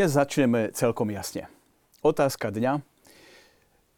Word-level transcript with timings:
Dnes 0.00 0.16
začneme 0.16 0.72
celkom 0.72 1.12
jasne. 1.12 1.44
Otázka 2.00 2.48
dňa. 2.48 2.80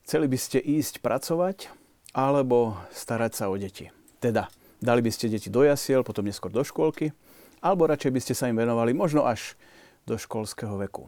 Chceli 0.02 0.26
by 0.26 0.34
ste 0.34 0.58
ísť 0.58 0.98
pracovať 0.98 1.70
alebo 2.10 2.74
starať 2.90 3.32
sa 3.38 3.46
o 3.46 3.54
deti? 3.54 3.86
Teda, 4.18 4.50
dali 4.82 4.98
by 4.98 5.14
ste 5.14 5.30
deti 5.30 5.46
do 5.46 5.62
jasiel, 5.62 6.02
potom 6.02 6.26
neskôr 6.26 6.50
do 6.50 6.66
škôlky, 6.66 7.14
alebo 7.62 7.86
radšej 7.86 8.18
by 8.18 8.18
ste 8.18 8.34
sa 8.34 8.50
im 8.50 8.58
venovali 8.58 8.90
možno 8.90 9.30
až 9.30 9.54
do 10.02 10.18
školského 10.18 10.74
veku. 10.74 11.06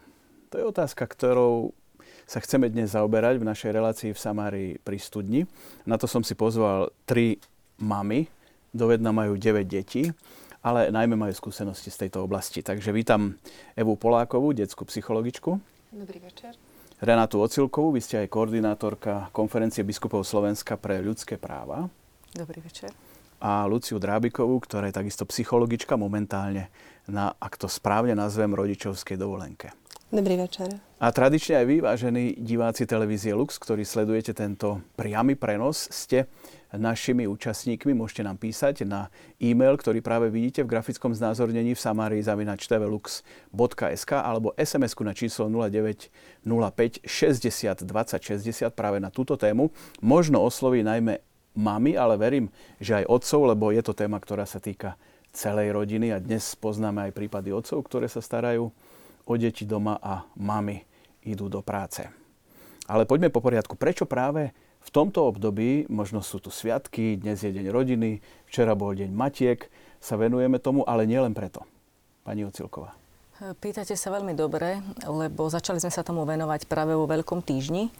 To 0.55 0.63
je 0.63 0.71
otázka, 0.71 1.11
ktorou 1.11 1.75
sa 2.23 2.39
chceme 2.39 2.71
dnes 2.71 2.95
zaoberať 2.95 3.43
v 3.43 3.51
našej 3.51 3.75
relácii 3.75 4.11
v 4.15 4.23
Samárii 4.23 4.71
pri 4.79 5.03
studni. 5.03 5.43
Na 5.91 5.99
to 5.99 6.07
som 6.07 6.23
si 6.23 6.39
pozval 6.39 6.95
tri 7.03 7.43
mamy, 7.83 8.31
dovedna 8.71 9.11
majú 9.11 9.35
9 9.35 9.59
detí 9.67 10.15
ale 10.65 10.89
najmä 10.89 11.13
majú 11.13 11.37
skúsenosti 11.37 11.93
z 11.93 12.09
tejto 12.09 12.25
oblasti. 12.25 12.65
Takže 12.65 12.89
vítam 12.89 13.37
Evu 13.77 14.01
Polákovú, 14.01 14.57
detskú 14.57 14.89
psychologičku. 14.89 15.61
Dobrý 15.93 16.19
večer. 16.25 16.57
Renátu 17.05 17.45
Ocilkovú, 17.45 17.93
vy 17.93 18.01
ste 18.01 18.25
aj 18.25 18.33
koordinátorka 18.33 19.29
konferencie 19.37 19.85
biskupov 19.85 20.25
Slovenska 20.25 20.81
pre 20.81 21.05
ľudské 21.05 21.37
práva. 21.37 21.93
Dobrý 22.33 22.65
večer. 22.65 22.89
A 23.45 23.69
Luciu 23.69 24.01
Drábikovú, 24.01 24.57
ktorá 24.65 24.89
je 24.89 24.97
takisto 24.97 25.29
psychologička 25.29 26.01
momentálne 26.01 26.73
na, 27.05 27.37
ak 27.37 27.61
to 27.61 27.69
správne 27.69 28.17
nazvem, 28.17 28.57
rodičovskej 28.57 29.21
dovolenke. 29.21 29.77
Dobrý 30.09 30.41
večer. 30.41 30.71
A 30.97 31.13
tradične 31.13 31.61
aj 31.61 31.67
vy, 31.69 31.77
vážení 31.85 32.25
diváci 32.41 32.89
televízie 32.89 33.37
Lux, 33.37 33.61
ktorí 33.61 33.85
sledujete 33.85 34.33
tento 34.33 34.81
priamy 34.97 35.37
prenos, 35.37 35.93
ste 35.93 36.25
našimi 36.79 37.27
účastníkmi. 37.29 37.95
Môžete 37.95 38.23
nám 38.27 38.39
písať 38.39 38.87
na 38.87 39.13
e-mail, 39.43 39.79
ktorý 39.79 40.01
práve 40.01 40.31
vidíte 40.31 40.63
v 40.67 40.73
grafickom 40.75 41.15
znázornení 41.15 41.75
v 41.75 41.81
Samárii 41.81 42.23
zavinač 42.23 42.67
alebo 44.11 44.55
sms 44.55 44.93
na 45.05 45.13
číslo 45.15 45.47
0905 45.51 47.05
60 47.07 47.87
20 47.87 48.23
60 48.23 48.71
práve 48.75 48.99
na 48.99 49.09
túto 49.09 49.39
tému. 49.39 49.71
Možno 50.01 50.43
osloví 50.43 50.83
najmä 50.83 51.21
mami, 51.55 51.95
ale 51.95 52.19
verím, 52.19 52.51
že 52.83 53.03
aj 53.03 53.09
otcov, 53.09 53.41
lebo 53.55 53.71
je 53.71 53.83
to 53.83 53.95
téma, 53.95 54.19
ktorá 54.19 54.43
sa 54.45 54.59
týka 54.59 54.99
celej 55.35 55.75
rodiny 55.75 56.15
a 56.15 56.23
dnes 56.23 56.55
poznáme 56.55 57.11
aj 57.11 57.17
prípady 57.17 57.51
otcov, 57.51 57.87
ktoré 57.87 58.07
sa 58.07 58.23
starajú 58.23 58.71
o 59.25 59.35
deti 59.35 59.67
doma 59.67 59.99
a 59.99 60.27
mami 60.39 60.83
idú 61.25 61.49
do 61.49 61.65
práce. 61.65 62.07
Ale 62.85 63.09
poďme 63.09 63.33
po 63.33 63.41
poriadku. 63.41 63.81
Prečo 63.81 64.05
práve 64.05 64.53
v 64.85 64.91
tomto 64.93 65.25
období, 65.25 65.89
možno 65.89 66.21
sú 66.21 66.39
tu 66.39 66.53
sviatky, 66.53 67.17
dnes 67.17 67.41
je 67.41 67.49
deň 67.49 67.73
rodiny, 67.73 68.21
včera 68.47 68.77
bol 68.77 68.93
deň 68.93 69.11
matiek, 69.11 69.65
sa 69.99 70.21
venujeme 70.21 70.61
tomu, 70.61 70.85
ale 70.85 71.09
nielen 71.09 71.33
preto. 71.33 71.65
Pani 72.25 72.45
Ocilková. 72.45 72.93
Pýtate 73.59 73.97
sa 73.97 74.15
veľmi 74.15 74.37
dobre, 74.37 74.79
lebo 75.09 75.49
začali 75.51 75.81
sme 75.81 75.91
sa 75.91 76.07
tomu 76.07 76.23
venovať 76.29 76.69
práve 76.71 76.95
vo 76.95 77.09
Veľkom 77.09 77.43
týždni. 77.43 77.91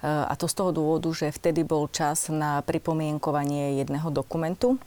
A 0.00 0.32
to 0.38 0.48
z 0.48 0.56
toho 0.56 0.72
dôvodu, 0.72 1.12
že 1.12 1.28
vtedy 1.28 1.60
bol 1.60 1.84
čas 1.92 2.32
na 2.32 2.64
pripomienkovanie 2.64 3.76
jedného 3.84 4.08
dokumentu. 4.08 4.80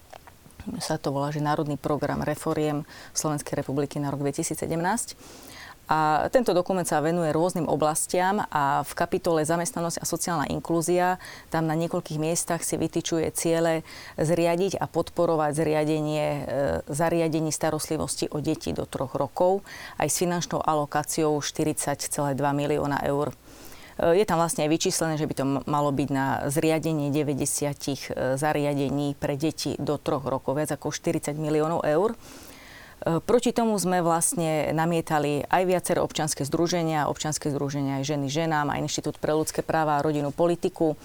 Sa 0.82 0.98
to 0.98 1.14
volá, 1.14 1.30
že 1.30 1.44
Národný 1.44 1.78
program 1.78 2.26
reforiem 2.26 2.88
Slovenskej 3.14 3.62
republiky 3.62 4.02
na 4.02 4.10
rok 4.10 4.26
2017 4.26 4.64
a 5.84 6.32
tento 6.32 6.56
dokument 6.56 6.88
sa 6.88 7.04
venuje 7.04 7.36
rôznym 7.36 7.68
oblastiam 7.68 8.40
a 8.48 8.88
v 8.88 8.92
kapitole 8.96 9.44
Zamestnanosť 9.44 10.00
a 10.00 10.08
sociálna 10.08 10.48
inklúzia 10.48 11.20
tam 11.52 11.68
na 11.68 11.76
niekoľkých 11.76 12.24
miestach 12.24 12.64
si 12.64 12.80
vytyčuje 12.80 13.28
ciele 13.36 13.84
zriadiť 14.16 14.80
a 14.80 14.88
podporovať 14.88 15.52
zriadenie 15.52 16.26
e, 16.26 16.42
zariadení 16.88 17.52
starostlivosti 17.52 18.32
o 18.32 18.40
deti 18.40 18.72
do 18.72 18.88
troch 18.88 19.12
rokov 19.12 19.60
aj 20.00 20.08
s 20.08 20.24
finančnou 20.24 20.64
alokáciou 20.64 21.36
40,2 21.44 22.32
milióna 22.40 23.04
eur. 23.04 23.36
E, 24.00 24.16
je 24.18 24.24
tam 24.24 24.40
vlastne 24.40 24.64
aj 24.64 24.72
vyčíslené, 24.72 25.20
že 25.20 25.28
by 25.28 25.36
to 25.36 25.46
malo 25.68 25.92
byť 25.92 26.10
na 26.16 26.48
zriadenie 26.48 27.12
90 27.12 27.36
e, 27.36 27.96
zariadení 28.40 29.20
pre 29.20 29.36
deti 29.36 29.76
do 29.76 30.00
troch 30.00 30.24
rokov, 30.24 30.56
viac 30.56 30.80
ako 30.80 30.96
40 30.96 31.36
miliónov 31.36 31.84
eur. 31.84 32.16
E, 33.04 33.20
proti 33.20 33.52
tomu 33.52 33.76
sme 33.76 34.00
vlastne 34.00 34.72
namietali 34.72 35.44
aj 35.52 35.64
viaceré 35.68 36.00
občianske 36.00 36.48
združenia, 36.48 37.12
občianske 37.12 37.52
združenia 37.52 38.00
aj 38.00 38.08
ženy 38.08 38.28
ženám, 38.32 38.72
aj 38.72 38.88
Inštitút 38.88 39.20
pre 39.20 39.36
ľudské 39.36 39.60
práva 39.60 40.00
a 40.00 40.04
rodinnú 40.04 40.32
politiku, 40.32 40.96
e, 40.96 40.98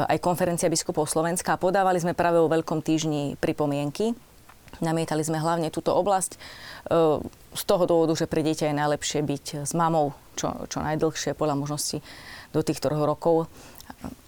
aj 0.00 0.24
konferencia 0.24 0.72
biskupov 0.72 1.04
Slovenska. 1.04 1.60
Podávali 1.60 2.00
sme 2.00 2.16
práve 2.16 2.40
o 2.40 2.48
Veľkom 2.48 2.80
týždni 2.80 3.36
pripomienky. 3.36 4.16
Namietali 4.82 5.22
sme 5.22 5.38
hlavne 5.38 5.68
túto 5.68 5.92
oblasť 5.92 6.32
e, 6.34 6.38
z 7.52 7.62
toho 7.68 7.84
dôvodu, 7.84 8.16
že 8.16 8.26
pre 8.26 8.40
dieťa 8.40 8.72
je 8.72 8.80
najlepšie 8.80 9.20
byť 9.20 9.44
s 9.68 9.72
mamou 9.76 10.16
čo, 10.34 10.66
čo 10.66 10.82
najdlhšie 10.82 11.38
podľa 11.38 11.56
možnosti 11.58 12.02
do 12.50 12.60
tých 12.62 12.82
troch 12.82 13.02
rokov 13.02 13.46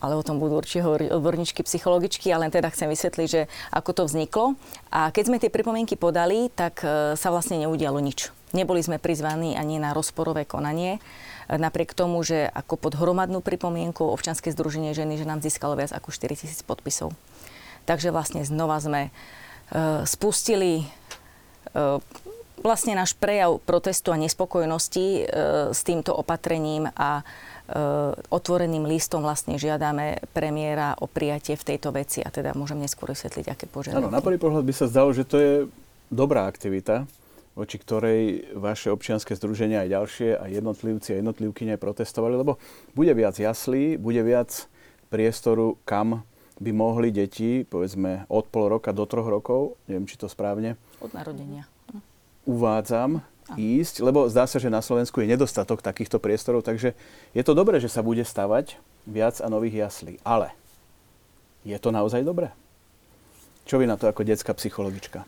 ale 0.00 0.14
o 0.14 0.26
tom 0.26 0.38
budú 0.38 0.60
určite 0.60 0.84
hovoriť 0.84 1.08
odborníčky, 1.12 1.60
psychologičky, 1.64 2.30
ale 2.30 2.48
len 2.48 2.52
teda 2.52 2.70
chcem 2.70 2.90
vysvetliť, 2.90 3.28
že 3.28 3.42
ako 3.74 3.90
to 3.96 4.02
vzniklo. 4.06 4.54
A 4.92 5.10
keď 5.10 5.24
sme 5.26 5.42
tie 5.42 5.50
pripomienky 5.50 5.98
podali, 5.98 6.52
tak 6.52 6.84
e, 6.84 7.14
sa 7.18 7.28
vlastne 7.32 7.58
neudialo 7.62 7.98
nič. 7.98 8.30
Neboli 8.54 8.80
sme 8.80 9.02
prizvaní 9.02 9.58
ani 9.58 9.82
na 9.82 9.96
rozporové 9.96 10.46
konanie, 10.46 10.98
e, 10.98 11.56
napriek 11.58 11.96
tomu, 11.96 12.22
že 12.22 12.46
ako 12.52 12.78
pod 12.78 12.92
hromadnú 12.94 13.42
pripomienku 13.42 14.04
občanské 14.04 14.52
združenie 14.52 14.94
ženy, 14.94 15.18
že 15.18 15.28
nám 15.28 15.42
získalo 15.42 15.74
viac 15.74 15.90
ako 15.90 16.12
4 16.14 16.38
tisíc 16.38 16.60
podpisov. 16.62 17.10
Takže 17.88 18.14
vlastne 18.14 18.46
znova 18.46 18.78
sme 18.78 19.08
e, 19.08 19.10
spustili 20.06 20.88
vlastne 22.64 22.96
náš 22.96 23.12
prejav 23.12 23.60
protestu 23.60 24.08
a 24.08 24.16
nespokojnosti 24.16 25.28
s 25.76 25.80
týmto 25.84 26.16
opatrením 26.16 26.88
a 26.96 27.20
otvoreným 28.30 28.86
listom 28.86 29.26
vlastne 29.26 29.58
žiadame 29.58 30.22
premiéra 30.30 30.94
o 31.02 31.10
prijatie 31.10 31.58
v 31.58 31.74
tejto 31.74 31.90
veci 31.90 32.22
a 32.22 32.30
teda 32.30 32.54
môžem 32.54 32.78
neskôr 32.78 33.10
vysvetliť, 33.10 33.46
aké 33.50 33.66
požiadavky. 33.66 34.06
Áno, 34.06 34.14
na 34.14 34.22
prvý 34.22 34.38
pohľad 34.38 34.62
by 34.62 34.74
sa 34.74 34.86
zdalo, 34.86 35.10
že 35.10 35.26
to 35.26 35.36
je 35.36 35.52
dobrá 36.06 36.46
aktivita, 36.46 37.10
voči 37.58 37.80
ktorej 37.80 38.52
vaše 38.54 38.94
občianske 38.94 39.34
združenia 39.34 39.82
aj 39.82 39.92
ďalšie 39.98 40.28
a 40.38 40.44
jednotlivci 40.46 41.16
a 41.16 41.18
jednotlivky 41.18 41.66
protestovali, 41.74 42.38
lebo 42.38 42.60
bude 42.94 43.10
viac 43.16 43.34
jaslí, 43.34 43.98
bude 43.98 44.22
viac 44.22 44.70
priestoru, 45.10 45.80
kam 45.82 46.22
by 46.56 46.70
mohli 46.72 47.10
deti, 47.12 47.66
povedzme 47.66 48.30
od 48.30 48.46
pol 48.48 48.72
roka 48.72 48.92
do 48.92 49.04
troch 49.04 49.26
rokov, 49.26 49.76
neviem, 49.90 50.06
či 50.06 50.16
to 50.16 50.30
správne. 50.30 50.78
Od 51.02 51.12
narodenia. 51.12 51.68
Uvádzam, 52.46 53.20
ísť, 53.54 54.02
lebo 54.02 54.26
zdá 54.26 54.50
sa, 54.50 54.58
že 54.58 54.66
na 54.66 54.82
Slovensku 54.82 55.22
je 55.22 55.30
nedostatok 55.30 55.78
takýchto 55.78 56.18
priestorov, 56.18 56.66
takže 56.66 56.98
je 57.30 57.42
to 57.46 57.54
dobré, 57.54 57.78
že 57.78 57.86
sa 57.86 58.02
bude 58.02 58.26
stavať 58.26 58.74
viac 59.06 59.38
a 59.38 59.46
nových 59.46 59.86
jaslí. 59.86 60.18
Ale 60.26 60.50
je 61.62 61.78
to 61.78 61.94
naozaj 61.94 62.26
dobré? 62.26 62.50
Čo 63.66 63.78
vy 63.78 63.86
na 63.86 63.94
to 63.94 64.10
ako 64.10 64.26
detská 64.26 64.50
psychologička? 64.58 65.22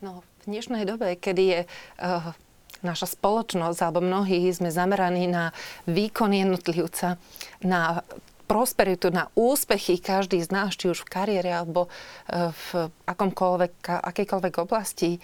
No, 0.00 0.24
v 0.44 0.56
dnešnej 0.56 0.88
dobe, 0.88 1.16
kedy 1.16 1.44
je 1.44 1.60
uh, 1.64 2.32
naša 2.80 3.12
spoločnosť, 3.12 3.78
alebo 3.80 4.00
mnohí 4.00 4.48
sme 4.52 4.72
zameraní 4.72 5.28
na 5.28 5.52
výkon 5.84 6.32
jednotlivca, 6.32 7.20
na 7.64 8.04
prosperitu, 8.44 9.08
na 9.08 9.32
úspechy 9.32 9.96
každý 10.00 10.44
z 10.44 10.52
nás, 10.52 10.76
či 10.76 10.92
už 10.92 11.04
v 11.04 11.12
kariére 11.12 11.52
alebo 11.52 11.88
uh, 11.88 12.52
v 12.52 12.92
akomkoľvek, 13.08 14.04
akejkoľvek 14.04 14.54
oblasti, 14.60 15.20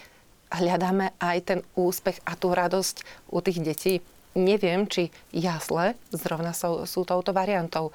hľadáme 0.49 1.13
aj 1.21 1.37
ten 1.45 1.59
úspech 1.77 2.21
a 2.25 2.33
tú 2.33 2.53
radosť 2.53 3.29
u 3.29 3.39
tých 3.41 3.59
detí. 3.61 3.93
Neviem, 4.37 4.85
či 4.85 5.09
jasle 5.33 5.97
zrovna 6.13 6.53
sú, 6.53 6.85
sú 6.85 7.01
touto 7.05 7.33
variantou. 7.33 7.89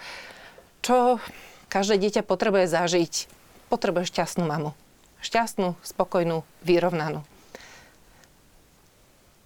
Čo 0.82 1.22
každé 1.70 1.98
dieťa 2.02 2.22
potrebuje 2.26 2.70
zažiť? 2.70 3.14
Potrebuje 3.70 4.10
šťastnú 4.10 4.44
mamu. 4.46 4.74
Šťastnú, 5.24 5.78
spokojnú, 5.80 6.44
vyrovnanú. 6.66 7.24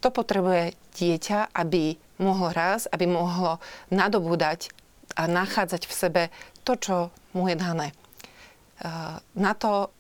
To 0.03 0.09
potrebuje 0.11 0.75
dieťa, 0.99 1.55
aby 1.55 1.99
mohlo 2.19 2.51
raz, 2.51 2.91
aby 2.91 3.07
mohlo 3.07 3.63
nadobúdať 3.91 4.75
a 5.15 5.31
nachádzať 5.31 5.83
v 5.87 5.95
sebe 5.95 6.23
to, 6.67 6.75
čo 6.75 6.97
mu 7.35 7.47
je 7.47 7.57
dané. 7.59 7.95
Na 9.35 9.53
to 9.55 9.91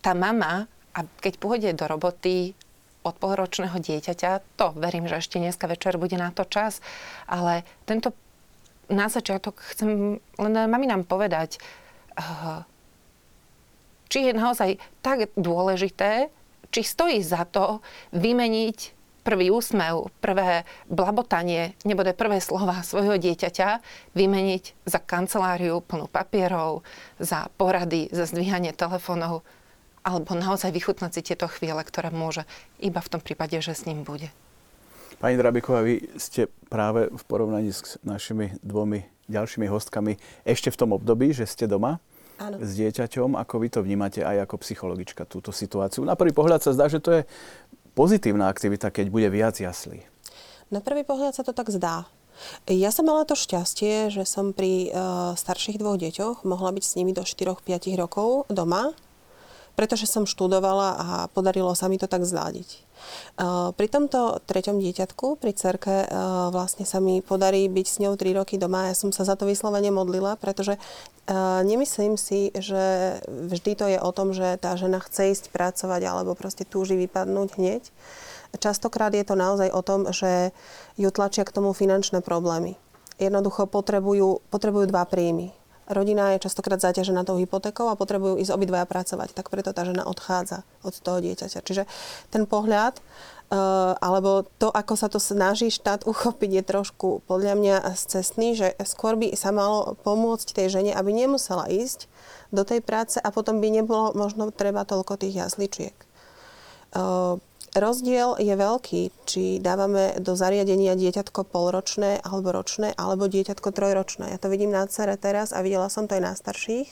tá 0.00 0.12
mama 0.12 0.68
a 0.98 1.06
keď 1.22 1.38
pôjde 1.38 1.70
do 1.78 1.86
roboty 1.86 2.58
od 3.06 3.14
polročného 3.14 3.78
dieťaťa, 3.78 4.58
to 4.58 4.74
verím, 4.74 5.06
že 5.06 5.22
ešte 5.22 5.38
dneska 5.38 5.70
večer 5.70 5.94
bude 5.94 6.18
na 6.18 6.34
to 6.34 6.42
čas, 6.42 6.82
ale 7.30 7.62
tento 7.86 8.10
na 8.90 9.06
začiatok 9.06 9.62
chcem 9.70 10.18
len 10.18 10.52
mami 10.66 10.90
nám 10.90 11.06
povedať, 11.06 11.62
uh, 12.18 12.66
či 14.10 14.26
je 14.26 14.32
naozaj 14.34 14.82
tak 15.04 15.30
dôležité, 15.38 16.32
či 16.74 16.80
stojí 16.82 17.22
za 17.22 17.46
to 17.46 17.78
vymeniť 18.16 18.98
prvý 19.22 19.52
úsmev, 19.52 20.08
prvé 20.24 20.64
blabotanie, 20.88 21.76
nebude 21.84 22.16
prvé 22.16 22.40
slova 22.40 22.80
svojho 22.80 23.20
dieťaťa 23.20 23.84
vymeniť 24.16 24.88
za 24.88 24.98
kanceláriu 25.04 25.84
plnú 25.84 26.08
papierov, 26.08 26.80
za 27.20 27.52
porady, 27.60 28.08
za 28.08 28.24
zdvíhanie 28.24 28.72
telefónov 28.72 29.44
alebo 30.08 30.32
naozaj 30.32 30.72
vychutnať 30.72 31.10
si 31.12 31.20
tieto 31.20 31.44
chvíle, 31.52 31.84
ktoré 31.84 32.08
môže 32.08 32.48
iba 32.80 33.04
v 33.04 33.12
tom 33.12 33.20
prípade, 33.20 33.60
že 33.60 33.76
s 33.76 33.84
ním 33.84 34.08
bude. 34.08 34.32
Pani 35.20 35.36
Drabiková, 35.36 35.84
vy 35.84 36.14
ste 36.16 36.46
práve 36.72 37.10
v 37.10 37.22
porovnaní 37.26 37.74
s 37.74 37.98
našimi 38.06 38.56
dvomi 38.62 39.04
ďalšími 39.28 39.66
hostkami 39.68 40.16
ešte 40.46 40.72
v 40.72 40.78
tom 40.78 40.90
období, 40.94 41.34
že 41.34 41.44
ste 41.44 41.68
doma 41.68 41.98
Áno. 42.38 42.62
s 42.62 42.78
dieťaťom. 42.78 43.34
Ako 43.34 43.54
vy 43.60 43.68
to 43.68 43.82
vnímate 43.82 44.22
aj 44.22 44.48
ako 44.48 44.62
psychologička 44.62 45.26
túto 45.26 45.50
situáciu? 45.50 46.06
Na 46.06 46.14
prvý 46.14 46.30
pohľad 46.30 46.62
sa 46.62 46.70
zdá, 46.70 46.86
že 46.86 47.02
to 47.02 47.10
je 47.18 47.22
pozitívna 47.98 48.46
aktivita, 48.46 48.94
keď 48.94 49.10
bude 49.10 49.28
viac 49.28 49.58
jaslí. 49.58 50.06
Na 50.70 50.78
prvý 50.78 51.02
pohľad 51.02 51.34
sa 51.34 51.42
to 51.42 51.50
tak 51.50 51.66
zdá. 51.74 52.06
Ja 52.70 52.94
som 52.94 53.10
mala 53.10 53.26
to 53.26 53.34
šťastie, 53.34 54.14
že 54.14 54.22
som 54.22 54.54
pri 54.54 54.94
uh, 54.94 55.34
starších 55.34 55.82
dvoch 55.82 55.98
deťoch 55.98 56.46
mohla 56.46 56.70
byť 56.70 56.84
s 56.86 56.94
nimi 56.94 57.10
do 57.10 57.26
4-5 57.26 57.66
rokov 57.98 58.46
doma, 58.46 58.94
pretože 59.78 60.10
som 60.10 60.26
študovala 60.26 60.88
a 60.98 61.06
podarilo 61.30 61.70
sa 61.78 61.86
mi 61.86 62.02
to 62.02 62.10
tak 62.10 62.26
zladiť. 62.26 62.82
Uh, 63.38 63.70
pri 63.78 63.86
tomto 63.86 64.42
treťom 64.42 64.82
dieťatku, 64.82 65.38
pri 65.38 65.54
cerke, 65.54 66.02
uh, 66.02 66.50
vlastne 66.50 66.82
sa 66.82 66.98
mi 66.98 67.22
podarí 67.22 67.70
byť 67.70 67.86
s 67.86 67.96
ňou 68.02 68.18
3 68.18 68.42
roky 68.42 68.58
doma. 68.58 68.90
Ja 68.90 68.98
som 68.98 69.14
sa 69.14 69.22
za 69.22 69.38
to 69.38 69.46
vyslovene 69.46 69.94
modlila, 69.94 70.34
pretože 70.34 70.74
uh, 70.74 71.62
nemyslím 71.62 72.18
si, 72.18 72.50
že 72.58 73.22
vždy 73.30 73.72
to 73.78 73.86
je 73.86 73.98
o 74.02 74.10
tom, 74.10 74.34
že 74.34 74.58
tá 74.58 74.74
žena 74.74 74.98
chce 74.98 75.30
ísť 75.30 75.54
pracovať 75.54 76.02
alebo 76.10 76.34
proste 76.34 76.66
túži 76.66 76.98
vypadnúť 76.98 77.48
hneď. 77.54 77.82
Častokrát 78.58 79.14
je 79.14 79.22
to 79.22 79.38
naozaj 79.38 79.70
o 79.70 79.84
tom, 79.86 80.10
že 80.10 80.50
ju 80.98 81.08
tlačia 81.14 81.46
k 81.46 81.54
tomu 81.54 81.70
finančné 81.70 82.18
problémy. 82.18 82.74
Jednoducho 83.22 83.70
potrebujú, 83.70 84.42
potrebujú 84.50 84.90
dva 84.90 85.06
príjmy. 85.06 85.54
Rodina 85.88 86.36
je 86.36 86.44
častokrát 86.44 86.76
zaťažená 86.76 87.24
tou 87.24 87.40
hypotékou 87.40 87.88
a 87.88 87.96
potrebujú 87.96 88.36
ísť 88.36 88.52
obidvaja 88.52 88.84
pracovať, 88.84 89.32
tak 89.32 89.48
preto 89.48 89.72
tá 89.72 89.88
žena 89.88 90.04
odchádza 90.04 90.62
od 90.84 90.92
toho 90.92 91.24
dieťaťa. 91.24 91.64
Čiže 91.64 91.88
ten 92.28 92.44
pohľad, 92.44 93.00
uh, 93.00 93.96
alebo 93.96 94.44
to, 94.60 94.68
ako 94.68 94.94
sa 95.00 95.08
to 95.08 95.16
snaží 95.16 95.72
štát 95.72 96.04
uchopiť, 96.04 96.50
je 96.60 96.62
trošku 96.62 97.08
podľa 97.24 97.56
mňa 97.56 97.76
cestný, 97.96 98.52
že 98.52 98.76
skôr 98.84 99.16
by 99.16 99.32
sa 99.32 99.48
malo 99.48 99.96
pomôcť 100.04 100.52
tej 100.52 100.68
žene, 100.80 100.92
aby 100.92 101.10
nemusela 101.10 101.64
ísť 101.72 102.04
do 102.52 102.68
tej 102.68 102.84
práce 102.84 103.16
a 103.16 103.28
potom 103.32 103.64
by 103.64 103.68
nebolo 103.72 104.12
možno 104.12 104.52
treba 104.52 104.84
toľko 104.84 105.16
tých 105.16 105.40
jasličiek. 105.40 105.96
Uh, 106.92 107.40
Rozdiel 107.78 108.42
je 108.42 108.54
veľký, 108.58 109.02
či 109.22 109.62
dávame 109.62 110.18
do 110.18 110.34
zariadenia 110.34 110.98
dieťatko 110.98 111.46
polročné 111.46 112.18
alebo 112.26 112.50
ročné, 112.50 112.90
alebo 112.98 113.30
dieťatko 113.30 113.70
trojročné. 113.70 114.34
Ja 114.34 114.38
to 114.42 114.50
vidím 114.50 114.74
na 114.74 114.82
cere 114.90 115.14
teraz 115.14 115.54
a 115.54 115.62
videla 115.62 115.86
som 115.86 116.10
to 116.10 116.18
aj 116.18 116.22
na 116.26 116.34
starších. 116.34 116.90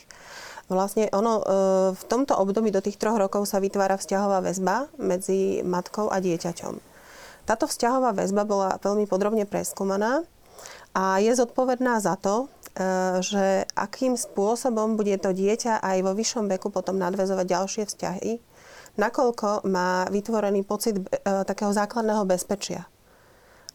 Vlastne 0.71 1.11
ono 1.11 1.33
e, 1.39 1.45
v 1.91 2.03
tomto 2.07 2.39
období 2.39 2.71
do 2.71 2.79
tých 2.79 3.03
troch 3.03 3.19
rokov 3.19 3.51
sa 3.51 3.59
vytvára 3.59 3.99
vzťahová 3.99 4.47
väzba 4.47 4.87
medzi 4.99 5.67
matkou 5.67 6.07
a 6.07 6.23
dieťaťom. 6.23 6.79
Táto 7.51 7.67
vzťahová 7.67 8.15
väzba 8.15 8.47
bola 8.47 8.79
veľmi 8.79 9.11
podrobne 9.11 9.43
preskúmaná 9.43 10.23
a 10.95 11.19
je 11.19 11.35
zodpovedná 11.35 11.99
za 11.99 12.15
to, 12.15 12.47
e, 12.47 12.47
že 13.27 13.67
akým 13.75 14.15
spôsobom 14.15 14.95
bude 14.95 15.19
to 15.19 15.35
dieťa 15.35 15.83
aj 15.83 15.99
vo 16.07 16.15
vyššom 16.15 16.47
veku 16.47 16.71
potom 16.71 16.95
nadvezovať 16.95 17.47
ďalšie 17.47 17.83
vzťahy 17.91 18.56
nakoľko 18.97 19.69
má 19.69 20.09
vytvorený 20.09 20.65
pocit 20.65 20.97
e, 20.99 21.05
takého 21.23 21.73
základného 21.73 22.25
bezpečia. 22.25 22.89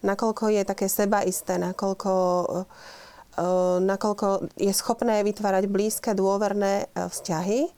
Nakoľko 0.02 0.50
je 0.50 0.62
také 0.66 0.86
sebaisté, 0.90 1.58
nakoľko, 1.62 2.12
e, 2.12 2.60
e 3.38 3.46
nakoľko 3.86 4.58
je 4.58 4.72
schopné 4.74 5.22
vytvárať 5.22 5.64
blízke, 5.70 6.10
dôverné 6.12 6.90
vzťahy, 6.94 7.70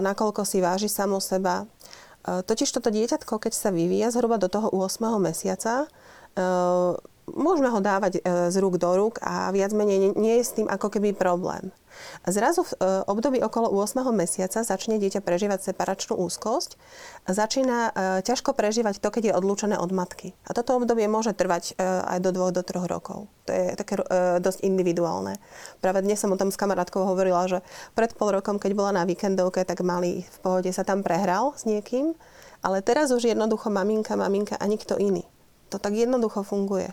nakoľko 0.00 0.48
si 0.48 0.64
váži 0.64 0.88
samo 0.88 1.20
seba. 1.20 1.68
Totiž 2.24 2.72
toto 2.72 2.88
dieťatko, 2.88 3.36
keď 3.36 3.52
sa 3.52 3.68
vyvíja 3.68 4.08
zhruba 4.08 4.40
do 4.40 4.48
toho 4.48 4.72
8. 4.72 5.20
mesiaca, 5.20 5.84
môžeme 7.28 7.68
ho 7.68 7.80
dávať 7.84 8.24
z 8.24 8.56
rúk 8.64 8.80
do 8.80 8.88
rúk 8.96 9.20
a 9.20 9.52
viac 9.52 9.76
menej 9.76 10.16
nie 10.16 10.40
je 10.40 10.44
s 10.44 10.56
tým 10.56 10.68
ako 10.72 10.88
keby 10.88 11.12
problém. 11.12 11.68
Zrazu 12.26 12.64
v 12.64 12.72
e, 12.72 12.76
období 13.06 13.38
okolo 13.40 13.70
8. 13.70 14.04
mesiaca 14.12 14.60
začne 14.66 14.98
dieťa 14.98 15.22
prežívať 15.24 15.72
separačnú 15.72 16.18
úzkosť 16.18 16.76
začína 17.28 17.78
e, 17.88 17.90
ťažko 18.26 18.52
prežívať 18.52 19.00
to, 19.00 19.08
keď 19.08 19.22
je 19.32 19.36
odlúčené 19.36 19.76
od 19.78 19.90
matky. 19.94 20.34
A 20.44 20.52
toto 20.52 20.76
obdobie 20.76 21.06
môže 21.06 21.32
trvať 21.32 21.78
e, 21.78 21.84
aj 21.84 22.18
do 22.20 22.30
dvoch, 22.34 22.52
do 22.52 22.62
troch 22.66 22.86
rokov. 22.88 23.30
To 23.48 23.50
je 23.56 23.80
také 23.80 23.96
dosť 24.44 24.60
individuálne. 24.60 25.40
Práve 25.80 26.04
dnes 26.04 26.20
som 26.20 26.28
o 26.28 26.36
tom 26.36 26.52
s 26.52 26.60
kamarátkou 26.60 27.00
hovorila, 27.00 27.48
že 27.48 27.64
pred 27.96 28.12
pol 28.12 28.36
rokom, 28.36 28.60
keď 28.60 28.76
bola 28.76 28.92
na 28.92 29.08
víkendovke, 29.08 29.64
tak 29.64 29.80
mali 29.80 30.28
v 30.28 30.38
pohode 30.44 30.68
sa 30.68 30.84
tam 30.84 31.00
prehral 31.00 31.56
s 31.56 31.64
niekým, 31.64 32.12
ale 32.60 32.84
teraz 32.84 33.08
už 33.08 33.24
jednoducho 33.24 33.72
maminka, 33.72 34.20
maminka 34.20 34.60
a 34.60 34.68
nikto 34.68 35.00
iný. 35.00 35.24
To 35.72 35.80
tak 35.80 35.96
jednoducho 35.96 36.44
funguje. 36.44 36.92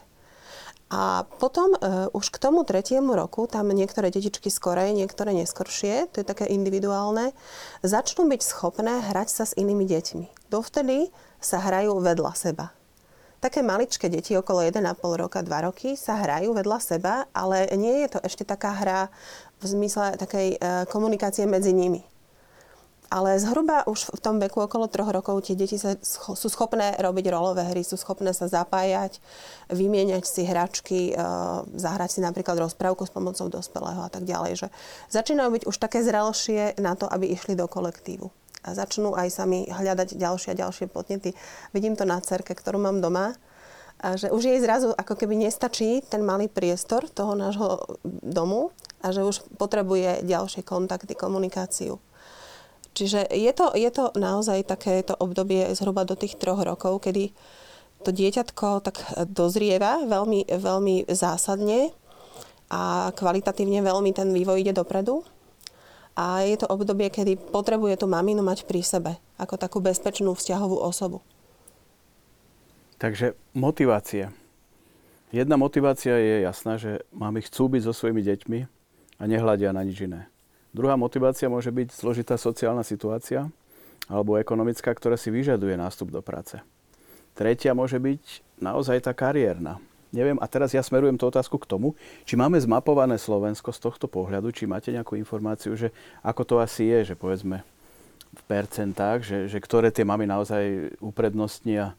A 0.93 1.25
potom 1.41 1.73
e, 1.73 1.79
už 2.13 2.29
k 2.29 2.37
tomu 2.37 2.61
tretiemu 2.61 3.17
roku, 3.17 3.49
tam 3.49 3.73
niektoré 3.73 4.13
detičky 4.13 4.53
skorej, 4.53 4.93
niektoré 4.93 5.33
neskoršie, 5.33 6.13
to 6.13 6.21
je 6.21 6.25
také 6.25 6.45
individuálne, 6.45 7.33
začnú 7.81 8.29
byť 8.29 8.41
schopné 8.45 9.01
hrať 9.09 9.29
sa 9.33 9.43
s 9.49 9.57
inými 9.57 9.89
deťmi. 9.89 10.53
Dovtedy 10.53 11.09
sa 11.41 11.57
hrajú 11.57 11.97
vedľa 11.97 12.33
seba. 12.37 12.69
Také 13.41 13.65
maličké 13.65 14.09
deti, 14.13 14.37
okolo 14.37 14.61
1,5 14.61 15.21
roka, 15.21 15.41
2 15.41 15.67
roky, 15.69 15.97
sa 15.97 16.21
hrajú 16.21 16.53
vedľa 16.53 16.79
seba, 16.81 17.29
ale 17.33 17.65
nie 17.77 18.05
je 18.05 18.17
to 18.17 18.19
ešte 18.21 18.45
taká 18.45 18.77
hra 18.77 19.09
v 19.61 19.63
zmysle 19.65 20.21
takej 20.21 20.47
e, 20.53 20.57
komunikácie 20.85 21.49
medzi 21.49 21.73
nimi. 21.73 22.05
Ale 23.13 23.37
zhruba 23.37 23.85
už 23.85 24.17
v 24.17 24.19
tom 24.19 24.41
veku 24.41 24.65
okolo 24.65 24.89
troch 24.89 25.13
rokov 25.13 25.45
tie 25.45 25.53
deti 25.53 25.77
sa, 25.77 25.93
sú 26.01 26.47
schopné 26.49 26.97
robiť 26.97 27.25
rolové 27.29 27.61
hry, 27.69 27.85
sú 27.85 28.01
schopné 28.01 28.33
sa 28.33 28.49
zapájať, 28.49 29.21
vymieňať 29.69 30.25
si 30.25 30.41
hračky, 30.41 31.13
e, 31.13 31.13
zahrať 31.77 32.17
si 32.17 32.19
napríklad 32.25 32.57
rozprávku 32.57 33.05
s 33.05 33.13
pomocou 33.13 33.45
dospelého 33.45 34.01
a 34.01 34.09
tak 34.09 34.25
ďalej. 34.25 34.65
Že 34.65 34.67
začínajú 35.13 35.49
byť 35.53 35.63
už 35.69 35.75
také 35.77 36.01
zrelšie 36.01 36.81
na 36.81 36.97
to, 36.97 37.05
aby 37.05 37.29
išli 37.29 37.53
do 37.53 37.69
kolektívu. 37.69 38.27
A 38.65 38.73
začnú 38.73 39.13
aj 39.13 39.29
sami 39.29 39.69
hľadať 39.69 40.17
ďalšie 40.17 40.57
a 40.57 40.59
ďalšie 40.65 40.89
podnety. 40.89 41.37
Vidím 41.69 41.93
to 41.93 42.09
na 42.09 42.17
cerke, 42.17 42.57
ktorú 42.57 42.81
mám 42.81 42.97
doma, 42.97 43.37
a 44.01 44.19
že 44.19 44.27
už 44.27 44.43
jej 44.43 44.59
zrazu 44.59 44.91
ako 44.91 45.15
keby 45.15 45.47
nestačí 45.47 46.03
ten 46.03 46.19
malý 46.19 46.51
priestor 46.51 47.07
toho 47.07 47.31
nášho 47.31 47.79
domu 48.03 48.75
a 48.99 49.15
že 49.15 49.23
už 49.23 49.47
potrebuje 49.55 50.27
ďalšie 50.27 50.67
kontakty, 50.67 51.15
komunikáciu. 51.15 51.95
Čiže 52.95 53.27
je 53.27 53.51
to, 53.51 53.75
je 53.75 53.91
to 53.91 54.15
naozaj 54.15 54.63
takéto 54.63 55.19
obdobie 55.19 55.67
zhruba 55.75 56.07
do 56.07 56.15
tých 56.15 56.39
troch 56.39 56.63
rokov, 56.63 57.03
kedy 57.03 57.35
to 58.07 58.15
dieťatko 58.15 58.79
tak 58.79 59.03
dozrieva 59.27 60.07
veľmi, 60.07 60.47
veľmi 60.47 61.11
zásadne 61.11 61.91
a 62.71 63.11
kvalitatívne 63.11 63.83
veľmi 63.83 64.15
ten 64.15 64.31
vývoj 64.31 64.63
ide 64.63 64.71
dopredu. 64.71 65.27
A 66.15 66.47
je 66.47 66.55
to 66.55 66.71
obdobie, 66.71 67.11
kedy 67.11 67.35
potrebuje 67.35 67.99
tú 67.99 68.07
maminu 68.07 68.39
mať 68.39 68.63
pri 68.63 68.79
sebe, 68.79 69.19
ako 69.35 69.59
takú 69.59 69.83
bezpečnú 69.83 70.31
vzťahovú 70.31 70.79
osobu. 70.79 71.19
Takže 72.95 73.35
motivácie. 73.51 74.31
Jedna 75.35 75.59
motivácia 75.59 76.15
je 76.15 76.47
jasná, 76.47 76.79
že 76.79 77.03
máme 77.11 77.43
chcú 77.43 77.67
byť 77.67 77.81
so 77.83 77.91
svojimi 77.91 78.23
deťmi 78.23 78.59
a 79.19 79.23
nehľadia 79.27 79.75
na 79.75 79.83
nič 79.83 80.07
iné. 80.07 80.31
Druhá 80.75 80.99
motivácia 80.99 81.47
môže 81.47 81.71
byť 81.71 81.95
zložitá 81.95 82.35
sociálna 82.35 82.83
situácia 82.83 83.47
alebo 84.11 84.35
ekonomická, 84.35 84.91
ktorá 84.91 85.15
si 85.15 85.31
vyžaduje 85.31 85.79
nástup 85.79 86.11
do 86.11 86.19
práce. 86.19 86.59
Tretia 87.31 87.71
môže 87.71 87.95
byť 87.95 88.43
naozaj 88.59 89.07
tá 89.07 89.15
kariérna. 89.15 89.79
Neviem, 90.11 90.35
a 90.43 90.47
teraz 90.51 90.75
ja 90.75 90.83
smerujem 90.83 91.15
tú 91.15 91.31
otázku 91.31 91.55
k 91.63 91.67
tomu, 91.67 91.95
či 92.27 92.35
máme 92.35 92.59
zmapované 92.59 93.15
Slovensko 93.15 93.71
z 93.71 93.87
tohto 93.87 94.11
pohľadu, 94.11 94.51
či 94.51 94.67
máte 94.67 94.91
nejakú 94.91 95.15
informáciu, 95.15 95.79
že 95.79 95.95
ako 96.19 96.43
to 96.43 96.55
asi 96.59 96.91
je, 96.91 97.11
že 97.11 97.15
povedzme 97.15 97.63
v 98.35 98.43
percentách, 98.43 99.23
že, 99.23 99.37
že 99.47 99.63
ktoré 99.63 99.95
tie 99.95 100.03
mamy 100.03 100.27
naozaj 100.27 100.95
uprednostnia 100.99 101.95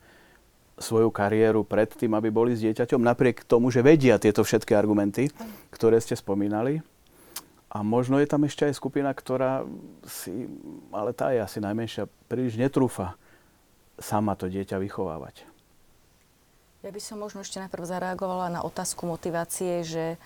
svoju 0.76 1.08
kariéru 1.08 1.64
pred 1.64 1.88
tým, 1.88 2.12
aby 2.12 2.28
boli 2.28 2.52
s 2.52 2.60
dieťaťom, 2.60 3.00
napriek 3.00 3.48
tomu, 3.48 3.72
že 3.72 3.80
vedia 3.80 4.20
tieto 4.20 4.44
všetky 4.44 4.76
argumenty, 4.76 5.32
ktoré 5.72 5.96
ste 5.96 6.12
spomínali. 6.12 6.84
A 7.66 7.82
možno 7.82 8.22
je 8.22 8.30
tam 8.30 8.46
ešte 8.46 8.66
aj 8.66 8.78
skupina, 8.78 9.10
ktorá 9.10 9.66
si, 10.06 10.46
ale 10.94 11.10
tá 11.10 11.34
je 11.34 11.42
asi 11.42 11.58
najmenšia, 11.58 12.06
príliš 12.30 12.54
netrúfa 12.54 13.18
sama 13.98 14.36
to 14.38 14.46
dieťa 14.46 14.78
vychovávať. 14.78 15.42
Ja 16.84 16.94
by 16.94 17.00
som 17.02 17.18
možno 17.18 17.42
ešte 17.42 17.58
najprv 17.58 17.82
zareagovala 17.82 18.46
na 18.52 18.60
otázku 18.62 19.10
motivácie, 19.10 19.82
že 19.82 20.20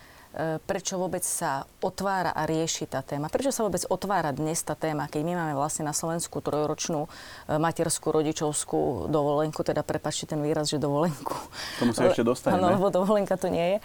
prečo 0.62 0.94
vôbec 0.94 1.26
sa 1.26 1.66
otvára 1.82 2.30
a 2.30 2.46
rieši 2.46 2.86
tá 2.86 3.02
téma. 3.02 3.26
Prečo 3.26 3.50
sa 3.50 3.66
vôbec 3.66 3.82
otvára 3.90 4.30
dnes 4.30 4.62
tá 4.62 4.78
téma, 4.78 5.10
keď 5.10 5.26
my 5.26 5.32
máme 5.34 5.54
vlastne 5.58 5.82
na 5.82 5.90
Slovensku 5.90 6.38
trojročnú 6.38 7.10
e, 7.50 7.58
materskú, 7.58 8.14
rodičovskú 8.14 9.10
dovolenku, 9.10 9.66
teda 9.66 9.82
prepačte 9.82 10.30
ten 10.30 10.38
výraz, 10.38 10.70
že 10.70 10.78
dovolenku. 10.78 11.34
Tomu 11.82 11.90
sa 11.90 12.06
ešte 12.06 12.22
dostaneme. 12.22 12.62
Áno, 12.62 12.78
lebo 12.78 12.94
dovolenka 12.94 13.34
to 13.34 13.50
nie 13.50 13.74
je. 13.74 13.78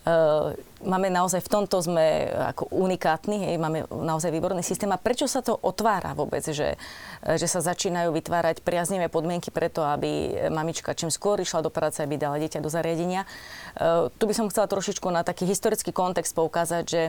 Uh, 0.00 0.56
máme 0.80 1.12
naozaj, 1.12 1.44
v 1.44 1.52
tomto 1.52 1.76
sme 1.84 2.32
ako 2.32 2.72
unikátni, 2.72 3.52
hej, 3.52 3.60
máme 3.60 3.84
naozaj 3.92 4.32
výborný 4.32 4.64
systém. 4.64 4.88
A 4.88 4.96
prečo 4.96 5.28
sa 5.28 5.44
to 5.44 5.52
otvára 5.60 6.16
vôbec, 6.16 6.40
že, 6.40 6.80
že 7.20 7.46
sa 7.46 7.60
začínajú 7.60 8.08
vytvárať 8.16 8.64
priaznivé 8.64 9.12
podmienky 9.12 9.52
preto, 9.52 9.84
aby 9.84 10.40
mamička 10.48 10.96
čím 10.96 11.12
skôr 11.12 11.36
išla 11.44 11.60
do 11.60 11.68
práce, 11.68 12.00
aby 12.00 12.16
dala 12.16 12.40
dieťa 12.40 12.64
do 12.64 12.72
zariadenia. 12.72 13.28
Tu 14.16 14.24
by 14.24 14.32
som 14.32 14.48
chcela 14.48 14.72
trošičku 14.72 15.04
na 15.12 15.20
taký 15.20 15.44
historický 15.44 15.89
kontext 15.92 16.32
poukázať, 16.34 16.84
že 16.86 17.02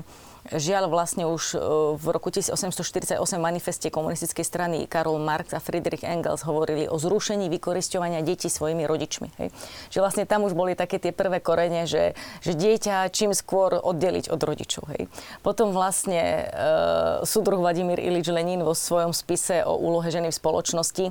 Žiaľ, 0.49 0.89
vlastne 0.89 1.29
už 1.29 1.53
e, 1.53 1.57
v 2.01 2.05
roku 2.09 2.33
1848 2.33 3.13
v 3.13 3.37
manifeste 3.37 3.93
komunistickej 3.93 4.41
strany 4.41 4.77
Karol 4.89 5.21
Marx 5.21 5.53
a 5.53 5.61
Friedrich 5.61 6.01
Engels 6.01 6.41
hovorili 6.41 6.89
o 6.89 6.97
zrušení 6.97 7.45
vykoristovania 7.45 8.25
detí 8.25 8.49
svojimi 8.49 8.89
rodičmi. 8.89 9.29
Hej. 9.37 9.53
Že 9.93 9.99
vlastne 10.01 10.23
tam 10.25 10.41
už 10.49 10.57
boli 10.57 10.73
také 10.73 10.97
tie 10.97 11.13
prvé 11.13 11.45
korene, 11.45 11.85
že, 11.85 12.17
že 12.41 12.57
dieťa 12.57 13.13
čím 13.13 13.37
skôr 13.37 13.77
oddeliť 13.77 14.33
od 14.33 14.41
rodičov. 14.41 14.89
Hej. 14.97 15.13
Potom 15.45 15.77
vlastne 15.77 16.17
e, 16.17 16.43
súdruh 17.21 17.61
Vladimír 17.61 18.01
Ilič 18.01 18.33
Lenin 18.33 18.65
vo 18.65 18.73
svojom 18.73 19.13
spise 19.13 19.61
o 19.61 19.77
úlohe 19.77 20.09
ženy 20.09 20.33
v 20.33 20.39
spoločnosti 20.41 21.05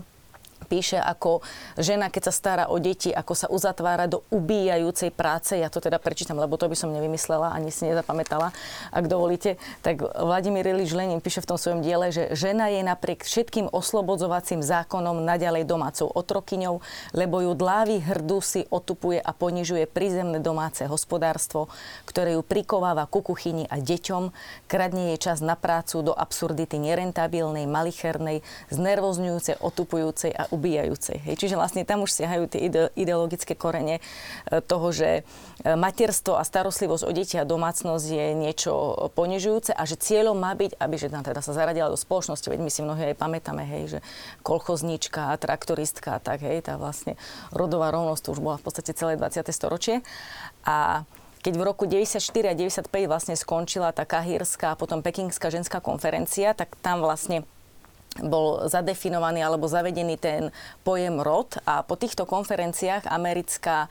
píše 0.71 1.03
ako 1.03 1.43
žena, 1.75 2.07
keď 2.07 2.31
sa 2.31 2.33
stará 2.33 2.65
o 2.71 2.79
deti, 2.79 3.11
ako 3.11 3.35
sa 3.35 3.51
uzatvára 3.51 4.07
do 4.07 4.23
ubíjajúcej 4.31 5.11
práce. 5.11 5.59
Ja 5.59 5.67
to 5.67 5.83
teda 5.83 5.99
prečítam, 5.99 6.39
lebo 6.39 6.55
to 6.55 6.71
by 6.71 6.79
som 6.79 6.95
nevymyslela, 6.95 7.51
ani 7.51 7.75
si 7.75 7.91
nezapamätala, 7.91 8.55
ak 8.95 9.05
dovolíte. 9.11 9.59
Tak 9.83 10.07
Vladimír 10.15 10.71
Ilič 10.71 10.95
Lenin 10.95 11.19
píše 11.19 11.43
v 11.43 11.51
tom 11.51 11.59
svojom 11.59 11.83
diele, 11.83 12.15
že 12.15 12.31
žena 12.39 12.71
je 12.71 12.87
napriek 12.87 13.27
všetkým 13.27 13.67
oslobodzovacím 13.75 14.63
zákonom 14.63 15.27
naďalej 15.27 15.67
domácou 15.67 16.07
otrokyňou, 16.07 16.79
lebo 17.19 17.43
ju 17.43 17.59
dlávy 17.59 17.99
si 18.45 18.69
otupuje 18.69 19.17
a 19.17 19.33
ponižuje 19.33 19.89
prízemné 19.89 20.39
domáce 20.39 20.85
hospodárstvo, 20.85 21.73
ktoré 22.05 22.37
ju 22.37 22.45
prikováva 22.45 23.09
ku 23.09 23.25
kuchyni 23.25 23.65
a 23.67 23.81
deťom, 23.81 24.29
kradne 24.69 25.17
jej 25.17 25.19
čas 25.19 25.41
na 25.41 25.57
prácu 25.57 26.05
do 26.05 26.13
absurdity 26.13 26.77
nerentabilnej, 26.77 27.65
malichernej, 27.65 28.45
znervozňujúcej, 28.69 29.57
otupujúcej 29.59 30.37
a 30.37 30.45
ubíjajúcej. 30.53 30.60
Hej. 31.25 31.41
Čiže 31.41 31.57
vlastne 31.57 31.89
tam 31.89 32.05
už 32.05 32.13
siahajú 32.13 32.45
tie 32.53 32.69
ideologické 32.95 33.57
korene 33.57 33.99
e, 33.99 34.03
toho, 34.61 34.93
že 34.93 35.25
e, 35.65 35.75
materstvo 35.75 36.37
a 36.37 36.45
starostlivosť 36.45 37.09
o 37.09 37.13
deti 37.17 37.41
a 37.41 37.49
domácnosť 37.49 38.07
je 38.07 38.27
niečo 38.37 38.73
ponižujúce 39.17 39.73
a 39.73 39.83
že 39.89 39.97
cieľom 39.97 40.37
má 40.37 40.53
byť, 40.53 40.77
aby 40.77 40.95
žena 41.01 41.25
teda 41.25 41.41
sa 41.41 41.57
zaradila 41.57 41.89
do 41.89 41.97
spoločnosti, 41.97 42.47
veď 42.47 42.61
my 42.61 42.71
si 42.71 42.81
mnohí 42.85 43.03
aj 43.11 43.17
pamätáme, 43.17 43.65
hej, 43.65 43.83
že 43.97 43.99
kolchozníčka, 44.45 45.33
traktoristka, 45.41 46.21
tak 46.21 46.45
hej, 46.45 46.61
tá 46.61 46.77
vlastne 46.77 47.17
rodová 47.51 47.89
rovnosť 47.91 48.37
už 48.37 48.39
bola 48.39 48.61
v 48.61 48.65
podstate 48.69 48.93
celé 48.93 49.17
20. 49.17 49.49
storočie. 49.51 50.05
A 50.69 51.09
keď 51.41 51.57
v 51.57 51.63
roku 51.65 51.89
94 51.89 52.21
a 52.21 52.55
95 52.55 52.93
vlastne 53.09 53.33
skončila 53.33 53.97
tá 53.97 54.05
kahírska 54.05 54.77
a 54.77 54.79
potom 54.79 55.01
pekingská 55.01 55.49
ženská 55.49 55.81
konferencia, 55.81 56.53
tak 56.53 56.77
tam 56.85 57.01
vlastne 57.01 57.49
bol 58.19 58.67
zadefinovaný 58.67 59.47
alebo 59.47 59.71
zavedený 59.71 60.19
ten 60.19 60.43
pojem 60.83 61.23
rod 61.23 61.55
a 61.63 61.87
po 61.87 61.95
týchto 61.95 62.27
konferenciách 62.27 63.07
americká 63.07 63.87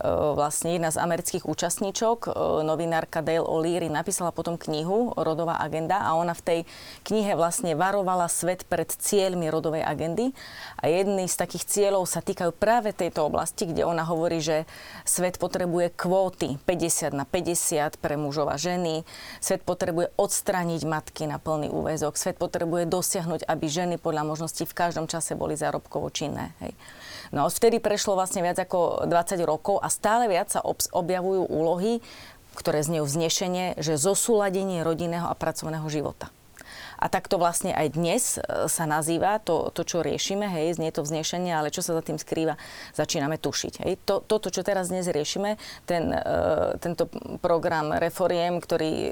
E, 0.00 0.08
vlastne 0.32 0.80
jedna 0.80 0.88
z 0.88 0.96
amerických 0.96 1.44
účastníčok, 1.44 2.18
e, 2.24 2.30
novinárka 2.64 3.20
Dale 3.20 3.44
O'Leary, 3.44 3.92
napísala 3.92 4.32
potom 4.32 4.56
knihu 4.56 5.12
Rodová 5.12 5.60
agenda 5.60 6.00
a 6.00 6.16
ona 6.16 6.32
v 6.32 6.42
tej 6.42 6.60
knihe 7.04 7.36
vlastne 7.36 7.76
varovala 7.76 8.24
svet 8.32 8.64
pred 8.64 8.88
cieľmi 8.88 9.52
rodovej 9.52 9.84
agendy. 9.84 10.32
A 10.80 10.88
jedný 10.88 11.28
z 11.28 11.36
takých 11.36 11.68
cieľov 11.68 12.08
sa 12.08 12.24
týkajú 12.24 12.56
práve 12.56 12.96
tejto 12.96 13.28
oblasti, 13.28 13.68
kde 13.68 13.84
ona 13.84 14.08
hovorí, 14.08 14.40
že 14.40 14.64
svet 15.04 15.36
potrebuje 15.36 15.92
kvóty 15.92 16.56
50 16.64 17.12
na 17.12 17.28
50 17.28 18.00
pre 18.00 18.16
mužov 18.16 18.48
a 18.48 18.56
ženy, 18.56 19.04
svet 19.44 19.60
potrebuje 19.68 20.16
odstrániť 20.16 20.80
matky 20.88 21.28
na 21.28 21.36
plný 21.36 21.68
úväzok, 21.68 22.16
svet 22.16 22.40
potrebuje 22.40 22.88
dosiahnuť, 22.88 23.44
aby 23.44 23.59
ženy 23.68 24.00
podľa 24.00 24.24
možností 24.24 24.64
v 24.64 24.76
každom 24.76 25.10
čase 25.10 25.36
boli 25.36 25.58
zárobkovo 25.58 26.08
činné. 26.08 26.56
Hej. 26.64 26.72
No 27.34 27.46
vtedy 27.46 27.78
prešlo 27.78 28.16
vlastne 28.16 28.40
viac 28.40 28.56
ako 28.58 29.04
20 29.06 29.42
rokov 29.44 29.82
a 29.82 29.92
stále 29.92 30.26
viac 30.26 30.50
sa 30.50 30.64
objavujú 30.94 31.46
úlohy, 31.50 32.00
ktoré 32.56 32.82
znejú 32.82 33.06
vznešenie, 33.06 33.78
že 33.78 34.00
zosúladenie 34.00 34.82
rodinného 34.82 35.30
a 35.30 35.38
pracovného 35.38 35.86
života. 35.86 36.32
A 37.00 37.08
tak 37.08 37.26
to 37.32 37.40
vlastne 37.40 37.72
aj 37.72 37.96
dnes 37.96 38.36
e, 38.36 38.68
sa 38.68 38.84
nazýva 38.84 39.40
to, 39.40 39.72
to 39.72 39.88
čo 39.88 40.04
riešime, 40.04 40.44
hej, 40.44 40.76
znie 40.76 40.92
to 40.92 41.00
vznešenie, 41.00 41.48
ale 41.48 41.72
čo 41.72 41.80
sa 41.80 41.96
za 41.96 42.04
tým 42.04 42.20
skrýva, 42.20 42.60
začíname 42.92 43.40
tušiť. 43.40 43.74
Hej. 43.82 43.92
To, 44.04 44.20
toto, 44.20 44.52
čo 44.52 44.60
teraz 44.60 44.92
dnes 44.92 45.08
riešime, 45.08 45.56
ten, 45.88 46.12
e, 46.12 46.20
tento 46.76 47.08
program 47.40 47.96
Reforiem, 47.96 48.60
ktorý 48.60 48.92
e, 48.92 49.10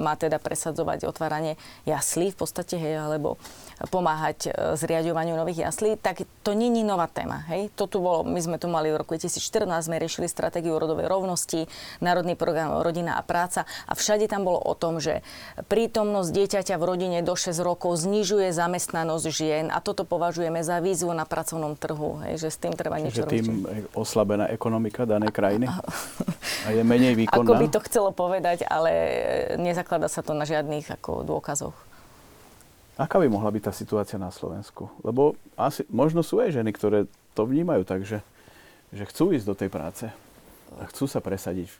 má 0.00 0.16
teda 0.16 0.40
presadzovať 0.40 1.04
otváranie 1.04 1.60
jaslí 1.84 2.32
v 2.32 2.38
podstate, 2.40 2.80
hej, 2.80 3.04
alebo 3.04 3.36
pomáhať 3.92 4.50
zriadovaniu 4.74 5.38
nových 5.38 5.70
jaslí, 5.70 6.02
tak 6.02 6.26
to 6.42 6.50
není 6.56 6.82
nová 6.82 7.06
téma. 7.06 7.46
Hej. 7.52 7.70
To 7.78 7.86
tu 7.86 8.02
bolo, 8.02 8.26
my 8.26 8.40
sme 8.40 8.56
tu 8.58 8.66
mali 8.66 8.90
v 8.90 8.98
roku 8.98 9.14
2014, 9.14 9.68
sme 9.86 10.00
riešili 10.02 10.26
stratégiu 10.26 10.74
rodovej 10.80 11.06
rovnosti, 11.06 11.68
Národný 12.02 12.34
program 12.34 12.80
Rodina 12.82 13.20
a 13.20 13.22
práca 13.22 13.68
a 13.86 13.92
všade 13.94 14.26
tam 14.26 14.48
bolo 14.48 14.58
o 14.58 14.74
tom, 14.74 14.98
že 14.98 15.20
prítomnosť 15.70 16.30
dieťaťa 16.32 16.74
v 16.74 16.86
rodine 16.86 17.17
do 17.22 17.34
6 17.36 17.58
rokov 17.60 18.02
znižuje 18.02 18.50
zamestnanosť 18.52 19.26
žien 19.30 19.66
a 19.70 19.78
toto 19.78 20.02
považujeme 20.02 20.60
za 20.64 20.82
výzvu 20.82 21.14
na 21.14 21.24
pracovnom 21.24 21.78
trhu, 21.78 22.22
hej, 22.26 22.42
že 22.42 22.48
s 22.54 22.58
tým 22.58 22.74
treba 22.74 22.98
niečo 22.98 23.24
robiť. 23.24 23.32
tým 23.32 23.48
oslabená 23.94 24.50
ekonomika 24.50 25.06
danej 25.08 25.32
krajiny 25.34 25.66
a 26.64 26.68
je 26.72 26.82
menej 26.82 27.14
výkonná? 27.26 27.44
Ako 27.44 27.54
by 27.58 27.66
to 27.70 27.80
chcelo 27.86 28.10
povedať, 28.10 28.66
ale 28.66 28.90
nezaklada 29.58 30.10
sa 30.10 30.20
to 30.20 30.34
na 30.34 30.44
žiadnych 30.44 30.88
ako 30.98 31.24
dôkazoch. 31.24 31.76
Aká 32.98 33.22
by 33.22 33.30
mohla 33.30 33.54
byť 33.54 33.62
tá 33.62 33.72
situácia 33.72 34.18
na 34.18 34.34
Slovensku? 34.34 34.90
Lebo 35.06 35.38
asi, 35.54 35.86
možno 35.86 36.26
sú 36.26 36.42
aj 36.42 36.58
ženy, 36.58 36.74
ktoré 36.74 37.06
to 37.38 37.46
vnímajú 37.46 37.86
tak, 37.86 38.02
že, 38.02 38.18
že 38.90 39.06
chcú 39.06 39.30
ísť 39.30 39.46
do 39.46 39.54
tej 39.54 39.70
práce 39.70 40.10
a 40.74 40.82
chcú 40.90 41.06
sa 41.06 41.22
presadiť 41.22 41.70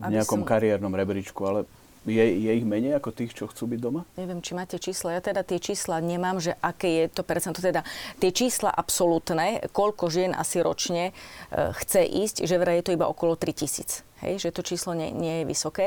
v 0.00 0.16
nejakom 0.16 0.40
som... 0.40 0.48
kariérnom 0.48 0.96
rebríčku, 0.96 1.44
ale 1.44 1.68
je, 2.08 2.24
je 2.24 2.50
ich 2.56 2.64
menej 2.64 2.96
ako 2.96 3.12
tých, 3.12 3.36
čo 3.36 3.44
chcú 3.50 3.76
byť 3.76 3.80
doma? 3.80 4.08
Neviem, 4.16 4.40
či 4.40 4.56
máte 4.56 4.80
čísla. 4.80 5.16
Ja 5.16 5.20
teda 5.20 5.44
tie 5.44 5.60
čísla 5.60 6.00
nemám, 6.00 6.40
že 6.40 6.56
aké 6.64 7.04
je 7.04 7.04
to 7.12 7.20
percento. 7.20 7.60
Teda 7.60 7.84
tie 8.16 8.32
čísla 8.32 8.72
absolútne, 8.72 9.60
koľko 9.76 10.08
žien 10.08 10.32
asi 10.32 10.64
ročne 10.64 11.12
e, 11.12 11.12
chce 11.52 12.00
ísť, 12.08 12.36
že 12.48 12.56
vraj 12.56 12.80
je 12.80 12.84
to 12.88 12.96
iba 12.96 13.04
okolo 13.04 13.36
3000. 13.36 14.08
Hej, 14.20 14.48
že 14.48 14.52
to 14.52 14.60
číslo 14.60 14.92
nie, 14.92 15.12
nie 15.16 15.40
je 15.40 15.48
vysoké. 15.48 15.86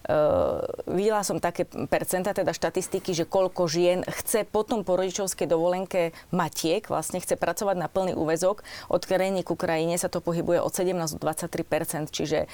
Uh, 0.00 0.60
videla 0.84 1.24
som 1.24 1.40
také 1.40 1.64
percenta, 1.64 2.36
teda 2.36 2.52
štatistiky, 2.52 3.16
že 3.16 3.24
koľko 3.24 3.68
žien 3.68 4.04
chce 4.04 4.44
potom 4.44 4.84
po 4.84 5.00
rodičovskej 5.00 5.48
dovolenke 5.48 6.12
matiek, 6.28 6.84
vlastne 6.88 7.24
chce 7.24 7.40
pracovať 7.40 7.76
na 7.80 7.88
plný 7.88 8.12
úvezok. 8.12 8.60
Od 8.92 9.00
krajiny 9.00 9.40
ku 9.40 9.56
krajine 9.56 9.96
sa 9.96 10.12
to 10.12 10.20
pohybuje 10.20 10.60
od 10.60 10.72
17 10.72 11.16
do 11.16 11.24
23 11.24 12.12
čiže 12.12 12.48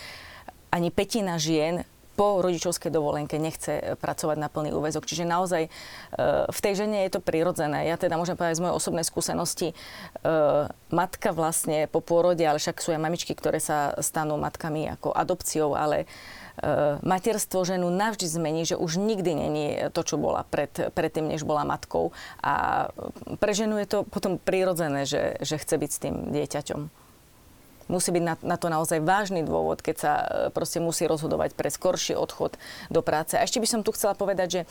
ani 0.70 0.94
petina 0.94 1.38
žien 1.42 1.86
po 2.16 2.40
rodičovskej 2.40 2.88
dovolenke 2.88 3.36
nechce 3.36 3.76
e, 3.76 3.82
pracovať 3.94 4.36
na 4.40 4.48
plný 4.48 4.72
úvezok. 4.72 5.04
Čiže 5.04 5.28
naozaj 5.28 5.68
e, 5.68 5.70
v 6.48 6.58
tej 6.64 6.74
žene 6.82 7.04
je 7.04 7.12
to 7.12 7.20
prirodzené. 7.20 7.84
Ja 7.84 8.00
teda 8.00 8.16
môžem 8.16 8.34
povedať 8.34 8.56
z 8.56 8.64
mojej 8.64 8.76
osobnej 8.80 9.04
skúsenosti, 9.04 9.68
e, 9.70 9.74
matka 10.90 11.36
vlastne 11.36 11.86
po 11.92 12.00
pôrode, 12.00 12.40
ale 12.40 12.56
však 12.56 12.80
sú 12.80 12.96
aj 12.96 13.04
mamičky, 13.04 13.36
ktoré 13.36 13.60
sa 13.60 13.92
stanú 14.00 14.40
matkami 14.40 14.88
ako 14.96 15.12
adopciou, 15.12 15.76
ale 15.76 16.08
materstvo 17.04 17.68
ženu 17.68 17.92
navždy 17.92 18.24
zmení, 18.32 18.64
že 18.64 18.80
už 18.80 18.96
nikdy 18.96 19.36
není 19.36 19.66
to, 19.92 20.00
čo 20.00 20.16
bola 20.16 20.40
pred, 20.40 20.72
predtým, 20.72 21.28
než 21.28 21.44
bola 21.44 21.68
matkou. 21.68 22.16
A 22.40 22.88
pre 23.36 23.52
ženu 23.52 23.76
je 23.76 23.84
to 23.84 24.08
potom 24.08 24.40
prirodzené, 24.40 25.04
že, 25.04 25.36
že 25.44 25.60
chce 25.60 25.76
byť 25.76 25.90
s 25.92 26.00
tým 26.00 26.14
dieťaťom 26.32 27.05
musí 27.86 28.10
byť 28.10 28.22
na, 28.22 28.34
na 28.42 28.56
to 28.58 28.66
naozaj 28.70 29.02
vážny 29.02 29.46
dôvod, 29.46 29.82
keď 29.82 29.96
sa 29.96 30.12
e, 30.12 30.26
proste 30.50 30.82
musí 30.82 31.06
rozhodovať 31.06 31.54
pre 31.54 31.70
skorší 31.70 32.18
odchod 32.18 32.58
do 32.90 33.00
práce. 33.02 33.38
A 33.38 33.44
ešte 33.46 33.62
by 33.62 33.68
som 33.68 33.80
tu 33.86 33.94
chcela 33.94 34.14
povedať, 34.14 34.48
že, 34.48 34.62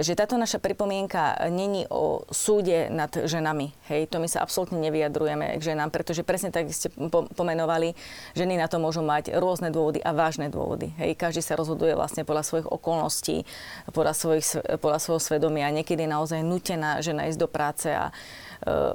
že 0.00 0.12
táto 0.18 0.36
naša 0.36 0.60
pripomienka 0.60 1.48
není 1.48 1.88
o 1.88 2.24
súde 2.28 2.92
nad 2.92 3.10
ženami. 3.12 3.72
Hej, 3.88 4.12
to 4.12 4.20
my 4.20 4.28
sa 4.28 4.44
absolútne 4.44 4.80
nevyjadrujeme 4.80 5.56
k 5.56 5.62
ženám, 5.74 5.88
pretože 5.92 6.24
presne 6.24 6.52
tak 6.52 6.68
ste 6.72 6.92
pomenovali, 7.34 7.96
ženy 8.36 8.60
na 8.60 8.68
to 8.68 8.76
môžu 8.80 9.00
mať 9.00 9.32
rôzne 9.36 9.72
dôvody 9.72 10.00
a 10.04 10.12
vážne 10.12 10.52
dôvody. 10.52 10.92
Hej, 11.00 11.16
každý 11.16 11.40
sa 11.40 11.56
rozhoduje 11.56 11.96
vlastne 11.96 12.22
podľa 12.28 12.44
svojich 12.44 12.68
okolností, 12.68 13.48
podľa, 13.92 14.14
svojich, 14.14 14.44
podľa 14.78 14.98
svojho 15.00 15.22
svedomia. 15.22 15.72
Niekedy 15.72 16.04
naozaj 16.04 16.44
nutená 16.44 17.00
žena 17.00 17.28
ísť 17.28 17.40
do 17.40 17.48
práce 17.48 17.88
a 17.88 18.12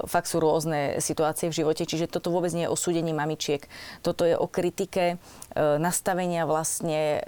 fakt 0.04 0.28
sú 0.28 0.40
rôzne 0.44 1.00
situácie 1.00 1.48
v 1.48 1.64
živote, 1.64 1.88
čiže 1.88 2.10
toto 2.10 2.28
vôbec 2.28 2.52
nie 2.52 2.68
je 2.68 2.72
o 2.72 2.76
súdení 2.76 3.16
mamičiek. 3.16 3.64
Toto 4.04 4.28
je 4.28 4.36
o 4.36 4.44
kritike 4.44 5.16
nastavenia 5.56 6.44
vlastne 6.44 7.24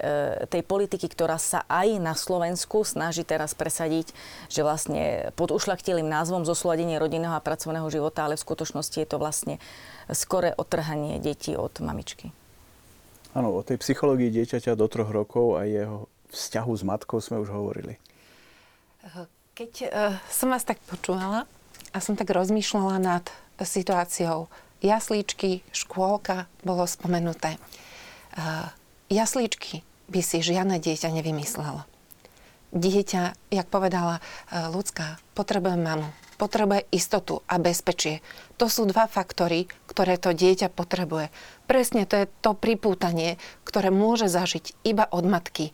tej 0.51 0.61
politiky, 0.61 1.09
ktorá 1.09 1.41
sa 1.41 1.65
aj 1.65 1.97
na 1.97 2.13
Slovensku 2.13 2.85
snaží 2.85 3.25
teraz 3.25 3.57
presadiť, 3.57 4.13
že 4.53 4.61
vlastne 4.61 5.33
pod 5.33 5.49
ušlachtilým 5.49 6.05
názvom 6.05 6.45
zosúladenie 6.45 7.01
rodinného 7.01 7.33
a 7.33 7.41
pracovného 7.41 7.89
života, 7.89 8.29
ale 8.29 8.37
v 8.37 8.45
skutočnosti 8.45 8.97
je 8.99 9.07
to 9.09 9.17
vlastne 9.17 9.57
skore 10.13 10.53
otrhanie 10.55 11.17
detí 11.17 11.57
od 11.57 11.73
mamičky. 11.81 12.29
Áno, 13.33 13.53
o 13.53 13.61
tej 13.61 13.77
psychológii 13.81 14.33
dieťaťa 14.33 14.73
do 14.73 14.87
troch 14.89 15.13
rokov 15.13 15.61
a 15.61 15.65
jeho 15.65 16.09
vzťahu 16.33 16.71
s 16.73 16.83
matkou 16.83 17.21
sme 17.21 17.37
už 17.41 17.49
hovorili. 17.53 18.01
Keď 19.57 19.71
uh, 19.87 20.13
som 20.29 20.51
vás 20.51 20.61
tak 20.67 20.77
počúvala 20.85 21.47
a 21.97 22.05
som 22.05 22.13
tak 22.13 22.29
rozmýšľala 22.29 23.01
nad 23.01 23.25
situáciou 23.57 24.53
jaslíčky, 24.85 25.65
škôlka, 25.73 26.45
bolo 26.61 26.85
spomenuté. 26.85 27.57
Uh, 28.37 28.69
jaslíčky 29.09 29.81
by 30.05 30.21
si 30.21 30.45
žiadne 30.45 30.77
dieťa 30.77 31.09
nevymyslelo. 31.09 31.89
Dieťa, 32.69 33.49
jak 33.49 33.67
povedala 33.73 34.21
uh, 34.21 34.69
ľudská, 34.69 35.17
potrebuje 35.33 35.73
mamu, 35.81 36.05
potrebuje 36.37 36.85
istotu 36.93 37.41
a 37.49 37.57
bezpečie. 37.57 38.21
To 38.61 38.69
sú 38.69 38.85
dva 38.85 39.09
faktory, 39.09 39.65
ktoré 39.89 40.21
to 40.21 40.37
dieťa 40.37 40.69
potrebuje. 40.69 41.33
Presne 41.65 42.05
to 42.05 42.13
je 42.21 42.25
to 42.45 42.53
pripútanie, 42.53 43.41
ktoré 43.65 43.89
môže 43.89 44.29
zažiť 44.29 44.85
iba 44.85 45.09
od 45.09 45.25
matky. 45.25 45.73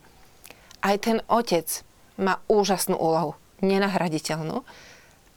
Aj 0.80 0.96
ten 0.96 1.20
otec 1.28 1.68
má 2.16 2.40
úžasnú 2.48 2.96
úlohu, 2.96 3.36
nenahraditeľnú, 3.60 4.64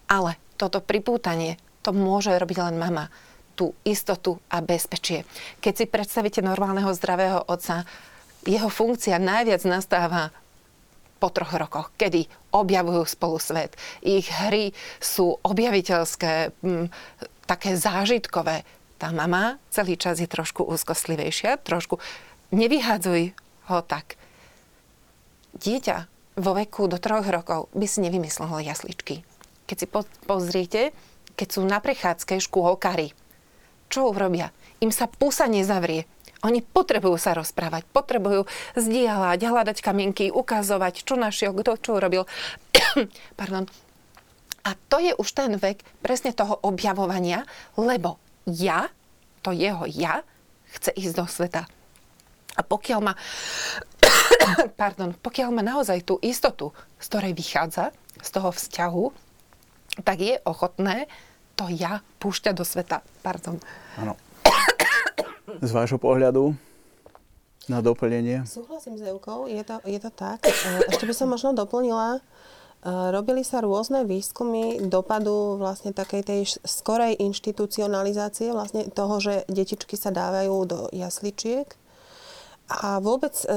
ale 0.08 0.40
toto 0.58 0.82
pripútanie 0.82 1.62
to 1.86 1.94
môže 1.96 2.34
robiť 2.34 2.58
len 2.68 2.76
mama. 2.82 3.08
Tú 3.58 3.74
istotu 3.86 4.38
a 4.50 4.62
bezpečie. 4.62 5.26
Keď 5.62 5.74
si 5.74 5.86
predstavíte 5.90 6.42
normálneho 6.46 6.94
zdravého 6.94 7.42
otca, 7.50 7.86
jeho 8.46 8.70
funkcia 8.70 9.18
najviac 9.18 9.66
nastáva 9.66 10.30
po 11.18 11.34
troch 11.34 11.58
rokoch, 11.58 11.90
kedy 11.98 12.30
objavujú 12.54 13.04
spolu 13.10 13.42
svet. 13.42 13.74
Ich 14.06 14.30
hry 14.30 14.74
sú 15.02 15.42
objaviteľské, 15.42 16.54
také 17.50 17.74
zážitkové 17.74 18.62
tá 18.98 19.14
mama 19.14 19.62
celý 19.70 19.98
čas 19.98 20.18
je 20.18 20.30
trošku 20.30 20.66
úzkostlivejšia, 20.66 21.62
trošku 21.62 22.02
nevyhádzuj 22.50 23.34
ho 23.70 23.80
tak. 23.86 24.18
Dieťa 25.58 26.10
vo 26.38 26.52
veku 26.54 26.90
do 26.90 26.98
troch 27.02 27.26
rokov 27.26 27.70
by 27.74 27.86
si 27.86 28.02
nevymyslelo 28.02 28.62
jasličky. 28.62 29.26
Keď 29.68 29.78
si 29.78 29.88
pozriete, 30.26 30.82
keď 31.36 31.48
sú 31.52 31.62
na 31.68 31.84
prechádzke 31.84 32.40
škôlkari, 32.40 33.14
čo 33.88 34.12
urobia? 34.12 34.52
Im 34.80 34.92
sa 34.92 35.08
pusa 35.08 35.48
nezavrie. 35.48 36.08
Oni 36.46 36.62
potrebujú 36.62 37.18
sa 37.18 37.34
rozprávať, 37.34 37.84
potrebujú 37.90 38.46
zdieľať, 38.78 39.40
hľadať 39.42 39.78
kamienky, 39.82 40.30
ukazovať, 40.30 41.02
čo 41.02 41.18
našiel, 41.18 41.52
kto 41.52 41.82
čo 41.82 41.98
urobil. 41.98 42.30
Pardon. 43.40 43.66
A 44.68 44.76
to 44.92 45.00
je 45.00 45.16
už 45.16 45.30
ten 45.32 45.56
vek 45.56 45.82
presne 46.04 46.36
toho 46.36 46.60
objavovania, 46.62 47.48
lebo 47.80 48.20
ja, 48.46 48.92
to 49.40 49.56
jeho 49.56 49.88
ja, 49.88 50.28
chce 50.76 50.92
ísť 50.94 51.16
do 51.16 51.26
sveta. 51.26 51.64
A 52.58 52.62
pokiaľ 52.66 53.00
má, 53.00 53.14
pardon, 54.82 55.14
pokiaľ 55.14 55.50
má 55.56 55.64
naozaj 55.64 56.04
tú 56.04 56.20
istotu, 56.20 56.76
z 57.00 57.06
ktorej 57.08 57.34
vychádza, 57.38 57.96
z 58.20 58.30
toho 58.34 58.50
vzťahu, 58.50 59.04
tak 60.04 60.18
je 60.22 60.36
ochotné 60.46 61.10
to 61.58 61.66
ja 61.74 62.06
púšťať 62.22 62.54
do 62.54 62.62
sveta. 62.62 63.02
Pardon. 63.26 63.58
Áno. 63.98 64.14
Z 65.58 65.72
vášho 65.74 65.98
pohľadu 65.98 66.54
na 67.66 67.82
doplnenie? 67.82 68.46
Súhlasím 68.46 68.96
s 68.96 69.04
Evkou, 69.04 69.50
je 69.50 69.64
to, 69.66 69.82
je 69.90 69.98
to 69.98 70.12
tak. 70.14 70.46
Ešte 70.88 71.10
by 71.10 71.14
som 71.18 71.28
možno 71.34 71.58
doplnila, 71.58 72.22
Robili 72.88 73.42
sa 73.42 73.60
rôzne 73.60 74.06
výskumy 74.06 74.86
dopadu 74.86 75.58
vlastne 75.58 75.92
takej 75.92 76.22
tej 76.24 76.42
skorej 76.62 77.18
inštitucionalizácie 77.20 78.54
vlastne 78.54 78.86
toho, 78.94 79.18
že 79.18 79.44
detičky 79.50 79.98
sa 79.98 80.14
dávajú 80.14 80.56
do 80.64 80.80
jasličiek 80.94 81.66
a 82.70 83.02
vôbec 83.02 83.34
e, 83.44 83.48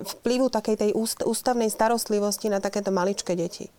vplyvu 0.00 0.54
takej 0.54 0.76
tej 0.80 0.90
ústavnej 1.26 1.66
starostlivosti 1.66 2.46
na 2.46 2.62
takéto 2.62 2.94
maličké 2.94 3.34
deti. 3.34 3.74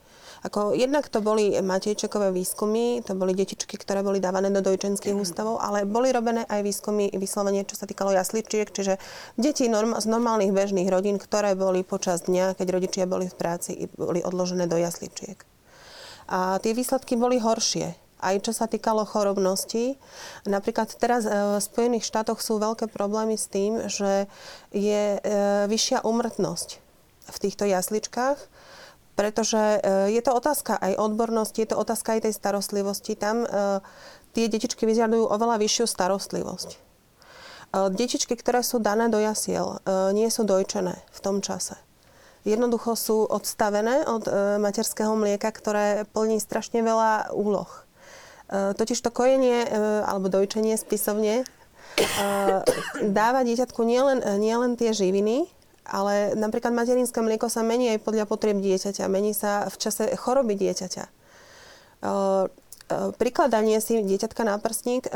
Ako, 0.45 0.77
jednak 0.77 1.09
to 1.09 1.25
boli 1.25 1.57
Matejčekové 1.57 2.29
výskumy, 2.29 3.01
to 3.01 3.17
boli 3.17 3.33
detičky, 3.33 3.81
ktoré 3.81 4.05
boli 4.05 4.21
dávané 4.21 4.53
do 4.53 4.61
dojčenských 4.61 5.17
ústavov, 5.17 5.57
ale 5.57 5.89
boli 5.89 6.13
robené 6.13 6.45
aj 6.45 6.61
výskumy 6.61 7.09
vyslovene, 7.17 7.65
čo 7.65 7.73
sa 7.73 7.89
týkalo 7.89 8.13
jasličiek, 8.13 8.69
čiže 8.69 9.01
deti 9.41 9.65
norm- 9.65 9.97
z 9.97 10.05
normálnych 10.05 10.53
bežných 10.53 10.85
rodín, 10.85 11.17
ktoré 11.17 11.57
boli 11.57 11.81
počas 11.81 12.29
dňa, 12.29 12.61
keď 12.61 12.67
rodičia 12.77 13.05
boli 13.09 13.25
v 13.25 13.33
práci, 13.33 13.89
boli 13.97 14.21
odložené 14.21 14.69
do 14.69 14.77
jasličiek. 14.77 15.41
A 16.29 16.61
tie 16.61 16.77
výsledky 16.77 17.17
boli 17.17 17.41
horšie 17.41 18.05
aj 18.25 18.41
čo 18.41 18.57
sa 18.57 18.65
týkalo 18.65 19.05
chorobnosti. 19.05 20.01
Napríklad 20.49 20.89
teraz 20.97 21.29
e, 21.29 21.29
v 21.29 21.61
Spojených 21.61 22.09
štátoch 22.09 22.41
sú 22.41 22.57
veľké 22.57 22.89
problémy 22.89 23.37
s 23.37 23.45
tým, 23.45 23.85
že 23.85 24.25
je 24.73 25.19
e, 25.19 25.29
vyššia 25.69 26.01
umrtnosť 26.01 26.81
v 27.29 27.37
týchto 27.37 27.69
jasličkách 27.69 28.39
pretože 29.15 29.57
e, 29.57 29.79
je 30.11 30.21
to 30.21 30.35
otázka 30.35 30.75
aj 30.75 30.99
odbornosti, 30.99 31.63
je 31.63 31.71
to 31.71 31.79
otázka 31.79 32.19
aj 32.19 32.29
tej 32.29 32.33
starostlivosti. 32.35 33.15
Tam 33.15 33.47
e, 33.47 33.79
tie 34.35 34.51
detičky 34.51 34.83
vyžadujú 34.83 35.31
oveľa 35.31 35.55
vyššiu 35.63 35.87
starostlivosť. 35.87 36.69
E, 36.75 36.77
detičky, 37.95 38.35
ktoré 38.35 38.59
sú 38.59 38.83
dané 38.83 39.07
do 39.07 39.17
jasiel, 39.17 39.79
nie 40.11 40.27
sú 40.27 40.43
dojčené 40.43 40.99
v 40.99 41.19
tom 41.23 41.39
čase. 41.39 41.79
Jednoducho 42.45 42.93
sú 42.93 43.25
odstavené 43.25 44.05
od 44.05 44.29
materského 44.61 45.17
mlieka, 45.17 45.49
ktoré 45.49 46.05
plní 46.13 46.37
strašne 46.37 46.85
veľa 46.85 47.33
úloh. 47.33 47.65
Totiž 48.53 49.01
to 49.01 49.09
kojenie 49.09 49.65
alebo 50.05 50.29
dojčenie 50.29 50.77
spisovne 50.77 51.41
dáva 53.01 53.41
dieťatku 53.41 53.81
nielen, 53.81 54.21
nielen 54.37 54.77
tie 54.77 54.93
živiny, 54.93 55.49
ale 55.85 56.33
napríklad 56.33 56.73
materinské 56.73 57.21
mlieko 57.21 57.47
sa 57.47 57.61
mení 57.61 57.93
aj 57.95 58.03
podľa 58.03 58.25
potrieb 58.25 58.59
dieťaťa. 58.59 59.05
Mení 59.07 59.31
sa 59.37 59.69
v 59.69 59.75
čase 59.77 60.11
choroby 60.17 60.57
dieťaťa. 60.57 61.05
Prikladanie 63.17 63.81
si 63.81 63.97
dieťatka 64.05 64.45
na 64.45 64.61
prstník 64.61 65.09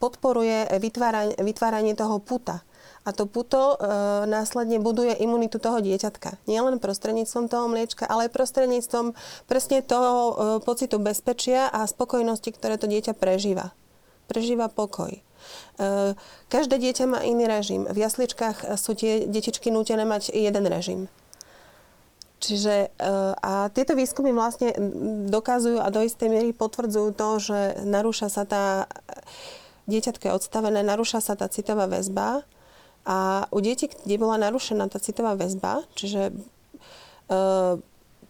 podporuje 0.00 0.72
vytváranie, 0.80 1.36
vytváranie 1.36 1.92
toho 1.92 2.16
puta. 2.16 2.64
A 3.04 3.12
to 3.12 3.28
puto 3.28 3.76
e, 3.76 3.86
následne 4.24 4.80
buduje 4.80 5.12
imunitu 5.20 5.60
toho 5.60 5.84
dieťatka. 5.84 6.40
Nie 6.48 6.64
len 6.64 6.80
prostredníctvom 6.80 7.52
toho 7.52 7.68
mliečka, 7.68 8.08
ale 8.08 8.26
aj 8.26 8.32
prostredníctvom 8.32 9.12
presne 9.44 9.84
toho 9.84 10.16
e, 10.16 10.32
pocitu 10.64 10.96
bezpečia 10.96 11.68
a 11.68 11.84
spokojnosti, 11.84 12.48
ktoré 12.56 12.80
to 12.80 12.88
dieťa 12.88 13.12
prežíva. 13.12 13.76
Prežíva 14.24 14.72
pokoj. 14.72 15.20
Eh, 15.74 16.14
každé 16.46 16.78
dieťa 16.78 17.04
má 17.10 17.20
iný 17.26 17.50
režim. 17.50 17.82
V 17.90 17.98
jasličkách 17.98 18.78
sú 18.78 18.94
tie 18.94 19.26
detičky 19.26 19.74
nútené 19.74 20.06
mať 20.06 20.30
jeden 20.30 20.64
režim. 20.70 21.00
Čiže 22.38 22.94
eh, 22.94 23.32
a 23.34 23.72
tieto 23.74 23.98
výskumy 23.98 24.30
vlastne 24.30 24.70
dokazujú 25.26 25.82
a 25.82 25.90
do 25.90 26.04
istej 26.06 26.30
miery 26.30 26.50
potvrdzujú 26.54 27.08
to, 27.18 27.28
že 27.42 27.58
narúša 27.82 28.30
sa 28.30 28.46
tá, 28.46 28.86
dieťatko 29.90 30.30
je 30.30 30.36
odstavené, 30.36 30.86
narúša 30.86 31.18
sa 31.18 31.34
tá 31.34 31.50
citová 31.50 31.90
väzba 31.90 32.46
a 33.04 33.50
u 33.52 33.58
detí, 33.60 33.90
kde 33.90 34.16
bola 34.16 34.40
narušená 34.40 34.88
tá 34.88 34.96
citová 34.96 35.36
väzba, 35.36 35.84
čiže 35.92 36.32
uh, 37.28 37.76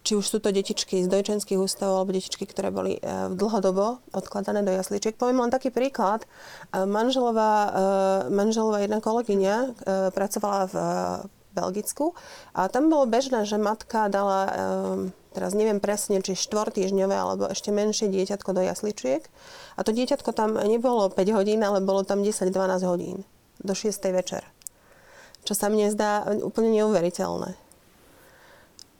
či 0.05 0.21
už 0.21 0.25
sú 0.29 0.39
to 0.39 0.53
detičky 0.53 1.01
z 1.01 1.09
dojčenských 1.09 1.57
ústavov 1.57 2.05
alebo 2.05 2.13
detičky, 2.13 2.45
ktoré 2.45 2.69
boli 2.69 3.01
e, 3.01 3.33
dlhodobo 3.33 4.05
odkladané 4.13 4.61
do 4.61 4.69
jasličiek. 4.77 5.17
Poviem 5.17 5.41
len 5.41 5.51
taký 5.51 5.73
príklad. 5.73 6.29
E, 6.71 6.85
manželová, 6.85 7.53
e, 7.57 7.71
manželová 8.29 8.85
jedna 8.85 9.01
kolegyňa 9.01 9.57
pracovala 10.13 10.63
v 10.69 10.77
Belgicku 11.57 12.13
a 12.53 12.69
tam 12.69 12.93
bolo 12.93 13.09
bežné, 13.09 13.49
že 13.49 13.57
matka 13.57 14.11
dala, 14.11 14.51
teraz 15.31 15.55
neviem 15.55 15.79
presne, 15.79 16.19
či 16.19 16.35
štvortýžňové 16.35 17.15
alebo 17.15 17.47
ešte 17.47 17.71
menšie 17.71 18.11
dieťatko 18.11 18.51
do 18.53 18.63
jasličiek. 18.67 19.23
A 19.79 19.81
to 19.87 19.95
dieťatko 19.95 20.35
tam 20.35 20.59
nebolo 20.59 21.09
5 21.09 21.17
hodín, 21.31 21.63
ale 21.63 21.79
bolo 21.79 22.03
tam 22.03 22.27
10-12 22.27 22.51
hodín 22.85 23.23
do 23.63 23.73
6. 23.73 23.95
večer. 24.11 24.43
Čo 25.47 25.55
sa 25.55 25.71
mne 25.71 25.95
zdá 25.95 26.27
úplne 26.43 26.75
neuveriteľné. 26.75 27.64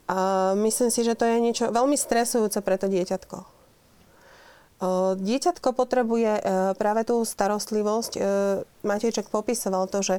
A 0.05 0.53
myslím 0.53 0.93
si, 0.93 1.01
že 1.01 1.17
to 1.17 1.25
je 1.25 1.41
niečo 1.41 1.73
veľmi 1.73 1.97
stresujúce 1.97 2.61
pre 2.61 2.77
to 2.77 2.85
dieťatko. 2.85 3.55
Dieťatko 5.15 5.71
potrebuje 5.71 6.31
e, 6.35 6.41
práve 6.75 7.07
tú 7.07 7.23
starostlivosť. 7.23 8.13
E, 8.13 8.21
Matejček 8.83 9.31
popisoval 9.31 9.87
to, 9.87 10.03
že 10.03 10.15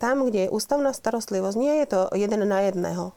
tam, 0.00 0.26
kde 0.26 0.48
je 0.48 0.52
ústavná 0.54 0.90
starostlivosť, 0.90 1.56
nie 1.60 1.84
je 1.84 1.86
to 1.86 2.00
jeden 2.16 2.42
na 2.48 2.66
jedného. 2.66 3.12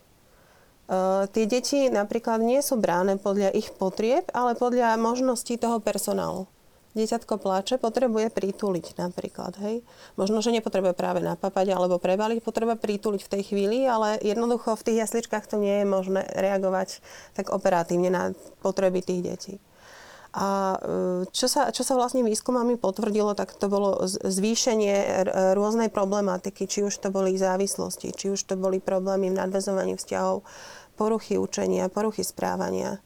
tie 1.31 1.45
deti 1.47 1.87
napríklad 1.87 2.43
nie 2.43 2.59
sú 2.59 2.75
bráne 2.75 3.15
podľa 3.15 3.55
ich 3.55 3.71
potrieb, 3.71 4.27
ale 4.35 4.59
podľa 4.59 4.99
možností 4.99 5.55
toho 5.55 5.79
personálu 5.79 6.51
dieťatko 6.91 7.39
plače, 7.39 7.79
potrebuje 7.79 8.31
prituliť 8.31 8.99
napríklad. 8.99 9.55
Hej. 9.63 9.83
Možno, 10.19 10.43
že 10.43 10.51
nepotrebuje 10.51 10.91
práve 10.91 11.23
napapať 11.23 11.71
alebo 11.71 11.97
prebaliť, 12.01 12.43
potrebuje 12.43 12.77
prituliť 12.79 13.21
v 13.23 13.31
tej 13.31 13.43
chvíli, 13.47 13.87
ale 13.87 14.19
jednoducho 14.19 14.75
v 14.75 14.85
tých 14.91 14.97
jasličkách 15.07 15.47
to 15.47 15.55
nie 15.59 15.83
je 15.83 15.85
možné 15.87 16.21
reagovať 16.35 16.99
tak 17.35 17.49
operatívne 17.51 18.11
na 18.11 18.23
potreby 18.59 18.99
tých 18.99 19.21
detí. 19.23 19.55
A 20.31 20.79
e, 20.79 21.27
čo 21.27 21.51
sa, 21.51 21.75
čo 21.75 21.83
sa 21.83 21.99
vlastne 21.99 22.23
výskumami 22.23 22.79
potvrdilo, 22.79 23.35
tak 23.35 23.51
to 23.51 23.67
bolo 23.67 23.99
zvýšenie 24.07 25.27
rôznej 25.55 25.91
problematiky, 25.91 26.71
či 26.71 26.87
už 26.87 26.95
to 27.03 27.11
boli 27.11 27.35
závislosti, 27.35 28.15
či 28.15 28.31
už 28.31 28.39
to 28.47 28.55
boli 28.55 28.79
problémy 28.79 29.27
v 29.27 29.39
nadvezovaní 29.43 29.99
vzťahov, 29.99 30.47
poruchy 30.95 31.35
učenia, 31.35 31.91
poruchy 31.91 32.23
správania 32.23 33.03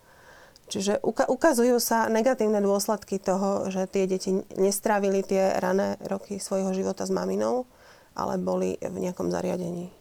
Čiže 0.65 0.97
ukazujú 1.06 1.78
sa 1.78 2.10
negatívne 2.10 2.58
dôsledky 2.58 3.21
toho, 3.21 3.69
že 3.69 3.86
tie 3.86 4.10
deti 4.10 4.34
nestrávili 4.58 5.21
tie 5.21 5.62
rané 5.62 6.01
roky 6.10 6.41
svojho 6.41 6.73
života 6.73 7.06
s 7.06 7.13
maminou, 7.13 7.69
ale 8.17 8.41
boli 8.41 8.73
v 8.82 8.97
nejakom 8.97 9.30
zariadení. 9.30 9.93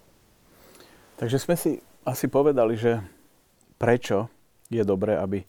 Takže 1.20 1.36
sme 1.36 1.54
si 1.60 1.84
asi 2.08 2.32
povedali, 2.32 2.80
že 2.80 3.04
prečo 3.76 4.32
je 4.72 4.80
dobré, 4.82 5.20
aby 5.20 5.44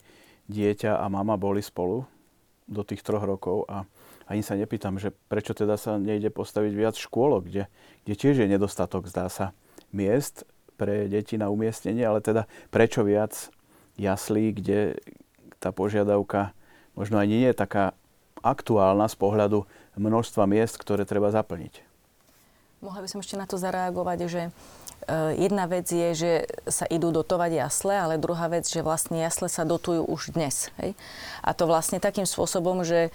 dieťa 0.52 1.00
a 1.00 1.08
mama 1.08 1.40
boli 1.40 1.64
spolu 1.64 2.04
do 2.68 2.82
tých 2.84 3.00
troch 3.00 3.24
rokov 3.24 3.64
a 3.70 3.88
ani 4.26 4.42
sa 4.42 4.58
nepýtam, 4.58 4.98
že 4.98 5.14
prečo 5.30 5.54
teda 5.54 5.78
sa 5.78 5.96
nejde 5.96 6.34
postaviť 6.34 6.72
viac 6.74 6.94
škôlok, 6.98 7.46
kde, 7.46 7.64
kde 8.02 8.14
tiež 8.18 8.42
je 8.42 8.50
nedostatok, 8.50 9.06
zdá 9.06 9.30
sa, 9.30 9.54
miest 9.94 10.42
pre 10.74 11.06
deti 11.06 11.38
na 11.38 11.48
umiestnenie, 11.48 12.02
ale 12.02 12.20
teda 12.20 12.50
prečo 12.74 13.06
viac 13.06 13.48
jaslí, 13.96 14.52
kde 14.56 15.00
tá 15.60 15.72
požiadavka 15.72 16.52
možno 16.96 17.20
ani 17.20 17.44
nie 17.44 17.48
je 17.50 17.56
taká 17.56 17.96
aktuálna 18.44 19.08
z 19.08 19.16
pohľadu 19.18 19.66
množstva 19.96 20.44
miest, 20.46 20.76
ktoré 20.78 21.08
treba 21.08 21.32
zaplniť. 21.32 21.82
Mohla 22.84 23.02
by 23.02 23.08
som 23.08 23.20
ešte 23.24 23.40
na 23.40 23.48
to 23.48 23.56
zareagovať, 23.56 24.18
že 24.28 24.42
jedna 25.38 25.70
vec 25.70 25.86
je, 25.86 26.08
že 26.14 26.32
sa 26.66 26.82
idú 26.90 27.14
dotovať 27.14 27.62
jasle, 27.62 27.94
ale 27.94 28.18
druhá 28.18 28.50
vec, 28.50 28.66
že 28.66 28.82
vlastne 28.82 29.22
jasle 29.22 29.46
sa 29.46 29.62
dotujú 29.62 30.02
už 30.02 30.34
dnes. 30.34 30.74
Hej? 30.82 30.98
A 31.46 31.54
to 31.54 31.70
vlastne 31.70 32.02
takým 32.02 32.26
spôsobom, 32.26 32.82
že 32.82 33.08
e, 33.08 33.10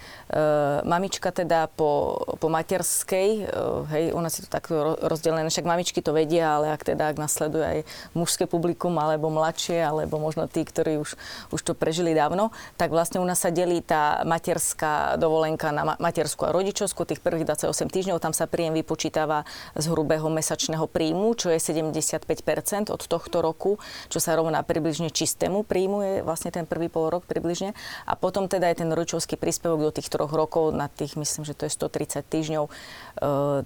mamička 0.88 1.28
teda 1.28 1.68
po, 1.68 2.16
po 2.40 2.48
materskej, 2.48 3.28
e, 3.44 3.46
hej, 3.92 4.04
nás 4.16 4.40
je 4.40 4.48
to 4.48 4.50
tak 4.50 4.72
rozdelené, 5.04 5.44
však 5.52 5.68
mamičky 5.68 6.00
to 6.00 6.16
vedia, 6.16 6.56
ale 6.56 6.72
ak 6.72 6.80
teda, 6.80 7.12
ak 7.12 7.20
nasleduje 7.20 7.64
aj 7.64 7.78
mužské 8.16 8.48
publikum, 8.48 8.96
alebo 8.96 9.28
mladšie, 9.28 9.84
alebo 9.84 10.16
možno 10.16 10.48
tí, 10.48 10.64
ktorí 10.64 10.96
už, 10.96 11.18
už 11.52 11.60
to 11.60 11.76
prežili 11.76 12.16
dávno, 12.16 12.54
tak 12.80 12.88
vlastne 12.88 13.20
u 13.20 13.26
nás 13.26 13.42
sa 13.42 13.52
delí 13.52 13.84
tá 13.84 14.24
materská 14.24 15.20
dovolenka 15.20 15.68
na 15.74 15.98
materskú 16.00 16.48
a 16.48 16.54
rodičovskú, 16.56 17.04
tých 17.04 17.20
prvých 17.20 17.44
28 17.44 17.92
týždňov, 17.92 18.22
tam 18.22 18.32
sa 18.32 18.48
príjem 18.48 18.72
vypočítava 18.80 19.44
z 19.76 19.84
hrubého 19.92 20.32
mesačného 20.32 20.88
príjmu, 20.88 21.36
čo 21.36 21.52
je 21.52 21.60
75 21.90 22.94
od 22.94 23.02
tohto 23.10 23.42
roku, 23.42 23.82
čo 24.06 24.22
sa 24.22 24.38
rovná 24.38 24.62
približne 24.62 25.10
čistému 25.10 25.66
príjmu, 25.66 25.98
je 26.06 26.14
vlastne 26.22 26.54
ten 26.54 26.62
prvý 26.62 26.86
pol 26.86 27.10
rok 27.10 27.26
približne. 27.26 27.74
A 28.06 28.14
potom 28.14 28.46
teda 28.46 28.70
je 28.70 28.86
ten 28.86 28.90
rodičovský 28.94 29.34
príspevok 29.34 29.90
do 29.90 29.92
tých 29.98 30.06
troch 30.06 30.30
rokov, 30.30 30.70
na 30.70 30.86
tých 30.86 31.18
myslím, 31.18 31.42
že 31.42 31.58
to 31.58 31.66
je 31.66 31.72
130 31.74 32.22
týždňov, 32.22 32.64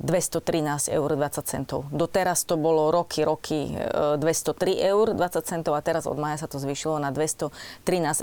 213 0.00 0.96
eur 0.96 1.10
20 1.12 1.44
centov. 1.44 1.84
Doteraz 1.92 2.48
to 2.48 2.56
bolo 2.56 2.88
roky, 2.88 3.26
roky 3.26 3.76
203 3.76 4.78
e, 4.78 4.88
eur 4.88 5.12
20 5.12 5.44
centov 5.44 5.74
a 5.74 5.84
teraz 5.84 6.06
od 6.06 6.16
maja 6.16 6.46
sa 6.46 6.48
to 6.48 6.62
zvýšilo 6.62 7.02
na 7.02 7.10
213 7.10 7.50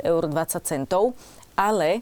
eur 0.01 0.23
20 0.25 0.63
centov. 0.63 1.13
Ale 1.53 2.01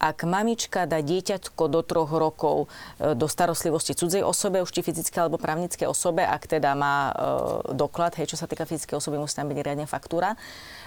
ak 0.00 0.24
mamička 0.24 0.88
dá 0.88 1.04
dieťatko 1.04 1.68
do 1.68 1.84
troch 1.84 2.08
rokov 2.08 2.72
e, 2.96 3.12
do 3.12 3.28
starostlivosti 3.28 3.92
cudzej 3.92 4.24
osobe, 4.24 4.64
už 4.64 4.72
či 4.72 4.80
fyzické 4.80 5.20
alebo 5.20 5.36
právnické 5.36 5.84
osobe, 5.84 6.24
ak 6.24 6.48
teda 6.48 6.72
má 6.72 6.96
e, 6.96 7.76
doklad, 7.76 8.16
hej, 8.16 8.32
čo 8.32 8.40
sa 8.40 8.48
týka 8.48 8.64
fyzickej 8.64 8.96
osoby, 8.96 9.20
musí 9.20 9.36
tam 9.36 9.52
byť 9.52 9.60
riadne 9.60 9.84
faktúra, 9.84 10.40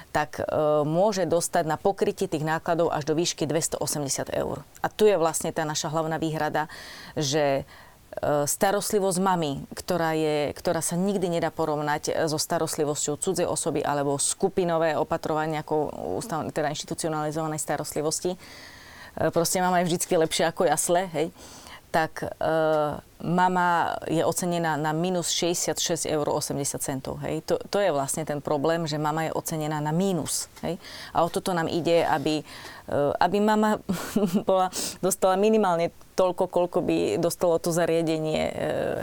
tak 0.09 0.41
e, 0.41 0.43
môže 0.81 1.29
dostať 1.29 1.69
na 1.69 1.77
pokrytie 1.77 2.25
tých 2.25 2.41
nákladov 2.41 2.89
až 2.89 3.05
do 3.05 3.13
výšky 3.13 3.45
280 3.45 4.33
eur. 4.33 4.65
A 4.81 4.89
tu 4.89 5.05
je 5.05 5.13
vlastne 5.13 5.53
tá 5.53 5.61
naša 5.61 5.93
hlavná 5.93 6.17
výhrada, 6.17 6.65
že 7.13 7.69
starostlivosť 8.45 9.17
mami, 9.17 9.65
ktorá, 9.73 10.13
je, 10.13 10.53
ktorá 10.53 10.85
sa 10.85 10.93
nikdy 10.93 11.33
nedá 11.33 11.49
porovnať 11.49 12.29
so 12.29 12.37
starostlivosťou 12.37 13.17
cudzej 13.17 13.47
osoby 13.49 13.81
alebo 13.81 14.21
skupinové 14.21 14.93
opatrovanie 14.93 15.57
ako 15.57 15.89
teda 16.53 16.69
inštitucionalizovanej 16.69 17.57
starostlivosti, 17.57 18.37
proste 19.33 19.61
mama 19.61 19.81
je 19.81 19.93
vždycky 19.93 20.13
lepšia 20.17 20.49
ako 20.49 20.65
jasle, 20.65 21.09
hej, 21.13 21.29
tak 21.93 22.25
e, 22.25 22.29
mama 23.21 23.93
je 24.09 24.25
ocenená 24.25 24.73
na 24.81 24.89
minus 24.97 25.29
66,80 25.29 26.09
eur. 26.09 26.27
Hej. 27.21 27.45
To, 27.45 27.61
to 27.69 27.77
je 27.77 27.93
vlastne 27.93 28.25
ten 28.25 28.41
problém, 28.41 28.89
že 28.89 28.97
mama 28.97 29.29
je 29.29 29.31
ocenená 29.37 29.77
na 29.77 29.93
mínus. 29.93 30.49
Hej. 30.65 30.81
A 31.13 31.21
o 31.21 31.29
toto 31.29 31.53
nám 31.53 31.69
ide, 31.69 32.01
aby, 32.01 32.41
e, 32.41 32.95
aby 33.21 33.37
mama 33.37 33.77
bola, 34.49 34.73
dostala 35.05 35.37
minimálne 35.37 35.93
toľko, 36.17 36.49
koľko 36.49 36.81
by 36.81 36.97
dostalo 37.21 37.61
to 37.61 37.69
zariadenie. 37.69 38.41
E, 38.49 38.53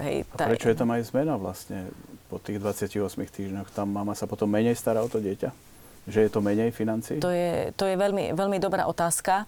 hej, 0.03 0.17
tá... 0.35 0.51
A 0.51 0.59
prečo 0.59 0.67
je 0.67 0.79
tam 0.83 0.91
aj 0.91 1.07
zmena 1.15 1.39
vlastne 1.39 1.87
po 2.27 2.43
tých 2.43 2.59
28 2.59 2.99
týždňoch? 3.15 3.71
Tam 3.71 3.87
mama 3.87 4.19
sa 4.19 4.27
potom 4.27 4.51
menej 4.51 4.75
stará 4.75 4.99
o 4.99 5.07
to 5.07 5.23
dieťa? 5.23 5.70
Že 6.11 6.21
je 6.27 6.31
to 6.31 6.41
menej 6.43 6.71
financí? 6.75 7.23
To 7.23 7.31
je, 7.31 7.71
to 7.79 7.87
je 7.87 7.95
veľmi, 7.95 8.35
veľmi 8.35 8.59
dobrá 8.59 8.91
otázka. 8.91 9.47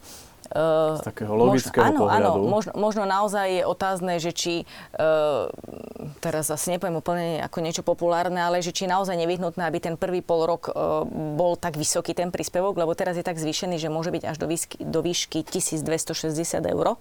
Z 0.52 1.00
takého 1.00 1.32
logického 1.32 1.96
možno, 1.96 2.00
pohľadu. 2.04 2.28
Áno, 2.28 2.30
možno, 2.44 2.72
možno 2.76 3.02
naozaj 3.08 3.46
je 3.48 3.62
otázne, 3.64 4.20
že 4.20 4.36
či, 4.36 4.54
uh, 5.00 5.48
teraz 6.20 6.52
asi 6.52 6.76
nepoviem 6.76 7.00
úplne 7.00 7.40
ako 7.40 7.58
niečo 7.64 7.80
populárne, 7.80 8.36
ale 8.36 8.60
že 8.60 8.74
či 8.74 8.84
naozaj 8.84 9.16
nevyhnutné, 9.16 9.64
aby 9.64 9.80
ten 9.80 9.96
prvý 9.96 10.20
pol 10.20 10.44
rok 10.44 10.68
uh, 10.68 11.08
bol 11.08 11.56
tak 11.56 11.80
vysoký 11.80 12.12
ten 12.12 12.28
príspevok, 12.28 12.76
lebo 12.76 12.92
teraz 12.92 13.16
je 13.16 13.24
tak 13.24 13.40
zvýšený, 13.40 13.80
že 13.80 13.88
môže 13.88 14.12
byť 14.12 14.22
až 14.28 14.36
do 14.36 14.46
výšky, 14.50 14.76
do 14.84 15.00
výšky 15.00 15.40
1260 15.40 16.36
eur 16.68 17.00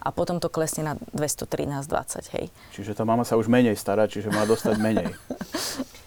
a 0.00 0.08
potom 0.10 0.40
to 0.40 0.48
klesne 0.48 0.82
na 0.82 0.94
213,20, 1.12 2.34
hej. 2.34 2.44
Čiže 2.74 2.96
tá 2.96 3.04
mama 3.06 3.22
sa 3.22 3.36
už 3.36 3.46
menej 3.46 3.76
stará, 3.76 4.08
čiže 4.08 4.32
má 4.32 4.48
dostať 4.48 4.80
menej. 4.80 5.12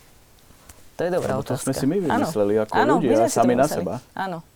to 0.93 1.01
je 1.03 1.11
dobrá 1.11 1.33
Lebo 1.37 1.43
otázka. 1.43 1.61
to 1.61 1.65
sme 1.69 1.73
si 1.73 1.85
my 1.89 1.97
vymysleli 2.01 2.53
ano. 2.57 2.63
ako 2.65 2.73
ano, 2.73 2.93
ľudia, 3.01 3.27
sami 3.29 3.53
na 3.57 3.65
seba. 3.65 4.01
Áno 4.13 4.53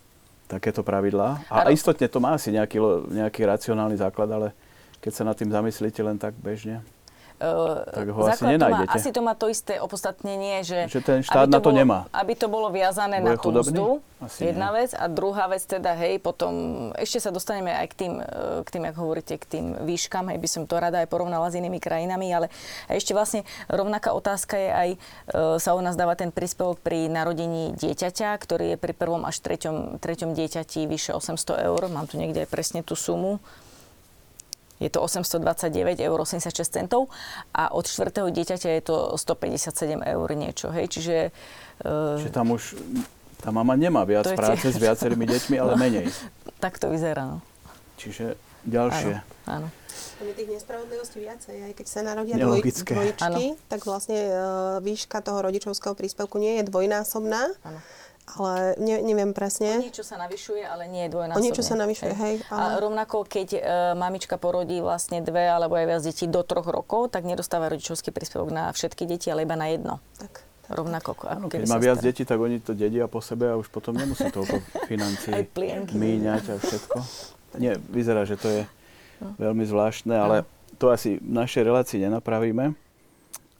takéto 0.47 0.81
pravidlá. 0.81 1.43
A, 1.51 1.67
a 1.67 1.69
istotne 1.75 2.07
to 2.07 2.23
má 2.23 2.33
asi 2.33 2.55
nejaký, 2.55 2.79
nejaký 3.11 3.43
racionálny 3.43 3.99
základ, 3.99 4.31
ale 4.31 4.47
keď 5.03 5.11
sa 5.11 5.23
nad 5.27 5.35
tým 5.35 5.51
zamyslíte 5.51 5.99
len 6.01 6.15
tak 6.15 6.33
bežne, 6.39 6.81
tak 7.37 8.07
ho 8.09 8.19
asi 8.25 8.43
nenájdete. 8.57 8.89
To 8.89 8.89
má, 8.89 8.97
asi 8.97 9.09
to 9.13 9.21
má 9.21 9.33
to 9.37 9.47
isté 9.53 9.73
opodstatnenie, 9.77 10.65
že, 10.65 10.89
že 10.89 11.05
ten 11.05 11.21
štát 11.21 11.45
na 11.45 11.61
to, 11.61 11.69
bolo, 11.69 11.77
nemá. 11.77 11.99
Aby 12.09 12.33
to 12.33 12.49
bolo 12.49 12.73
viazané 12.73 13.21
Bude 13.21 13.37
na 13.37 13.41
tú 13.41 13.49
mzdu, 13.53 14.01
asi 14.17 14.49
jedna 14.49 14.73
nie. 14.73 14.81
vec. 14.81 14.97
A 14.97 15.05
druhá 15.05 15.45
vec 15.45 15.61
teda, 15.61 15.93
hej, 15.93 16.17
potom 16.17 16.53
ešte 16.97 17.21
sa 17.21 17.29
dostaneme 17.29 17.69
aj 17.77 17.87
k 17.93 17.95
tým, 17.95 18.13
e, 18.17 18.65
k 18.65 18.69
tým, 18.73 18.83
ako 18.89 18.99
hovoríte, 19.05 19.37
k 19.37 19.45
tým 19.45 19.65
výškam, 19.85 20.33
hej, 20.33 20.41
by 20.41 20.49
som 20.49 20.63
to 20.65 20.81
rada 20.81 21.05
aj 21.05 21.07
porovnala 21.13 21.53
s 21.53 21.57
inými 21.61 21.77
krajinami, 21.77 22.25
ale 22.33 22.49
ešte 22.89 23.13
vlastne 23.13 23.45
rovnaká 23.69 24.17
otázka 24.17 24.57
je 24.57 24.69
aj, 24.73 24.89
e, 24.89 24.97
sa 25.61 25.77
u 25.77 25.81
nás 25.85 25.93
dáva 25.93 26.17
ten 26.17 26.33
príspevok 26.33 26.81
pri 26.81 27.05
narodení 27.05 27.77
dieťaťa, 27.77 28.33
ktorý 28.33 28.73
je 28.73 28.77
pri 28.81 28.97
prvom 28.97 29.21
až 29.29 29.37
treťom, 29.45 30.01
treťom 30.01 30.33
dieťati 30.33 30.89
vyše 30.89 31.13
800 31.13 31.69
eur. 31.69 31.85
Mám 31.85 32.09
tu 32.09 32.17
niekde 32.17 32.43
aj 32.45 32.49
presne 32.49 32.81
tú 32.81 32.97
sumu 32.97 33.37
je 34.77 34.89
to 34.93 35.01
829,86 35.01 36.05
eur 36.05 36.19
centov 36.69 37.09
a 37.53 37.73
od 37.73 37.85
štvrtého 37.89 38.29
dieťaťa 38.29 38.69
je 38.77 38.81
to 38.85 38.97
157 39.17 40.01
eur 40.05 40.27
niečo. 40.37 40.69
Hej? 40.69 40.85
Čiže, 40.93 41.17
uh, 41.85 42.21
Čiže 42.21 42.31
tam 42.33 42.53
už 42.53 42.77
tá 43.41 43.49
mama 43.49 43.73
nemá 43.77 44.05
viac 44.05 44.29
práce 44.33 44.65
s 44.65 44.77
viacerými 44.77 45.25
deťmi, 45.25 45.55
ale 45.57 45.73
no, 45.73 45.79
menej. 45.79 46.07
Tak 46.57 46.81
to 46.81 46.89
vyzerá. 46.89 47.37
No. 47.37 47.37
Čiže 48.01 48.33
ďalšie. 48.65 49.21
Áno. 49.45 49.65
áno. 49.65 49.67
Je 50.17 50.33
tých 50.33 50.49
nespravodlivostí 50.49 51.21
viacej. 51.21 51.69
Aj 51.69 51.73
keď 51.77 51.85
sa 51.85 52.01
narodia 52.01 52.33
dvoj, 52.41 52.65
dvojčky, 52.65 53.21
ano. 53.21 53.53
tak 53.69 53.85
vlastne 53.85 54.17
uh, 54.17 54.81
výška 54.81 55.21
toho 55.21 55.45
rodičovského 55.45 55.93
príspevku 55.93 56.41
nie 56.41 56.57
je 56.57 56.63
dvojnásobná. 56.65 57.53
Ano 57.61 57.77
ale 58.27 58.75
ne, 58.83 58.99
neviem 58.99 59.31
presne. 59.31 59.79
O 59.79 59.87
niečo 59.87 60.03
sa 60.03 60.19
navyšuje, 60.19 60.59
ale 60.67 60.91
nie 60.91 61.07
je 61.07 61.09
dvojnásobne. 61.15 61.39
O 61.39 61.45
niečo 61.47 61.63
sa 61.63 61.75
navyšuje, 61.79 62.11
hej. 62.11 62.35
hej 62.43 62.51
ale... 62.51 62.75
A 62.75 62.83
rovnako, 62.83 63.23
keď 63.23 63.47
e, 63.55 63.59
mamička 63.95 64.35
porodí 64.35 64.83
vlastne 64.83 65.23
dve 65.23 65.47
alebo 65.47 65.79
aj 65.79 65.85
viac 65.87 66.01
detí 66.03 66.27
do 66.27 66.43
troch 66.43 66.67
rokov, 66.67 67.15
tak 67.15 67.23
nedostáva 67.23 67.71
rodičovský 67.71 68.11
príspevok 68.11 68.51
na 68.51 68.67
všetky 68.75 69.07
deti, 69.07 69.31
ale 69.31 69.47
iba 69.47 69.55
na 69.55 69.71
jedno. 69.71 70.03
Tak. 70.19 70.43
Rovnako, 70.67 71.15
ako 71.23 71.47
keby 71.47 71.63
Keď 71.63 71.71
má 71.71 71.79
viac 71.79 72.03
detí, 72.03 72.27
tak 72.27 72.43
oni 72.43 72.59
to 72.59 72.75
dedia 72.75 73.07
po 73.07 73.23
sebe 73.23 73.47
a 73.47 73.55
už 73.55 73.71
potom 73.71 73.95
nemusí 73.95 74.27
toľko 74.27 74.59
financií 74.91 75.31
míňať 75.95 76.43
a 76.51 76.55
všetko. 76.59 76.97
Nie, 77.63 77.79
vyzerá, 77.79 78.27
že 78.27 78.35
to 78.35 78.51
je 78.51 78.61
no. 79.23 79.31
veľmi 79.39 79.63
zvláštne, 79.63 80.11
ale 80.11 80.43
to 80.75 80.91
asi 80.91 81.23
v 81.23 81.31
našej 81.31 81.63
relácii 81.63 82.03
nenapravíme, 82.03 82.75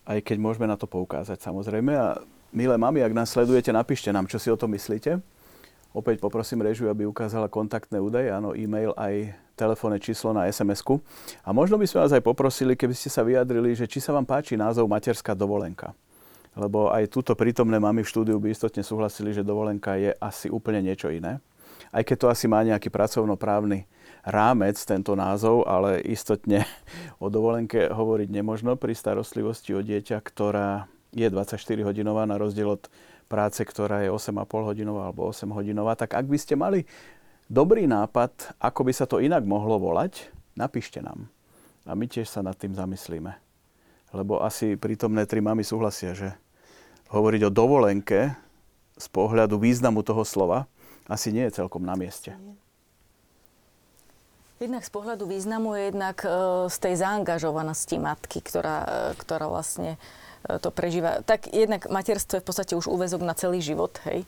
aj 0.03 0.19
keď 0.19 0.37
môžeme 0.37 0.67
na 0.67 0.75
to 0.75 0.83
poukázať 0.83 1.39
samozrejme. 1.39 1.95
A 1.95 2.19
Milé 2.57 2.73
mami, 2.73 3.05
ak 3.05 3.13
nás 3.13 3.29
sledujete, 3.29 3.69
napíšte 3.69 4.09
nám, 4.09 4.25
čo 4.25 4.41
si 4.41 4.49
o 4.49 4.57
tom 4.57 4.73
myslíte. 4.73 5.21
Opäť 5.93 6.17
poprosím 6.17 6.65
režiu, 6.65 6.89
aby 6.89 7.05
ukázala 7.05 7.45
kontaktné 7.45 8.01
údaje, 8.01 8.33
áno, 8.33 8.57
e-mail 8.57 8.97
aj 8.97 9.37
telefónne 9.53 10.01
číslo 10.01 10.33
na 10.33 10.49
SMS-ku. 10.49 10.97
A 11.45 11.53
možno 11.53 11.77
by 11.77 11.85
sme 11.85 12.01
vás 12.01 12.17
aj 12.17 12.25
poprosili, 12.25 12.73
keby 12.73 12.97
ste 12.97 13.13
sa 13.13 13.21
vyjadrili, 13.21 13.77
že 13.77 13.85
či 13.85 14.01
sa 14.01 14.09
vám 14.09 14.25
páči 14.25 14.57
názov 14.57 14.89
materská 14.89 15.37
dovolenka. 15.37 15.93
Lebo 16.57 16.89
aj 16.89 17.13
túto 17.13 17.37
prítomné 17.37 17.77
mamy 17.77 18.01
v 18.01 18.09
štúdiu 18.09 18.41
by 18.41 18.49
istotne 18.49 18.81
súhlasili, 18.81 19.37
že 19.37 19.45
dovolenka 19.45 19.93
je 19.93 20.17
asi 20.17 20.49
úplne 20.49 20.81
niečo 20.81 21.13
iné. 21.13 21.37
Aj 21.93 22.01
keď 22.01 22.25
to 22.25 22.27
asi 22.33 22.49
má 22.49 22.65
nejaký 22.65 22.89
pracovnoprávny 22.89 23.85
rámec, 24.25 24.81
tento 24.81 25.13
názov, 25.13 25.61
ale 25.69 26.01
istotne 26.09 26.65
o 27.21 27.29
dovolenke 27.29 27.85
hovoriť 27.85 28.33
nemožno 28.33 28.81
pri 28.81 28.97
starostlivosti 28.97 29.77
o 29.77 29.85
dieťa, 29.85 30.17
ktorá 30.25 30.89
je 31.15 31.27
24 31.29 31.59
hodinová 31.87 32.27
na 32.27 32.35
rozdiel 32.35 32.75
od 32.75 32.83
práce, 33.27 33.59
ktorá 33.61 34.03
je 34.03 34.09
8,5 34.11 34.47
hodinová 34.47 35.11
alebo 35.11 35.27
8 35.27 35.47
hodinová, 35.51 35.95
tak 35.99 36.15
ak 36.15 36.25
by 36.25 36.37
ste 36.39 36.55
mali 36.55 36.87
dobrý 37.51 37.87
nápad, 37.87 38.57
ako 38.59 38.81
by 38.87 38.93
sa 38.95 39.05
to 39.07 39.19
inak 39.23 39.43
mohlo 39.43 39.79
volať, 39.79 40.31
napíšte 40.55 41.03
nám. 41.03 41.27
A 41.87 41.95
my 41.95 42.07
tiež 42.07 42.27
sa 42.27 42.43
nad 42.43 42.55
tým 42.55 42.75
zamyslíme. 42.75 43.35
Lebo 44.15 44.39
asi 44.39 44.79
prítomné 44.79 45.27
tri 45.27 45.43
mamy 45.43 45.63
súhlasia, 45.63 46.15
že 46.15 46.35
hovoriť 47.11 47.47
o 47.47 47.51
dovolenke 47.51 48.35
z 48.95 49.07
pohľadu 49.11 49.59
významu 49.59 50.03
toho 50.03 50.23
slova 50.23 50.67
asi 51.07 51.31
nie 51.31 51.47
je 51.47 51.63
celkom 51.63 51.83
na 51.83 51.95
mieste. 51.95 52.35
Jednak 54.57 54.83
z 54.83 54.91
pohľadu 54.91 55.29
významu 55.29 55.77
je 55.77 55.83
jednak 55.93 56.17
e, 56.25 56.29
z 56.65 56.77
tej 56.81 56.95
zaangažovanosti 56.97 58.01
matky, 58.01 58.41
ktorá, 58.41 58.77
e, 58.83 58.87
ktorá 59.21 59.45
vlastne 59.47 59.95
E, 59.95 60.26
to 60.45 60.69
prežíva. 60.69 61.25
Tak 61.25 61.49
jednak 61.49 61.89
materstvo 61.89 62.37
je 62.37 62.43
v 62.43 62.47
podstate 62.47 62.73
už 62.77 62.87
úvezok 62.87 63.25
na 63.25 63.33
celý 63.33 63.59
život, 63.63 63.97
hej. 64.05 64.27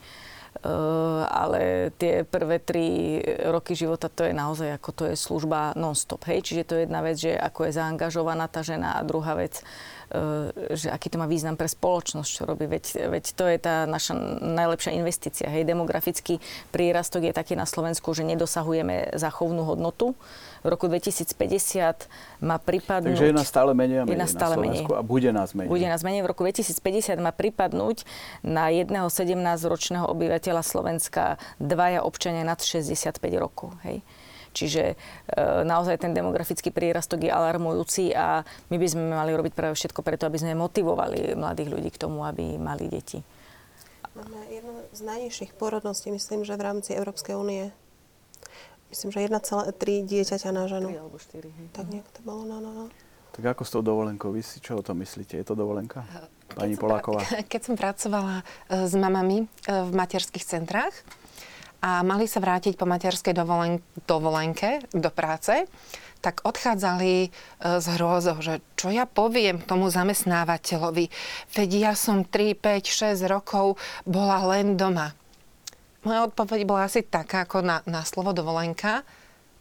Uh, 0.65 1.29
ale 1.29 1.93
tie 2.01 2.25
prvé 2.25 2.57
tri 2.57 3.21
roky 3.53 3.77
života 3.77 4.09
to 4.09 4.25
je 4.25 4.33
naozaj 4.33 4.81
ako 4.81 4.89
to 4.97 5.03
je 5.05 5.15
služba 5.15 5.77
non-stop, 5.77 6.25
hej. 6.25 6.41
Čiže 6.41 6.65
to 6.65 6.73
je 6.73 6.83
jedna 6.89 7.05
vec, 7.05 7.21
že 7.21 7.37
ako 7.37 7.69
je 7.69 7.77
zaangažovaná 7.77 8.49
tá 8.49 8.65
žena 8.65 8.97
a 8.97 9.05
druhá 9.05 9.37
vec, 9.37 9.61
uh, 9.61 10.49
že 10.73 10.89
aký 10.89 11.13
to 11.13 11.21
má 11.21 11.29
význam 11.29 11.53
pre 11.53 11.69
spoločnosť, 11.69 12.29
čo 12.33 12.49
robí. 12.49 12.65
Veď, 12.65 13.13
veď 13.13 13.25
to 13.37 13.45
je 13.45 13.57
tá 13.61 13.85
naša 13.85 14.17
najlepšia 14.41 14.97
investícia, 14.97 15.47
hej. 15.53 15.69
Demografický 15.69 16.41
prírastok 16.73 17.29
je 17.29 17.33
taký 17.37 17.53
na 17.53 17.69
Slovensku, 17.69 18.09
že 18.17 18.25
nedosahujeme 18.25 19.13
zachovnú 19.21 19.61
hodnotu 19.69 20.17
v 20.63 20.67
roku 20.67 20.85
2050 20.91 22.07
má 22.43 22.57
pripadnúť... 22.59 23.15
Takže 23.15 23.29
je 23.31 23.35
nás 23.35 23.47
stále 23.47 23.71
menej 23.71 24.01
a 24.01 24.03
menej 24.03 24.15
je 24.15 24.19
nás 24.19 24.31
stále 24.31 24.55
na 24.55 24.57
Slovensku 24.59 24.91
menej. 24.91 24.99
a 24.99 25.03
bude 25.03 25.29
nás 25.31 25.49
menej. 25.55 25.69
Bude 25.69 25.87
nás 25.87 26.01
menej. 26.03 26.21
V 26.25 26.29
roku 26.31 26.41
2050 26.43 27.19
má 27.19 27.31
pripadnúť 27.31 28.03
na 28.43 28.67
jedného 28.71 29.07
17-ročného 29.07 30.05
obyvateľa 30.07 30.61
Slovenska 30.63 31.39
dvaja 31.57 32.03
občania 32.03 32.43
nad 32.43 32.59
65 32.59 33.19
rokov. 33.39 33.75
Hej. 33.87 34.03
Čiže 34.49 34.83
e, 34.93 34.95
naozaj 35.63 36.01
ten 36.01 36.11
demografický 36.11 36.73
prírastok 36.73 37.21
je 37.21 37.31
alarmujúci 37.31 38.17
a 38.17 38.41
my 38.73 38.77
by 38.81 38.87
sme 38.89 39.03
mali 39.13 39.31
robiť 39.37 39.53
práve 39.53 39.77
všetko 39.77 40.01
preto, 40.01 40.25
aby 40.25 40.41
sme 40.41 40.57
motivovali 40.57 41.37
mladých 41.37 41.69
ľudí 41.69 41.89
k 41.93 42.01
tomu, 42.01 42.25
aby 42.25 42.57
mali 42.57 42.89
deti. 42.89 43.21
Máme 44.17 44.41
jednu 44.49 44.73
z 44.91 45.01
najnižších 45.05 45.51
porodností, 45.55 46.09
myslím, 46.09 46.43
že 46.43 46.57
v 46.57 46.65
rámci 46.65 46.97
Európskej 46.97 47.37
únie 47.37 47.69
myslím, 48.89 49.09
že 49.13 49.19
1,3 49.29 49.73
dieťaťa 50.05 50.49
na 50.49 50.65
ženu. 50.65 50.89
3 50.89 51.01
alebo 51.01 51.17
4. 51.17 51.45
Hej. 51.45 51.65
Tak 51.73 51.85
nejak 51.89 52.09
to 52.09 52.19
bolo, 52.25 52.43
no, 52.45 52.57
no, 52.61 52.71
no. 52.73 52.85
Tak 53.29 53.55
ako 53.55 53.63
s 53.63 53.71
tou 53.71 53.81
dovolenkou? 53.85 54.33
Vy 54.33 54.41
si 54.41 54.57
čo 54.59 54.81
o 54.81 54.83
tom 54.83 54.99
myslíte? 54.99 55.37
Je 55.37 55.45
to 55.45 55.53
dovolenka? 55.53 56.03
Pani 56.57 56.73
keď 56.75 56.81
Poláková. 56.81 57.21
Som, 57.23 57.45
keď 57.53 57.61
som 57.61 57.75
pracovala 57.77 58.35
e, 58.41 58.43
s 58.89 58.93
mamami 58.97 59.37
e, 59.41 59.45
v 59.69 59.91
materských 59.93 60.43
centrách 60.43 60.91
a 61.79 62.03
mali 62.03 62.27
sa 62.27 62.43
vrátiť 62.43 62.75
po 62.75 62.89
materskej 62.89 63.31
dovolen- 63.31 63.79
dovolenke 64.03 64.83
do 64.91 65.07
práce, 65.13 65.69
tak 66.19 66.43
odchádzali 66.43 67.31
z 67.63 67.85
hrôzou, 67.95 68.43
že 68.43 68.59
čo 68.75 68.91
ja 68.91 69.07
poviem 69.07 69.63
tomu 69.63 69.87
zamestnávateľovi, 69.87 71.07
veď 71.55 71.69
ja 71.79 71.93
som 71.95 72.27
3, 72.27 72.59
5, 72.59 73.15
6 73.15 73.31
rokov 73.31 73.79
bola 74.03 74.43
len 74.51 74.75
doma. 74.75 75.15
Moja 76.07 76.31
odpoveď 76.31 76.63
bola 76.63 76.87
asi 76.87 77.03
taká 77.03 77.43
ako 77.43 77.59
na, 77.59 77.77
na 77.83 78.07
slovo 78.07 78.31
dovolenka. 78.31 79.03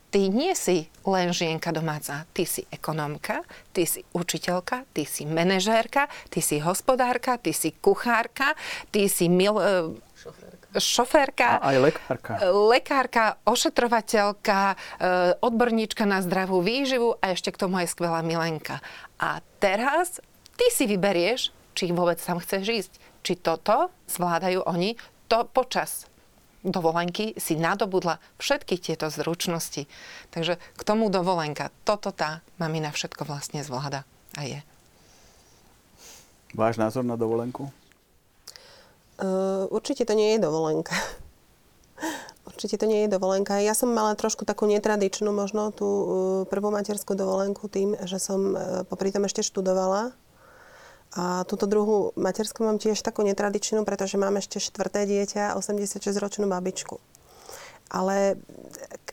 Ty 0.09 0.33
nie 0.33 0.57
si 0.57 0.89
len 1.05 1.37
žienka 1.37 1.69
domáca, 1.69 2.25
ty 2.33 2.49
si 2.49 2.65
ekonomka, 2.73 3.45
ty 3.77 3.85
si 3.85 4.01
učiteľka, 4.17 4.89
ty 4.97 5.05
si 5.05 5.29
manažérka, 5.29 6.09
ty 6.33 6.41
si 6.41 6.65
hospodárka, 6.65 7.37
ty 7.37 7.53
si 7.53 7.77
kuchárka, 7.77 8.57
ty 8.89 9.05
si 9.13 9.29
mil, 9.29 9.61
e, 9.61 9.93
šoférka. 10.81 11.61
a 11.61 11.77
aj 11.77 11.79
lekárka. 11.93 12.33
Lekárka, 12.49 13.25
ošetrovateľka, 13.45 14.61
e, 14.73 14.77
odborníčka 15.45 16.09
na 16.09 16.25
zdravú 16.25 16.65
výživu 16.65 17.21
a 17.21 17.37
ešte 17.37 17.53
k 17.53 17.61
tomu 17.69 17.77
aj 17.85 17.93
skvelá 17.93 18.25
milenka. 18.25 18.81
A 19.21 19.45
teraz 19.61 20.25
ty 20.57 20.73
si 20.73 20.89
vyberieš, 20.89 21.53
či 21.77 21.93
vôbec 21.93 22.17
tam 22.17 22.41
chceš 22.41 22.65
ísť. 22.65 22.93
Či 23.29 23.33
toto 23.45 23.93
zvládajú 24.09 24.65
oni 24.65 24.97
to 25.29 25.45
počas 25.53 26.08
dovolenky 26.69 27.37
si 27.41 27.57
nadobudla 27.57 28.21
všetky 28.39 28.79
tieto 28.79 29.09
zručnosti. 29.09 29.89
Takže 30.31 30.57
k 30.57 30.83
tomu 30.85 31.09
dovolenka. 31.09 31.75
Toto 31.83 32.13
tá 32.15 32.41
mamina 32.61 32.93
všetko 32.93 33.25
vlastne 33.25 33.65
zvláda 33.65 34.05
a 34.37 34.43
je. 34.45 34.61
Váš 36.57 36.81
názor 36.81 37.05
na 37.05 37.17
dovolenku? 37.17 37.69
Uh, 39.19 39.67
určite 39.75 40.07
to 40.07 40.15
nie 40.15 40.37
je 40.37 40.39
dovolenka. 40.39 40.95
určite 42.49 42.79
to 42.79 42.87
nie 42.87 43.05
je 43.05 43.13
dovolenka. 43.13 43.59
Ja 43.61 43.75
som 43.75 43.93
mala 43.93 44.15
trošku 44.15 44.47
takú 44.47 44.65
netradičnú 44.71 45.29
možno 45.35 45.75
tú 45.75 45.89
uh, 45.89 46.07
prvú 46.47 46.71
materskú 46.73 47.19
dovolenku 47.19 47.67
tým, 47.69 47.99
že 48.07 48.23
som 48.23 48.55
uh, 48.55 48.87
popri 48.87 49.11
tom 49.13 49.27
ešte 49.27 49.43
študovala 49.43 50.15
a 51.17 51.45
túto 51.49 51.65
druhú 51.65 52.13
materskú 52.21 52.69
mám 52.69 52.77
tiež 52.77 53.01
takú 53.01 53.25
netradičnú, 53.25 53.85
pretože 53.89 54.21
mám 54.21 54.37
ešte 54.37 54.61
štvrté 54.61 55.09
dieťa, 55.09 55.57
86-ročnú 55.57 56.45
babičku. 56.49 57.01
Ale 57.89 58.37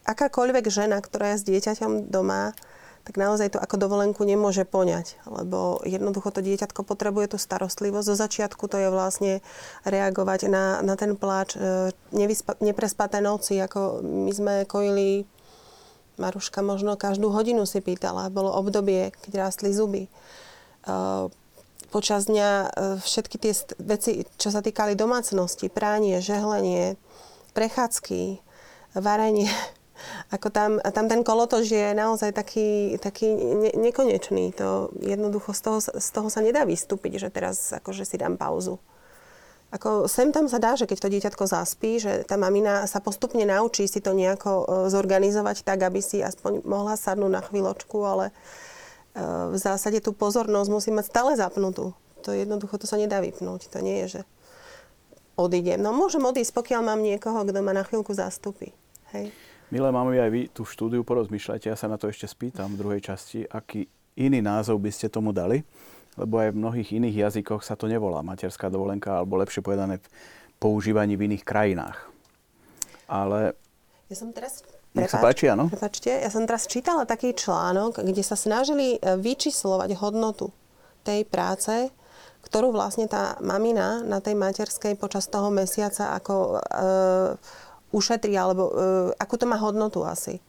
akákoľvek 0.03 0.67
žena, 0.67 0.99
ktorá 0.99 1.35
je 1.35 1.39
s 1.39 1.47
dieťaťom 1.47 2.11
doma, 2.11 2.51
tak 3.05 3.21
naozaj 3.21 3.53
to 3.53 3.61
ako 3.61 3.77
dovolenku 3.77 4.25
nemôže 4.25 4.65
poňať, 4.65 5.21
lebo 5.29 5.77
jednoducho 5.85 6.33
to 6.33 6.41
dieťatko 6.41 6.81
potrebuje 6.81 7.31
tú 7.31 7.37
starostlivosť. 7.37 8.09
Zo 8.11 8.17
začiatku 8.17 8.65
to 8.65 8.81
je 8.81 8.89
vlastne 8.89 9.33
reagovať 9.85 10.49
na, 10.49 10.81
na 10.81 10.97
ten 10.97 11.13
pláč, 11.13 11.53
e, 11.53 11.93
nevyspa, 12.17 12.57
neprespaté 12.65 13.21
noci, 13.21 13.61
ako 13.61 14.01
my 14.01 14.31
sme 14.33 14.53
kojili, 14.65 15.29
Maruška 16.17 16.65
možno 16.65 16.97
každú 16.97 17.29
hodinu 17.29 17.69
si 17.69 17.77
pýtala, 17.77 18.33
bolo 18.33 18.49
obdobie, 18.57 19.13
keď 19.21 19.47
rástli 19.47 19.69
zuby. 19.69 20.09
Počas 21.95 22.27
dňa 22.27 22.49
e, 22.51 22.67
všetky 22.99 23.39
tie 23.39 23.55
veci, 23.79 24.27
čo 24.35 24.51
sa 24.51 24.59
týkali 24.59 24.99
domácnosti, 24.99 25.71
pránie, 25.71 26.19
žehlenie, 26.19 26.99
prechádzky, 27.55 28.43
varenie, 28.99 29.47
ako 30.35 30.51
tam, 30.51 30.83
tam 30.83 31.07
ten 31.07 31.23
kolotoč 31.23 31.71
je 31.71 31.95
naozaj 31.95 32.35
taký, 32.35 32.99
taký 32.99 33.31
ne, 33.31 33.71
nekonečný. 33.79 34.51
To 34.59 34.91
jednoducho 34.99 35.55
z 35.55 35.61
toho, 35.63 35.79
z 35.79 36.09
toho 36.11 36.27
sa 36.27 36.43
nedá 36.43 36.67
vystúpiť, 36.67 37.15
že 37.15 37.29
teraz 37.31 37.71
akože 37.71 38.03
si 38.03 38.19
dám 38.19 38.35
pauzu. 38.35 38.75
Ako 39.71 40.11
sem 40.11 40.35
tam 40.35 40.51
sa 40.51 40.59
dá, 40.59 40.75
že 40.75 40.91
keď 40.91 40.99
to 40.99 41.11
dieťatko 41.15 41.43
zaspí, 41.47 42.03
že 42.03 42.27
tá 42.27 42.35
mamina 42.35 42.91
sa 42.91 42.99
postupne 42.99 43.47
naučí 43.47 43.87
si 43.87 44.03
to 44.03 44.11
nejako 44.11 44.51
e, 44.51 44.91
zorganizovať 44.91 45.63
tak, 45.63 45.87
aby 45.87 46.03
si 46.03 46.19
aspoň 46.19 46.59
mohla 46.67 46.99
sadnúť 46.99 47.31
na 47.31 47.39
chvíľočku, 47.39 48.03
ale 48.03 48.35
v 49.15 49.55
zásade 49.55 50.03
tú 50.03 50.11
pozornosť 50.11 50.69
musí 50.69 50.91
mať 50.91 51.05
stále 51.07 51.31
zapnutú. 51.39 51.95
To 52.27 52.29
jednoducho, 52.35 52.75
to 52.75 52.85
sa 52.85 52.99
nedá 52.99 53.23
vypnúť. 53.23 53.71
To 53.71 53.79
nie 53.79 54.03
je, 54.05 54.19
že 54.19 54.21
odídem. 55.39 55.79
No 55.79 55.95
môžem 55.95 56.23
odísť, 56.23 56.51
pokiaľ 56.51 56.81
mám 56.83 56.99
niekoho, 56.99 57.47
kto 57.47 57.59
ma 57.63 57.71
na 57.71 57.87
chvíľku 57.87 58.11
zastupí. 58.11 58.75
Hej. 59.15 59.31
Milé 59.71 59.89
máme 59.89 60.19
aj 60.19 60.31
vy 60.31 60.41
tú 60.51 60.67
štúdiu 60.67 61.01
porozmýšľajte. 61.07 61.71
Ja 61.71 61.77
sa 61.79 61.87
na 61.87 61.95
to 61.95 62.11
ešte 62.11 62.27
spýtam 62.27 62.75
v 62.75 62.79
druhej 62.79 63.01
časti, 63.01 63.47
aký 63.47 63.87
iný 64.19 64.43
názov 64.43 64.79
by 64.83 64.91
ste 64.91 65.07
tomu 65.07 65.31
dali, 65.31 65.63
lebo 66.15 66.39
aj 66.39 66.51
v 66.51 66.59
mnohých 66.59 66.89
iných 66.95 67.15
jazykoch 67.27 67.63
sa 67.63 67.75
to 67.75 67.91
nevolá 67.91 68.23
materská 68.23 68.71
dovolenka, 68.71 69.19
alebo 69.19 69.39
lepšie 69.39 69.63
povedané 69.63 69.99
používaní 70.59 71.19
v 71.19 71.31
iných 71.31 71.43
krajinách. 71.43 71.97
Ale... 73.09 73.53
Ja 74.07 74.15
som 74.15 74.31
teraz 74.31 74.63
nech 74.95 75.11
sa 75.11 75.19
páči, 75.19 75.51
áno. 75.51 75.67
Prepačte, 75.67 76.09
ja 76.09 76.31
som 76.31 76.47
teraz 76.47 76.65
čítala 76.71 77.03
taký 77.03 77.35
článok, 77.35 77.99
kde 77.99 78.23
sa 78.23 78.39
snažili 78.39 78.95
e, 78.95 79.19
vyčíslovať 79.19 79.91
hodnotu 79.99 80.55
tej 81.03 81.27
práce, 81.27 81.91
ktorú 82.47 82.71
vlastne 82.71 83.11
tá 83.11 83.35
mamina 83.43 84.01
na 84.07 84.23
tej 84.23 84.39
materskej 84.39 84.95
počas 84.95 85.27
toho 85.27 85.51
mesiaca 85.51 86.15
ako 86.15 86.35
e, 86.55 86.57
ušetrí, 87.91 88.33
alebo 88.33 88.63
e, 88.67 88.73
akú 89.19 89.35
to 89.35 89.45
má 89.45 89.59
hodnotu 89.59 90.01
asi. 90.07 90.39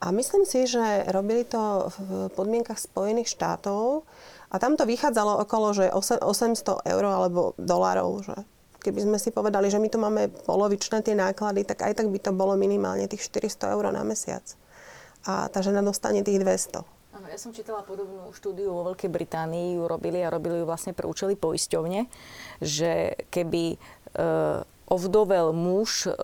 A 0.00 0.12
myslím 0.16 0.48
si, 0.48 0.64
že 0.64 1.04
robili 1.12 1.44
to 1.44 1.92
v 1.92 2.32
podmienkach 2.32 2.80
Spojených 2.80 3.28
štátov 3.36 4.08
A 4.50 4.58
tam 4.58 4.74
to 4.74 4.88
vychádzalo 4.88 5.44
okolo, 5.46 5.76
že 5.76 5.92
800 5.92 6.82
eur 6.88 7.04
alebo 7.04 7.54
dolárov, 7.60 8.26
že 8.26 8.36
keby 8.80 9.04
sme 9.04 9.18
si 9.20 9.30
povedali, 9.30 9.68
že 9.68 9.78
my 9.78 9.88
tu 9.92 10.00
máme 10.00 10.32
polovičné 10.48 11.04
tie 11.04 11.12
náklady, 11.12 11.68
tak 11.68 11.84
aj 11.84 12.00
tak 12.00 12.08
by 12.08 12.18
to 12.18 12.32
bolo 12.32 12.56
minimálne 12.56 13.04
tých 13.06 13.28
400 13.28 13.76
eur 13.76 13.84
na 13.92 14.02
mesiac. 14.02 14.42
A 15.28 15.52
tá 15.52 15.60
žena 15.60 15.84
dostane 15.84 16.24
tých 16.24 16.40
200. 16.40 16.80
Áno, 17.20 17.26
ja 17.28 17.36
som 17.36 17.52
čítala 17.52 17.84
podobnú 17.84 18.32
štúdiu 18.32 18.72
vo 18.72 18.88
Veľkej 18.88 19.12
Británii, 19.12 19.76
ju 19.76 19.84
robili 19.84 20.24
a 20.24 20.32
robili 20.32 20.62
ju 20.62 20.64
vlastne 20.64 20.96
pre 20.96 21.04
účely 21.04 21.36
poisťovne, 21.36 22.08
že 22.64 23.20
keby 23.28 23.76
e, 23.76 23.78
ovdovel 24.88 25.52
muž 25.52 26.08
e, 26.08 26.16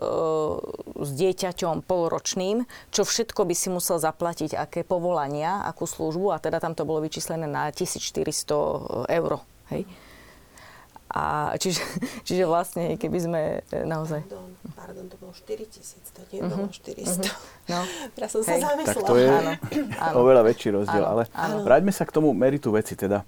s 0.96 1.10
dieťaťom 1.12 1.84
polročným, 1.84 2.64
čo 2.88 3.04
všetko 3.04 3.44
by 3.44 3.54
si 3.54 3.68
musel 3.68 4.00
zaplatiť, 4.00 4.56
aké 4.56 4.80
povolania, 4.88 5.62
akú 5.68 5.84
službu 5.84 6.32
a 6.32 6.40
teda 6.40 6.64
tam 6.64 6.72
to 6.72 6.88
bolo 6.88 7.04
vyčíslené 7.04 7.44
na 7.44 7.68
1400 7.68 9.10
eur. 9.12 9.32
Hej? 9.68 9.84
A 11.10 11.54
čiže, 11.56 11.82
čiže 12.26 12.44
vlastne, 12.46 12.98
keby 12.98 13.18
sme 13.22 13.40
e, 13.70 13.84
naozaj... 13.86 14.26
Pardon, 14.26 14.50
pardon 14.74 15.04
to 15.06 15.16
bolo 15.22 15.32
4 15.32 15.62
tisíc, 15.70 16.04
to 16.10 16.22
nie 16.34 16.42
bolo 16.42 16.66
400. 16.70 17.02
Uh-huh. 17.06 17.30
No. 17.66 17.82
Teraz 18.14 18.30
som 18.30 18.46
Hej. 18.46 18.62
sa 18.62 18.78
zamyslela. 18.78 19.06
Tak 19.06 19.10
to 19.10 19.16
je 19.18 19.26
áno, 19.26 19.52
áno. 19.98 20.14
oveľa 20.22 20.42
väčší 20.46 20.70
rozdiel. 20.70 21.02
Áno, 21.02 21.10
ale 21.18 21.22
áno. 21.34 21.66
vráťme 21.66 21.90
sa 21.90 22.06
k 22.06 22.14
tomu 22.14 22.30
meritu 22.30 22.70
veci. 22.70 22.94
Teda. 22.94 23.26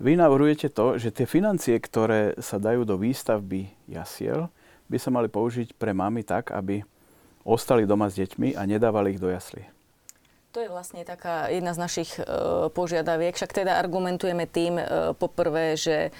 Vy 0.00 0.16
navrhujete 0.16 0.72
to, 0.72 0.96
že 0.96 1.12
tie 1.12 1.28
financie, 1.28 1.76
ktoré 1.76 2.32
sa 2.40 2.56
dajú 2.56 2.88
do 2.88 2.96
výstavby 2.96 3.68
jasiel, 3.84 4.48
by 4.88 4.96
sa 4.96 5.12
mali 5.12 5.28
použiť 5.28 5.76
pre 5.76 5.92
mamy 5.92 6.24
tak, 6.24 6.48
aby 6.56 6.80
ostali 7.44 7.84
doma 7.84 8.08
s 8.08 8.16
deťmi 8.16 8.56
a 8.56 8.64
nedávali 8.64 9.14
ich 9.14 9.20
do 9.20 9.28
jaslí. 9.28 9.68
To 10.56 10.62
je 10.62 10.70
vlastne 10.70 11.02
taká 11.02 11.50
jedna 11.50 11.74
z 11.74 11.82
našich 11.82 12.10
e, 12.16 12.22
požiadaviek. 12.70 13.34
Však 13.34 13.52
teda 13.52 13.74
argumentujeme 13.74 14.46
tým 14.46 14.78
e, 14.78 14.84
poprvé, 15.18 15.74
že 15.74 16.14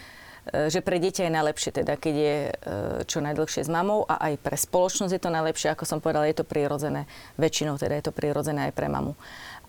že 0.45 0.85
pre 0.85 1.01
dieťa 1.01 1.25
je 1.25 1.33
najlepšie, 1.33 1.71
teda 1.73 1.97
keď 1.97 2.15
je 2.15 2.37
e, 2.37 2.53
čo 3.09 3.25
najdlhšie 3.25 3.65
s 3.65 3.71
mamou 3.73 4.05
a 4.05 4.29
aj 4.29 4.45
pre 4.45 4.61
spoločnosť 4.61 5.17
je 5.17 5.23
to 5.23 5.33
najlepšie, 5.33 5.73
ako 5.73 5.89
som 5.89 6.05
povedala, 6.05 6.29
je 6.29 6.37
to 6.37 6.45
prirodzené. 6.45 7.09
Väčšinou 7.41 7.81
teda 7.81 7.97
je 7.97 8.05
to 8.05 8.13
prirodzené 8.13 8.69
aj 8.69 8.77
pre 8.77 8.93
mamu. 8.93 9.17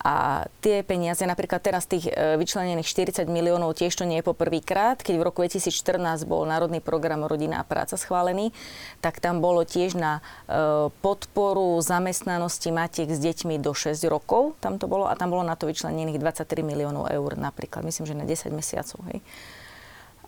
A 0.04 0.46
tie 0.60 0.84
peniaze, 0.84 1.24
napríklad 1.24 1.64
teraz 1.64 1.88
tých 1.88 2.12
e, 2.12 2.36
vyčlenených 2.36 2.86
40 2.86 3.26
miliónov, 3.32 3.74
tiež 3.74 3.96
to 3.96 4.04
nie 4.04 4.20
je 4.20 4.28
poprvýkrát. 4.28 5.00
Keď 5.00 5.16
v 5.16 5.24
roku 5.24 5.48
2014 5.48 6.28
bol 6.28 6.44
Národný 6.44 6.84
program 6.84 7.24
Rodina 7.24 7.64
a 7.64 7.66
práca 7.66 7.96
schválený, 7.96 8.52
tak 9.00 9.24
tam 9.24 9.40
bolo 9.40 9.64
tiež 9.64 9.96
na 9.96 10.20
e, 10.20 10.92
podporu 11.00 11.80
zamestnanosti 11.80 12.76
matiek 12.76 13.08
s 13.08 13.24
deťmi 13.24 13.64
do 13.64 13.72
6 13.72 13.96
rokov. 14.12 14.60
Tam 14.60 14.76
to 14.76 14.92
bolo 14.92 15.08
a 15.08 15.16
tam 15.16 15.32
bolo 15.32 15.48
na 15.48 15.56
to 15.56 15.72
vyčlenených 15.72 16.20
23 16.20 16.68
miliónov 16.68 17.08
eur 17.08 17.40
napríklad. 17.40 17.88
Myslím, 17.88 18.06
že 18.12 18.14
na 18.20 18.28
10 18.28 18.52
mesiacov. 18.52 19.00
Hej 19.10 19.24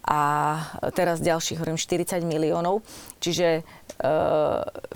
a 0.08 0.22
teraz 0.96 1.20
ďalších, 1.20 1.60
hovorím, 1.60 1.76
40 1.76 2.24
miliónov. 2.24 2.80
Čiže 3.20 3.60
e, 3.60 3.62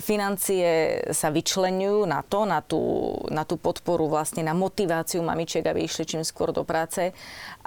financie 0.00 1.04
sa 1.12 1.28
vyčlenujú 1.28 2.08
na 2.08 2.24
to, 2.24 2.48
na 2.48 2.64
tú, 2.64 2.80
na 3.28 3.44
tú 3.44 3.60
podporu, 3.60 4.08
vlastne 4.08 4.40
na 4.40 4.56
motiváciu 4.56 5.20
mamičiek, 5.20 5.68
aby 5.68 5.84
išli 5.84 6.08
čím 6.08 6.24
skôr 6.24 6.56
do 6.56 6.64
práce. 6.64 7.12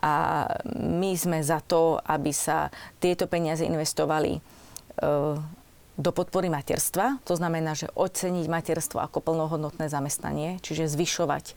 A 0.01 0.45
my 0.73 1.13
sme 1.13 1.45
za 1.45 1.61
to, 1.61 2.01
aby 2.01 2.33
sa 2.33 2.73
tieto 2.97 3.29
peniaze 3.29 3.61
investovali 3.61 4.33
e, 4.33 4.41
do 5.95 6.11
podpory 6.11 6.51
materstva. 6.51 7.23
To 7.23 7.39
znamená, 7.39 7.71
že 7.75 7.87
oceniť 7.95 8.45
materstvo 8.51 8.99
ako 8.99 9.23
plnohodnotné 9.23 9.87
zamestnanie, 9.87 10.59
čiže 10.59 10.91
zvyšovať 10.91 11.55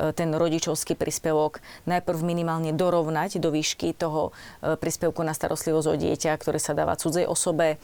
E, 0.00 0.16
ten 0.16 0.32
rodičovský 0.32 0.96
príspevok 0.96 1.60
najprv 1.84 2.18
minimálne 2.24 2.72
dorovnať 2.72 3.36
do 3.36 3.52
výšky 3.52 3.92
toho 3.92 4.32
e, 4.64 4.78
príspevku 4.80 5.20
na 5.20 5.36
starostlivosť 5.36 5.86
o 5.92 5.94
dieťa, 6.00 6.32
ktoré 6.40 6.56
sa 6.56 6.72
dáva 6.72 6.96
cudzej 6.96 7.28
osobe, 7.28 7.76
e, 7.76 7.78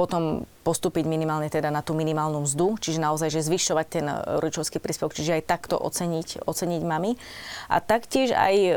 potom 0.00 0.48
postúpiť 0.64 1.04
minimálne 1.04 1.52
teda 1.52 1.68
na 1.68 1.84
tú 1.84 1.92
minimálnu 1.92 2.44
mzdu, 2.44 2.80
čiže 2.80 3.00
naozaj, 3.00 3.32
že 3.32 3.44
zvyšovať 3.44 3.86
ten 3.88 4.06
rodičovský 4.40 4.80
príspevok, 4.80 5.12
čiže 5.12 5.40
aj 5.40 5.48
takto 5.48 5.76
oceniť, 5.76 6.44
oceniť 6.44 6.82
mami. 6.84 7.20
A 7.68 7.84
taktiež 7.84 8.32
aj 8.32 8.54
e, 8.56 8.72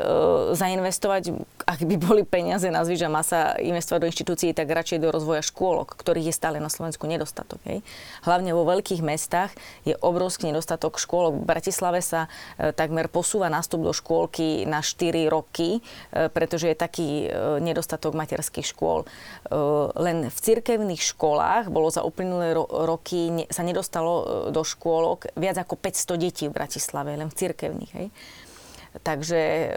zainvestovať, 0.55 1.36
ak 1.63 1.79
by 1.83 1.95
boli 1.99 2.23
peniaze 2.23 2.67
na 2.71 2.88
zvyš 2.88 3.07
a 3.07 3.12
masa 3.12 3.39
investovať 3.59 3.99
do 4.03 4.09
inštitúcií, 4.12 4.55
tak 4.55 4.71
radšej 4.71 4.99
do 4.99 5.12
rozvoja 5.12 5.43
škôlok, 5.43 5.95
ktorých 5.99 6.31
je 6.31 6.36
stále 6.36 6.57
na 6.63 6.71
Slovensku 6.71 7.03
nedostatok. 7.07 7.59
Hej. 7.67 7.83
Hlavne 8.23 8.55
vo 8.55 8.67
veľkých 8.67 9.03
mestách 9.03 9.51
je 9.88 9.95
obrovský 9.99 10.51
nedostatok 10.51 10.99
škôlok. 10.99 11.39
V 11.39 11.47
Bratislave 11.47 11.99
sa 11.99 12.31
e, 12.59 12.71
takmer 12.71 13.12
posúva 13.12 13.51
nástup 13.51 13.83
do 13.83 13.91
škôlky 13.91 14.63
na 14.63 14.79
4 14.79 15.27
roky, 15.27 15.79
e, 15.79 16.31
pretože 16.31 16.71
je 16.71 16.75
taký 16.79 17.27
e, 17.27 17.59
nedostatok 17.59 18.15
materských 18.15 18.71
škôl. 18.71 19.03
E, 19.03 19.07
len 19.99 20.31
v 20.31 20.38
cirkevných 20.39 21.12
školách 21.13 21.69
bolo 21.69 21.93
za 21.93 22.02
uplynulé 22.02 22.58
ro- 22.58 22.67
roky, 22.67 23.47
sa 23.54 23.62
nedostalo 23.62 24.13
e, 24.13 24.26
do 24.52 24.65
škôlok 24.65 25.38
viac 25.38 25.62
ako 25.62 25.78
500 25.78 26.17
detí 26.17 26.43
v 26.49 26.56
Bratislave, 26.58 27.13
len 27.13 27.30
v 27.30 27.38
cirkevných. 27.38 27.91
Hej. 27.93 28.08
Takže 29.02 29.41
e, 29.41 29.67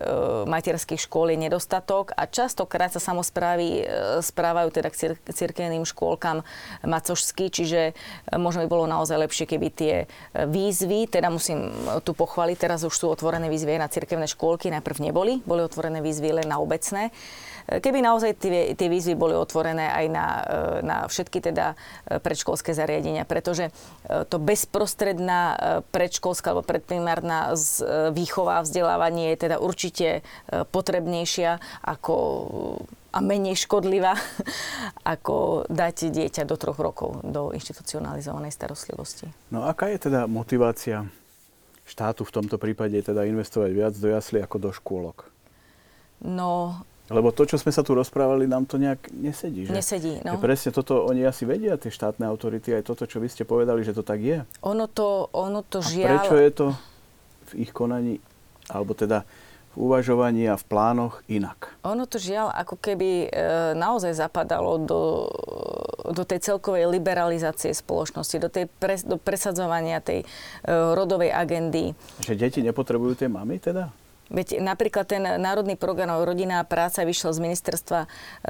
materských 0.45 1.01
škôl 1.01 1.33
je 1.33 1.41
nedostatok 1.41 2.13
a 2.13 2.29
častokrát 2.29 2.93
sa 2.93 3.01
samozprávy 3.01 3.81
e, 3.81 3.83
správajú 4.21 4.69
teda 4.69 4.93
k 4.93 4.97
cir- 4.97 5.21
cirkevným 5.25 5.89
škôlkam 5.89 6.45
macožsky, 6.85 7.49
čiže 7.49 7.81
e, 7.89 8.37
možno 8.37 8.61
by 8.65 8.69
bolo 8.69 8.85
naozaj 8.85 9.17
lepšie, 9.17 9.49
keby 9.49 9.69
tie 9.73 9.95
e, 10.05 10.07
výzvy, 10.45 11.09
teda 11.09 11.33
musím 11.33 11.73
tu 12.05 12.13
pochváliť, 12.13 12.57
teraz 12.61 12.85
už 12.85 12.93
sú 12.93 13.09
otvorené 13.09 13.49
výzvy 13.49 13.81
aj 13.81 13.81
na 13.81 13.89
cirkevné 13.89 14.29
škôlky, 14.29 14.69
najprv 14.69 15.09
neboli, 15.09 15.41
boli 15.49 15.65
otvorené 15.65 16.05
výzvy 16.05 16.37
len 16.37 16.53
na 16.53 16.61
obecné. 16.61 17.09
Keby 17.67 17.99
naozaj 17.99 18.39
tie, 18.39 18.79
tie 18.79 18.89
výzvy 18.89 19.19
boli 19.19 19.35
otvorené 19.35 19.91
aj 19.91 20.07
na, 20.07 20.27
e, 20.27 20.43
na 20.87 20.97
všetky 21.11 21.43
teda 21.43 21.75
e, 21.75 22.23
predškolské 22.23 22.71
zariadenia, 22.71 23.27
pretože 23.27 23.75
e, 24.07 24.23
to 24.31 24.39
bezprostredná 24.39 25.59
predškolská 25.91 26.55
alebo 26.55 26.63
predprimárna 26.63 27.59
výchova, 28.15 28.63
vzdelávanie 28.63 29.35
je 29.35 29.39
teda 29.49 29.57
určite 29.59 30.23
potrebnejšia 30.51 31.59
ako 31.83 32.15
a 33.17 33.25
menej 33.25 33.57
škodlivá, 33.57 34.13
ako 35.17 35.65
dať 35.73 36.13
dieťa 36.13 36.45
do 36.45 36.61
troch 36.61 36.77
rokov 36.77 37.25
do 37.25 37.51
inštitucionalizovanej 37.57 38.53
starostlivosti. 38.53 39.33
No 39.49 39.65
aká 39.65 39.89
je 39.89 40.13
teda 40.13 40.29
motivácia 40.29 41.09
štátu 41.89 42.29
v 42.29 42.35
tomto 42.35 42.61
prípade 42.61 42.99
teda 43.01 43.25
investovať 43.25 43.71
viac 43.73 43.95
do 43.97 44.13
jasly 44.13 44.43
ako 44.45 44.57
do 44.59 44.71
škôlok? 44.75 45.33
No, 46.21 46.83
lebo 47.07 47.31
to, 47.31 47.47
čo 47.47 47.55
sme 47.55 47.71
sa 47.71 47.87
tu 47.87 47.95
rozprávali, 47.95 48.51
nám 48.51 48.67
to 48.67 48.83
nejak 48.83 48.99
nesedí. 49.15 49.71
Že? 49.71 49.73
Nesedí, 49.79 50.13
no. 50.27 50.35
Že 50.35 50.39
presne 50.43 50.71
toto, 50.75 51.07
oni 51.07 51.23
asi 51.23 51.47
vedia, 51.47 51.79
tie 51.79 51.95
štátne 51.95 52.27
autority, 52.27 52.75
aj 52.75 52.83
toto, 52.83 53.07
čo 53.07 53.23
vy 53.23 53.31
ste 53.31 53.47
povedali, 53.47 53.87
že 53.87 53.95
to 53.95 54.03
tak 54.03 54.19
je. 54.19 54.43
Ono 54.67 54.91
to, 54.91 55.31
ono 55.31 55.63
to 55.63 55.79
a 55.79 55.87
žiaľ... 55.87 56.11
prečo 56.19 56.35
je 56.35 56.51
to 56.51 56.67
v 57.55 57.63
ich 57.63 57.71
konaní, 57.71 58.19
alebo 58.67 58.99
teda 58.99 59.23
v 59.77 59.87
uvažovaní 59.87 60.51
a 60.51 60.59
v 60.59 60.65
plánoch 60.67 61.23
inak? 61.31 61.79
Ono 61.87 62.11
to 62.11 62.19
žiaľ 62.19 62.51
ako 62.51 62.75
keby 62.81 63.29
e, 63.29 63.39
naozaj 63.79 64.17
zapadalo 64.19 64.83
do, 64.83 65.01
do 66.11 66.23
tej 66.27 66.43
celkovej 66.43 66.91
liberalizácie 66.91 67.71
spoločnosti, 67.71 68.37
do, 68.43 68.51
tej 68.51 68.67
pres, 68.67 69.07
do 69.07 69.15
presadzovania 69.15 70.03
tej 70.03 70.25
e, 70.25 70.27
rodovej 70.73 71.31
agendy. 71.31 71.95
Že 72.19 72.35
deti 72.35 72.61
nepotrebujú 72.67 73.15
tie 73.15 73.29
mamy 73.31 73.63
teda? 73.63 73.95
Veď 74.27 74.59
napríklad 74.59 75.07
ten 75.07 75.23
Národný 75.23 75.79
program 75.79 76.11
Rodina 76.27 76.59
a 76.59 76.67
práca 76.67 77.07
vyšiel 77.07 77.31
z 77.31 77.41
Ministerstva 77.47 78.01
e, 78.03 78.09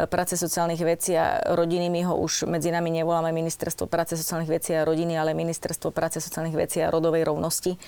práce 0.08 0.32
sociálnych 0.40 0.80
vecí 0.80 1.12
a 1.12 1.52
rodiny. 1.52 1.92
My 1.92 2.00
ho 2.08 2.16
už 2.16 2.48
medzi 2.48 2.72
nami 2.72 2.88
nevoláme 2.88 3.28
Ministerstvo 3.36 3.84
práce 3.84 4.16
sociálnych 4.16 4.48
vecí 4.48 4.72
a 4.72 4.88
rodiny, 4.88 5.20
ale 5.20 5.36
Ministerstvo 5.36 5.92
práce 5.92 6.16
sociálnych 6.16 6.56
vecí 6.56 6.80
a 6.80 6.88
rodovej 6.88 7.28
rovnosti 7.28 7.76
e, 7.76 7.78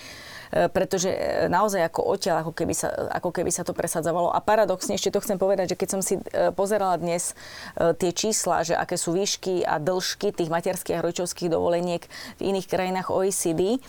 pretože 0.68 1.08
e, 1.08 1.48
naozaj 1.48 1.88
ako 1.88 2.00
odtiaľ, 2.12 2.44
ako 2.44 2.52
keby, 2.52 2.74
sa, 2.76 2.92
ako 2.92 3.32
keby 3.32 3.48
sa 3.48 3.64
to 3.64 3.72
presadzovalo. 3.72 4.36
A 4.36 4.44
paradoxne, 4.44 4.92
ešte 4.92 5.08
to 5.08 5.24
chcem 5.24 5.40
povedať, 5.40 5.72
že 5.72 5.78
keď 5.80 5.88
som 5.88 6.00
si 6.04 6.20
pozerala 6.52 7.00
dnes 7.00 7.32
tie 7.76 8.12
čísla, 8.12 8.68
že 8.68 8.76
aké 8.76 9.00
sú 9.00 9.16
výšky 9.16 9.64
a 9.64 9.80
dĺžky 9.80 10.36
tých 10.36 10.52
materských 10.52 11.00
a 11.00 11.04
rodičovských 11.04 11.48
dovoleniek 11.48 12.04
v 12.36 12.42
iných 12.52 12.68
krajinách 12.68 13.08
OECD, 13.08 13.80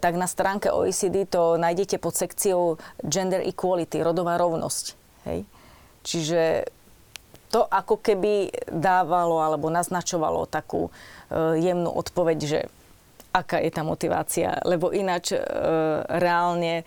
tak 0.00 0.14
na 0.16 0.24
stránke 0.24 0.72
OECD 0.72 1.28
to 1.28 1.60
nájdete 1.60 2.00
pod 2.00 2.16
sekciou 2.16 2.80
Gender 3.04 3.44
Equality, 3.44 4.00
rodová 4.00 4.40
rovnosť. 4.40 4.84
Hej? 5.28 5.44
Čiže 6.00 6.42
to 7.50 7.66
ako 7.66 7.98
keby 7.98 8.48
dávalo 8.70 9.42
alebo 9.42 9.68
naznačovalo 9.68 10.46
takú 10.46 10.88
eh, 10.88 11.60
jemnú 11.60 11.90
odpoveď, 11.90 12.38
že 12.40 12.60
aká 13.30 13.62
je 13.62 13.70
tá 13.70 13.82
motivácia, 13.86 14.58
lebo 14.66 14.90
ináč 14.90 15.34
e, 15.34 15.38
reálne 16.18 16.82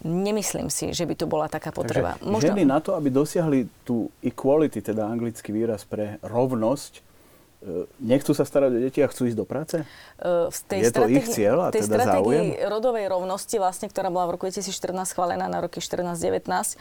nemyslím 0.00 0.72
si, 0.72 0.96
že 0.96 1.04
by 1.04 1.14
tu 1.18 1.26
bola 1.28 1.50
taká 1.50 1.74
potreba. 1.74 2.16
Takže 2.16 2.30
Možno... 2.30 2.48
ženy 2.54 2.64
na 2.64 2.80
to, 2.80 2.96
aby 2.96 3.12
dosiahli 3.12 3.68
tú 3.84 4.08
equality, 4.24 4.80
teda 4.80 5.04
anglický 5.04 5.52
výraz 5.52 5.84
pre 5.84 6.16
rovnosť, 6.24 7.04
nechcú 7.98 8.32
sa 8.38 8.46
starať 8.46 8.70
o 8.70 8.78
deti 8.78 9.02
a 9.02 9.10
chcú 9.10 9.26
ísť 9.26 9.38
do 9.38 9.46
práce? 9.46 9.82
Uh, 10.18 10.46
v 10.48 10.58
tej 10.70 10.78
je 10.86 10.90
to 10.94 11.04
ich 11.10 11.26
cieľ 11.26 11.66
a 11.66 11.74
tej 11.74 11.90
teda 11.90 12.06
záujem? 12.06 12.54
rodovej 12.70 13.10
rovnosti, 13.10 13.56
vlastne, 13.58 13.90
ktorá 13.90 14.14
bola 14.14 14.30
v 14.30 14.38
roku 14.38 14.46
2014 14.46 14.70
schválená 15.10 15.50
na 15.50 15.58
roky 15.58 15.82
14-19, 15.82 16.78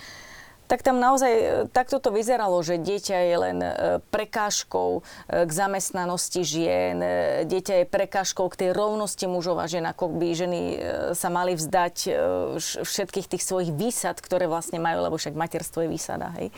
tak 0.67 0.83
tam 0.83 0.99
naozaj 0.99 1.31
e, 1.31 1.45
takto 1.71 1.97
to 2.03 2.11
vyzeralo, 2.11 2.59
že 2.59 2.75
dieťa 2.75 3.17
je 3.23 3.35
len 3.39 3.57
e, 3.63 3.71
prekážkou 4.11 4.99
e, 4.99 5.01
k 5.47 5.51
zamestnanosti 5.51 6.43
žien, 6.43 6.99
dieťa 7.47 7.83
je 7.83 7.85
prekážkou 7.87 8.51
k 8.51 8.67
tej 8.67 8.69
rovnosti 8.75 9.23
mužov 9.25 9.63
a 9.63 9.65
žien, 9.71 9.87
ako 9.87 10.11
by 10.11 10.27
ženy 10.35 10.61
sa 11.15 11.31
mali 11.31 11.55
vzdať 11.55 12.11
všetkých 12.83 13.27
tých 13.31 13.43
svojich 13.43 13.71
výsad, 13.71 14.19
ktoré 14.19 14.51
vlastne 14.51 14.83
majú, 14.83 15.07
lebo 15.07 15.15
však 15.15 15.39
materstvo 15.39 15.87
je 15.87 15.89
výsada, 15.89 16.35
hej. 16.35 16.51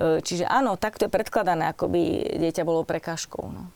Čiže 0.00 0.48
áno, 0.48 0.80
takto 0.80 1.04
je 1.04 1.12
predkladané, 1.12 1.76
ako 1.76 1.92
by 1.92 2.02
dieťa 2.40 2.64
bolo 2.64 2.88
prekážkou. 2.88 3.52
No. 3.52 3.68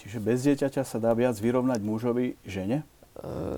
Čiže 0.00 0.18
bez 0.24 0.48
dieťaťa 0.48 0.80
sa 0.80 0.96
dá 0.96 1.12
viac 1.12 1.36
vyrovnať 1.36 1.80
mužovi 1.84 2.40
žene? 2.48 2.88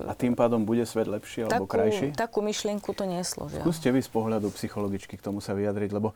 A 0.07 0.15
tým 0.15 0.39
pádom 0.39 0.63
bude 0.63 0.87
svet 0.87 1.07
lepší 1.07 1.43
alebo 1.43 1.67
takú, 1.67 1.75
krajší? 1.75 2.15
Takú 2.15 2.39
myšlienku 2.39 2.95
to 2.95 3.03
nieslo. 3.03 3.51
Že? 3.51 3.59
Skúste 3.59 3.91
vy 3.91 3.99
z 3.99 4.07
pohľadu 4.07 4.47
psychologičky 4.55 5.19
k 5.19 5.23
tomu 5.23 5.43
sa 5.43 5.51
vyjadriť, 5.51 5.91
lebo 5.91 6.15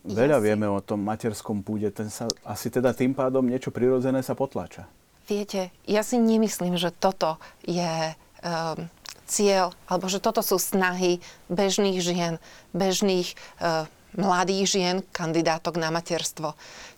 veľa 0.00 0.40
ja 0.40 0.44
vieme 0.44 0.64
o 0.64 0.80
tom 0.80 1.04
materskom 1.04 1.60
púde. 1.60 1.92
Ten 1.92 2.08
sa 2.08 2.24
asi 2.40 2.72
teda 2.72 2.96
tým 2.96 3.12
pádom 3.12 3.44
niečo 3.44 3.68
prirodzené 3.68 4.24
sa 4.24 4.32
potláča. 4.32 4.88
Viete, 5.28 5.68
ja 5.84 6.00
si 6.00 6.16
nemyslím, 6.16 6.80
že 6.80 6.88
toto 6.88 7.36
je 7.68 8.16
um, 8.40 8.88
cieľ, 9.28 9.76
alebo 9.84 10.08
že 10.08 10.18
toto 10.18 10.40
sú 10.40 10.56
snahy 10.56 11.20
bežných 11.52 12.00
žien, 12.00 12.40
bežných 12.72 13.36
uh, 13.60 13.84
mladých 14.16 14.64
žien, 14.66 14.96
kandidátok 15.14 15.78
na 15.78 15.90
materstvo. 15.90 16.54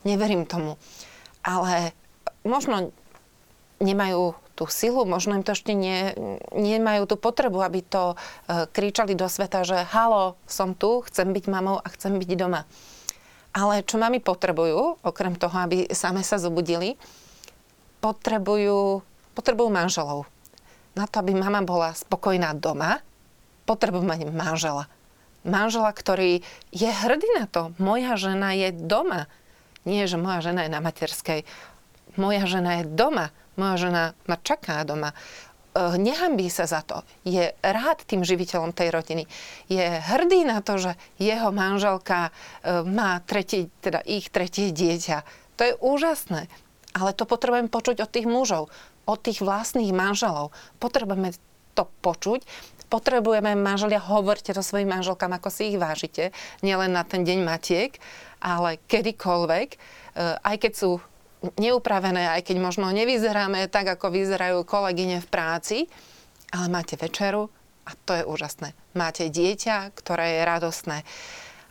Neverím 0.06 0.48
tomu. 0.48 0.78
Ale 1.42 1.92
možno 2.46 2.94
nemajú 3.82 4.38
tú 4.52 4.68
silu, 4.68 5.02
možno 5.08 5.34
im 5.34 5.44
to 5.44 5.56
ešte 5.56 5.72
nie, 5.72 6.12
nemajú 6.52 7.08
tú 7.08 7.16
potrebu, 7.16 7.64
aby 7.64 7.80
to 7.82 8.14
e, 8.14 8.16
kričali 8.68 9.16
do 9.16 9.26
sveta, 9.26 9.64
že 9.64 9.80
halo, 9.90 10.36
som 10.44 10.76
tu, 10.76 11.00
chcem 11.08 11.32
byť 11.32 11.44
mamou 11.48 11.80
a 11.80 11.86
chcem 11.88 12.14
byť 12.20 12.30
doma. 12.36 12.68
Ale 13.52 13.84
čo 13.84 13.96
mami 14.00 14.20
potrebujú, 14.20 15.02
okrem 15.04 15.36
toho, 15.36 15.56
aby 15.56 15.88
same 15.92 16.20
sa 16.24 16.36
zobudili, 16.36 17.00
potrebujú, 18.04 19.00
potrebujú 19.32 19.68
manželov. 19.72 20.28
Na 20.92 21.08
to, 21.08 21.24
aby 21.24 21.32
mama 21.32 21.64
bola 21.64 21.96
spokojná 21.96 22.52
doma, 22.52 23.00
potrebujú 23.64 24.04
mať 24.04 24.28
manžela. 24.28 24.84
Manžela, 25.42 25.90
ktorý 25.90 26.42
je 26.70 26.90
hrdý 26.90 27.28
na 27.38 27.50
to. 27.50 27.74
Moja 27.82 28.14
žena 28.14 28.54
je 28.54 28.70
doma. 28.70 29.26
Nie, 29.82 30.06
že 30.06 30.18
moja 30.18 30.40
žena 30.40 30.66
je 30.66 30.70
na 30.70 30.78
materskej. 30.78 31.42
Moja 32.14 32.46
žena 32.46 32.82
je 32.82 32.84
doma 32.86 33.34
moja 33.56 33.76
žena 33.76 34.02
ma 34.24 34.36
čaká 34.40 34.84
doma, 34.84 35.12
eh, 35.12 35.96
nehambí 35.98 36.48
sa 36.48 36.64
za 36.64 36.80
to, 36.84 37.04
je 37.24 37.52
rád 37.60 38.04
tým 38.04 38.24
živiteľom 38.24 38.72
tej 38.72 38.88
rodiny, 38.92 39.24
je 39.68 39.84
hrdý 39.84 40.44
na 40.48 40.64
to, 40.64 40.80
že 40.80 40.92
jeho 41.20 41.52
manželka 41.52 42.30
eh, 42.30 42.82
má 42.84 43.20
tretie, 43.24 43.68
teda 43.84 44.00
ich 44.04 44.32
tretie 44.32 44.72
dieťa. 44.72 45.24
To 45.60 45.62
je 45.62 45.74
úžasné. 45.78 46.48
Ale 46.92 47.16
to 47.16 47.24
potrebujem 47.24 47.72
počuť 47.72 48.04
od 48.04 48.10
tých 48.12 48.28
mužov, 48.28 48.68
od 49.08 49.18
tých 49.20 49.40
vlastných 49.40 49.96
manželov. 49.96 50.52
Potrebujeme 50.76 51.32
to 51.72 51.88
počuť. 52.04 52.44
Potrebujeme 52.92 53.56
manželia, 53.56 54.04
hovorte 54.04 54.52
to 54.52 54.60
svojim 54.60 54.92
manželkám, 54.92 55.32
ako 55.32 55.48
si 55.48 55.72
ich 55.72 55.80
vážite. 55.80 56.36
Nielen 56.60 56.92
na 56.92 57.08
ten 57.08 57.24
deň 57.24 57.40
matiek, 57.40 57.96
ale 58.44 58.76
kedykoľvek. 58.84 59.68
Eh, 59.72 60.36
aj 60.36 60.56
keď 60.60 60.72
sú 60.76 61.00
neupravené, 61.56 62.36
aj 62.36 62.52
keď 62.52 62.56
možno 62.60 62.92
nevyzeráme 62.92 63.64
tak, 63.72 63.96
ako 63.96 64.12
vyzerajú 64.12 64.60
kolegyne 64.68 65.24
v 65.24 65.30
práci, 65.32 65.78
ale 66.52 66.68
máte 66.68 67.00
večeru 67.00 67.48
a 67.88 67.96
to 67.96 68.12
je 68.14 68.28
úžasné. 68.28 68.76
Máte 68.92 69.32
dieťa, 69.32 69.96
ktoré 69.96 70.38
je 70.38 70.42
radostné. 70.44 70.98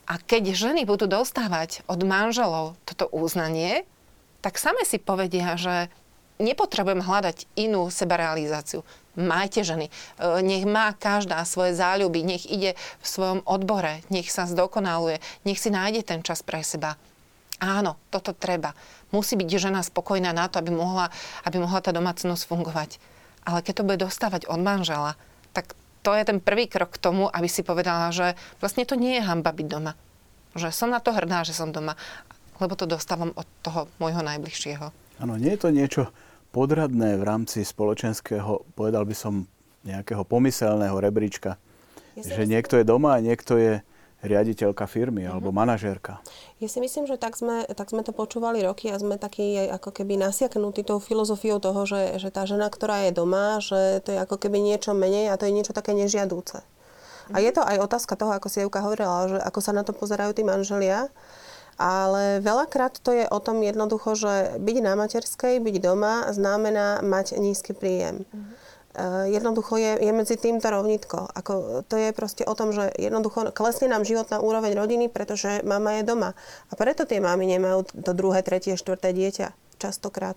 A 0.10 0.18
keď 0.20 0.58
ženy 0.58 0.84
budú 0.84 1.08
dostávať 1.08 1.86
od 1.88 2.04
manželov 2.04 2.76
toto 2.84 3.08
uznanie, 3.14 3.88
tak 4.42 4.58
same 4.58 4.84
si 4.84 4.98
povedia, 4.98 5.56
že 5.56 5.88
nepotrebujem 6.42 7.06
hľadať 7.06 7.46
inú 7.56 7.88
sebarealizáciu. 7.88 8.82
Majte 9.16 9.62
ženy. 9.62 9.88
E, 9.88 9.92
nech 10.42 10.64
má 10.64 10.96
každá 10.96 11.44
svoje 11.44 11.76
záľuby, 11.76 12.24
nech 12.24 12.48
ide 12.48 12.80
v 13.04 13.06
svojom 13.06 13.40
odbore, 13.44 14.02
nech 14.08 14.32
sa 14.32 14.48
zdokonaluje, 14.48 15.20
nech 15.44 15.60
si 15.60 15.70
nájde 15.70 16.02
ten 16.08 16.20
čas 16.24 16.42
pre 16.42 16.64
seba. 16.64 16.96
Áno, 17.62 18.00
toto 18.10 18.34
treba 18.34 18.74
musí 19.14 19.36
byť 19.36 19.50
žena 19.52 19.84
spokojná 19.84 20.32
na 20.32 20.48
to, 20.48 20.58
aby 20.58 20.72
mohla, 20.74 21.12
aby 21.46 21.60
mohla 21.62 21.84
tá 21.84 21.92
domácnosť 21.92 22.48
fungovať. 22.48 22.98
Ale 23.46 23.62
keď 23.62 23.74
to 23.78 23.86
bude 23.86 24.00
dostávať 24.02 24.48
od 24.48 24.58
manžela, 24.64 25.20
tak 25.52 25.76
to 26.02 26.16
je 26.18 26.24
ten 26.26 26.42
prvý 26.42 26.66
krok 26.66 26.98
k 26.98 27.02
tomu, 27.04 27.30
aby 27.30 27.46
si 27.46 27.62
povedala, 27.62 28.10
že 28.10 28.34
vlastne 28.58 28.88
to 28.88 28.98
nie 28.98 29.22
je 29.22 29.28
hamba 29.28 29.54
byť 29.54 29.68
doma. 29.70 29.94
Že 30.58 30.74
som 30.74 30.90
na 30.90 30.98
to 30.98 31.14
hrdá, 31.14 31.46
že 31.46 31.54
som 31.54 31.70
doma, 31.70 31.94
lebo 32.58 32.74
to 32.74 32.90
dostávam 32.90 33.36
od 33.38 33.46
toho 33.62 33.86
môjho 34.02 34.26
najbližšieho. 34.26 34.90
Áno, 35.22 35.38
nie 35.38 35.54
je 35.54 35.62
to 35.62 35.70
niečo 35.70 36.04
podradné 36.52 37.16
v 37.18 37.24
rámci 37.24 37.64
spoločenského, 37.64 38.68
povedal 38.76 39.08
by 39.08 39.16
som, 39.16 39.48
nejakého 39.82 40.22
pomyselného 40.28 40.94
rebríčka. 40.94 41.58
Ja 42.14 42.22
že 42.22 42.44
niekto 42.46 42.78
je 42.78 42.86
doma 42.86 43.18
a 43.18 43.24
niekto 43.24 43.56
je 43.58 43.82
riaditeľka 44.22 44.86
firmy 44.86 45.26
uh-huh. 45.26 45.38
alebo 45.38 45.50
manažérka. 45.50 46.22
Ja 46.62 46.70
si 46.70 46.78
myslím, 46.78 47.10
že 47.10 47.18
tak 47.18 47.34
sme, 47.34 47.66
tak 47.74 47.90
sme 47.90 48.06
to 48.06 48.14
počúvali 48.14 48.62
roky 48.62 48.94
a 48.94 49.02
sme 49.02 49.18
takí 49.18 49.58
ako 49.58 49.90
keby 49.90 50.22
nasiaknutí 50.22 50.86
tou 50.86 51.02
filozofiou 51.02 51.58
toho, 51.58 51.90
že, 51.90 52.22
že 52.22 52.30
tá 52.30 52.46
žena, 52.46 52.70
ktorá 52.70 53.10
je 53.10 53.12
doma, 53.18 53.58
že 53.58 54.04
to 54.06 54.14
je 54.14 54.20
ako 54.22 54.38
keby 54.38 54.62
niečo 54.62 54.94
menej 54.94 55.34
a 55.34 55.38
to 55.42 55.50
je 55.50 55.56
niečo 55.58 55.74
také 55.74 55.98
nežiadúce. 55.98 56.62
Uh-huh. 56.62 57.34
A 57.34 57.42
je 57.42 57.50
to 57.50 57.66
aj 57.66 57.82
otázka 57.82 58.14
toho, 58.14 58.38
ako 58.38 58.48
si 58.52 58.62
Evka 58.62 58.86
hovorila, 58.86 59.26
že 59.26 59.38
ako 59.42 59.60
sa 59.64 59.74
na 59.74 59.82
to 59.82 59.98
pozerajú 59.98 60.38
tí 60.38 60.46
manželia. 60.46 61.10
Ale 61.82 62.46
veľakrát 62.46 63.02
to 63.02 63.10
je 63.10 63.26
o 63.26 63.42
tom 63.42 63.66
jednoducho, 63.66 64.14
že 64.14 64.62
byť 64.62 64.78
na 64.86 64.94
materskej, 64.94 65.58
byť 65.58 65.76
doma 65.82 66.30
znamená 66.30 67.02
mať 67.02 67.42
nízky 67.42 67.74
príjem. 67.74 68.22
Eh, 68.92 69.32
jednoducho 69.32 69.80
je, 69.80 70.04
je 70.04 70.12
medzi 70.12 70.36
týmto 70.36 70.68
rovnitko. 70.68 71.32
Ako, 71.32 71.88
to 71.88 71.96
je 71.96 72.12
proste 72.12 72.44
o 72.44 72.52
tom, 72.52 72.76
že 72.76 72.92
jednoducho 73.00 73.56
klesne 73.56 73.88
nám 73.88 74.04
životná 74.04 74.44
úroveň 74.44 74.76
rodiny, 74.76 75.08
pretože 75.08 75.64
mama 75.64 75.96
je 75.98 76.04
doma. 76.04 76.36
A 76.68 76.74
preto 76.76 77.08
tie 77.08 77.24
mamy 77.24 77.48
nemajú 77.48 77.88
to 77.88 78.12
druhé, 78.12 78.44
tretie, 78.44 78.76
štvrté 78.76 79.16
dieťa. 79.16 79.56
Častokrát. 79.80 80.36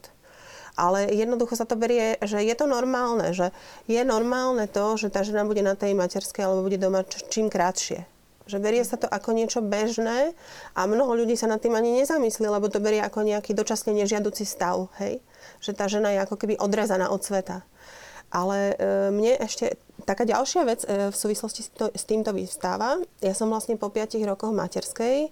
Ale 0.78 1.10
jednoducho 1.10 1.58
sa 1.58 1.66
to 1.66 1.74
berie, 1.74 2.14
že 2.22 2.38
je 2.46 2.54
to 2.54 2.70
normálne, 2.70 3.34
že 3.34 3.50
je 3.90 4.02
normálne 4.06 4.70
to, 4.70 4.94
že 4.98 5.10
tá 5.10 5.26
žena 5.26 5.42
bude 5.42 5.62
na 5.62 5.74
tej 5.74 5.98
materskej 5.98 6.46
alebo 6.46 6.66
bude 6.66 6.78
doma 6.78 7.02
čím 7.06 7.50
krátšie. 7.50 8.06
Že 8.44 8.58
berie 8.60 8.84
sa 8.84 9.00
to 9.00 9.08
ako 9.08 9.32
niečo 9.32 9.64
bežné 9.64 10.36
a 10.76 10.80
mnoho 10.84 11.16
ľudí 11.16 11.32
sa 11.32 11.48
nad 11.48 11.64
tým 11.64 11.72
ani 11.72 12.04
nezamyslí, 12.04 12.44
lebo 12.44 12.68
to 12.68 12.76
berie 12.76 13.00
ako 13.00 13.24
nejaký 13.24 13.56
dočasne 13.56 13.96
nežiaduci 13.96 14.44
stav, 14.44 14.92
hej? 15.00 15.24
Že 15.64 15.70
tá 15.72 15.88
žena 15.88 16.12
je 16.12 16.22
ako 16.24 16.36
keby 16.36 16.60
odrezaná 16.60 17.08
od 17.08 17.24
sveta. 17.24 17.64
Ale 18.28 18.74
e, 18.74 19.10
mne 19.14 19.40
ešte 19.40 19.80
taká 20.04 20.28
ďalšia 20.28 20.62
vec 20.68 20.84
e, 20.84 21.08
v 21.08 21.16
súvislosti 21.16 21.62
s, 21.64 21.70
to, 21.72 21.88
s 21.88 22.04
týmto 22.04 22.36
vystáva. 22.36 23.00
Ja 23.24 23.32
som 23.32 23.48
vlastne 23.48 23.80
po 23.80 23.88
5 23.88 24.20
rokoch 24.28 24.52
materskej 24.52 25.16
e, 25.24 25.30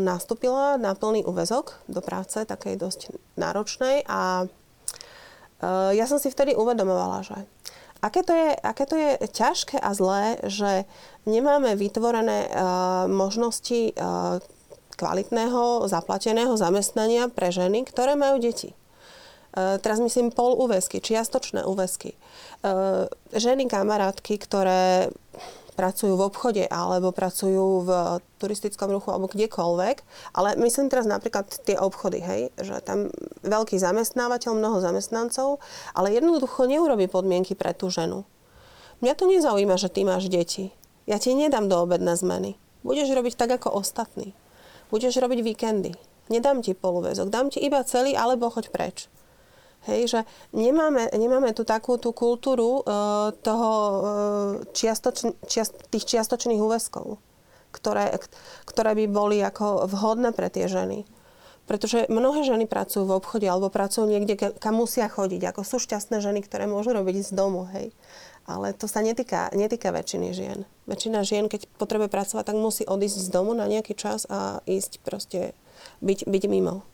nastúpila 0.00 0.80
na 0.80 0.96
plný 0.96 1.28
úvezok 1.28 1.76
do 1.92 2.00
práce, 2.00 2.40
takej 2.40 2.80
dosť 2.80 3.00
náročnej 3.36 4.06
a 4.08 4.48
ja 5.96 6.04
som 6.04 6.20
si 6.20 6.28
vtedy 6.28 6.52
uvedomovala, 6.52 7.24
že 7.24 7.40
aké 8.04 8.20
to 8.20 8.36
je, 8.36 8.52
aké 8.52 8.84
to 8.84 8.96
je 9.00 9.10
ťažké 9.32 9.80
a 9.80 9.90
zlé, 9.96 10.36
že 10.44 10.84
nemáme 11.24 11.72
vytvorené 11.72 12.52
možnosti 13.08 13.96
kvalitného, 14.94 15.88
zaplateného 15.88 16.54
zamestnania 16.54 17.32
pre 17.32 17.48
ženy, 17.48 17.88
ktoré 17.88 18.14
majú 18.14 18.38
deti. 18.38 18.76
Eh, 19.54 19.78
teraz 19.78 20.02
myslím 20.02 20.34
pol 20.34 20.58
úvesky, 20.58 20.98
čiastočné 20.98 21.62
úvesky. 21.62 22.18
Ženy, 23.36 23.68
kamarátky, 23.68 24.40
ktoré 24.40 25.12
pracujú 25.74 26.14
v 26.14 26.26
obchode 26.30 26.64
alebo 26.70 27.10
pracujú 27.10 27.84
v 27.84 27.90
turistickom 28.38 28.94
ruchu 28.94 29.10
alebo 29.10 29.26
kdekoľvek, 29.26 29.96
ale 30.38 30.54
myslím 30.62 30.88
teraz 30.88 31.04
napríklad 31.04 31.50
tie 31.66 31.74
obchody, 31.74 32.22
hej, 32.22 32.54
že 32.56 32.78
tam 32.80 33.10
veľký 33.42 33.76
zamestnávateľ, 33.76 34.54
mnoho 34.54 34.78
zamestnancov, 34.78 35.58
ale 35.92 36.14
jednoducho 36.14 36.70
neurobi 36.70 37.10
podmienky 37.10 37.58
pre 37.58 37.74
tú 37.74 37.90
ženu. 37.90 38.22
Mňa 39.02 39.14
to 39.18 39.26
nezaujíma, 39.26 39.74
že 39.76 39.92
ty 39.92 40.06
máš 40.06 40.30
deti. 40.30 40.70
Ja 41.04 41.20
ti 41.20 41.36
nedám 41.36 41.68
do 41.68 41.76
obedné 41.82 42.16
zmeny. 42.16 42.56
Budeš 42.86 43.12
robiť 43.12 43.34
tak 43.36 43.50
ako 43.60 43.76
ostatní. 43.76 44.32
Budeš 44.88 45.20
robiť 45.20 45.44
víkendy. 45.44 45.92
Nedám 46.32 46.64
ti 46.64 46.72
polúvezok, 46.72 47.28
dám 47.28 47.52
ti 47.52 47.60
iba 47.60 47.84
celý 47.84 48.16
alebo 48.16 48.48
choď 48.48 48.72
preč. 48.72 49.12
Hej, 49.84 50.00
že 50.08 50.20
nemáme, 50.56 51.12
nemáme 51.12 51.52
tu 51.52 51.68
takú 51.68 52.00
tú 52.00 52.16
kultúru 52.16 52.80
uh, 52.80 53.36
toho 53.44 53.70
uh, 53.70 54.02
čiastoč, 54.72 55.28
čiast, 55.44 55.76
tých 55.92 56.08
čiastočných 56.08 56.56
úväzkov, 56.56 57.20
ktoré, 57.68 58.16
ktoré 58.64 58.96
by 58.96 59.04
boli 59.12 59.44
ako 59.44 59.84
vhodné 59.84 60.32
pre 60.32 60.48
tie 60.48 60.64
ženy. 60.64 61.04
Pretože 61.64 62.12
mnohé 62.12 62.44
ženy 62.44 62.68
pracujú 62.68 63.08
v 63.08 63.16
obchode 63.16 63.48
alebo 63.48 63.72
pracujú 63.72 64.04
niekde, 64.04 64.36
kam 64.36 64.76
musia 64.76 65.08
chodiť. 65.08 65.48
Ako 65.48 65.64
sú 65.64 65.80
šťastné 65.80 66.20
ženy, 66.20 66.44
ktoré 66.44 66.68
môžu 66.68 66.92
robiť 66.92 67.24
z 67.24 67.32
domu. 67.32 67.64
Hej. 67.72 67.96
Ale 68.44 68.76
to 68.76 68.84
sa 68.84 69.00
netýka, 69.00 69.48
netýka 69.56 69.88
väčšiny 69.88 70.28
žien. 70.36 70.68
Väčšina 70.84 71.24
žien, 71.24 71.48
keď 71.48 71.64
potrebuje 71.80 72.12
pracovať, 72.12 72.44
tak 72.52 72.60
musí 72.60 72.84
odísť 72.84 73.16
z 73.16 73.28
domu 73.32 73.56
na 73.56 73.64
nejaký 73.64 73.96
čas 73.96 74.28
a 74.28 74.60
ísť 74.68 75.00
proste, 75.00 75.56
byť, 76.04 76.28
byť 76.28 76.44
mimo. 76.52 76.84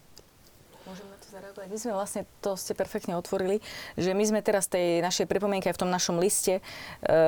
My 1.70 1.78
sme 1.78 1.94
vlastne, 1.94 2.26
to 2.42 2.58
ste 2.58 2.74
perfektne 2.74 3.14
otvorili, 3.14 3.62
že 3.94 4.10
my 4.10 4.26
sme 4.26 4.40
teraz 4.42 4.66
tej 4.66 4.98
našej 5.06 5.30
pripomienke 5.30 5.70
v 5.70 5.78
tom 5.78 5.86
našom 5.86 6.18
liste 6.18 6.58
e, 6.58 6.62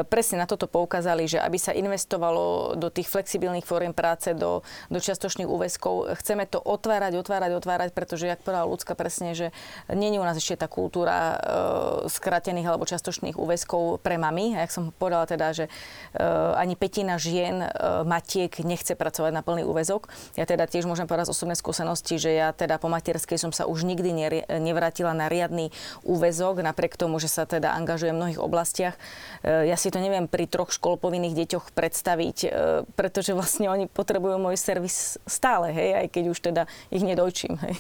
presne 0.03 0.43
na 0.43 0.51
toto 0.51 0.67
poukázali, 0.67 1.31
že 1.31 1.39
aby 1.39 1.63
sa 1.63 1.71
investovalo 1.71 2.75
do 2.75 2.91
tých 2.91 3.07
flexibilných 3.07 3.63
fóriem 3.63 3.95
práce, 3.95 4.35
do, 4.35 4.67
do 4.91 4.99
čiastočných 4.99 5.47
úväzkov, 5.47 6.19
chceme 6.19 6.51
to 6.51 6.59
otvárať, 6.59 7.23
otvárať, 7.23 7.55
otvárať, 7.55 7.91
pretože, 7.95 8.27
jak 8.27 8.43
povedala 8.43 8.67
ľudská 8.67 8.99
presne, 8.99 9.39
že 9.39 9.55
je 9.87 10.19
u 10.19 10.27
nás 10.27 10.35
ešte 10.35 10.59
tá 10.59 10.67
kultúra 10.67 11.39
e, 11.39 12.11
skratených 12.11 12.67
alebo 12.67 12.83
čiastočných 12.83 13.39
úväzkov 13.39 14.03
pre 14.03 14.19
mami. 14.19 14.59
A 14.59 14.67
jak 14.67 14.75
som 14.75 14.91
povedala 14.91 15.31
teda, 15.31 15.55
že 15.55 15.71
e, 15.71 16.23
ani 16.59 16.75
petina 16.75 17.15
žien, 17.15 17.63
e, 17.63 17.71
matiek 18.03 18.51
nechce 18.67 18.99
pracovať 18.99 19.31
na 19.31 19.47
plný 19.47 19.63
úväzok. 19.63 20.11
Ja 20.35 20.51
teda 20.51 20.67
tiež 20.67 20.91
môžem 20.91 21.07
povedať 21.07 21.31
z 21.31 21.35
osobnej 21.39 21.55
skúsenosti, 21.55 22.19
že 22.19 22.35
ja 22.35 22.51
teda 22.51 22.83
po 22.83 22.91
materskej 22.91 23.39
som 23.39 23.55
sa 23.55 23.71
už 23.71 23.87
nikdy 23.87 24.03
nikdy 24.03 24.19
nevrátila 24.49 25.13
na 25.13 25.29
riadny 25.29 25.69
úvezok, 26.01 26.65
napriek 26.65 26.97
tomu, 26.97 27.21
že 27.21 27.29
sa 27.29 27.45
teda 27.45 27.77
angažuje 27.77 28.17
v 28.17 28.19
mnohých 28.19 28.41
oblastiach. 28.41 28.97
E, 29.45 29.69
ja 29.69 29.77
si 29.77 29.93
to 29.93 30.01
neviem 30.01 30.25
pri 30.25 30.49
troch 30.49 30.73
školpovinných 30.73 31.37
deťoch 31.37 31.77
predstaviť, 31.77 32.39
e, 32.45 32.49
pretože 32.97 33.37
vlastne 33.37 33.69
oni 33.69 33.85
potrebujú 33.91 34.41
môj 34.41 34.57
servis 34.57 35.21
stále, 35.29 35.75
hej, 35.75 36.05
aj 36.05 36.07
keď 36.09 36.25
už 36.33 36.39
teda 36.41 36.63
ich 36.89 37.05
nedojčím, 37.05 37.61
hej. 37.69 37.75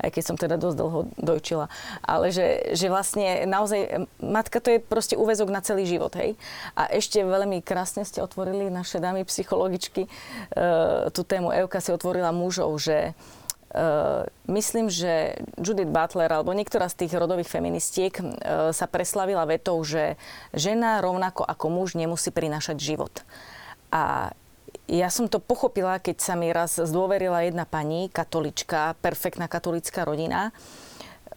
Aj 0.00 0.08
keď 0.08 0.22
som 0.22 0.36
teda 0.38 0.56
dosť 0.56 0.76
dlho 0.78 1.00
dojčila. 1.18 1.66
Ale 2.00 2.32
že, 2.32 2.72
že 2.72 2.88
vlastne 2.88 3.44
naozaj, 3.44 4.08
matka 4.22 4.62
to 4.62 4.76
je 4.76 4.78
proste 4.78 5.18
úvezok 5.18 5.50
na 5.50 5.60
celý 5.60 5.84
život, 5.84 6.14
hej. 6.14 6.38
A 6.78 6.88
ešte 6.88 7.20
veľmi 7.20 7.60
krásne 7.60 8.06
ste 8.06 8.22
otvorili 8.22 8.70
naše 8.70 9.02
dámy 9.02 9.26
psychologičky 9.26 10.06
e, 10.06 10.10
tú 11.10 11.22
tému. 11.26 11.50
Euka 11.50 11.82
si 11.82 11.90
otvorila 11.90 12.30
mužov, 12.30 12.78
že 12.78 13.16
Uh, 13.72 14.28
myslím, 14.52 14.92
že 14.92 15.40
Judith 15.56 15.88
Butler 15.88 16.28
alebo 16.28 16.52
niektorá 16.52 16.92
z 16.92 17.04
tých 17.04 17.16
rodových 17.16 17.48
feministiek 17.48 18.20
uh, 18.20 18.68
sa 18.68 18.84
preslavila 18.84 19.48
vetou, 19.48 19.80
že 19.80 20.20
žena 20.52 21.00
rovnako 21.00 21.40
ako 21.40 21.72
muž 21.72 21.96
nemusí 21.96 22.28
prinášať 22.28 22.76
život. 22.76 23.24
A 23.88 24.36
ja 24.92 25.08
som 25.08 25.24
to 25.24 25.40
pochopila, 25.40 25.96
keď 26.04 26.20
sa 26.20 26.36
mi 26.36 26.52
raz 26.52 26.76
zdôverila 26.76 27.48
jedna 27.48 27.64
pani, 27.64 28.12
katolička, 28.12 28.92
perfektná 29.00 29.48
katolická 29.48 30.04
rodina. 30.04 30.52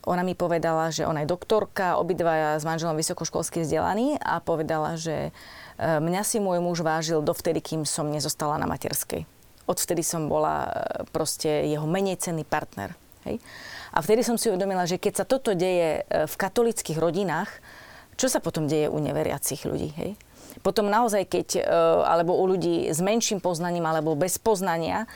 Ona 0.03 0.27
mi 0.27 0.35
povedala, 0.35 0.91
že 0.91 1.07
ona 1.07 1.23
je 1.23 1.31
doktorka, 1.31 1.95
obidvaja 2.03 2.59
s 2.59 2.67
manželom 2.67 2.99
vysokoškolsky 2.99 3.63
vzdelaní 3.63 4.19
a 4.19 4.43
povedala, 4.43 4.99
že 4.99 5.31
uh, 5.31 6.03
mňa 6.03 6.21
si 6.27 6.43
môj 6.43 6.59
muž 6.59 6.83
vážil 6.83 7.23
dovtedy, 7.23 7.63
kým 7.63 7.87
som 7.87 8.11
nezostala 8.11 8.59
na 8.59 8.67
materskej 8.67 9.23
odvtedy 9.65 10.01
som 10.05 10.29
bola 10.29 10.65
e, 10.65 10.69
proste 11.09 11.69
jeho 11.69 11.85
menej 11.85 12.21
cenný 12.21 12.45
partner. 12.45 12.93
Hej? 13.25 13.41
A 13.91 14.01
vtedy 14.01 14.21
som 14.21 14.37
si 14.37 14.49
uvedomila, 14.49 14.85
že 14.85 15.01
keď 15.01 15.13
sa 15.23 15.25
toto 15.25 15.57
deje 15.57 16.05
e, 16.05 16.25
v 16.25 16.35
katolických 16.35 16.97
rodinách, 17.01 17.49
čo 18.15 18.31
sa 18.31 18.39
potom 18.39 18.69
deje 18.69 18.87
u 18.87 18.97
neveriacich 19.01 19.67
ľudí? 19.67 19.91
Hej? 19.97 20.11
Potom 20.63 20.87
naozaj, 20.87 21.27
keď, 21.27 21.47
e, 21.59 21.61
alebo 22.05 22.37
u 22.37 22.45
ľudí 22.47 22.87
s 22.87 23.03
menším 23.03 23.43
poznaním 23.43 23.83
alebo 23.85 24.15
bez 24.15 24.39
poznania, 24.39 25.09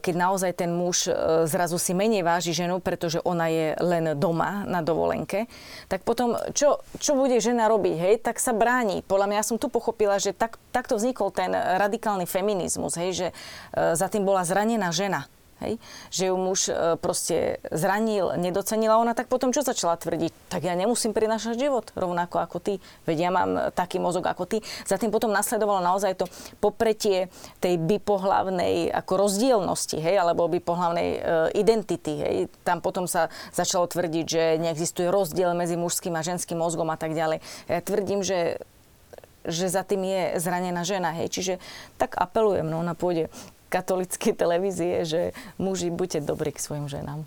keď 0.00 0.14
naozaj 0.16 0.56
ten 0.56 0.72
muž 0.72 1.08
eh, 1.08 1.14
zrazu 1.44 1.76
si 1.76 1.92
menej 1.92 2.24
váži 2.24 2.56
ženu, 2.56 2.80
pretože 2.80 3.20
ona 3.22 3.52
je 3.52 3.76
len 3.80 4.16
doma 4.16 4.64
na 4.64 4.80
dovolenke, 4.80 5.46
tak 5.86 6.02
potom 6.02 6.36
čo, 6.56 6.80
čo 6.96 7.12
bude 7.12 7.36
žena 7.38 7.68
robiť? 7.68 7.96
Hej, 7.96 8.14
tak 8.24 8.40
sa 8.40 8.56
bráni. 8.56 9.04
Podľa 9.04 9.26
mňa 9.28 9.36
ja 9.40 9.44
som 9.46 9.60
tu 9.60 9.68
pochopila, 9.68 10.16
že 10.16 10.32
tak, 10.32 10.56
takto 10.72 10.96
vznikol 10.96 11.28
ten 11.30 11.52
radikálny 11.52 12.24
feminizmus, 12.24 12.96
hej, 12.96 13.10
že 13.12 13.28
eh, 13.30 13.94
za 13.94 14.08
tým 14.08 14.24
bola 14.24 14.42
zranená 14.46 14.90
žena. 14.90 15.28
Hej? 15.60 15.76
Že 16.08 16.22
ju 16.32 16.36
muž 16.36 16.60
e, 16.68 16.74
proste 16.96 17.60
zranil, 17.68 18.34
nedocenila 18.40 18.96
ona, 18.96 19.12
tak 19.12 19.28
potom 19.28 19.52
čo 19.52 19.60
začala 19.60 20.00
tvrdiť? 20.00 20.32
Tak 20.48 20.64
ja 20.64 20.72
nemusím 20.72 21.12
prinášať 21.12 21.60
život 21.60 21.92
rovnako 21.92 22.40
ako 22.40 22.58
ty. 22.58 22.74
Veď 23.04 23.16
ja 23.28 23.30
mám 23.30 23.72
taký 23.76 24.00
mozog 24.00 24.24
ako 24.24 24.48
ty. 24.48 24.58
Za 24.88 24.96
tým 24.96 25.12
potom 25.12 25.30
nasledovalo 25.30 25.84
naozaj 25.84 26.16
to 26.16 26.26
popretie 26.58 27.28
tej 27.60 27.76
bipohlavnej 27.76 28.88
ako 28.90 29.28
rozdielnosti, 29.28 30.00
hej? 30.00 30.16
alebo 30.16 30.48
bipohlavnej 30.48 31.08
e, 31.16 31.18
identity. 31.60 32.12
Hej? 32.20 32.36
Tam 32.64 32.80
potom 32.80 33.04
sa 33.04 33.28
začalo 33.52 33.84
tvrdiť, 33.84 34.24
že 34.24 34.42
neexistuje 34.58 35.12
rozdiel 35.12 35.52
medzi 35.52 35.76
mužským 35.76 36.16
a 36.16 36.24
ženským 36.24 36.56
mozgom 36.56 36.88
a 36.88 36.96
tak 36.96 37.12
ďalej. 37.12 37.44
Ja 37.68 37.84
tvrdím, 37.84 38.24
že 38.24 38.60
že 39.40 39.72
za 39.72 39.80
tým 39.80 40.04
je 40.04 40.36
zranená 40.36 40.84
žena. 40.84 41.16
Hej. 41.16 41.32
Čiže 41.32 41.54
tak 41.96 42.16
apelujem 42.20 42.68
no, 42.68 42.84
na 42.84 42.92
pôde 42.92 43.32
katolickej 43.70 44.34
televízie, 44.34 45.06
že 45.06 45.20
muži 45.56 45.94
buďte 45.94 46.26
dobrí 46.26 46.50
k 46.50 46.58
svojim 46.58 46.90
ženám. 46.90 47.22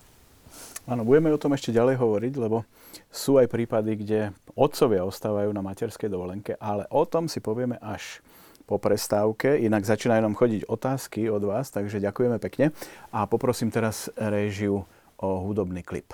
Áno, 0.83 1.07
budeme 1.07 1.31
o 1.31 1.39
tom 1.39 1.55
ešte 1.55 1.71
ďalej 1.71 1.95
hovoriť, 1.95 2.33
lebo 2.35 2.67
sú 3.07 3.39
aj 3.39 3.47
prípady, 3.47 3.95
kde 3.95 4.19
otcovia 4.51 5.07
ostávajú 5.07 5.55
na 5.55 5.63
materskej 5.63 6.11
dovolenke, 6.11 6.59
ale 6.59 6.83
o 6.91 7.07
tom 7.07 7.31
si 7.31 7.39
povieme 7.39 7.79
až 7.79 8.19
po 8.67 8.75
prestávke. 8.75 9.63
Inak 9.63 9.87
začínajú 9.87 10.19
nám 10.19 10.35
chodiť 10.35 10.67
otázky 10.67 11.31
od 11.31 11.47
vás, 11.47 11.71
takže 11.71 12.03
ďakujeme 12.03 12.35
pekne. 12.43 12.75
A 13.15 13.23
poprosím 13.23 13.71
teraz 13.71 14.11
režiu 14.19 14.83
o 15.15 15.29
hudobný 15.47 15.87
klip. 15.87 16.11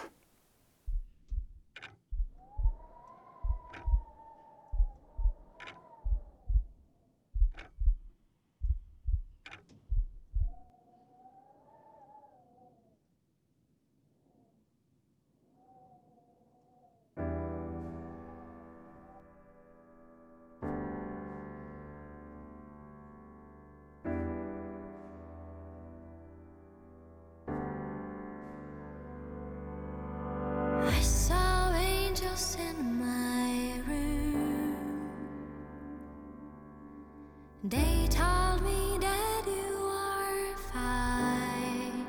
They 37.70 38.08
told 38.10 38.64
me 38.64 38.98
that 39.00 39.44
you 39.46 39.78
are 39.94 40.58
fine. 40.74 42.08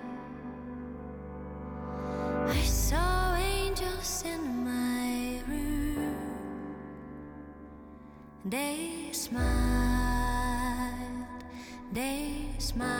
I 2.49 2.63
saw 2.63 3.35
angels 3.35 4.25
in 4.25 4.65
my 4.65 5.43
room. 5.47 6.17
They 8.47 9.11
smiled, 9.13 9.45
they 11.93 12.47
smiled. 12.57 13.00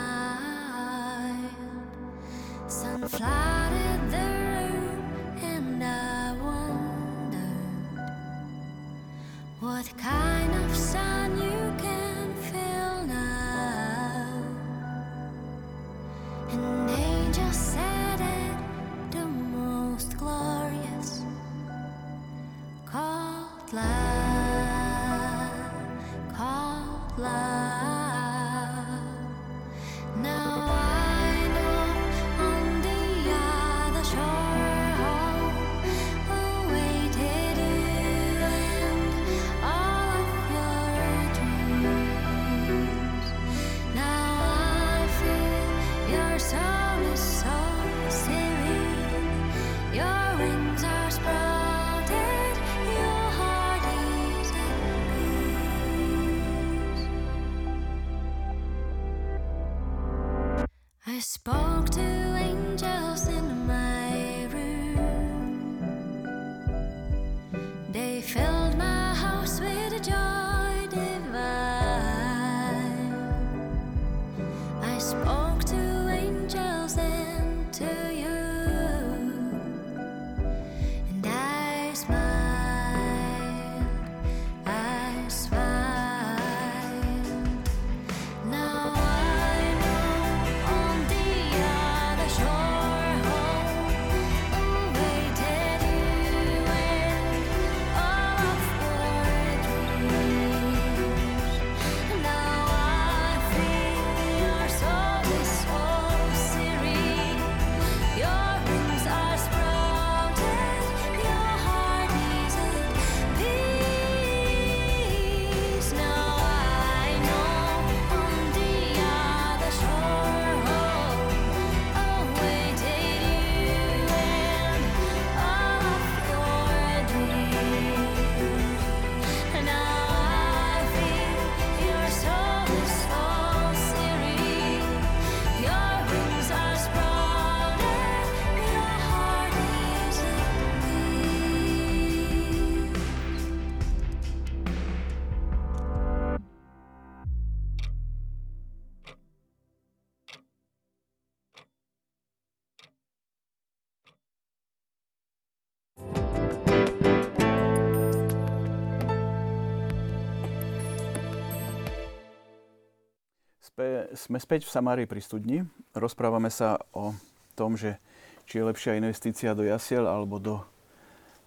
Spe, 163.71 164.11
sme 164.11 164.35
späť 164.35 164.67
v 164.67 164.73
Samárii 164.75 165.07
pri 165.07 165.23
studni. 165.23 165.63
Rozprávame 165.95 166.51
sa 166.51 166.75
o 166.91 167.15
tom, 167.55 167.79
že 167.79 167.95
či 168.43 168.59
je 168.59 168.67
lepšia 168.67 168.99
investícia 168.99 169.55
do 169.55 169.63
jasiel 169.63 170.11
alebo 170.11 170.43
do 170.43 170.59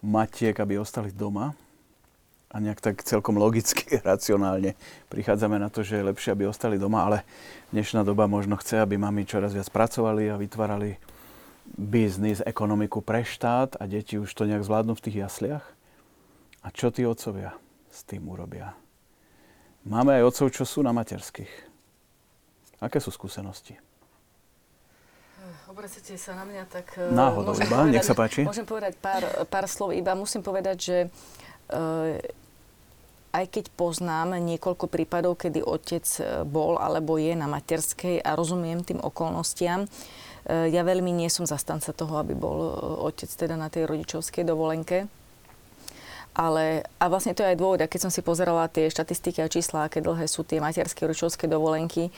matiek, 0.00 0.56
aby 0.56 0.80
ostali 0.80 1.12
doma. 1.12 1.52
A 2.48 2.64
nejak 2.64 2.80
tak 2.80 3.04
celkom 3.04 3.36
logicky, 3.36 4.00
racionálne 4.08 4.72
prichádzame 5.12 5.60
na 5.60 5.68
to, 5.68 5.84
že 5.84 6.00
je 6.00 6.08
lepšie, 6.08 6.32
aby 6.32 6.48
ostali 6.48 6.80
doma, 6.80 7.04
ale 7.04 7.28
dnešná 7.76 8.00
doba 8.08 8.24
možno 8.24 8.56
chce, 8.56 8.80
aby 8.80 8.96
mami 8.96 9.28
čoraz 9.28 9.52
viac 9.52 9.68
pracovali 9.68 10.32
a 10.32 10.40
vytvárali 10.40 10.96
biznis, 11.76 12.40
ekonomiku 12.40 13.04
pre 13.04 13.20
štát 13.20 13.76
a 13.76 13.84
deti 13.84 14.16
už 14.16 14.32
to 14.32 14.48
nejak 14.48 14.64
zvládnu 14.64 14.96
v 14.96 15.04
tých 15.04 15.28
jasliach. 15.28 15.64
A 16.64 16.72
čo 16.72 16.88
tí 16.88 17.04
otcovia 17.04 17.52
s 17.92 18.00
tým 18.08 18.24
urobia? 18.32 18.72
Máme 19.84 20.16
aj 20.16 20.32
otcov, 20.32 20.56
čo 20.56 20.64
sú 20.64 20.80
na 20.80 20.96
materských. 20.96 21.73
Aké 22.84 23.00
sú 23.00 23.08
skúsenosti? 23.08 23.80
Obracete 25.64 26.14
sa 26.20 26.36
na 26.36 26.44
mňa, 26.44 26.62
tak... 26.68 27.00
Náhodou 27.00 27.56
môžem 27.56 27.66
iba, 27.66 27.88
nech 27.88 28.06
sa 28.06 28.14
páči. 28.14 28.44
Môžem 28.44 28.68
povedať 28.68 28.94
pár, 29.00 29.24
pár 29.48 29.66
slov, 29.66 29.96
iba 29.96 30.12
musím 30.14 30.44
povedať, 30.44 30.76
že 30.78 30.96
e, 31.02 31.08
aj 33.34 33.44
keď 33.50 33.64
poznám 33.74 34.38
niekoľko 34.38 34.86
prípadov, 34.86 35.34
kedy 35.34 35.66
otec 35.66 36.06
bol 36.46 36.78
alebo 36.78 37.18
je 37.18 37.34
na 37.34 37.50
materskej 37.50 38.22
a 38.22 38.38
rozumiem 38.38 38.86
tým 38.86 39.02
okolnostiam, 39.02 39.90
ja 40.46 40.84
veľmi 40.84 41.08
nie 41.08 41.32
som 41.32 41.48
zastanca 41.48 41.96
toho, 41.96 42.20
aby 42.20 42.36
bol 42.36 42.76
otec 43.08 43.26
teda 43.32 43.56
na 43.56 43.72
tej 43.72 43.88
rodičovskej 43.88 44.44
dovolenke. 44.44 45.08
Ale, 46.34 46.84
a 46.98 47.04
vlastne 47.06 47.32
to 47.32 47.46
je 47.46 47.54
aj 47.54 47.58
dôvod, 47.58 47.80
a 47.80 47.88
keď 47.88 48.06
som 48.06 48.12
si 48.12 48.18
pozerala 48.18 48.66
tie 48.66 48.90
štatistiky 48.90 49.38
a 49.40 49.48
čísla, 49.48 49.86
aké 49.86 50.02
dlhé 50.02 50.26
sú 50.26 50.42
tie 50.42 50.58
materské 50.58 51.06
rodičovské 51.06 51.46
dovolenky, 51.46 52.10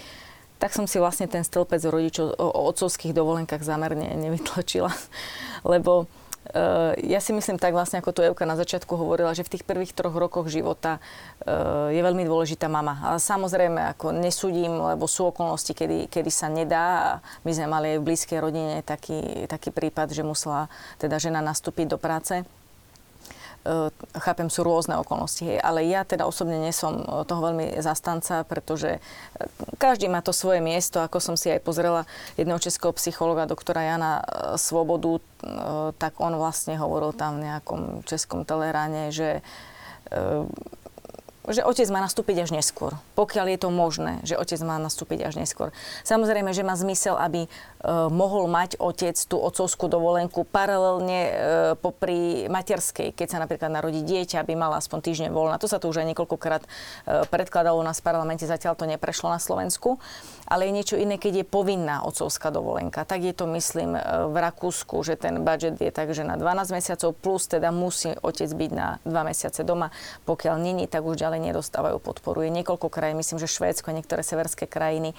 tak 0.57 0.73
som 0.73 0.89
si 0.89 0.97
vlastne 0.97 1.29
ten 1.29 1.45
stĺpec 1.45 1.81
o, 1.85 1.91
rodičov, 1.93 2.27
o 2.41 2.61
otcovských 2.73 3.13
dovolenkách 3.13 3.61
zamerne 3.61 4.17
nevytlačila. 4.17 4.89
Lebo 5.73 6.09
uh, 6.09 6.93
ja 6.97 7.21
si 7.21 7.37
myslím 7.37 7.61
tak 7.61 7.77
vlastne, 7.77 8.01
ako 8.01 8.17
tu 8.17 8.21
Evka 8.25 8.49
na 8.49 8.57
začiatku 8.57 8.89
hovorila, 8.97 9.37
že 9.37 9.45
v 9.45 9.53
tých 9.53 9.67
prvých 9.69 9.93
troch 9.93 10.17
rokoch 10.17 10.49
života 10.49 10.97
uh, 11.45 11.93
je 11.93 12.01
veľmi 12.01 12.25
dôležitá 12.25 12.73
mama. 12.73 13.05
Ale 13.05 13.21
samozrejme, 13.21 13.97
ako 13.97 14.17
nesúdim, 14.17 14.73
lebo 14.73 15.05
sú 15.05 15.29
okolnosti, 15.29 15.77
kedy, 15.77 16.09
kedy 16.09 16.31
sa 16.33 16.49
nedá. 16.49 16.85
A 16.85 17.11
my 17.45 17.51
sme 17.53 17.67
mali 17.69 17.87
aj 17.93 17.99
v 18.01 18.07
blízkej 18.09 18.39
rodine 18.41 18.81
taký, 18.81 19.45
taký 19.45 19.69
prípad, 19.69 20.09
že 20.17 20.25
musela 20.25 20.73
teda 20.97 21.21
žena 21.21 21.45
nastúpiť 21.45 21.93
do 21.93 22.01
práce 22.01 22.49
chápem, 24.17 24.49
sú 24.49 24.63
rôzne 24.63 24.99
okolnosti. 24.99 25.43
Hej. 25.43 25.59
Ale 25.61 25.87
ja 25.87 26.07
teda 26.07 26.27
osobne 26.29 26.59
nie 26.59 26.75
som 26.75 27.03
e, 27.03 27.05
toho 27.29 27.41
veľmi 27.41 27.79
zastanca, 27.83 28.47
pretože 28.47 28.99
e, 28.99 29.01
každý 29.77 30.07
má 30.07 30.21
to 30.23 30.35
svoje 30.35 30.63
miesto. 30.63 31.03
Ako 31.03 31.19
som 31.19 31.35
si 31.35 31.51
aj 31.53 31.65
pozrela 31.65 32.09
jedného 32.35 32.59
českého 32.59 32.95
psychologa, 32.97 33.51
doktora 33.51 33.83
Jana 33.85 34.23
Svobodu, 34.57 35.21
tak 36.01 36.19
on 36.19 36.35
vlastne 36.35 36.75
hovoril 36.81 37.13
tam 37.13 37.39
v 37.39 37.47
nejakom 37.53 37.81
českom 38.09 38.43
teleráne, 38.43 39.13
že 39.15 39.45
že 41.47 41.63
otec 41.63 41.87
má 41.91 42.03
nastúpiť 42.03 42.47
až 42.47 42.51
neskôr. 42.55 42.99
Pokiaľ 43.17 43.47
je 43.57 43.59
to 43.65 43.71
možné, 43.73 44.21
že 44.29 44.37
otec 44.37 44.61
má 44.61 44.77
nastúpiť 44.77 45.25
až 45.25 45.41
neskôr. 45.41 45.73
Samozrejme, 46.05 46.53
že 46.53 46.61
má 46.61 46.77
zmysel, 46.77 47.17
aby 47.17 47.45
e, 47.45 47.49
mohol 48.13 48.45
mať 48.45 48.77
otec 48.77 49.17
tú 49.25 49.41
otcovskú 49.41 49.89
dovolenku 49.89 50.45
paralelne 50.45 51.21
e, 51.25 51.33
popri 51.81 52.45
materskej, 52.53 53.17
keď 53.17 53.27
sa 53.33 53.39
napríklad 53.41 53.73
narodí 53.73 54.05
dieťa, 54.05 54.45
aby 54.45 54.53
mala 54.53 54.77
aspoň 54.77 55.01
týždeň 55.01 55.29
voľna. 55.33 55.57
To 55.57 55.65
sa 55.65 55.81
tu 55.81 55.89
už 55.89 56.05
aj 56.05 56.13
niekoľkokrát 56.13 56.63
e, 56.63 56.69
predkladalo 57.33 57.81
u 57.81 57.85
nás 57.89 58.05
v 58.05 58.07
parlamente, 58.07 58.45
zatiaľ 58.45 58.77
to 58.77 58.85
neprešlo 58.85 59.33
na 59.33 59.41
Slovensku. 59.41 59.97
Ale 60.47 60.69
je 60.69 60.77
niečo 60.77 60.97
iné, 61.01 61.19
keď 61.19 61.43
je 61.43 61.47
povinná 61.49 62.07
otcovská 62.07 62.55
dovolenka. 62.55 63.03
Tak 63.03 63.25
je 63.25 63.35
to, 63.35 63.49
myslím, 63.57 63.97
e, 63.97 64.01
v 64.29 64.37
Rakúsku, 64.37 65.01
že 65.01 65.17
ten 65.17 65.41
budget 65.41 65.81
je 65.81 65.89
tak, 65.89 66.13
že 66.13 66.21
na 66.23 66.37
12 66.37 66.77
mesiacov 66.77 67.17
plus 67.17 67.49
teda 67.49 67.73
musí 67.73 68.13
otec 68.13 68.53
byť 68.53 68.71
na 68.77 69.01
2 69.09 69.11
mesiace 69.25 69.65
doma. 69.65 69.89
Pokiaľ 70.29 70.61
není, 70.61 70.85
tak 70.85 71.03
už 71.03 71.17
ďalej 71.17 71.51
nedostávajú 71.51 71.97
podporu. 71.99 72.45
Je 72.45 72.53
niekoľko 72.53 72.93
krajín, 73.07 73.23
myslím, 73.23 73.39
že 73.39 73.47
Švédsko, 73.47 73.95
niektoré 73.95 74.27
severské 74.27 74.67
krajiny, 74.67 75.15
e, 75.15 75.17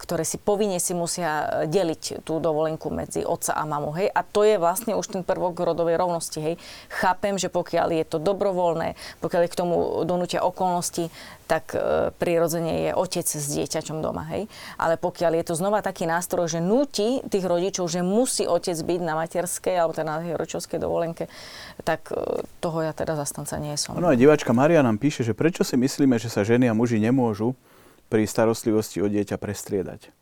ktoré 0.00 0.24
si 0.24 0.40
povinne 0.40 0.80
si 0.80 0.96
musia 0.96 1.44
e, 1.44 1.68
deliť 1.68 2.24
tú 2.24 2.40
dovolenku 2.40 2.88
medzi 2.88 3.28
otca 3.28 3.52
a 3.52 3.68
mamu. 3.68 3.92
Hej? 3.92 4.08
A 4.08 4.24
to 4.24 4.40
je 4.40 4.56
vlastne 4.56 4.96
už 4.96 5.12
ten 5.12 5.20
prvok 5.20 5.52
rodovej 5.60 6.00
rovnosti. 6.00 6.40
Hej? 6.40 6.54
Chápem, 6.88 7.36
že 7.36 7.52
pokiaľ 7.52 7.92
je 7.92 8.04
to 8.08 8.16
dobrovoľné, 8.16 8.96
pokiaľ 9.20 9.40
je 9.44 9.52
k 9.52 9.58
tomu 9.60 9.76
donútia 10.08 10.40
okolnosti, 10.40 11.12
tak 11.50 11.74
e, 11.74 12.14
prirodzene 12.14 12.86
je 12.86 12.90
otec 12.94 13.26
s 13.26 13.46
dieťaťom 13.50 13.98
doma. 13.98 14.22
Hej? 14.30 14.46
Ale 14.78 14.94
pokiaľ 14.94 15.42
je 15.42 15.44
to 15.50 15.54
znova 15.58 15.82
taký 15.82 16.06
nástroj, 16.06 16.46
že 16.46 16.62
nutí 16.62 17.26
tých 17.26 17.42
rodičov, 17.42 17.90
že 17.90 18.06
musí 18.06 18.46
otec 18.46 18.78
byť 18.78 19.00
na 19.02 19.18
materskej 19.18 19.74
alebo 19.74 19.90
teda 19.90 20.06
na 20.06 20.22
tej 20.22 20.38
rodičovskej 20.38 20.78
dovolenke, 20.78 21.26
tak 21.82 22.14
e, 22.14 22.46
toho 22.62 22.86
ja 22.86 22.94
teda 22.94 23.18
zastanca 23.18 23.58
nie 23.58 23.74
som. 23.74 23.98
No 23.98 24.14
aj 24.14 24.22
diváčka 24.22 24.54
Maria 24.54 24.86
nám 24.86 25.02
píše, 25.02 25.26
že 25.26 25.34
prečo 25.34 25.66
si 25.66 25.74
myslíme, 25.74 26.22
že 26.22 26.30
sa 26.30 26.46
ženy 26.46 26.70
a 26.70 26.76
muži 26.78 27.02
nemôžu 27.02 27.58
pri 28.06 28.30
starostlivosti 28.30 29.02
o 29.02 29.10
dieťa 29.10 29.34
prestriedať. 29.34 30.14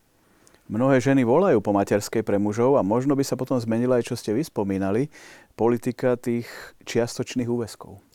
Mnohé 0.69 1.01
ženy 1.01 1.25
volajú 1.25 1.65
po 1.65 1.73
materskej 1.73 2.21
pre 2.21 2.37
mužov 2.37 2.77
a 2.77 2.85
možno 2.85 3.17
by 3.17 3.25
sa 3.25 3.41
potom 3.41 3.57
zmenila 3.57 4.01
aj, 4.01 4.13
čo 4.13 4.21
ste 4.21 4.37
vy 4.37 4.45
spomínali, 4.45 5.09
politika 5.57 6.21
tých 6.21 6.45
čiastočných 6.85 7.49
úväzkov. 7.49 8.08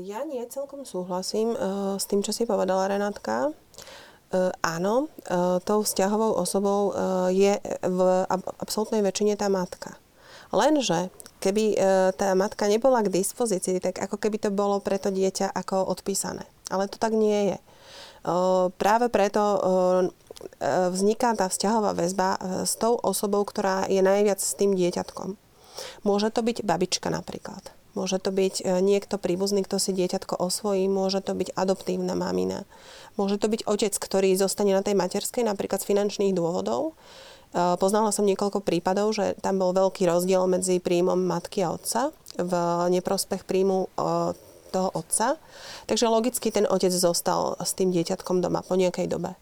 Ja 0.00 0.24
nie 0.24 0.42
celkom 0.48 0.88
súhlasím 0.88 1.52
s 1.96 2.04
tým, 2.08 2.24
čo 2.24 2.32
si 2.32 2.48
povedala 2.48 2.88
Renátka. 2.88 3.52
Áno, 4.62 5.10
tou 5.66 5.82
vzťahovou 5.82 6.38
osobou 6.38 6.94
je 7.34 7.58
v 7.82 8.00
absolútnej 8.62 9.02
väčšine 9.02 9.34
tá 9.34 9.50
matka. 9.50 9.98
Lenže 10.54 11.10
keby 11.42 11.74
tá 12.14 12.34
matka 12.38 12.70
nebola 12.70 13.02
k 13.02 13.10
dispozícii, 13.10 13.82
tak 13.82 13.98
ako 13.98 14.18
keby 14.22 14.38
to 14.38 14.50
bolo 14.54 14.78
pre 14.78 15.02
to 15.02 15.10
dieťa 15.10 15.50
ako 15.50 15.82
odpísané. 15.90 16.46
Ale 16.70 16.86
to 16.86 17.02
tak 17.02 17.10
nie 17.10 17.54
je. 17.54 17.58
Práve 18.78 19.10
preto 19.10 19.42
vzniká 20.62 21.34
tá 21.34 21.50
vzťahová 21.50 21.98
väzba 21.98 22.38
s 22.62 22.78
tou 22.78 22.96
osobou, 23.02 23.42
ktorá 23.42 23.90
je 23.90 23.98
najviac 23.98 24.38
s 24.38 24.54
tým 24.54 24.78
dieťatkom. 24.78 25.34
Môže 26.06 26.30
to 26.30 26.46
byť 26.46 26.62
babička 26.62 27.10
napríklad 27.10 27.60
Môže 27.98 28.22
to 28.22 28.30
byť 28.30 28.62
e, 28.62 28.78
niekto 28.78 29.18
príbuzný, 29.18 29.66
kto 29.66 29.82
si 29.82 29.90
dieťatko 29.90 30.38
osvojí, 30.38 30.86
môže 30.86 31.18
to 31.22 31.34
byť 31.34 31.58
adoptívna 31.58 32.14
mamina. 32.14 32.62
Môže 33.18 33.36
to 33.42 33.50
byť 33.50 33.66
otec, 33.66 33.92
ktorý 33.98 34.30
zostane 34.38 34.70
na 34.70 34.82
tej 34.86 34.94
materskej 34.94 35.42
napríklad 35.42 35.82
z 35.82 35.88
finančných 35.90 36.36
dôvodov. 36.36 36.94
E, 37.50 37.74
poznala 37.82 38.14
som 38.14 38.22
niekoľko 38.22 38.62
prípadov, 38.62 39.10
že 39.10 39.34
tam 39.42 39.58
bol 39.58 39.74
veľký 39.74 40.06
rozdiel 40.06 40.46
medzi 40.46 40.78
príjmom 40.78 41.18
matky 41.18 41.66
a 41.66 41.74
otca 41.74 42.14
v 42.38 42.52
neprospech 42.94 43.42
príjmu 43.42 43.90
e, 43.90 44.38
toho 44.70 44.88
otca. 44.94 45.34
Takže 45.90 46.06
logicky 46.06 46.54
ten 46.54 46.70
otec 46.70 46.94
zostal 46.94 47.58
s 47.58 47.74
tým 47.74 47.90
dieťatkom 47.90 48.38
doma 48.38 48.62
po 48.62 48.78
nejakej 48.78 49.10
dobe. 49.10 49.34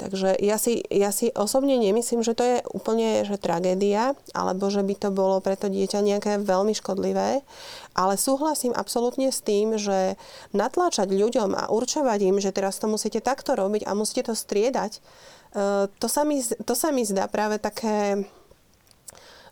Takže 0.00 0.32
ja 0.40 0.56
si, 0.56 0.80
ja 0.88 1.12
si 1.12 1.28
osobne 1.36 1.76
nemyslím, 1.76 2.24
že 2.24 2.32
to 2.32 2.40
je 2.40 2.56
úplne 2.72 3.20
že 3.28 3.36
tragédia, 3.36 4.16
alebo 4.32 4.72
že 4.72 4.80
by 4.80 4.96
to 4.96 5.08
bolo 5.12 5.44
pre 5.44 5.60
to 5.60 5.68
dieťa 5.68 6.00
nejaké 6.00 6.32
veľmi 6.40 6.72
škodlivé, 6.72 7.44
ale 7.92 8.14
súhlasím 8.16 8.72
absolútne 8.72 9.28
s 9.28 9.44
tým, 9.44 9.76
že 9.76 10.16
natláčať 10.56 11.12
ľuďom 11.12 11.52
a 11.52 11.68
určovať 11.68 12.32
im, 12.32 12.40
že 12.40 12.48
teraz 12.48 12.80
to 12.80 12.88
musíte 12.88 13.20
takto 13.20 13.52
robiť 13.52 13.84
a 13.84 13.92
musíte 13.92 14.32
to 14.32 14.34
striedať, 14.34 15.04
e, 15.52 15.92
to 15.92 16.08
sa 16.08 16.24
mi, 16.24 16.40
to 16.40 16.72
sa 16.72 16.96
mi 16.96 17.04
zdá 17.04 17.28
práve 17.28 17.60
také, 17.60 18.24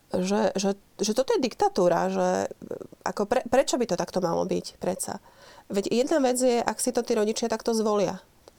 že, 0.09 0.49
že, 0.57 0.73
že 0.97 1.11
toto 1.13 1.37
je 1.37 1.45
diktatúra, 1.45 2.09
že 2.09 2.49
ako 3.05 3.29
pre, 3.29 3.45
prečo 3.45 3.77
by 3.77 3.85
to 3.85 4.01
takto 4.01 4.17
malo 4.17 4.49
byť 4.49 4.81
predsa? 4.81 5.21
Veď 5.69 5.93
jedna 5.93 6.17
vec 6.17 6.41
je, 6.41 6.57
ak 6.57 6.81
si 6.81 6.89
to 6.89 7.05
tí 7.05 7.13
rodičia 7.13 7.45
takto 7.45 7.77
zvolia 7.77 8.17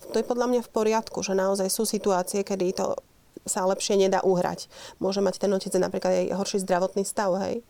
to 0.09 0.17
je 0.17 0.25
podľa 0.25 0.47
mňa 0.49 0.61
v 0.65 0.73
poriadku, 0.73 1.21
že 1.21 1.37
naozaj 1.37 1.69
sú 1.69 1.85
situácie, 1.85 2.41
kedy 2.41 2.73
to 2.73 2.97
sa 3.45 3.65
lepšie 3.65 3.97
nedá 3.97 4.21
uhrať. 4.25 4.69
Môže 5.01 5.21
mať 5.21 5.41
ten 5.41 5.53
otec 5.53 5.73
napríklad 5.77 6.13
aj 6.13 6.37
horší 6.37 6.59
zdravotný 6.65 7.05
stav, 7.05 7.37
hej. 7.41 7.65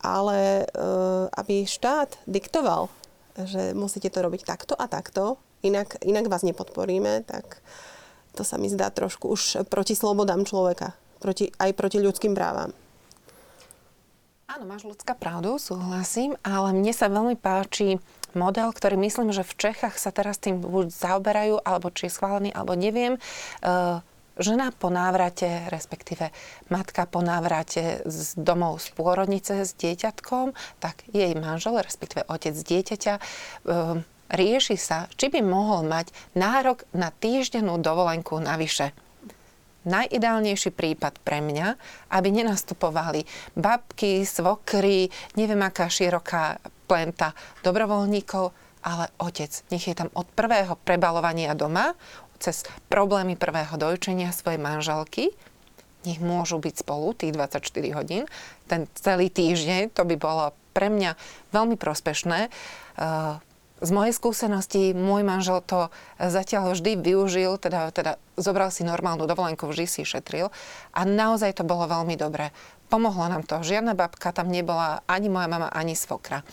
Ale 0.00 0.64
e, 0.64 0.86
aby 1.36 1.68
štát 1.68 2.16
diktoval, 2.24 2.88
že 3.36 3.76
musíte 3.76 4.08
to 4.08 4.24
robiť 4.24 4.42
takto 4.48 4.74
a 4.74 4.88
takto, 4.88 5.38
inak, 5.62 6.00
inak 6.02 6.26
vás 6.26 6.42
nepodporíme, 6.42 7.22
tak 7.28 7.60
to 8.34 8.42
sa 8.42 8.56
mi 8.56 8.70
zdá 8.72 8.88
trošku 8.90 9.28
už 9.28 9.68
proti 9.68 9.92
slobodám 9.92 10.48
človeka, 10.48 10.96
proti, 11.20 11.52
aj 11.60 11.70
proti 11.76 12.00
ľudským 12.00 12.32
právam. 12.32 12.72
Áno, 14.50 14.66
máš 14.66 14.82
ľudská 14.82 15.14
pravdu, 15.14 15.62
súhlasím, 15.62 16.34
ale 16.42 16.74
mne 16.74 16.90
sa 16.90 17.06
veľmi 17.06 17.38
páči 17.38 18.02
model, 18.34 18.74
ktorý 18.74 18.98
myslím, 18.98 19.30
že 19.30 19.46
v 19.46 19.54
Čechách 19.54 19.94
sa 19.94 20.10
teraz 20.10 20.42
tým 20.42 20.58
buď 20.58 20.90
zaoberajú, 20.90 21.62
alebo 21.62 21.86
či 21.94 22.10
je 22.10 22.18
schválený, 22.18 22.50
alebo 22.50 22.74
neviem. 22.74 23.14
Uh, 23.62 24.02
žena 24.42 24.74
po 24.74 24.90
návrate, 24.90 25.70
respektíve 25.70 26.34
matka 26.66 27.06
po 27.06 27.22
návrate 27.22 28.02
z 28.10 28.34
domov 28.34 28.82
z 28.82 28.90
pôrodnice 28.90 29.62
s 29.62 29.70
dieťatkom, 29.78 30.50
tak 30.82 31.06
jej 31.14 31.30
manžel, 31.38 31.78
respektíve 31.78 32.26
otec 32.26 32.58
dieťaťa, 32.58 33.14
uh, 33.22 34.02
rieši 34.34 34.74
sa, 34.74 35.06
či 35.14 35.30
by 35.30 35.46
mohol 35.46 35.86
mať 35.86 36.10
nárok 36.34 36.82
na 36.90 37.14
týždennú 37.14 37.78
dovolenku 37.78 38.42
navyše 38.42 38.98
najideálnejší 39.84 40.70
prípad 40.74 41.20
pre 41.24 41.40
mňa, 41.40 41.76
aby 42.12 42.28
nenastupovali 42.30 43.24
babky, 43.56 44.24
svokry, 44.28 45.08
neviem 45.36 45.60
aká 45.64 45.88
široká 45.88 46.60
plenta 46.84 47.32
dobrovoľníkov, 47.62 48.52
ale 48.84 49.12
otec. 49.20 49.52
Nech 49.70 49.86
je 49.86 49.96
tam 49.96 50.08
od 50.16 50.26
prvého 50.32 50.76
prebalovania 50.84 51.52
doma, 51.52 51.94
cez 52.40 52.64
problémy 52.88 53.36
prvého 53.36 53.76
dojčenia 53.76 54.32
svojej 54.32 54.56
manželky, 54.56 55.28
nech 56.08 56.16
môžu 56.16 56.56
byť 56.56 56.74
spolu 56.80 57.12
tých 57.12 57.36
24 57.36 57.60
hodín. 57.92 58.24
Ten 58.64 58.88
celý 58.96 59.28
týždeň, 59.28 59.92
to 59.92 60.08
by 60.08 60.16
bolo 60.16 60.56
pre 60.72 60.88
mňa 60.88 61.12
veľmi 61.52 61.76
prospešné. 61.76 62.48
Z 63.80 63.90
mojej 63.96 64.12
skúsenosti 64.12 64.92
môj 64.92 65.24
manžel 65.24 65.64
to 65.64 65.88
zatiaľ 66.20 66.76
vždy 66.76 67.00
využil, 67.00 67.56
teda, 67.56 67.88
teda 67.88 68.20
zobral 68.36 68.68
si 68.68 68.84
normálnu 68.84 69.24
dovolenku, 69.24 69.64
vždy 69.64 69.88
si 69.88 70.02
šetril 70.04 70.52
a 70.92 71.00
naozaj 71.08 71.56
to 71.56 71.64
bolo 71.64 71.88
veľmi 71.88 72.12
dobré. 72.20 72.52
Pomohlo 72.92 73.24
nám 73.24 73.48
to. 73.48 73.64
Žiadna 73.64 73.96
babka 73.96 74.36
tam 74.36 74.52
nebola, 74.52 75.00
ani 75.08 75.32
moja 75.32 75.48
mama, 75.48 75.72
ani 75.72 75.96
svokra. 75.96 76.44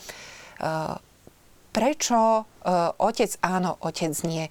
Uh, 0.56 0.96
prečo 1.76 2.16
uh, 2.16 2.96
otec 2.96 3.36
áno, 3.44 3.76
otec 3.84 4.16
nie? 4.24 4.48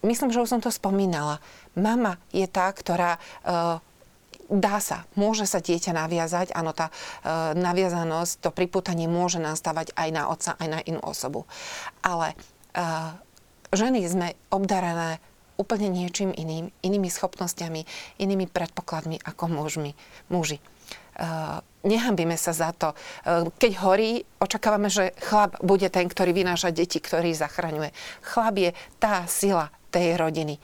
Myslím, 0.00 0.32
že 0.32 0.40
už 0.40 0.48
som 0.48 0.64
to 0.64 0.72
spomínala. 0.72 1.44
Mama 1.76 2.16
je 2.32 2.48
tá, 2.48 2.72
ktorá 2.72 3.20
uh, 3.20 3.84
dá 4.50 4.82
sa, 4.82 5.04
môže 5.14 5.46
sa 5.46 5.62
dieťa 5.62 5.92
naviazať, 5.94 6.54
áno, 6.56 6.72
tá 6.74 6.88
e, 6.88 6.94
naviazanosť, 7.58 8.32
to 8.42 8.50
priputanie 8.50 9.06
môže 9.10 9.42
nastávať 9.42 9.94
aj 9.94 10.08
na 10.10 10.22
otca, 10.30 10.56
aj 10.58 10.68
na 10.68 10.78
inú 10.82 11.00
osobu. 11.02 11.46
Ale 12.02 12.32
e, 12.32 12.36
ženy 13.72 14.04
sme 14.08 14.34
obdarené 14.52 15.22
úplne 15.60 15.88
niečím 15.92 16.34
iným, 16.34 16.74
inými 16.82 17.06
schopnosťami, 17.06 17.86
inými 18.18 18.50
predpokladmi 18.50 19.20
ako 19.22 19.44
mužmi, 19.46 19.92
muži. 20.32 20.58
Uh, 21.12 21.60
nehambíme 21.84 22.40
sa 22.40 22.56
za 22.56 22.72
to. 22.72 22.96
Uh, 23.22 23.52
keď 23.60 23.72
horí, 23.84 24.24
očakávame, 24.40 24.88
že 24.88 25.12
chlap 25.20 25.60
bude 25.60 25.86
ten, 25.92 26.08
ktorý 26.08 26.32
vynáša 26.32 26.72
deti, 26.72 26.98
ktorý 26.98 27.36
zachraňuje. 27.36 27.92
Chlap 28.24 28.54
je 28.56 28.70
tá 28.96 29.28
sila 29.28 29.68
tej 29.92 30.16
rodiny. 30.16 30.56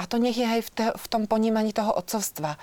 A 0.00 0.08
to 0.08 0.16
nech 0.16 0.40
je 0.40 0.48
aj 0.48 0.60
v, 0.64 0.70
te, 0.72 0.86
v 0.96 1.06
tom 1.12 1.28
ponímaní 1.28 1.76
toho 1.76 1.92
otcovstva. 1.92 2.56
E, 2.56 2.58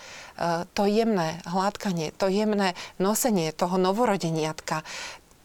to 0.73 0.89
jemné 0.89 1.37
hladkanie, 1.45 2.09
to 2.17 2.25
jemné 2.33 2.73
nosenie 2.97 3.53
toho 3.53 3.77
novorodeniatka, 3.77 4.81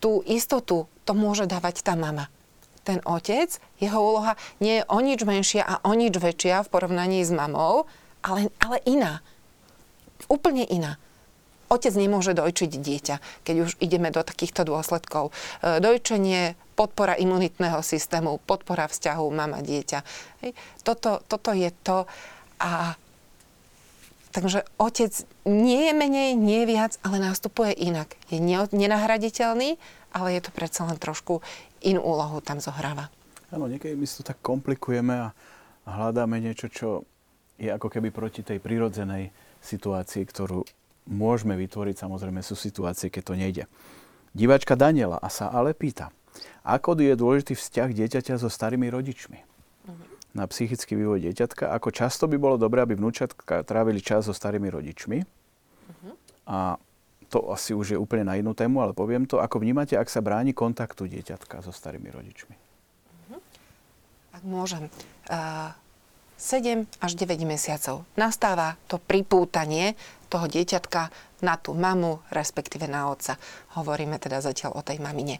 tú 0.01 0.25
istotu, 0.25 0.89
to 1.05 1.13
môže 1.13 1.45
dávať 1.45 1.85
tá 1.85 1.93
mama. 1.93 2.33
Ten 2.83 3.05
otec, 3.05 3.61
jeho 3.77 4.01
úloha 4.01 4.41
nie 4.59 4.81
je 4.81 4.89
o 4.89 4.99
nič 5.05 5.21
menšia 5.23 5.63
a 5.63 5.75
o 5.85 5.93
nič 5.93 6.17
väčšia 6.17 6.65
v 6.65 6.73
porovnaní 6.73 7.21
s 7.23 7.31
mamou, 7.31 7.85
ale, 8.25 8.49
ale 8.59 8.81
iná. 8.89 9.21
Úplne 10.33 10.65
iná. 10.67 10.97
Otec 11.73 11.97
nemôže 11.97 12.37
dojčiť 12.37 12.69
dieťa, 12.77 13.17
keď 13.49 13.57
už 13.65 13.71
ideme 13.81 14.13
do 14.13 14.21
takýchto 14.21 14.69
dôsledkov. 14.69 15.33
E, 15.65 15.81
dojčenie 15.81 16.53
podpora 16.77 17.17
imunitného 17.17 17.81
systému, 17.81 18.45
podpora 18.45 18.93
vzťahu 18.93 19.25
mama-dieťa. 19.33 19.99
Toto, 20.85 21.25
toto 21.25 21.51
je 21.57 21.73
to. 21.81 22.05
A 22.61 23.01
Takže 24.33 24.65
otec 24.81 25.13
nie 25.45 25.93
je 25.93 25.93
menej, 25.93 26.33
nie 26.33 26.65
je 26.65 26.71
viac, 26.73 26.97
ale 27.05 27.21
nastupuje 27.21 27.77
inak. 27.77 28.17
Je 28.33 28.41
nenahraditeľný, 28.73 29.77
ale 30.09 30.29
je 30.33 30.41
to 30.41 30.49
predsa 30.57 30.89
len 30.89 30.97
trošku 30.97 31.45
inú 31.85 32.01
úlohu 32.01 32.41
tam 32.41 32.57
zohráva. 32.57 33.13
Áno, 33.53 33.69
niekedy 33.69 33.93
my 33.93 34.09
si 34.09 34.25
to 34.25 34.33
tak 34.33 34.41
komplikujeme 34.41 35.13
a 35.13 35.37
hľadáme 35.85 36.41
niečo, 36.41 36.73
čo 36.73 37.05
je 37.61 37.69
ako 37.69 37.93
keby 37.93 38.09
proti 38.09 38.41
tej 38.41 38.57
prirodzenej 38.57 39.29
situácii, 39.61 40.25
ktorú 40.25 40.65
môžeme 41.07 41.59
vytvoriť. 41.59 42.03
Samozrejme 42.03 42.41
sú 42.43 42.55
situácie, 42.55 43.11
keď 43.11 43.23
to 43.23 43.35
nejde. 43.35 43.65
Diváčka 44.33 44.79
Daniela 44.79 45.21
a 45.21 45.29
sa 45.29 45.53
ale 45.53 45.77
pýta, 45.77 46.09
ako 46.65 46.97
je 46.97 47.13
dôležitý 47.13 47.55
vzťah 47.59 47.91
dieťaťa 47.93 48.41
so 48.41 48.49
starými 48.49 48.89
rodičmi 48.89 49.39
uh-huh. 49.45 50.07
na 50.33 50.49
psychický 50.49 50.97
vývoj 50.97 51.21
dieťatka? 51.29 51.69
Ako 51.77 51.93
často 51.93 52.25
by 52.25 52.41
bolo 52.41 52.57
dobré, 52.57 52.81
aby 52.81 52.97
vnúčatka 52.97 53.61
trávili 53.67 54.01
čas 54.01 54.25
so 54.25 54.33
starými 54.33 54.73
rodičmi? 54.73 55.19
Uh-huh. 55.21 56.15
A 56.49 56.81
to 57.29 57.53
asi 57.53 57.77
už 57.77 57.97
je 57.97 57.99
úplne 58.01 58.29
na 58.29 58.41
inú 58.41 58.57
tému, 58.57 58.81
ale 58.81 58.97
poviem 58.97 59.29
to. 59.29 59.41
Ako 59.41 59.61
vnímate, 59.61 59.97
ak 59.97 60.09
sa 60.09 60.25
bráni 60.25 60.57
kontaktu 60.57 61.09
dieťatka 61.09 61.61
so 61.61 61.73
starými 61.73 62.09
rodičmi? 62.09 62.55
Uh-huh. 62.57 63.41
Ak 64.33 64.43
môžem. 64.49 64.89
Uh, 65.29 65.77
7 66.43 66.91
až 66.99 67.15
9 67.15 67.47
mesiacov 67.47 68.03
nastáva 68.19 68.75
to 68.91 68.99
pripútanie 68.99 69.95
toho 70.27 70.51
dieťatka 70.51 71.15
na 71.47 71.55
tú 71.55 71.71
mamu, 71.71 72.19
respektíve 72.35 72.91
na 72.91 73.07
otca. 73.15 73.39
Hovoríme 73.79 74.19
teda 74.19 74.43
zatiaľ 74.43 74.75
o 74.75 74.83
tej 74.83 74.99
mamine. 74.99 75.39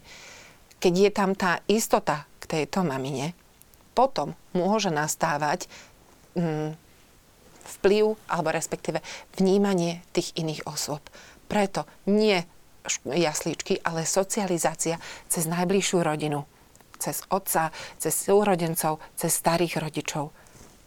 Keď 0.79 0.93
je 0.95 1.11
tam 1.11 1.35
tá 1.35 1.59
istota 1.67 2.23
k 2.39 2.43
tejto 2.47 2.87
mamine, 2.87 3.35
potom 3.91 4.31
môže 4.55 4.95
nastávať 4.95 5.67
mm, 6.39 6.71
vplyv 7.79 8.15
alebo 8.31 8.49
respektíve 8.55 9.03
vnímanie 9.35 9.99
tých 10.15 10.31
iných 10.39 10.63
osôb. 10.71 11.03
Preto 11.51 11.83
nie 12.07 12.39
jaslíčky, 13.03 13.83
ale 13.83 14.07
socializácia 14.07 14.99
cez 15.27 15.51
najbližšiu 15.51 15.99
rodinu. 15.99 16.47
Cez 16.95 17.27
otca, 17.27 17.75
cez 17.99 18.15
súrodencov, 18.15 19.03
cez 19.19 19.35
starých 19.35 19.83
rodičov. 19.83 20.31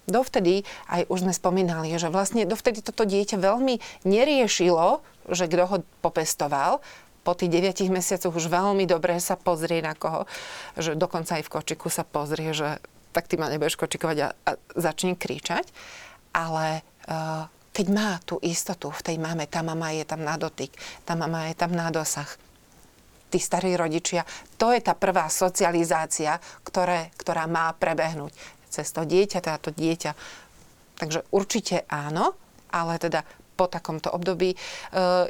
Dovtedy, 0.07 0.63
aj 0.87 1.11
už 1.11 1.27
sme 1.27 1.35
spomínali, 1.35 1.91
že 1.99 2.11
vlastne 2.11 2.47
dovtedy 2.47 2.79
toto 2.83 3.03
dieťa 3.03 3.43
veľmi 3.43 4.07
neriešilo, 4.07 5.03
že 5.35 5.51
kto 5.51 5.65
ho 5.67 5.77
popestoval, 6.03 6.79
po 7.27 7.35
tých 7.35 7.51
9 7.51 7.91
mesiacoch 7.91 8.31
už 8.31 8.47
veľmi 8.47 8.87
dobre 8.87 9.19
sa 9.19 9.35
pozrie 9.35 9.83
na 9.83 9.99
koho, 9.99 10.31
že 10.79 10.95
dokonca 10.95 11.43
aj 11.43 11.51
v 11.51 11.53
kočiku 11.59 11.91
sa 11.91 12.07
pozrie, 12.07 12.55
že 12.55 12.79
tak 13.11 13.27
ty 13.27 13.35
ma 13.35 13.51
nebudeš 13.51 13.75
kočikovať 13.75 14.17
a, 14.23 14.29
a 14.31 14.51
začne 14.79 15.19
kričať. 15.19 15.67
Ale 16.31 16.87
uh, 17.11 17.51
keď 17.75 17.87
má 17.91 18.23
tú 18.23 18.39
istotu 18.47 18.95
v 18.95 19.03
tej 19.03 19.17
mame, 19.19 19.51
tá 19.51 19.67
mama 19.67 19.91
je 19.91 20.07
tam 20.07 20.23
na 20.23 20.39
dotyk, 20.39 20.71
tá 21.03 21.19
mama 21.19 21.51
je 21.51 21.59
tam 21.59 21.75
na 21.75 21.91
dosah, 21.91 22.31
tí 23.27 23.43
starí 23.43 23.75
rodičia. 23.75 24.23
To 24.57 24.71
je 24.71 24.79
tá 24.79 24.95
prvá 24.95 25.27
socializácia, 25.27 26.39
ktoré, 26.63 27.11
ktorá 27.19 27.51
má 27.51 27.75
prebehnúť 27.75 28.33
cez 28.77 28.93
to 28.93 29.09
dieťa, 29.09 29.41
teda 29.41 29.59
to 29.59 29.71
dieťa. 29.73 30.13
Takže 30.97 31.25
určite 31.33 31.89
áno, 31.89 32.37
ale 32.69 33.01
teda 33.01 33.25
po 33.57 33.67
takomto 33.67 34.13
období. 34.13 34.53
E, 34.53 34.57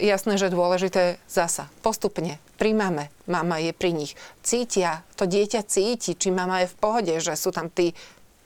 jasné, 0.03 0.35
že 0.35 0.51
dôležité 0.51 1.23
zasa. 1.31 1.71
Postupne 1.81 2.43
príjmame, 2.59 3.15
mama 3.31 3.63
je 3.63 3.71
pri 3.71 3.95
nich. 3.95 4.19
Cítia, 4.43 5.07
to 5.15 5.31
dieťa 5.31 5.63
cíti, 5.63 6.19
či 6.19 6.29
mama 6.35 6.67
je 6.67 6.73
v 6.75 6.77
pohode, 6.77 7.15
že 7.23 7.39
sú 7.39 7.55
tam 7.55 7.71
tí 7.71 7.95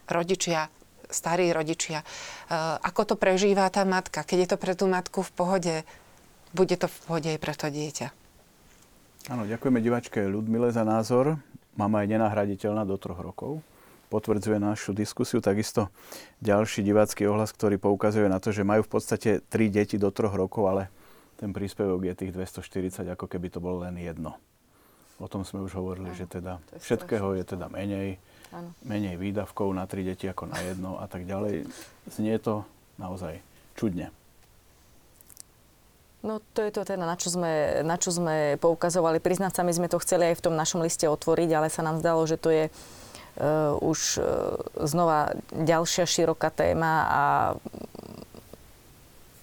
rodičia, 0.04 0.68
starí 1.08 1.48
rodičia. 1.50 2.04
E, 2.04 2.06
ako 2.84 3.00
to 3.08 3.14
prežíva 3.16 3.72
tá 3.72 3.88
matka? 3.88 4.20
Keď 4.20 4.38
je 4.44 4.48
to 4.52 4.56
pre 4.60 4.76
tú 4.76 4.84
matku 4.84 5.24
v 5.24 5.32
pohode, 5.32 5.74
bude 6.52 6.76
to 6.76 6.86
v 6.86 6.96
pohode 7.08 7.28
aj 7.32 7.40
pre 7.40 7.54
to 7.56 7.72
dieťa. 7.72 8.08
Áno, 9.32 9.48
ďakujeme 9.48 9.80
divačke 9.80 10.20
Ľudmile 10.28 10.72
za 10.72 10.84
názor. 10.84 11.40
Mama 11.76 12.04
je 12.04 12.16
nenahraditeľná 12.16 12.84
do 12.84 13.00
troch 13.00 13.20
rokov 13.20 13.64
potvrdzuje 14.10 14.58
našu 14.58 14.90
diskusiu. 14.90 15.38
Takisto 15.38 15.88
ďalší 16.42 16.82
divácky 16.82 17.30
ohlas, 17.30 17.54
ktorý 17.54 17.78
poukazuje 17.78 18.26
na 18.26 18.42
to, 18.42 18.50
že 18.50 18.66
majú 18.66 18.82
v 18.82 18.92
podstate 18.98 19.30
tri 19.46 19.70
deti 19.70 19.94
do 19.94 20.10
troch 20.10 20.34
rokov, 20.34 20.66
ale 20.66 20.82
ten 21.38 21.54
príspevok 21.54 22.10
je 22.10 22.14
tých 22.26 22.34
240, 22.34 23.06
ako 23.14 23.30
keby 23.30 23.48
to 23.48 23.62
bolo 23.62 23.86
len 23.86 23.94
jedno. 23.96 24.34
O 25.22 25.28
tom 25.30 25.46
sme 25.46 25.62
už 25.62 25.78
hovorili, 25.78 26.10
ano, 26.10 26.18
že 26.18 26.26
teda 26.26 26.58
všetkého 26.80 27.36
je 27.38 27.44
teda 27.44 27.70
menej, 27.70 28.18
ano. 28.50 28.74
menej 28.82 29.20
výdavkov 29.20 29.70
na 29.70 29.86
tri 29.86 30.02
deti 30.02 30.26
ako 30.26 30.50
na 30.50 30.58
jedno 30.60 30.98
a 30.98 31.06
tak 31.06 31.28
ďalej. 31.28 31.68
Znie 32.08 32.36
to 32.40 32.64
naozaj 32.96 33.38
čudne. 33.76 34.10
No 36.20 36.44
to 36.52 36.60
je 36.60 36.72
to 36.72 36.84
teda, 36.84 37.08
na 37.08 37.16
čo, 37.16 37.32
sme, 37.32 37.80
na 37.80 37.96
čo 37.96 38.12
sme 38.12 38.60
poukazovali. 38.60 39.24
Priznať 39.24 39.56
sa, 39.56 39.64
my 39.64 39.72
sme 39.72 39.88
to 39.88 39.96
chceli 40.04 40.28
aj 40.28 40.36
v 40.36 40.44
tom 40.44 40.54
našom 40.56 40.84
liste 40.84 41.08
otvoriť, 41.08 41.48
ale 41.56 41.72
sa 41.72 41.80
nám 41.80 41.96
zdalo, 42.04 42.20
že 42.28 42.36
to 42.36 42.52
je 42.52 42.68
už 43.80 44.20
uh, 44.20 44.60
znova 44.84 45.32
ďalšia 45.48 46.04
široká 46.04 46.52
téma 46.52 46.92
a 47.08 47.22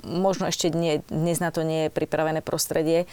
možno 0.06 0.46
ešte 0.46 0.70
nie, 0.70 1.02
dnes 1.10 1.42
na 1.42 1.50
to 1.50 1.66
nie 1.66 1.90
je 1.90 1.96
pripravené 1.98 2.46
prostredie, 2.46 3.10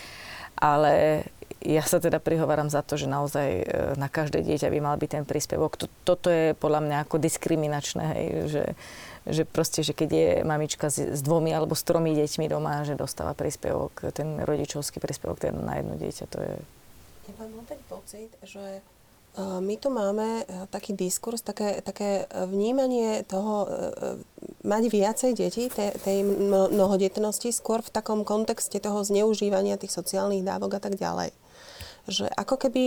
ale 0.54 1.24
ja 1.64 1.80
sa 1.80 1.96
teda 1.96 2.20
prihováram 2.20 2.68
za 2.68 2.84
to, 2.84 3.00
že 3.00 3.08
naozaj 3.08 3.48
uh, 3.64 3.64
na 3.96 4.12
každé 4.12 4.44
dieťa 4.44 4.68
by 4.68 4.78
mal 4.84 5.00
byť 5.00 5.10
ten 5.16 5.24
príspevok. 5.24 5.80
Toto 6.04 6.28
je 6.28 6.52
podľa 6.52 6.84
mňa 6.84 6.96
ako 7.08 7.16
diskriminačné, 7.16 8.04
hej, 8.04 8.26
že, 8.52 8.64
že 9.24 9.42
proste, 9.48 9.80
že 9.80 9.96
keď 9.96 10.10
je 10.12 10.30
mamička 10.44 10.92
s, 10.92 11.00
s 11.00 11.20
dvomi 11.24 11.56
alebo 11.56 11.72
s 11.72 11.80
tromi 11.80 12.12
deťmi 12.12 12.46
doma, 12.52 12.84
že 12.84 12.92
dostáva 12.92 13.32
príspevok, 13.32 14.12
ten 14.12 14.44
rodičovský 14.44 15.00
príspevok 15.00 15.40
ten 15.40 15.56
na 15.56 15.80
jedno 15.80 15.96
dieťa, 15.96 16.24
to 16.28 16.38
je... 16.44 16.54
Ja 17.24 17.32
mám 17.40 17.64
ten 17.64 17.80
pocit, 17.88 18.28
že 18.44 18.84
my 19.42 19.74
tu 19.82 19.90
máme 19.90 20.46
e, 20.46 20.70
taký 20.70 20.94
diskurs, 20.94 21.42
také, 21.42 21.82
také 21.82 22.30
vnímanie 22.46 23.26
toho, 23.26 23.66
e, 23.66 23.68
e, 23.68 23.78
mať 24.62 24.82
viacej 24.86 25.30
detí, 25.34 25.66
tej, 25.66 25.90
tej 26.06 26.22
mnohodetnosti, 26.70 27.50
skôr 27.50 27.82
v 27.82 27.90
takom 27.90 28.22
kontexte 28.22 28.78
toho 28.78 29.02
zneužívania 29.02 29.74
tých 29.74 29.90
sociálnych 29.90 30.46
dávok 30.46 30.78
a 30.78 30.80
tak 30.86 30.94
ďalej. 30.94 31.34
Že 32.06 32.30
ako 32.30 32.54
keby 32.62 32.84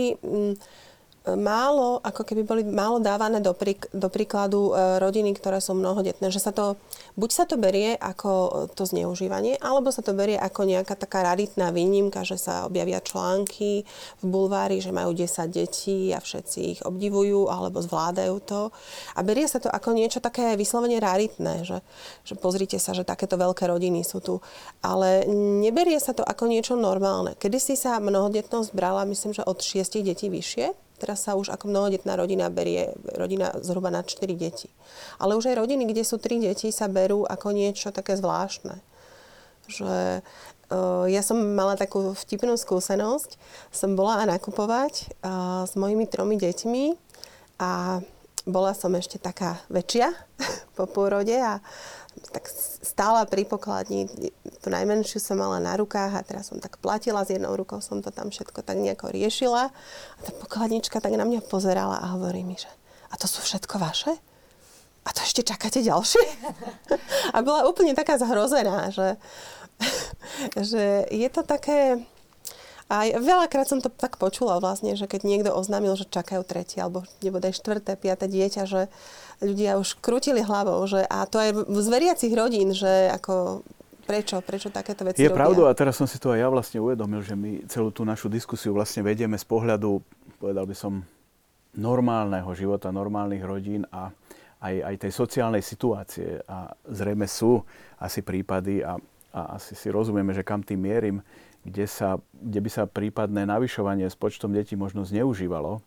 málo, 1.36 2.00
ako 2.00 2.22
keby 2.24 2.42
boli 2.46 2.62
málo 2.64 3.02
dávané 3.02 3.42
do, 3.42 3.52
prík, 3.52 3.90
do 3.90 4.06
príkladu 4.08 4.72
e, 4.72 5.02
rodiny, 5.02 5.34
ktoré 5.34 5.58
sú 5.60 5.74
mnohodetné. 5.74 6.30
Že 6.30 6.40
sa 6.40 6.52
to, 6.54 6.80
buď 7.18 7.30
sa 7.34 7.44
to 7.44 7.60
berie 7.60 7.98
ako 7.98 8.64
to 8.72 8.86
zneužívanie, 8.86 9.58
alebo 9.58 9.90
sa 9.90 10.00
to 10.00 10.14
berie 10.14 10.38
ako 10.38 10.64
nejaká 10.64 10.94
taká 10.94 11.26
raritná 11.26 11.74
výnimka, 11.74 12.22
že 12.22 12.38
sa 12.38 12.64
objavia 12.64 13.02
články 13.02 13.82
v 14.22 14.24
bulvári, 14.24 14.78
že 14.78 14.94
majú 14.94 15.12
10 15.12 15.50
detí 15.50 16.14
a 16.14 16.22
všetci 16.22 16.58
ich 16.78 16.80
obdivujú 16.86 17.50
alebo 17.50 17.82
zvládajú 17.82 18.36
to. 18.46 18.70
A 19.18 19.20
berie 19.26 19.50
sa 19.50 19.58
to 19.58 19.68
ako 19.68 19.92
niečo 19.92 20.22
také 20.22 20.54
vyslovene 20.54 21.02
raritné, 21.02 21.66
že, 21.66 21.82
že 22.22 22.38
pozrite 22.38 22.78
sa, 22.78 22.94
že 22.94 23.02
takéto 23.02 23.34
veľké 23.34 23.66
rodiny 23.66 24.06
sú 24.06 24.22
tu. 24.22 24.38
Ale 24.80 25.26
neberie 25.34 25.98
sa 25.98 26.14
to 26.14 26.22
ako 26.22 26.46
niečo 26.46 26.78
normálne. 26.78 27.34
Kedy 27.34 27.58
si 27.58 27.74
sa 27.74 27.98
mnohodetnosť 27.98 28.70
brala, 28.72 29.08
myslím, 29.08 29.34
že 29.34 29.42
od 29.42 29.58
6 29.58 30.00
detí 30.06 30.30
vyššie, 30.30 30.87
Teraz 30.98 31.24
sa 31.24 31.38
už 31.38 31.54
ako 31.54 31.70
mnohodetná 31.70 32.18
rodina 32.18 32.50
berie 32.50 32.92
rodina 33.14 33.54
zhruba 33.62 33.88
na 33.88 34.02
4 34.02 34.26
deti. 34.34 34.68
Ale 35.22 35.38
už 35.38 35.54
aj 35.54 35.62
rodiny, 35.62 35.86
kde 35.86 36.02
sú 36.02 36.18
3 36.18 36.42
deti, 36.42 36.74
sa 36.74 36.90
berú 36.90 37.22
ako 37.24 37.54
niečo 37.54 37.94
také 37.94 38.18
zvláštne. 38.18 38.82
Že 39.70 40.20
uh, 40.74 41.06
ja 41.06 41.22
som 41.22 41.38
mala 41.38 41.78
takú 41.78 42.12
vtipnú 42.18 42.58
skúsenosť. 42.58 43.38
Som 43.70 43.94
bola 43.94 44.26
nakupovať 44.26 45.14
uh, 45.22 45.64
s 45.64 45.78
mojimi 45.78 46.10
tromi 46.10 46.34
deťmi 46.36 46.84
a 47.62 48.02
bola 48.48 48.72
som 48.72 48.94
ešte 48.96 49.20
taká 49.20 49.60
väčšia 49.68 50.10
po 50.76 50.88
pôrode 50.88 51.36
a 51.36 51.60
tak 52.20 52.50
stála 52.82 53.24
pri 53.24 53.46
pokladni. 53.46 54.10
Tú 54.62 54.68
najmenšiu 54.68 55.22
som 55.22 55.38
mala 55.38 55.62
na 55.62 55.78
rukách 55.78 56.12
a 56.14 56.26
teraz 56.26 56.50
som 56.50 56.58
tak 56.58 56.82
platila, 56.82 57.22
s 57.22 57.32
jednou 57.32 57.54
rukou 57.54 57.78
som 57.78 58.02
to 58.02 58.10
tam 58.10 58.34
všetko 58.34 58.60
tak 58.66 58.78
nejako 58.78 59.14
riešila. 59.14 59.70
A 59.70 60.20
tá 60.20 60.30
pokladnička 60.34 60.98
tak 60.98 61.14
na 61.14 61.22
mňa 61.22 61.46
pozerala 61.46 62.02
a 62.02 62.18
hovorí 62.18 62.42
mi, 62.42 62.58
že 62.58 62.68
a 63.08 63.14
to 63.16 63.24
sú 63.24 63.40
všetko 63.40 63.80
vaše? 63.80 64.12
A 65.08 65.08
to 65.16 65.24
ešte 65.24 65.40
čakáte 65.40 65.80
ďalšie? 65.80 66.20
a 67.34 67.38
bola 67.40 67.64
úplne 67.64 67.96
taká 67.96 68.20
zhrozená, 68.20 68.92
že, 68.92 69.16
že 70.68 71.08
je 71.08 71.28
to 71.32 71.40
také... 71.46 72.04
A 72.88 73.04
veľakrát 73.20 73.68
som 73.68 73.84
to 73.84 73.92
tak 73.92 74.16
počula 74.16 74.56
vlastne, 74.64 74.96
že 74.96 75.04
keď 75.04 75.20
niekto 75.28 75.50
oznámil, 75.52 75.92
že 75.92 76.08
čakajú 76.08 76.40
tretie 76.40 76.80
alebo 76.80 77.04
nebude 77.20 77.52
štvrté, 77.52 78.00
piaté 78.00 78.32
dieťa, 78.32 78.64
že, 78.64 78.88
ľudia 79.42 79.78
už 79.78 79.98
krútili 80.02 80.42
hlavou, 80.42 80.82
že 80.86 81.02
a 81.06 81.26
to 81.26 81.38
aj 81.38 81.50
z 81.66 81.88
veriacich 81.88 82.32
rodín, 82.34 82.74
že 82.74 83.10
ako 83.14 83.62
Prečo? 84.08 84.40
Prečo 84.40 84.72
takéto 84.72 85.04
veci 85.04 85.20
Je 85.20 85.28
robia? 85.28 85.44
pravdou 85.44 85.68
a 85.68 85.76
teraz 85.76 86.00
som 86.00 86.08
si 86.08 86.16
to 86.16 86.32
aj 86.32 86.40
ja 86.40 86.48
vlastne 86.48 86.80
uvedomil, 86.80 87.20
že 87.20 87.36
my 87.36 87.68
celú 87.68 87.92
tú 87.92 88.08
našu 88.08 88.32
diskusiu 88.32 88.72
vlastne 88.72 89.04
vedieme 89.04 89.36
z 89.36 89.44
pohľadu, 89.44 90.00
povedal 90.40 90.64
by 90.64 90.72
som, 90.72 91.04
normálneho 91.76 92.48
života, 92.56 92.88
normálnych 92.88 93.44
rodín 93.44 93.84
a 93.92 94.08
aj, 94.64 94.74
aj 94.80 94.94
tej 95.04 95.12
sociálnej 95.12 95.60
situácie. 95.60 96.40
A 96.48 96.72
zrejme 96.88 97.28
sú 97.28 97.60
asi 98.00 98.24
prípady 98.24 98.80
a, 98.80 98.96
a 99.36 99.60
asi 99.60 99.76
si 99.76 99.92
rozumieme, 99.92 100.32
že 100.32 100.40
kam 100.40 100.64
tým 100.64 100.80
mierim, 100.80 101.20
kde, 101.60 101.84
sa, 101.84 102.16
kde 102.32 102.64
by 102.64 102.70
sa 102.72 102.88
prípadné 102.88 103.44
navyšovanie 103.44 104.08
s 104.08 104.16
počtom 104.16 104.56
detí 104.56 104.72
možno 104.72 105.04
zneužívalo 105.04 105.84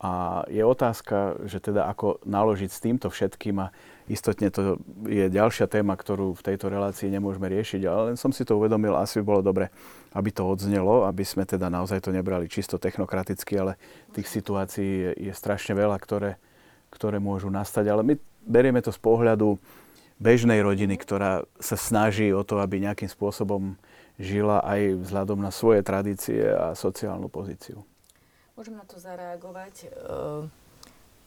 a 0.00 0.42
je 0.48 0.64
otázka, 0.64 1.44
že 1.44 1.60
teda 1.60 1.84
ako 1.84 2.24
naložiť 2.24 2.70
s 2.72 2.80
týmto 2.80 3.12
všetkým 3.12 3.60
a 3.60 3.68
istotne 4.08 4.48
to 4.48 4.80
je 5.04 5.28
ďalšia 5.28 5.68
téma, 5.68 5.92
ktorú 5.92 6.32
v 6.32 6.40
tejto 6.40 6.72
relácii 6.72 7.12
nemôžeme 7.12 7.52
riešiť, 7.52 7.84
ale 7.84 8.00
len 8.12 8.16
som 8.16 8.32
si 8.32 8.48
to 8.48 8.56
uvedomil, 8.56 8.96
asi 8.96 9.20
by 9.20 9.24
bolo 9.28 9.42
dobre, 9.44 9.68
aby 10.16 10.32
to 10.32 10.48
odznelo, 10.48 11.04
aby 11.04 11.20
sme 11.20 11.44
teda 11.44 11.68
naozaj 11.68 12.00
to 12.00 12.16
nebrali 12.16 12.48
čisto 12.48 12.80
technokraticky, 12.80 13.60
ale 13.60 13.76
tých 14.16 14.24
situácií 14.32 14.88
je, 14.88 15.10
je 15.30 15.32
strašne 15.36 15.76
veľa, 15.76 16.00
ktoré, 16.00 16.40
ktoré 16.88 17.20
môžu 17.20 17.52
nastať, 17.52 17.92
ale 17.92 18.00
my 18.00 18.14
berieme 18.40 18.80
to 18.80 18.96
z 18.96 19.00
pohľadu 19.04 19.60
bežnej 20.16 20.64
rodiny, 20.64 20.96
ktorá 20.96 21.44
sa 21.60 21.76
snaží 21.76 22.32
o 22.32 22.40
to, 22.40 22.56
aby 22.56 22.80
nejakým 22.80 23.08
spôsobom 23.08 23.76
žila 24.16 24.64
aj 24.64 24.96
vzhľadom 24.96 25.44
na 25.44 25.52
svoje 25.52 25.84
tradície 25.84 26.40
a 26.44 26.72
sociálnu 26.72 27.28
pozíciu. 27.28 27.84
Môžem 28.60 28.76
na 28.76 28.84
to 28.84 29.00
zareagovať. 29.00 29.88
Uh, 29.88 30.44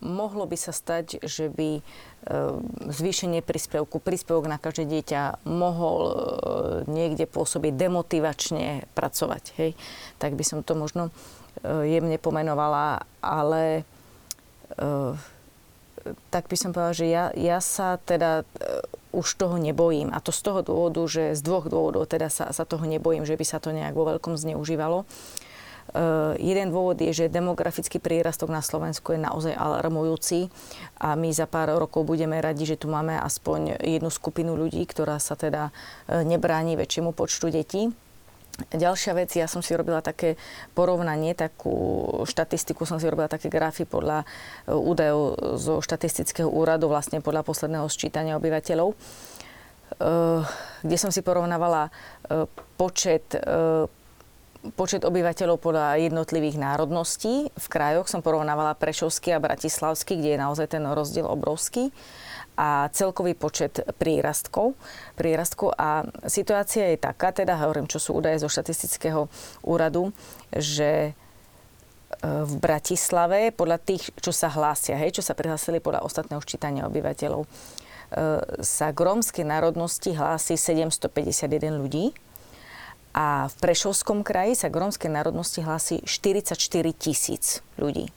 mohlo 0.05 0.45
by 0.45 0.53
sa 0.53 0.69
stať, 0.69 1.17
že 1.25 1.49
by 1.49 1.81
uh, 1.81 2.61
zvýšenie 2.93 3.41
príspevku, 3.41 3.97
príspevok 3.97 4.45
na 4.45 4.61
každé 4.61 4.85
dieťa 4.85 5.41
mohol 5.49 5.97
uh, 6.05 6.13
niekde 6.85 7.25
pôsobiť 7.25 7.73
demotivačne 7.73 8.85
pracovať. 8.93 9.43
Hej? 9.57 9.73
Tak 10.21 10.37
by 10.37 10.45
som 10.45 10.61
to 10.61 10.77
možno 10.77 11.09
jemne 11.65 12.21
pomenovala, 12.21 13.09
ale 13.21 13.81
tak 16.29 16.49
by 16.49 16.57
som 16.57 16.69
povedala, 16.69 16.93
že 16.93 17.09
ja, 17.09 17.33
ja 17.33 17.57
sa 17.61 17.97
teda 17.97 18.45
už 19.09 19.25
toho 19.37 19.57
nebojím. 19.57 20.13
A 20.13 20.21
to 20.21 20.29
z 20.29 20.53
toho 20.53 20.61
dôvodu, 20.61 21.01
že 21.09 21.33
z 21.33 21.41
dvoch 21.41 21.65
dôvodov 21.65 22.05
teda 22.05 22.29
sa, 22.29 22.53
sa 22.53 22.61
toho 22.65 22.85
nebojím, 22.85 23.25
že 23.25 23.37
by 23.37 23.45
sa 23.45 23.57
to 23.57 23.73
nejak 23.73 23.97
vo 23.97 24.05
veľkom 24.05 24.37
zneužívalo. 24.37 25.05
Uh, 25.05 25.43
jeden 26.41 26.73
dôvod 26.73 26.97
je, 26.97 27.13
že 27.13 27.29
demografický 27.29 28.01
prírastok 28.01 28.49
na 28.49 28.65
Slovensku 28.65 29.13
je 29.13 29.21
naozaj 29.21 29.53
alarmujúci 29.53 30.49
a 30.97 31.13
my 31.13 31.29
za 31.29 31.45
pár 31.45 31.69
rokov 31.77 32.01
budeme 32.09 32.41
radi, 32.41 32.65
že 32.65 32.81
tu 32.81 32.89
máme 32.89 33.13
aspoň 33.13 33.77
jednu 33.77 34.09
skupinu 34.09 34.57
ľudí, 34.57 34.81
ktorá 34.89 35.21
sa 35.21 35.37
teda 35.37 35.69
uh, 35.69 36.25
nebráni 36.25 36.73
väčšiemu 36.73 37.13
počtu 37.13 37.53
detí. 37.53 37.93
Ďalšia 38.73 39.13
vec, 39.13 39.29
ja 39.37 39.45
som 39.45 39.61
si 39.61 39.77
robila 39.77 40.01
také 40.01 40.33
porovnanie, 40.73 41.37
takú 41.37 42.05
štatistiku 42.25 42.89
som 42.89 42.97
si 42.97 43.05
robila 43.05 43.29
také 43.29 43.53
grafy 43.53 43.85
podľa 43.85 44.25
uh, 44.25 44.73
údajov 44.73 45.21
zo 45.61 45.77
štatistického 45.77 46.49
úradu, 46.49 46.89
vlastne 46.89 47.21
podľa 47.21 47.45
posledného 47.45 47.85
sčítania 47.85 48.33
obyvateľov, 48.41 48.97
kde 50.81 50.97
som 50.97 51.13
si 51.13 51.21
porovnávala 51.21 51.93
počet 52.81 53.29
počet 54.71 55.03
obyvateľov 55.03 55.59
podľa 55.59 55.99
jednotlivých 55.99 56.55
národností. 56.55 57.51
V 57.51 57.67
krajoch 57.67 58.07
som 58.07 58.23
porovnávala 58.23 58.79
Prešovský 58.79 59.35
a 59.35 59.43
Bratislavský, 59.43 60.15
kde 60.15 60.39
je 60.39 60.43
naozaj 60.43 60.67
ten 60.71 60.83
rozdiel 60.87 61.27
obrovský 61.27 61.91
a 62.55 62.87
celkový 62.93 63.35
počet 63.35 63.83
prírastkov. 63.99 64.77
prírastkov. 65.19 65.75
A 65.75 66.07
situácia 66.29 66.93
je 66.93 67.01
taká, 67.01 67.35
teda 67.35 67.59
hovorím, 67.59 67.89
čo 67.89 67.99
sú 67.99 68.15
údaje 68.15 68.39
zo 68.39 68.47
štatistického 68.47 69.27
úradu, 69.65 70.13
že 70.53 71.11
e, 71.11 71.11
v 72.21 72.53
Bratislave, 72.61 73.49
podľa 73.51 73.81
tých, 73.81 74.13
čo 74.21 74.29
sa 74.29 74.53
hlásia, 74.53 74.95
hej, 75.01 75.17
čo 75.17 75.25
sa 75.25 75.33
prihlásili 75.33 75.81
podľa 75.81 76.05
ostatného 76.05 76.39
ščítania 76.45 76.85
obyvateľov, 76.85 77.41
e, 77.43 77.47
sa 78.61 78.93
k 78.93 78.99
rómskej 79.01 79.43
národnosti 79.49 80.13
hlási 80.13 80.53
751 80.53 81.81
ľudí 81.81 82.13
a 83.13 83.45
v 83.45 83.55
Prešovskom 83.61 84.25
kraji 84.25 84.57
sa 84.57 84.73
k 84.73 84.81
rómskej 84.81 85.13
národnosti 85.13 85.61
hlási 85.61 86.01
44 86.01 86.57
tisíc 86.97 87.61
ľudí. 87.77 88.09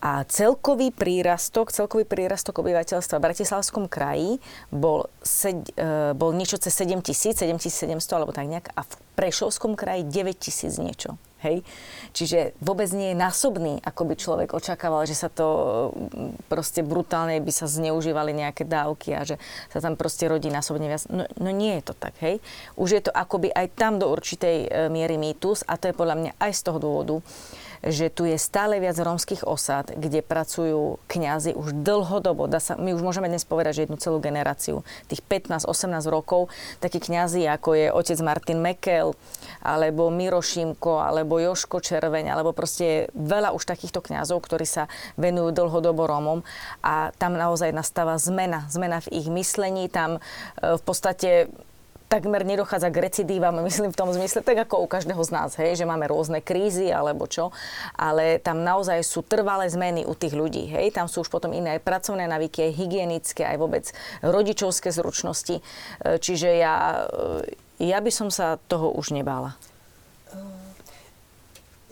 A 0.00 0.24
celkový 0.24 0.88
prírastok, 0.96 1.76
celkový 1.76 2.08
prírastok 2.08 2.64
obyvateľstva 2.64 3.20
v 3.20 3.24
Bratislavskom 3.28 3.84
kraji 3.84 4.40
bol, 4.72 5.12
sed, 5.20 5.68
e, 5.76 6.16
bol 6.16 6.32
niečo 6.32 6.56
cez 6.56 6.72
7 6.72 7.04
tisíc, 7.04 7.36
7700 7.36 8.16
alebo 8.16 8.32
tak 8.32 8.48
nejak 8.48 8.72
a 8.72 8.80
v 8.80 8.92
Prešovskom 9.20 9.76
kraji 9.76 10.08
9 10.08 10.40
tisíc 10.40 10.80
niečo. 10.80 11.20
Hej? 11.40 11.64
Čiže 12.12 12.52
vôbec 12.60 12.88
nie 12.92 13.12
je 13.12 13.20
násobný, 13.20 13.80
ako 13.80 14.02
by 14.08 14.14
človek 14.16 14.48
očakával, 14.52 15.08
že 15.08 15.16
sa 15.16 15.32
to 15.32 15.46
mm, 15.92 16.50
proste 16.52 16.84
brutálne 16.84 17.40
by 17.40 17.52
sa 17.52 17.64
zneužívali 17.64 18.36
nejaké 18.36 18.68
dávky 18.68 19.16
a 19.16 19.24
že 19.24 19.40
sa 19.72 19.80
tam 19.80 19.96
proste 19.96 20.28
rodí 20.28 20.52
násobne 20.52 20.86
viac. 20.88 21.08
No, 21.08 21.24
no 21.40 21.50
nie 21.50 21.80
je 21.80 21.92
to 21.92 21.94
tak, 21.96 22.14
hej. 22.20 22.44
Už 22.76 22.88
je 22.92 23.02
to 23.08 23.12
akoby 23.12 23.48
aj 23.50 23.72
tam 23.72 23.96
do 23.96 24.12
určitej 24.12 24.56
e, 24.66 24.68
miery 24.92 25.16
mýtus 25.16 25.64
a 25.64 25.80
to 25.80 25.88
je 25.88 25.96
podľa 25.96 26.16
mňa 26.20 26.32
aj 26.36 26.52
z 26.52 26.60
toho 26.66 26.78
dôvodu, 26.78 27.16
že 27.80 28.12
tu 28.12 28.28
je 28.28 28.36
stále 28.36 28.76
viac 28.76 28.96
rómskych 29.00 29.48
osad, 29.48 29.92
kde 29.96 30.20
pracujú 30.20 31.00
kňazi 31.08 31.56
už 31.56 31.80
dlhodobo. 31.80 32.44
Dá 32.44 32.60
sa, 32.60 32.76
my 32.76 32.92
už 32.92 33.00
môžeme 33.00 33.32
dnes 33.32 33.48
povedať, 33.48 33.72
že 33.80 33.82
jednu 33.88 33.96
celú 33.96 34.20
generáciu, 34.20 34.84
tých 35.08 35.24
15-18 35.24 36.04
rokov, 36.12 36.52
takí 36.84 37.00
kňazi, 37.00 37.48
ako 37.48 37.72
je 37.72 37.86
otec 37.88 38.18
Martin 38.20 38.60
Mekel, 38.60 39.16
alebo 39.64 40.12
Miro 40.12 40.44
Šimko, 40.44 41.00
alebo 41.00 41.40
Joško 41.40 41.80
Červeň, 41.80 42.28
alebo 42.36 42.52
proste 42.52 43.08
veľa 43.16 43.56
už 43.56 43.64
takýchto 43.64 44.04
kňazov, 44.04 44.44
ktorí 44.44 44.68
sa 44.68 44.84
venujú 45.16 45.56
dlhodobo 45.56 46.04
Rómom 46.04 46.44
a 46.84 47.16
tam 47.16 47.36
naozaj 47.36 47.72
nastáva 47.72 48.20
zmena, 48.20 48.68
zmena 48.68 49.00
v 49.00 49.24
ich 49.24 49.26
myslení, 49.32 49.88
tam 49.88 50.20
e, 50.20 50.20
v 50.76 50.82
podstate 50.84 51.48
takmer 52.10 52.42
nedochádza 52.42 52.90
k 52.90 53.06
recidívam, 53.06 53.54
myslím 53.62 53.94
v 53.94 53.98
tom 54.02 54.10
zmysle, 54.10 54.42
tak 54.42 54.66
ako 54.66 54.82
u 54.82 54.86
každého 54.90 55.22
z 55.22 55.30
nás, 55.30 55.54
hej, 55.62 55.78
že 55.78 55.86
máme 55.86 56.10
rôzne 56.10 56.42
krízy 56.42 56.90
alebo 56.90 57.30
čo, 57.30 57.54
ale 57.94 58.42
tam 58.42 58.66
naozaj 58.66 58.98
sú 59.06 59.22
trvalé 59.22 59.70
zmeny 59.70 60.02
u 60.02 60.18
tých 60.18 60.34
ľudí, 60.34 60.74
hej, 60.74 60.90
tam 60.90 61.06
sú 61.06 61.22
už 61.22 61.30
potom 61.30 61.54
iné 61.54 61.78
aj 61.78 61.86
pracovné 61.86 62.26
navyky, 62.26 62.66
aj 62.66 62.72
hygienické, 62.74 63.46
aj 63.46 63.56
vôbec 63.62 63.86
rodičovské 64.26 64.90
zručnosti, 64.90 65.62
e, 65.62 66.18
čiže 66.18 66.50
ja, 66.58 67.06
e, 67.78 67.94
ja 67.94 68.02
by 68.02 68.10
som 68.10 68.26
sa 68.26 68.58
toho 68.66 68.90
už 68.90 69.14
nebála. 69.14 69.54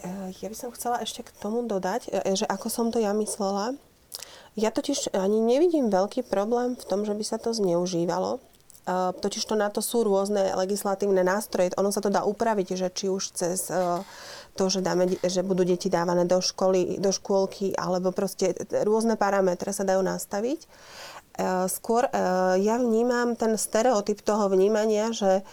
E, 0.02 0.34
ja 0.34 0.48
by 0.50 0.56
som 0.58 0.74
chcela 0.74 0.98
ešte 0.98 1.22
k 1.22 1.30
tomu 1.38 1.62
dodať, 1.62 2.10
že 2.34 2.42
ako 2.50 2.66
som 2.66 2.90
to 2.90 2.98
ja 2.98 3.14
myslela, 3.14 3.78
ja 4.58 4.74
totiž 4.74 5.14
ani 5.14 5.38
nevidím 5.38 5.86
veľký 5.94 6.26
problém 6.26 6.74
v 6.74 6.82
tom, 6.82 7.06
že 7.06 7.14
by 7.14 7.22
sa 7.22 7.38
to 7.38 7.54
zneužívalo. 7.54 8.42
Totiž 9.20 9.44
to 9.44 9.52
na 9.52 9.68
to 9.68 9.84
sú 9.84 10.00
rôzne 10.00 10.56
legislatívne 10.56 11.20
nástroje. 11.20 11.76
Ono 11.76 11.92
sa 11.92 12.00
to 12.00 12.08
dá 12.08 12.24
upraviť, 12.24 12.68
že 12.72 12.88
či 12.88 13.12
už 13.12 13.36
cez 13.36 13.68
e, 13.68 14.00
to, 14.56 14.72
že, 14.72 14.80
dáme, 14.80 15.12
že 15.20 15.44
budú 15.44 15.60
deti 15.60 15.92
dávané 15.92 16.24
do 16.24 16.40
školy, 16.40 16.96
do 16.96 17.12
škôlky, 17.12 17.76
alebo 17.76 18.16
proste 18.16 18.56
rôzne 18.88 19.20
parametre 19.20 19.76
sa 19.76 19.84
dajú 19.84 20.00
nastaviť. 20.00 20.64
E, 20.64 20.68
skôr 21.68 22.08
e, 22.08 22.10
ja 22.64 22.80
vnímam 22.80 23.36
ten 23.36 23.60
stereotyp 23.60 24.24
toho 24.24 24.48
vnímania, 24.48 25.12
že 25.12 25.44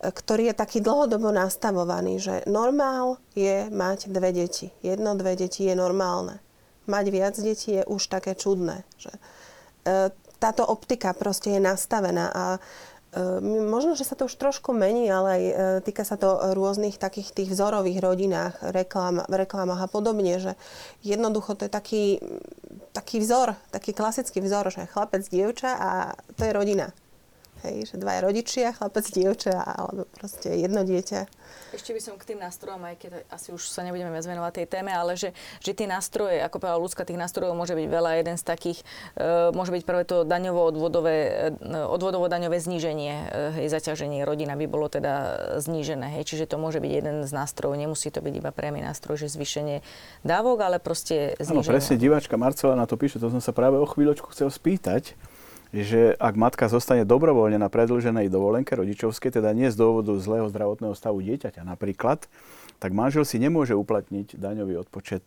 ktorý 0.00 0.50
je 0.50 0.54
taký 0.58 0.82
dlhodobo 0.82 1.30
nastavovaný, 1.30 2.18
že 2.18 2.34
normál 2.50 3.22
je 3.38 3.70
mať 3.70 4.10
dve 4.10 4.34
deti. 4.34 4.74
Jedno, 4.82 5.14
dve 5.14 5.38
deti 5.38 5.68
je 5.68 5.76
normálne. 5.78 6.42
Mať 6.90 7.06
viac 7.12 7.36
detí 7.38 7.78
je 7.78 7.84
už 7.86 8.08
také 8.10 8.34
čudné. 8.34 8.82
Že, 8.96 9.12
táto 10.40 10.64
optika 10.64 11.12
proste 11.12 11.52
je 11.54 11.60
nastavená 11.60 12.32
a 12.32 12.44
e, 12.56 12.60
Možno, 13.44 13.92
že 13.92 14.08
sa 14.08 14.16
to 14.16 14.24
už 14.24 14.40
trošku 14.40 14.72
mení, 14.72 15.12
ale 15.12 15.28
aj 15.28 15.42
e, 15.44 15.54
týka 15.84 16.02
sa 16.08 16.16
to 16.16 16.56
rôznych 16.56 16.96
takých 16.96 17.36
tých 17.36 17.52
vzorových 17.52 18.00
rodinách, 18.00 18.54
reklám, 18.72 19.28
reklamách 19.28 19.84
a 19.84 19.92
podobne, 19.92 20.40
že 20.40 20.56
jednoducho 21.04 21.54
to 21.60 21.68
je 21.68 21.72
taký, 21.72 22.04
taký 22.96 23.20
vzor, 23.20 23.60
taký 23.68 23.92
klasický 23.92 24.40
vzor, 24.40 24.72
že 24.72 24.88
chlapec, 24.88 25.28
dievča 25.28 25.70
a 25.76 25.90
to 26.34 26.48
je 26.48 26.56
rodina. 26.56 26.88
Hej, 27.60 27.92
že 27.92 28.00
dvaja 28.00 28.24
rodičia, 28.24 28.72
chlapec, 28.72 29.04
dievča 29.12 29.52
alebo 29.52 30.08
proste 30.16 30.56
jedno 30.56 30.80
dieťa. 30.80 31.28
Ešte 31.70 31.94
by 31.94 32.00
som 32.02 32.14
k 32.18 32.34
tým 32.34 32.40
nástrojom, 32.42 32.82
aj 32.82 32.96
keď 32.98 33.12
asi 33.30 33.54
už 33.54 33.70
sa 33.70 33.86
nebudeme 33.86 34.10
viac 34.10 34.26
venovať 34.26 34.52
tej 34.62 34.66
téme, 34.66 34.90
ale 34.90 35.14
že, 35.14 35.30
že 35.62 35.70
tie 35.70 35.86
nástroje, 35.86 36.42
ako 36.42 36.58
povedala 36.58 36.82
ľudská, 36.82 37.06
tých 37.06 37.20
nástrojov 37.20 37.54
môže 37.54 37.78
byť 37.78 37.86
veľa. 37.86 38.10
Jeden 38.18 38.36
z 38.36 38.44
takých 38.44 38.78
e, 39.14 39.54
môže 39.54 39.70
byť 39.70 39.82
prvé 39.86 40.02
to 40.02 40.26
daňovo-odvodové, 40.26 41.16
e, 41.54 41.82
odvodovo-daňové 41.86 42.58
zníženie, 42.58 43.14
e, 43.14 43.24
hej, 43.62 43.66
zaťaženie 43.70 44.26
rodina 44.26 44.58
by 44.58 44.66
bolo 44.66 44.90
teda 44.90 45.38
znížené. 45.62 46.18
Hej, 46.18 46.34
čiže 46.34 46.50
to 46.50 46.58
môže 46.58 46.82
byť 46.82 46.90
jeden 46.90 47.16
z 47.22 47.30
nástrojov. 47.30 47.78
Nemusí 47.78 48.10
to 48.10 48.18
byť 48.18 48.34
iba 48.34 48.50
priamy 48.50 48.82
nástroj, 48.82 49.22
že 49.22 49.30
zvýšenie 49.30 49.86
dávok, 50.26 50.66
ale 50.66 50.76
proste 50.82 51.38
zníženie. 51.38 51.70
Áno, 51.70 51.76
presne 51.78 51.96
diváčka 51.96 52.34
Marcela 52.34 52.74
na 52.74 52.90
to 52.90 52.98
píše, 52.98 53.22
to 53.22 53.30
som 53.30 53.38
sa 53.38 53.54
práve 53.54 53.78
o 53.78 53.86
chvíľočku 53.86 54.34
chcel 54.34 54.50
spýtať 54.50 55.14
že 55.70 56.18
ak 56.18 56.34
matka 56.34 56.66
zostane 56.66 57.06
dobrovoľne 57.06 57.58
na 57.62 57.70
predlženej 57.70 58.26
dovolenke 58.26 58.74
rodičovskej, 58.74 59.38
teda 59.38 59.54
nie 59.54 59.70
z 59.70 59.78
dôvodu 59.78 60.14
zlého 60.18 60.50
zdravotného 60.50 60.94
stavu 60.98 61.22
dieťaťa 61.22 61.62
napríklad, 61.62 62.26
tak 62.82 62.90
manžel 62.90 63.22
si 63.22 63.38
nemôže 63.38 63.78
uplatniť 63.78 64.34
daňový 64.34 64.82
odpočet 64.82 65.22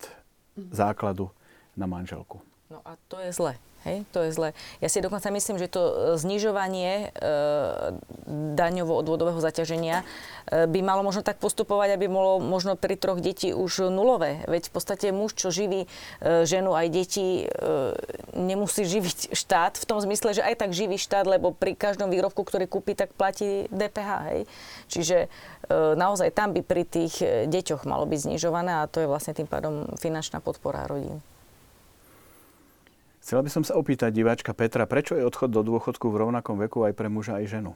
základu 0.73 1.31
na 1.79 1.87
manželku. 1.87 2.43
No 2.69 2.83
a 2.83 2.99
to 3.07 3.21
je 3.23 3.31
zle. 3.31 3.53
Hej, 3.83 4.07
to 4.15 4.23
je 4.23 4.31
zle. 4.31 4.49
Ja 4.79 4.87
si 4.87 5.03
dokonca 5.03 5.27
myslím, 5.27 5.59
že 5.59 5.67
to 5.67 5.81
e, 5.83 5.93
znižovanie 6.15 7.11
e, 7.11 7.19
daňovo-odvodového 8.55 9.43
zaťaženia 9.43 10.07
e, 10.47 10.71
by 10.71 10.79
malo 10.79 11.03
možno 11.03 11.19
tak 11.19 11.43
postupovať, 11.43 11.99
aby 11.99 12.07
bolo 12.07 12.39
možno 12.39 12.79
pri 12.79 12.95
troch 12.95 13.19
detí 13.19 13.51
už 13.51 13.91
nulové. 13.91 14.39
Veď 14.47 14.71
v 14.71 14.73
podstate 14.79 15.07
muž, 15.11 15.35
čo 15.35 15.51
živí 15.51 15.83
e, 15.83 15.87
ženu 16.47 16.71
aj 16.71 16.87
deti, 16.95 17.43
e, 17.43 17.45
nemusí 18.39 18.87
živiť 18.87 19.35
štát 19.35 19.75
v 19.75 19.83
tom 19.83 19.99
zmysle, 19.99 20.31
že 20.31 20.47
aj 20.47 20.63
tak 20.63 20.71
živí 20.71 20.95
štát, 20.95 21.27
lebo 21.27 21.51
pri 21.51 21.75
každom 21.75 22.07
výrobku, 22.07 22.39
ktorý 22.47 22.71
kúpi, 22.71 22.95
tak 22.95 23.11
platí 23.11 23.67
DPH. 23.67 24.09
Hej. 24.31 24.41
Čiže 24.87 25.17
e, 25.27 25.27
naozaj 25.99 26.31
tam 26.31 26.55
by 26.55 26.63
pri 26.63 26.87
tých 26.87 27.19
e, 27.19 27.51
deťoch 27.51 27.83
malo 27.83 28.07
byť 28.07 28.31
znižované 28.31 28.79
a 28.79 28.87
to 28.87 29.03
je 29.03 29.11
vlastne 29.11 29.35
tým 29.35 29.51
pádom 29.51 29.91
finančná 29.99 30.39
podpora 30.39 30.87
rodín. 30.87 31.19
Chcela 33.23 33.39
by 33.39 33.47
som 33.55 33.63
sa 33.63 33.79
opýtať 33.79 34.11
diváčka 34.11 34.51
Petra, 34.51 34.83
prečo 34.83 35.15
je 35.15 35.23
odchod 35.23 35.47
do 35.47 35.63
dôchodku 35.63 36.11
v 36.11 36.27
rovnakom 36.27 36.59
veku 36.59 36.83
aj 36.83 36.91
pre 36.91 37.07
muža 37.07 37.39
aj 37.39 37.55
ženu? 37.55 37.71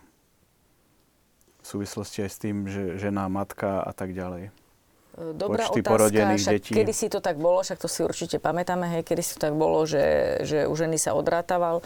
V 1.64 1.66
súvislosti 1.66 2.28
aj 2.28 2.32
s 2.36 2.38
tým, 2.44 2.68
že 2.68 3.00
žena, 3.00 3.32
matka 3.32 3.80
a 3.80 3.96
tak 3.96 4.12
ďalej. 4.12 4.52
Dobrá 5.18 5.66
Počty 5.66 5.82
otázka, 5.82 6.38
však 6.38 6.54
detí. 6.62 6.72
kedy 6.78 6.94
si 6.94 7.10
to 7.10 7.18
tak 7.18 7.42
bolo, 7.42 7.66
však 7.66 7.82
to 7.82 7.90
si 7.90 8.06
určite 8.06 8.38
pamätáme, 8.38 8.86
hej, 8.86 9.02
kedy 9.02 9.22
si 9.26 9.34
to 9.34 9.50
tak 9.50 9.58
bolo, 9.58 9.82
že, 9.90 10.38
že 10.46 10.70
u 10.70 10.74
ženy 10.78 11.02
sa 11.02 11.18
odrátával 11.18 11.82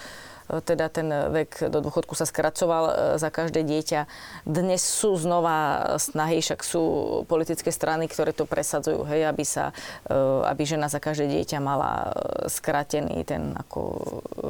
teda 0.59 0.91
ten 0.91 1.07
vek 1.07 1.71
do 1.71 1.79
dôchodku 1.79 2.11
sa 2.11 2.27
skracoval 2.27 2.84
e, 2.84 2.93
za 3.15 3.32
každé 3.32 3.63
dieťa. 3.63 4.03
Dnes 4.43 4.84
sú 4.84 5.15
znova 5.15 5.88
snahy, 5.95 6.43
však 6.43 6.59
sú 6.59 6.84
politické 7.32 7.71
strany, 7.71 8.11
ktoré 8.11 8.36
to 8.36 8.43
presadzujú, 8.43 9.07
hej, 9.07 9.32
aby, 9.32 9.47
sa, 9.47 9.71
e, 10.11 10.15
aby 10.51 10.67
žena 10.67 10.91
za 10.91 10.99
každé 10.99 11.32
dieťa 11.32 11.63
mala 11.63 12.11
e, 12.11 12.51
skratený 12.51 13.23
ten 13.23 13.55
ako 13.55 13.82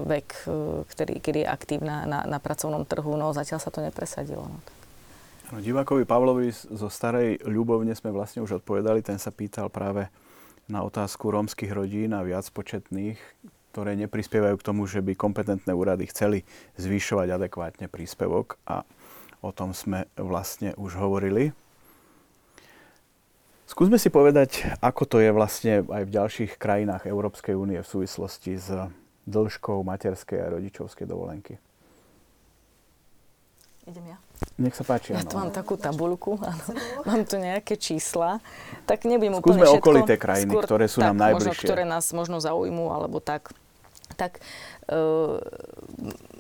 vek, 0.10 0.50
ktorý, 0.90 1.22
kedy 1.22 1.46
je 1.46 1.48
aktívna 1.48 2.10
na, 2.10 2.26
na 2.26 2.42
pracovnom 2.42 2.82
trhu. 2.90 3.14
No 3.14 3.38
zatiaľ 3.38 3.62
sa 3.62 3.70
to 3.70 3.86
nepresadilo. 3.86 4.50
No. 4.50 4.81
No, 5.52 5.60
divákovi 5.60 6.08
Pavlovi 6.08 6.48
zo 6.56 6.88
Starej 6.88 7.44
Ľubovne 7.44 7.92
sme 7.92 8.16
vlastne 8.16 8.40
už 8.40 8.64
odpovedali. 8.64 9.04
Ten 9.04 9.20
sa 9.20 9.36
pýtal 9.36 9.68
práve 9.68 10.08
na 10.72 10.80
otázku 10.88 11.28
rómskych 11.28 11.76
rodín 11.76 12.16
a 12.16 12.24
viac 12.24 12.48
početných, 12.56 13.20
ktoré 13.76 14.00
neprispievajú 14.00 14.56
k 14.56 14.68
tomu, 14.72 14.88
že 14.88 15.04
by 15.04 15.12
kompetentné 15.12 15.76
úrady 15.76 16.08
chceli 16.08 16.48
zvyšovať 16.80 17.36
adekvátne 17.36 17.92
príspevok 17.92 18.64
a 18.64 18.88
o 19.44 19.52
tom 19.52 19.76
sme 19.76 20.08
vlastne 20.16 20.72
už 20.80 20.96
hovorili. 20.96 21.52
Skúsme 23.68 24.00
si 24.00 24.08
povedať, 24.08 24.72
ako 24.80 25.04
to 25.04 25.18
je 25.20 25.36
vlastne 25.36 25.84
aj 25.84 26.04
v 26.08 26.16
ďalších 26.16 26.52
krajinách 26.56 27.12
Európskej 27.12 27.60
únie 27.60 27.84
v 27.84 27.92
súvislosti 27.92 28.56
s 28.56 28.72
dĺžkou 29.28 29.84
materskej 29.84 30.48
a 30.48 30.52
rodičovskej 30.56 31.04
dovolenky. 31.04 31.60
Idem 33.84 34.16
ja. 34.16 34.31
Nech 34.58 34.74
sa 34.74 34.84
páči, 34.84 35.14
Ja 35.14 35.22
áno. 35.22 35.30
tu 35.30 35.36
mám 35.38 35.50
takú 35.50 35.74
tabuľku, 35.74 36.38
áno. 36.38 36.64
mám 37.08 37.22
tu 37.26 37.38
nejaké 37.38 37.78
čísla. 37.78 38.38
Tak 38.86 39.06
nebudem 39.06 39.38
Skúsme 39.38 39.58
úplne 39.58 39.66
všetko. 39.66 39.82
okolité 39.82 40.14
krajiny, 40.16 40.54
ktoré 40.60 40.86
sú 40.86 41.02
nám 41.02 41.18
tak, 41.18 41.34
Možno, 41.34 41.50
najbližšie. 41.50 41.66
ktoré 41.66 41.84
nás 41.84 42.06
možno 42.12 42.38
zaujmú, 42.38 42.90
alebo 42.90 43.18
tak. 43.18 43.54
Tak, 44.12 44.44
uh, 44.92 45.40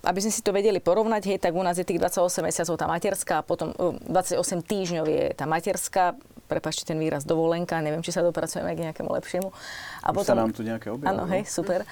aby 0.03 0.19
sme 0.19 0.29
si 0.29 0.43
to 0.43 0.51
vedeli 0.51 0.77
porovnať, 0.77 1.23
hej, 1.23 1.37
tak 1.39 1.55
u 1.55 1.63
nás 1.63 1.79
je 1.79 1.87
tých 1.87 1.97
28 1.97 2.43
mesiacov 2.43 2.75
tá 2.75 2.85
materská, 2.85 3.33
a 3.39 3.43
potom 3.47 3.71
uh, 3.73 3.95
28 4.05 4.37
týždňov 4.61 5.05
je 5.07 5.23
tá 5.33 5.47
materská, 5.47 6.13
prepačte 6.51 6.83
ten 6.83 6.99
výraz 6.99 7.23
dovolenka, 7.23 7.79
neviem, 7.79 8.03
či 8.03 8.11
sa 8.11 8.19
dopracujeme 8.19 8.75
k 8.75 8.91
nejakému 8.91 9.07
lepšiemu. 9.07 9.55
A 10.03 10.11
Už 10.11 10.27
sa 10.27 10.35
nám 10.35 10.51
tu 10.51 10.67
nejaké 10.67 10.91
objavilo. 10.91 11.15
Áno, 11.15 11.23
hej, 11.31 11.47
super. 11.47 11.87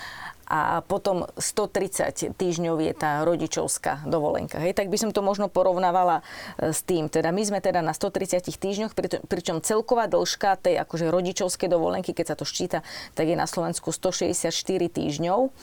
A 0.49 0.81
potom 0.81 1.29
130 1.37 2.33
týždňov 2.33 2.81
je 2.81 2.93
tá 2.97 3.21
rodičovská 3.21 4.09
dovolenka. 4.09 4.57
Hej, 4.57 4.73
tak 4.73 4.89
by 4.89 4.97
som 4.97 5.13
to 5.13 5.21
možno 5.21 5.45
porovnávala 5.45 6.25
e, 6.57 6.73
s 6.73 6.81
tým. 6.81 7.05
Teda 7.05 7.29
my 7.29 7.45
sme 7.45 7.61
teda 7.61 7.85
na 7.85 7.93
130 7.93 8.49
týždňoch, 8.49 8.97
pričom 9.29 9.61
celková 9.61 10.09
dĺžka 10.09 10.57
tej 10.57 10.81
akože 10.81 11.13
rodičovskej 11.13 11.69
dovolenky, 11.69 12.17
keď 12.17 12.33
sa 12.33 12.35
to 12.35 12.49
ščíta, 12.49 12.81
tak 13.13 13.29
je 13.29 13.37
na 13.37 13.45
Slovensku 13.45 13.93
164 13.93 14.49
týždňov 14.89 15.53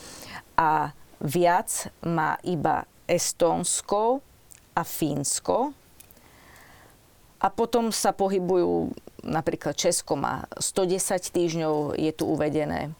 a 0.55 0.95
viac 1.19 1.91
má 2.07 2.39
iba 2.47 2.87
Estónsko 3.11 4.23
a 4.77 4.83
Fínsko. 4.87 5.75
A 7.37 7.47
potom 7.53 7.93
sa 7.93 8.17
pohybujú, 8.17 8.97
napríklad 9.23 9.77
Česko 9.77 10.17
má 10.17 10.49
110 10.57 11.21
týždňov, 11.21 11.99
je 11.99 12.13
tu 12.15 12.25
uvedené. 12.27 12.97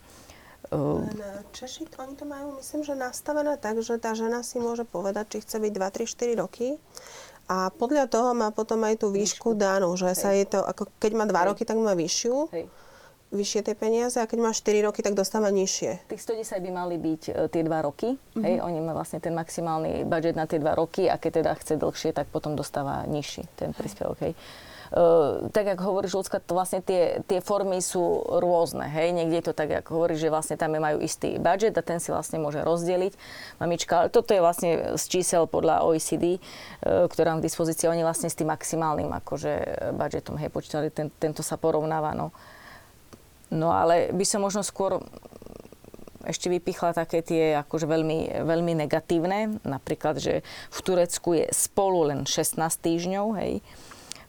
Len 0.73 1.45
Češi, 1.55 1.87
oni 1.99 2.15
to 2.19 2.25
majú, 2.27 2.59
myslím, 2.59 2.83
že 2.83 2.95
nastavené 2.99 3.55
tak, 3.57 3.79
že 3.81 3.97
tá 4.03 4.13
žena 4.13 4.43
si 4.43 4.59
môže 4.59 4.83
povedať, 4.83 5.39
či 5.39 5.39
chce 5.47 5.57
byť 5.63 5.73
2, 5.73 5.99
3, 6.03 6.37
4 6.37 6.43
roky. 6.43 6.77
A 7.47 7.71
podľa 7.71 8.11
toho 8.11 8.35
má 8.35 8.51
potom 8.51 8.83
aj 8.83 9.07
tú 9.07 9.15
výšku 9.15 9.55
danú, 9.55 9.95
že 9.95 10.11
sa 10.19 10.35
je 10.35 10.43
to, 10.51 10.67
ako 10.67 10.91
keď 10.99 11.13
má 11.15 11.25
2 11.31 11.51
roky, 11.55 11.63
tak 11.63 11.79
má 11.79 11.95
vyššiu, 11.95 12.51
Hej. 12.51 12.67
vyššie 13.31 13.61
tie 13.71 13.75
peniaze 13.79 14.19
a 14.19 14.27
keď 14.27 14.39
má 14.43 14.51
4 14.51 14.83
roky, 14.91 15.07
tak 15.07 15.15
dostáva 15.15 15.55
nižšie. 15.55 16.11
Tých 16.11 16.23
110 16.27 16.59
by 16.59 16.71
mali 16.75 16.99
byť 16.99 17.23
e, 17.31 17.33
tie 17.47 17.63
dva 17.63 17.87
roky. 17.87 18.19
Mm-hmm. 18.19 18.43
Hej, 18.43 18.55
oni 18.67 18.79
má 18.83 18.99
vlastne 18.99 19.23
ten 19.23 19.31
maximálny 19.31 20.03
budget 20.03 20.35
na 20.35 20.51
tie 20.51 20.59
dva 20.59 20.75
roky 20.75 21.07
a 21.07 21.23
keď 21.23 21.47
teda 21.47 21.53
chce 21.55 21.75
dlhšie, 21.79 22.11
tak 22.11 22.27
potom 22.35 22.59
dostáva 22.59 23.07
nižší 23.07 23.47
ten 23.55 23.71
príspevok. 23.71 24.19
Hej. 24.27 24.35
Uh, 24.35 24.76
tak 25.51 25.67
ako 25.77 25.83
hovoríš, 25.83 26.15
ľudská, 26.15 26.39
to 26.39 26.55
vlastne 26.55 26.81
tie, 26.85 27.21
tie 27.27 27.43
formy 27.43 27.83
sú 27.83 28.23
rôzne. 28.39 28.87
Hej? 28.87 29.17
Niekde 29.17 29.37
je 29.43 29.47
to 29.51 29.55
tak, 29.55 29.71
ako 29.83 30.03
hovoríš, 30.03 30.27
že 30.27 30.33
vlastne 30.33 30.57
tam 30.59 30.75
majú 30.77 31.03
istý 31.03 31.41
budget 31.43 31.75
a 31.75 31.83
ten 31.83 31.99
si 31.99 32.15
vlastne 32.15 32.39
môže 32.39 32.63
rozdeliť. 32.63 33.13
Mamička, 33.59 34.07
ale 34.07 34.09
toto 34.13 34.31
je 34.37 34.45
vlastne 34.45 34.71
z 34.95 35.05
čísel 35.09 35.51
podľa 35.51 35.83
OECD, 35.87 36.39
uh, 36.39 37.11
ktorá 37.11 37.35
mám 37.35 37.43
k 37.43 37.49
dispozícii. 37.51 37.91
Oni 37.91 38.07
vlastne 38.07 38.31
s 38.31 38.39
tým 38.39 38.51
maximálnym 38.51 39.11
akože, 39.11 39.53
budgetom 39.97 40.39
hej, 40.39 40.51
počítali, 40.53 40.93
ten, 40.95 41.11
tento 41.11 41.43
sa 41.43 41.59
porovnáva. 41.59 42.15
No. 42.15 42.31
no 43.51 43.75
ale 43.75 44.15
by 44.15 44.25
som 44.27 44.45
možno 44.45 44.63
skôr 44.63 45.03
ešte 46.27 46.51
vypichla 46.51 46.91
také 46.91 47.23
tie 47.23 47.55
akože 47.55 47.87
veľmi, 47.87 48.43
veľmi 48.43 48.73
negatívne. 48.83 49.63
Napríklad, 49.63 50.19
že 50.19 50.43
v 50.75 50.79
Turecku 50.83 51.39
je 51.39 51.47
spolu 51.55 52.11
len 52.11 52.27
16 52.27 52.59
týždňov, 52.59 53.27
hej. 53.39 53.63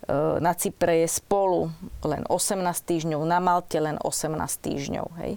E, 0.07 0.39
Na 0.39 0.55
Cypre 0.55 1.03
je 1.03 1.07
spolu 1.11 1.69
len 2.01 2.23
18 2.25 2.63
týždňov, 2.87 3.21
na 3.27 3.43
Malte 3.43 3.77
len 3.77 3.99
18 3.99 4.39
týždňov, 4.63 5.07
hej. 5.23 5.35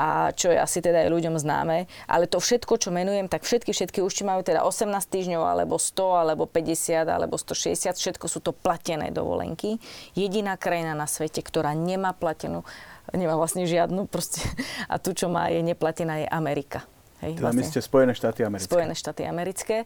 A 0.00 0.32
čo 0.32 0.48
je 0.48 0.56
asi 0.56 0.80
teda 0.80 1.04
aj 1.04 1.12
ľuďom 1.12 1.36
známe. 1.36 1.84
Ale 2.08 2.24
to 2.30 2.40
všetko, 2.40 2.78
čo 2.78 2.88
menujem, 2.94 3.26
tak 3.28 3.44
všetky, 3.44 3.74
všetky 3.74 4.00
už 4.00 4.12
či 4.14 4.22
majú 4.24 4.40
teda 4.40 4.64
18 4.64 4.86
týždňov, 4.88 5.42
alebo 5.44 5.76
100, 5.76 6.22
alebo 6.24 6.48
50, 6.48 7.04
alebo 7.04 7.36
160, 7.36 7.98
všetko 7.98 8.26
sú 8.30 8.40
to 8.40 8.54
platené 8.54 9.12
dovolenky. 9.12 9.76
Jediná 10.16 10.56
krajina 10.56 10.96
na 10.96 11.04
svete, 11.04 11.44
ktorá 11.44 11.76
nemá 11.76 12.16
platenú, 12.16 12.64
nemá 13.12 13.34
vlastne 13.36 13.66
žiadnu, 13.66 14.06
proste, 14.08 14.40
a 14.88 14.96
tu, 14.96 15.12
čo 15.12 15.28
má, 15.28 15.50
je 15.52 15.60
neplatená, 15.60 16.22
je 16.24 16.28
Amerika. 16.30 16.86
Hej, 17.20 17.36
Teda 17.36 17.52
my 17.52 17.64
ste 17.68 17.84
Spojené 17.84 18.16
štáty 18.16 18.40
americké. 18.48 18.70
Spojené 18.72 18.94
štáty 18.96 19.22
americké. 19.28 19.76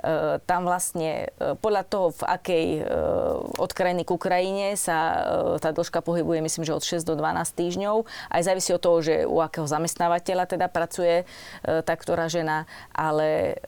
E, 0.00 0.40
tam 0.48 0.64
vlastne 0.64 1.28
e, 1.36 1.54
podľa 1.60 1.84
toho, 1.84 2.06
v 2.16 2.22
akej 2.24 2.66
e, 2.80 2.82
od 3.60 3.70
krajiny 3.76 4.08
k 4.08 4.10
Ukrajine 4.16 4.66
sa 4.74 4.98
tá 5.60 5.70
dĺžka 5.76 6.00
pohybuje, 6.00 6.40
myslím, 6.40 6.64
že 6.64 6.76
od 6.76 6.84
6 6.84 7.04
do 7.04 7.14
12 7.16 7.52
týždňov. 7.52 7.96
Aj 8.32 8.40
závisí 8.40 8.72
od 8.72 8.80
toho, 8.80 9.04
že 9.04 9.28
u 9.28 9.44
akého 9.44 9.68
zamestnávateľa 9.68 10.44
teda 10.48 10.66
pracuje 10.72 11.28
tá 11.64 11.94
ktorá 11.94 12.30
žena, 12.30 12.64
ale 12.94 13.60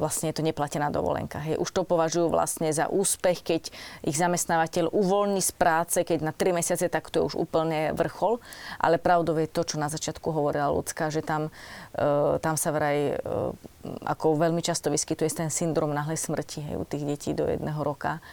vlastne 0.00 0.30
je 0.32 0.36
to 0.40 0.46
neplatená 0.46 0.88
dovolenka. 0.88 1.40
Hej. 1.42 1.60
Už 1.60 1.70
to 1.74 1.82
považujú 1.84 2.32
vlastne 2.32 2.70
za 2.72 2.88
úspech, 2.88 3.44
keď 3.44 3.62
ich 4.06 4.16
zamestnávateľ 4.16 4.92
uvoľní 4.92 5.42
z 5.44 5.52
práce, 5.54 5.98
keď 6.00 6.18
na 6.24 6.32
3 6.32 6.56
mesiace, 6.56 6.86
tak 6.88 7.10
to 7.12 7.20
je 7.20 7.26
už 7.32 7.36
úplne 7.36 7.92
vrchol. 7.92 8.40
Ale 8.80 8.96
pravdou 8.96 9.36
je 9.36 9.50
to, 9.50 9.66
čo 9.66 9.76
na 9.76 9.92
začiatku 9.92 10.32
hovorila 10.32 10.72
ľudská, 10.72 11.12
že 11.12 11.20
tam, 11.20 11.52
tam 12.40 12.54
sa 12.56 12.70
vraj 12.72 13.20
ako 14.04 14.40
veľmi 14.40 14.64
často 14.64 14.88
vyskytuje 14.88 15.28
ten 15.44 15.50
syndrom 15.52 15.92
náhlej 15.92 16.16
smrti 16.16 16.64
hej, 16.64 16.76
u 16.80 16.84
tých 16.88 17.04
detí 17.04 17.30
do 17.36 17.44
jedného 17.44 17.80
roka 17.84 18.24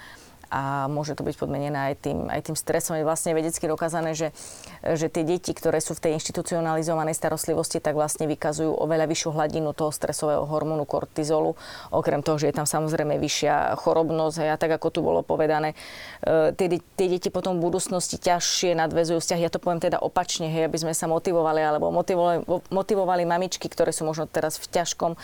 a 0.52 0.92
môže 0.92 1.16
to 1.16 1.24
byť 1.24 1.36
podmenené 1.40 1.96
aj 1.96 2.04
tým, 2.04 2.28
aj 2.28 2.52
tým 2.52 2.58
stresom. 2.60 3.00
Je 3.00 3.08
vlastne 3.08 3.32
vedecky 3.32 3.72
dokázané, 3.72 4.12
že, 4.12 4.36
že 4.84 5.08
tie 5.08 5.24
deti, 5.24 5.56
ktoré 5.56 5.80
sú 5.80 5.96
v 5.96 6.04
tej 6.04 6.12
inštitucionalizovanej 6.20 7.16
starostlivosti, 7.16 7.80
tak 7.80 7.96
vlastne 7.96 8.28
vykazujú 8.28 8.76
oveľa 8.76 9.08
vyššiu 9.08 9.32
hladinu 9.32 9.72
toho 9.72 9.96
stresového 9.96 10.44
hormónu 10.44 10.84
kortizolu. 10.84 11.56
Okrem 11.96 12.20
toho, 12.20 12.36
že 12.36 12.52
je 12.52 12.60
tam 12.60 12.68
samozrejme 12.68 13.16
vyššia 13.16 13.80
chorobnosť 13.80 14.52
a 14.52 14.60
tak, 14.60 14.76
ako 14.76 14.88
tu 14.92 15.00
bolo 15.00 15.24
povedané. 15.24 15.72
E, 16.20 16.52
tie, 16.52 16.68
tie 17.00 17.08
deti 17.08 17.32
potom 17.32 17.56
v 17.56 17.72
budúcnosti 17.72 18.20
ťažšie 18.20 18.76
nadvezujú 18.76 19.24
vzťah. 19.24 19.40
Ja 19.40 19.50
to 19.50 19.64
poviem 19.64 19.80
teda 19.80 20.04
opačne, 20.04 20.52
hej, 20.52 20.68
aby 20.68 20.76
sme 20.76 20.92
sa 20.92 21.08
motivovali, 21.08 21.64
alebo 21.64 21.88
motivovali, 21.96 22.44
motivovali 22.68 23.24
mamičky, 23.24 23.72
ktoré 23.72 23.96
sú 23.96 24.04
možno 24.04 24.28
teraz 24.28 24.60
v 24.60 24.68
ťažkom 24.68 25.16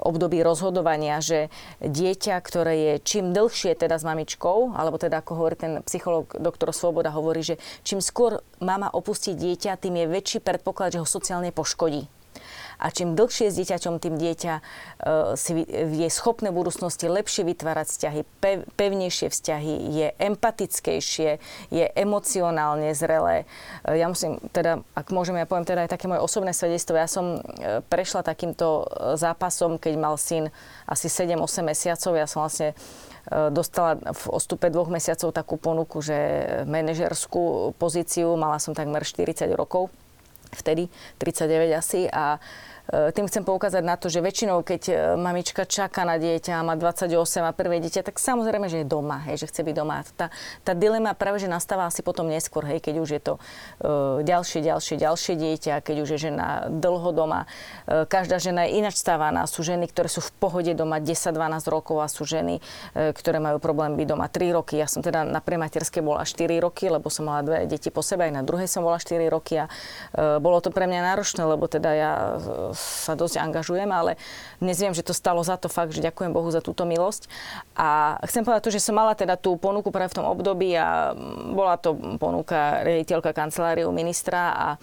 období 0.00 0.40
rozhodovania, 0.40 1.20
že 1.20 1.52
dieťa, 1.80 2.36
ktoré 2.40 2.74
je 2.76 2.94
čím 3.04 3.32
dlhšie 3.32 3.76
teda 3.76 3.96
s 4.00 4.04
mamičkou, 4.04 4.74
alebo 4.76 4.96
teda 5.00 5.20
ako 5.20 5.32
hovorí 5.36 5.56
ten 5.56 5.72
psychológ 5.86 6.36
doktor 6.36 6.72
Svoboda, 6.74 7.12
hovorí, 7.12 7.44
že 7.44 7.56
čím 7.84 8.04
skôr 8.04 8.44
mama 8.60 8.88
opustí 8.92 9.32
dieťa, 9.36 9.80
tým 9.80 10.04
je 10.04 10.06
väčší 10.08 10.38
predpoklad, 10.44 10.96
že 10.96 11.00
ho 11.00 11.08
sociálne 11.08 11.52
poškodí. 11.52 12.19
A 12.80 12.88
čím 12.88 13.12
dlhšie 13.12 13.52
s 13.52 13.60
dieťaťom, 13.60 14.00
tým 14.00 14.16
dieťa 14.16 14.54
uh, 14.56 15.36
si 15.36 15.52
je 15.68 16.08
schopné 16.08 16.48
v 16.48 16.64
budúcnosti 16.64 17.12
lepšie 17.12 17.44
vytvárať 17.44 17.86
vzťahy, 17.92 18.20
pev, 18.40 18.64
pevnejšie 18.80 19.28
vzťahy, 19.28 19.74
je 19.92 20.08
empatickejšie, 20.16 21.30
je 21.68 21.84
emocionálne 21.92 22.96
zrelé. 22.96 23.44
Uh, 23.84 24.00
ja 24.00 24.08
musím 24.08 24.40
teda, 24.56 24.80
ak 24.96 25.12
môžem, 25.12 25.36
ja 25.36 25.44
poviem 25.44 25.68
teda 25.68 25.84
aj 25.84 25.92
také 25.92 26.08
moje 26.08 26.24
osobné 26.24 26.56
svedectvo. 26.56 26.96
Ja 26.96 27.04
som 27.04 27.38
uh, 27.38 27.84
prešla 27.84 28.24
takýmto 28.24 28.88
zápasom, 29.20 29.76
keď 29.76 29.94
mal 30.00 30.16
syn 30.16 30.48
asi 30.88 31.12
7-8 31.12 31.60
mesiacov. 31.60 32.12
Ja 32.16 32.24
som 32.24 32.48
vlastne 32.48 32.72
dostala 33.52 34.00
v 34.00 34.24
ostupe 34.32 34.72
dvoch 34.72 34.88
mesiacov 34.88 35.30
takú 35.30 35.60
ponuku, 35.60 36.00
že 36.00 36.16
manažerskú 36.64 37.76
pozíciu, 37.76 38.32
mala 38.34 38.56
som 38.56 38.72
takmer 38.72 39.04
40 39.04 39.52
rokov 39.54 39.92
vtedy, 40.50 40.90
39 41.18 41.78
asi 41.78 42.00
a 42.10 42.36
e, 42.36 42.38
tým 42.88 43.26
chcem 43.30 43.46
poukázať 43.46 43.82
na 43.86 43.94
to, 43.94 44.10
že 44.10 44.18
väčšinou, 44.18 44.66
keď 44.66 44.82
e, 44.90 44.94
mamička 45.14 45.62
čaká 45.62 46.02
na 46.02 46.18
dieťa 46.18 46.58
a 46.58 46.66
má 46.66 46.74
28 46.74 47.10
a 47.46 47.52
prvé 47.54 47.78
dieťa, 47.78 48.02
tak 48.02 48.18
samozrejme, 48.18 48.66
že 48.66 48.82
je 48.82 48.86
doma, 48.86 49.22
hej, 49.30 49.44
že 49.44 49.46
chce 49.46 49.62
byť 49.62 49.74
doma. 49.74 50.02
Tá, 50.18 50.34
tá 50.66 50.72
dilema 50.74 51.14
práve, 51.14 51.38
že 51.38 51.46
nastáva 51.46 51.86
asi 51.86 52.02
potom 52.02 52.26
neskôr, 52.26 52.66
hej, 52.66 52.82
keď 52.82 52.94
už 52.98 53.10
je 53.14 53.20
to 53.22 53.34
uh, 53.38 54.18
ďalšie, 54.26 54.64
ďalšie, 54.64 54.94
ďalšie 54.98 55.34
dieťa, 55.38 55.74
keď 55.86 55.96
už 56.02 56.08
je 56.16 56.18
žena 56.30 56.66
dlho 56.66 57.14
doma. 57.14 57.46
Uh, 57.86 58.06
každá 58.10 58.42
žena 58.42 58.66
je 58.66 58.82
ináč 58.82 58.98
stávaná. 58.98 59.46
Sú 59.46 59.62
ženy, 59.62 59.86
ktoré 59.86 60.10
sú 60.10 60.18
v 60.18 60.30
pohode 60.42 60.72
doma 60.74 60.98
10-12 60.98 61.70
rokov 61.70 62.02
a 62.02 62.10
sú 62.10 62.26
ženy, 62.26 62.58
uh, 62.58 63.14
ktoré 63.14 63.38
majú 63.38 63.62
problém 63.62 63.94
byť 63.94 64.06
doma 64.06 64.26
3 64.26 64.56
roky. 64.56 64.82
Ja 64.82 64.90
som 64.90 65.04
teda 65.04 65.22
na 65.22 65.38
prematerskej 65.38 66.02
bola 66.02 66.26
4 66.26 66.42
roky, 66.58 66.90
lebo 66.90 67.06
som 67.06 67.30
mala 67.30 67.46
dve 67.46 67.58
deti 67.70 67.94
po 67.94 68.02
sebe, 68.02 68.26
aj 68.26 68.34
na 68.34 68.42
druhej 68.42 68.66
som 68.66 68.82
bola 68.82 68.98
4 68.98 69.14
roky 69.30 69.62
a 69.62 69.70
uh, 69.70 70.42
bolo 70.42 70.58
to 70.58 70.74
pre 70.74 70.90
mňa 70.90 71.14
náročné, 71.14 71.42
lebo 71.46 71.70
teda 71.70 71.90
ja 71.94 72.12
uh, 72.34 72.69
sa 72.76 73.18
dosť 73.18 73.40
angažujem, 73.40 73.90
ale 73.90 74.20
dnes 74.58 74.78
viem, 74.78 74.94
že 74.94 75.06
to 75.06 75.16
stalo 75.16 75.42
za 75.42 75.58
to 75.60 75.66
fakt, 75.70 75.94
že 75.94 76.04
ďakujem 76.04 76.34
Bohu 76.34 76.48
za 76.48 76.62
túto 76.62 76.86
milosť. 76.86 77.26
A 77.74 78.20
chcem 78.26 78.42
povedať 78.42 78.62
to, 78.68 78.74
že 78.74 78.84
som 78.84 78.96
mala 78.96 79.14
teda 79.14 79.34
tú 79.38 79.54
ponuku 79.56 79.88
práve 79.90 80.12
v 80.14 80.18
tom 80.22 80.26
období 80.26 80.74
a 80.76 81.14
bola 81.54 81.76
to 81.76 81.96
ponuka 82.16 82.82
riaditeľka 82.86 83.34
kanceláriu 83.34 83.90
ministra 83.90 84.54
a 84.54 84.66
e, 84.74 84.78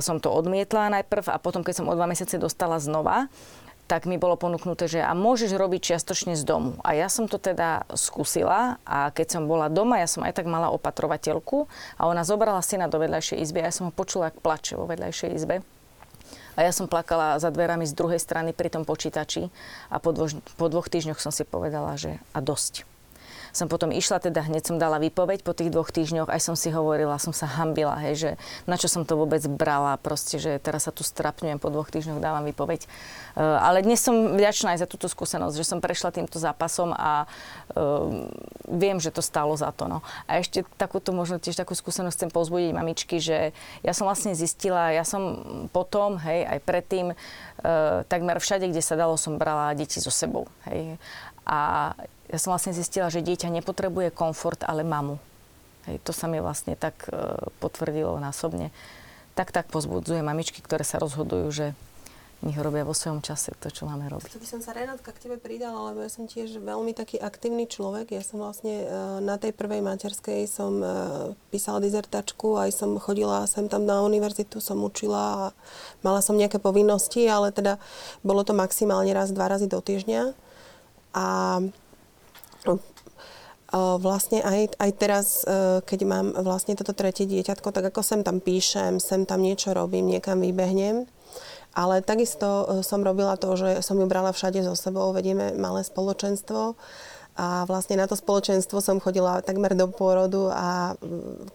som 0.00 0.18
to 0.18 0.32
odmietla 0.32 0.92
najprv 1.00 1.32
a 1.32 1.40
potom, 1.42 1.60
keď 1.60 1.82
som 1.82 1.88
o 1.88 1.96
dva 1.96 2.08
mesiace 2.08 2.40
dostala 2.40 2.80
znova, 2.80 3.28
tak 3.92 4.08
mi 4.08 4.16
bolo 4.16 4.40
ponúknuté, 4.40 4.88
že 4.88 5.04
a 5.04 5.12
môžeš 5.12 5.52
robiť 5.52 5.92
čiastočne 5.92 6.32
z 6.32 6.48
domu. 6.48 6.80
A 6.80 6.96
ja 6.96 7.12
som 7.12 7.28
to 7.28 7.36
teda 7.36 7.84
skúsila 7.92 8.80
a 8.88 9.12
keď 9.12 9.36
som 9.36 9.42
bola 9.44 9.68
doma, 9.68 10.00
ja 10.00 10.08
som 10.08 10.24
aj 10.24 10.40
tak 10.40 10.48
mala 10.48 10.72
opatrovateľku 10.72 11.68
a 12.00 12.08
ona 12.08 12.24
zobrala 12.24 12.64
syna 12.64 12.88
do 12.88 12.96
vedľajšej 12.96 13.44
izby 13.44 13.60
a 13.60 13.68
ja 13.68 13.74
som 13.74 13.90
ho 13.90 13.92
počula, 13.92 14.32
ak 14.32 14.40
plače 14.40 14.80
vo 14.80 14.88
vedľajšej 14.88 15.30
izbe. 15.36 15.60
A 16.52 16.68
ja 16.68 16.72
som 16.72 16.90
plakala 16.90 17.40
za 17.40 17.48
dverami 17.48 17.88
z 17.88 17.96
druhej 17.96 18.20
strany 18.20 18.52
pri 18.52 18.68
tom 18.68 18.84
počítači 18.84 19.48
a 19.88 19.96
po 19.96 20.12
dvoch, 20.12 20.36
po 20.60 20.66
dvoch 20.68 20.88
týždňoch 20.92 21.20
som 21.20 21.32
si 21.32 21.48
povedala, 21.48 21.96
že 21.96 22.20
a 22.36 22.44
dosť 22.44 22.91
som 23.52 23.68
potom 23.68 23.92
išla, 23.92 24.18
teda 24.18 24.48
hneď 24.48 24.72
som 24.72 24.76
dala 24.80 24.96
výpoveď 24.96 25.44
po 25.44 25.52
tých 25.52 25.68
dvoch 25.68 25.92
týždňoch, 25.92 26.32
aj 26.32 26.40
som 26.40 26.56
si 26.56 26.72
hovorila, 26.72 27.20
som 27.20 27.36
sa 27.36 27.44
hambila, 27.44 28.00
hej, 28.00 28.14
že 28.16 28.30
na 28.64 28.80
čo 28.80 28.88
som 28.88 29.04
to 29.04 29.14
vôbec 29.14 29.44
brala, 29.44 30.00
proste, 30.00 30.40
že 30.40 30.56
teraz 30.56 30.88
sa 30.88 30.92
tu 30.92 31.04
strapňujem, 31.04 31.60
po 31.60 31.68
dvoch 31.68 31.92
týždňoch 31.92 32.24
dávam 32.24 32.48
výpoveď. 32.48 32.88
Uh, 33.36 33.60
ale 33.60 33.84
dnes 33.84 34.00
som 34.00 34.34
vďačná 34.34 34.74
aj 34.74 34.82
za 34.84 34.88
túto 34.88 35.04
skúsenosť, 35.04 35.54
že 35.56 35.68
som 35.68 35.84
prešla 35.84 36.16
týmto 36.16 36.40
zápasom 36.40 36.96
a 36.96 37.28
uh, 37.76 38.08
viem, 38.72 38.96
že 38.96 39.12
to 39.12 39.20
stálo 39.20 39.52
za 39.52 39.68
to. 39.76 39.84
No. 39.84 40.00
A 40.24 40.40
ešte 40.40 40.64
takúto, 40.80 41.12
možno 41.12 41.36
tiež 41.36 41.60
takú 41.60 41.76
skúsenosť 41.76 42.24
chcem 42.24 42.30
pozbudiť 42.32 42.72
mamičky, 42.72 43.20
že 43.20 43.52
ja 43.84 43.92
som 43.92 44.08
vlastne 44.08 44.32
zistila, 44.32 44.96
ja 44.96 45.04
som 45.04 45.44
potom, 45.76 46.16
hej, 46.24 46.48
aj 46.48 46.58
predtým, 46.64 47.12
uh, 47.12 48.04
takmer 48.08 48.40
všade, 48.40 48.72
kde 48.72 48.80
sa 48.80 48.96
dalo, 48.96 49.20
som 49.20 49.36
brala 49.36 49.76
deti 49.76 50.00
so 50.00 50.08
sebou. 50.08 50.48
Hej. 50.64 50.96
A 51.44 51.92
ja 52.32 52.38
som 52.40 52.56
vlastne 52.56 52.72
zistila, 52.72 53.12
že 53.12 53.20
dieťa 53.20 53.52
nepotrebuje 53.52 54.08
komfort, 54.16 54.64
ale 54.64 54.80
mamu. 54.80 55.20
Hej, 55.84 56.00
to 56.00 56.16
sa 56.16 56.30
mi 56.30 56.40
vlastne 56.40 56.78
tak 56.80 57.04
e, 57.12 57.36
potvrdilo 57.60 58.16
násobne. 58.16 58.72
Tak 59.36 59.52
tak 59.52 59.68
pozbudzujem 59.68 60.24
mamičky, 60.24 60.64
ktoré 60.64 60.80
sa 60.80 60.96
rozhodujú, 60.96 61.46
že 61.52 61.66
nech 62.42 62.58
robia 62.58 62.82
vo 62.82 62.90
svojom 62.90 63.22
čase 63.22 63.54
to, 63.54 63.70
čo 63.70 63.86
máme 63.86 64.10
robiť. 64.10 64.34
To 64.34 64.42
by 64.42 64.48
som 64.50 64.60
sa 64.64 64.74
Renátka 64.74 65.14
k 65.14 65.28
tebe 65.28 65.38
pridala, 65.38 65.94
lebo 65.94 66.02
ja 66.02 66.10
som 66.10 66.26
tiež 66.26 66.58
veľmi 66.58 66.90
taký 66.90 67.22
aktívny 67.22 67.70
človek. 67.70 68.10
Ja 68.10 68.22
som 68.26 68.42
vlastne 68.42 68.82
e, 68.82 68.86
na 69.22 69.38
tej 69.38 69.54
prvej 69.54 69.84
materskej 69.84 70.48
som 70.50 70.82
e, 70.82 70.86
písala 71.54 71.78
dizertačku, 71.78 72.58
aj 72.58 72.74
som 72.74 72.98
chodila 72.98 73.46
sem 73.46 73.70
tam 73.70 73.86
na 73.86 74.02
univerzitu, 74.02 74.58
som 74.58 74.82
učila 74.82 75.22
a 75.22 75.44
mala 76.02 76.18
som 76.18 76.34
nejaké 76.34 76.58
povinnosti, 76.58 77.22
ale 77.30 77.54
teda 77.54 77.78
bolo 78.26 78.42
to 78.42 78.56
maximálne 78.56 79.12
raz, 79.14 79.30
dva 79.30 79.46
razy 79.46 79.70
do 79.70 79.78
týždňa. 79.78 80.34
A 81.12 81.26
Vlastne 83.72 84.44
aj, 84.44 84.76
aj 84.76 84.90
teraz, 85.00 85.26
e, 85.48 85.80
keď 85.80 86.00
mám 86.04 86.26
vlastne 86.44 86.76
toto 86.76 86.92
tretie 86.92 87.24
dieťatko, 87.24 87.72
tak 87.72 87.88
ako 87.88 88.04
sem 88.04 88.20
tam 88.20 88.36
píšem, 88.36 89.00
sem 89.00 89.24
tam 89.24 89.40
niečo 89.40 89.72
robím, 89.72 90.12
niekam 90.12 90.44
vybehnem. 90.44 91.08
Ale 91.72 92.04
takisto 92.04 92.44
e, 92.44 92.64
som 92.84 93.00
robila 93.00 93.40
to, 93.40 93.56
že 93.56 93.80
som 93.80 93.96
ju 93.96 94.04
brala 94.04 94.36
všade 94.36 94.60
so 94.60 94.76
sebou, 94.76 95.16
vedieme 95.16 95.56
malé 95.56 95.88
spoločenstvo. 95.88 96.76
A 97.32 97.64
vlastne 97.64 97.96
na 97.96 98.04
to 98.04 98.12
spoločenstvo 98.12 98.76
som 98.84 99.00
chodila 99.00 99.40
takmer 99.40 99.72
do 99.72 99.88
pôrodu 99.88 100.52
a 100.52 100.92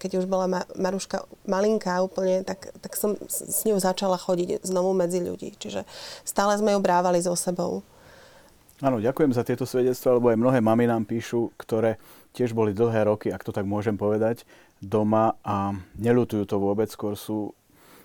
keď 0.02 0.18
už 0.18 0.26
bola 0.26 0.66
Maruška 0.74 1.22
malinká 1.46 2.02
úplne, 2.02 2.42
tak, 2.42 2.74
tak 2.82 2.98
som 2.98 3.14
s 3.30 3.62
ňou 3.62 3.78
začala 3.78 4.18
chodiť 4.18 4.66
znovu 4.66 4.98
medzi 4.98 5.22
ľudí. 5.22 5.54
Čiže 5.54 5.86
stále 6.26 6.58
sme 6.58 6.74
ju 6.74 6.82
brávali 6.82 7.22
so 7.22 7.38
sebou. 7.38 7.86
Áno, 8.78 9.02
ďakujem 9.02 9.34
za 9.34 9.42
tieto 9.42 9.66
svedectvá, 9.66 10.22
lebo 10.22 10.30
aj 10.30 10.38
mnohé 10.38 10.62
mamy 10.62 10.86
nám 10.86 11.02
píšu, 11.10 11.50
ktoré 11.58 11.98
tiež 12.38 12.54
boli 12.54 12.78
dlhé 12.78 13.10
roky, 13.10 13.34
ak 13.34 13.42
to 13.42 13.50
tak 13.50 13.66
môžem 13.66 13.98
povedať, 13.98 14.46
doma 14.86 15.34
a 15.42 15.74
nelutujú 15.98 16.46
to 16.46 16.62
vôbec, 16.62 16.86
skôr 16.86 17.18
sú 17.18 17.58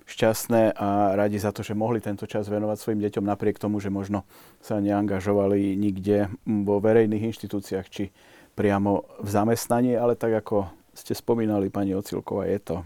šťastné 0.08 0.72
a 0.72 1.12
radi 1.12 1.36
za 1.36 1.52
to, 1.52 1.60
že 1.60 1.76
mohli 1.76 2.00
tento 2.00 2.24
čas 2.24 2.48
venovať 2.48 2.80
svojim 2.80 3.04
deťom 3.04 3.20
napriek 3.20 3.60
tomu, 3.60 3.84
že 3.84 3.92
možno 3.92 4.24
sa 4.64 4.80
neangažovali 4.80 5.76
nikde 5.76 6.32
vo 6.48 6.80
verejných 6.80 7.28
inštitúciách 7.32 7.86
či 7.92 8.08
priamo 8.56 9.04
v 9.20 9.28
zamestnaní, 9.28 9.92
ale 9.92 10.16
tak 10.16 10.40
ako 10.40 10.72
ste 10.96 11.12
spomínali, 11.12 11.68
pani 11.68 11.92
Ocilková, 11.92 12.48
je 12.48 12.60
to 12.60 12.76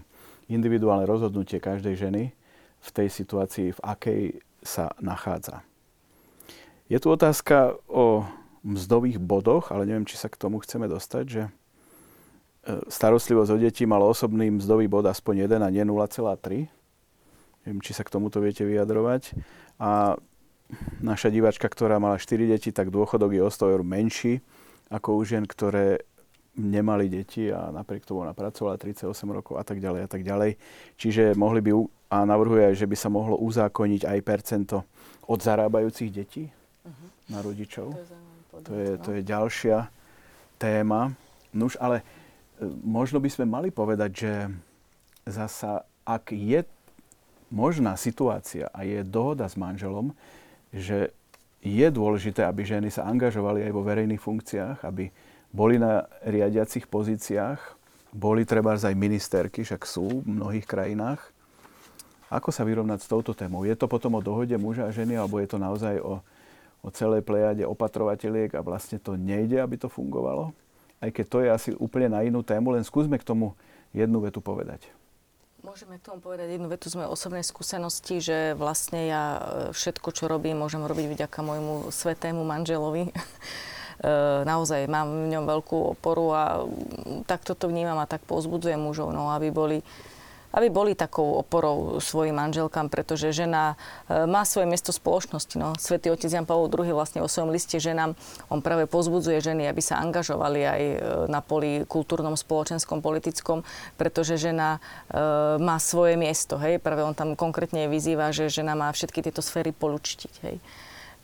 individuálne 0.51 1.07
rozhodnutie 1.07 1.63
každej 1.63 1.95
ženy 1.95 2.35
v 2.83 2.89
tej 2.91 3.07
situácii, 3.11 3.75
v 3.75 3.83
akej 3.83 4.21
sa 4.63 4.91
nachádza. 4.99 5.66
Je 6.87 6.99
tu 7.03 7.11
otázka 7.11 7.75
o 7.91 8.23
mzdových 8.63 9.19
bodoch, 9.19 9.75
ale 9.75 9.83
neviem, 9.83 10.07
či 10.07 10.15
sa 10.15 10.31
k 10.31 10.39
tomu 10.39 10.63
chceme 10.63 10.87
dostať, 10.87 11.25
že 11.27 11.43
e, 11.43 11.51
starostlivosť 12.87 13.51
o 13.51 13.57
deti 13.59 13.83
mal 13.83 13.99
osobný 14.07 14.47
mzdový 14.55 14.87
bod 14.87 15.03
aspoň 15.03 15.51
1 15.51 15.67
a 15.67 15.69
nie 15.71 15.83
0,3. 15.83 16.71
Neviem, 17.67 17.79
či 17.83 17.91
sa 17.91 18.07
k 18.07 18.13
tomuto 18.15 18.39
viete 18.39 18.63
vyjadrovať. 18.63 19.35
A 19.83 20.15
naša 21.03 21.27
diváčka, 21.27 21.67
ktorá 21.67 21.99
mala 21.99 22.15
4 22.15 22.55
deti, 22.55 22.71
tak 22.71 22.87
dôchodok 22.87 23.35
je 23.35 23.43
o 23.43 23.51
100 23.51 23.73
eur 23.75 23.83
menší 23.83 24.39
ako 24.87 25.19
u 25.19 25.21
žien, 25.27 25.43
ktoré 25.43 26.07
nemali 26.55 27.11
deti 27.11 27.51
a 27.51 27.67
napriek 27.69 28.07
tomu 28.07 28.23
ona 28.23 28.31
pracovala 28.31 28.79
38 28.79 29.11
rokov 29.29 29.59
a 29.59 29.63
tak 29.67 29.83
ďalej 29.83 30.07
a 30.07 30.09
tak 30.09 30.23
ďalej. 30.23 30.55
Čiže 30.95 31.35
mohli 31.35 31.59
by, 31.59 31.71
a 32.15 32.23
navrhuje 32.23 32.71
že 32.79 32.87
by 32.87 32.95
sa 32.95 33.11
mohlo 33.11 33.35
uzákoniť 33.43 34.07
aj 34.07 34.19
percento 34.23 34.87
od 35.27 35.43
zarábajúcich 35.43 36.09
detí 36.15 36.47
uh-huh. 36.87 37.07
na 37.27 37.39
rodičov. 37.43 37.91
To 37.91 37.99
je, 37.99 38.07
to 38.63 38.73
je, 38.73 38.91
to 39.03 39.09
je 39.19 39.21
ďalšia 39.27 39.77
téma. 40.55 41.11
Nuž, 41.51 41.75
ale 41.77 42.01
e, 42.01 42.65
možno 42.81 43.19
by 43.19 43.29
sme 43.29 43.45
mali 43.45 43.69
povedať, 43.69 44.11
že 44.15 44.33
zasa, 45.27 45.83
ak 46.07 46.31
je 46.31 46.63
možná 47.51 47.95
situácia 47.95 48.67
a 48.71 48.83
je 48.83 49.03
dohoda 49.03 49.47
s 49.47 49.59
manželom, 49.59 50.11
že 50.71 51.11
je 51.63 51.87
dôležité, 51.91 52.43
aby 52.43 52.63
ženy 52.63 52.91
sa 52.91 53.07
angažovali 53.07 53.63
aj 53.67 53.71
vo 53.71 53.83
verejných 53.83 54.21
funkciách, 54.21 54.83
aby 54.83 55.11
boli 55.51 55.79
na 55.79 56.05
riadiacich 56.23 56.85
pozíciách, 56.87 57.59
boli 58.11 58.47
treba 58.47 58.75
aj 58.75 58.95
ministerky, 58.95 59.63
však 59.63 59.83
sú 59.83 60.23
v 60.23 60.27
mnohých 60.27 60.67
krajinách. 60.67 61.21
Ako 62.27 62.51
sa 62.51 62.67
vyrovnať 62.67 62.99
s 63.03 63.11
touto 63.11 63.31
témou? 63.31 63.63
Je 63.63 63.75
to 63.75 63.87
potom 63.87 64.19
o 64.19 64.21
dohode 64.23 64.55
muža 64.59 64.87
a 64.87 64.95
ženy, 64.95 65.15
alebo 65.15 65.39
je 65.39 65.47
to 65.47 65.57
naozaj 65.59 65.95
o 66.03 66.19
o 66.87 66.89
celej 66.95 67.27
plejade 67.27 67.67
opatrovateľiek 67.67 68.55
a 68.55 68.63
vlastne 68.63 68.95
to 68.95 69.19
nejde, 69.19 69.59
aby 69.59 69.75
to 69.75 69.91
fungovalo. 69.91 70.55
Aj 71.03 71.11
keď 71.11 71.25
to 71.27 71.37
je 71.43 71.49
asi 71.51 71.69
úplne 71.75 72.15
na 72.15 72.23
inú 72.23 72.39
tému, 72.41 72.71
len 72.71 72.87
skúsme 72.87 73.19
k 73.19 73.27
tomu 73.27 73.51
jednu 73.91 74.23
vetu 74.23 74.39
povedať. 74.39 74.87
Môžeme 75.67 75.99
k 75.99 76.07
tomu 76.07 76.23
povedať 76.23 76.55
jednu 76.55 76.71
vetu 76.71 76.87
z 76.87 76.95
mojej 76.95 77.11
osobnej 77.11 77.43
skúsenosti, 77.43 78.23
že 78.23 78.55
vlastne 78.55 79.03
ja 79.03 79.23
e, 79.35 79.39
všetko, 79.75 80.15
čo 80.15 80.31
robím, 80.31 80.63
môžem 80.63 80.79
robiť 80.79 81.11
vďaka 81.11 81.39
môjmu 81.43 81.91
svetému 81.91 82.41
manželovi. 82.47 83.11
E, 83.97 84.45
naozaj 84.45 84.85
mám 84.85 85.09
v 85.09 85.33
ňom 85.33 85.49
veľkú 85.49 85.97
oporu 85.97 86.29
a 86.29 86.61
takto 87.25 87.57
to 87.57 87.65
vnímam 87.65 87.97
a 87.97 88.05
tak 88.05 88.21
pozbudzujem 88.29 88.77
mužov, 88.77 89.09
no, 89.09 89.33
aby 89.33 89.49
boli 89.49 89.81
aby 90.55 90.67
boli 90.71 90.95
takou 90.95 91.37
oporou 91.39 91.99
svojim 91.99 92.35
manželkám, 92.35 92.87
pretože 92.87 93.35
žena 93.35 93.75
e, 94.07 94.23
má 94.25 94.47
svoje 94.47 94.65
miesto 94.67 94.95
spoločnosti. 94.95 95.55
No. 95.59 95.75
Svetý 95.75 96.07
otec 96.07 96.31
Jan 96.31 96.47
Pavel 96.47 96.71
II 96.71 96.95
vlastne 96.95 97.19
o 97.19 97.27
svojom 97.27 97.51
liste 97.51 97.77
ženám, 97.77 98.15
on 98.47 98.63
práve 98.63 98.87
pozbudzuje 98.87 99.43
ženy, 99.43 99.67
aby 99.67 99.81
sa 99.83 99.99
angažovali 99.99 100.61
aj 100.63 100.81
e, 100.81 100.97
na 101.27 101.43
poli 101.43 101.83
kultúrnom, 101.83 102.39
spoločenskom, 102.39 103.03
politickom, 103.03 103.67
pretože 103.99 104.39
žena 104.39 104.79
e, 105.11 105.19
má 105.59 105.77
svoje 105.83 106.15
miesto. 106.15 106.55
Hej? 106.55 106.79
Práve 106.79 107.03
on 107.03 107.13
tam 107.17 107.35
konkrétne 107.35 107.91
vyzýva, 107.91 108.31
že 108.31 108.47
žena 108.47 108.73
má 108.73 108.87
všetky 108.89 109.19
tieto 109.19 109.43
sféry 109.43 109.75
polučtiť. 109.75 110.33
Hej? 110.47 110.57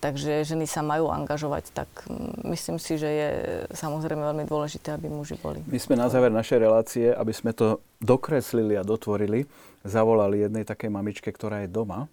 Takže 0.03 0.43
ženy 0.43 0.67
sa 0.67 0.83
majú 0.83 1.07
angažovať, 1.07 1.71
tak 1.71 1.87
mm, 2.11 2.43
myslím 2.51 2.75
si, 2.75 2.99
že 2.99 3.07
je 3.07 3.29
samozrejme 3.71 4.19
veľmi 4.19 4.43
dôležité, 4.43 4.91
aby 4.91 5.07
muži 5.07 5.39
boli. 5.39 5.63
My 5.63 5.79
sme 5.79 5.95
na 5.95 6.11
záver 6.11 6.27
našej 6.27 6.59
relácie, 6.59 7.07
aby 7.07 7.31
sme 7.31 7.55
to 7.55 7.79
dokreslili 8.03 8.75
a 8.75 8.83
dotvorili, 8.83 9.47
zavolali 9.87 10.43
jednej 10.43 10.67
takej 10.67 10.91
mamičke, 10.91 11.31
ktorá 11.31 11.63
je 11.63 11.71
doma 11.71 12.03
e, 12.03 12.07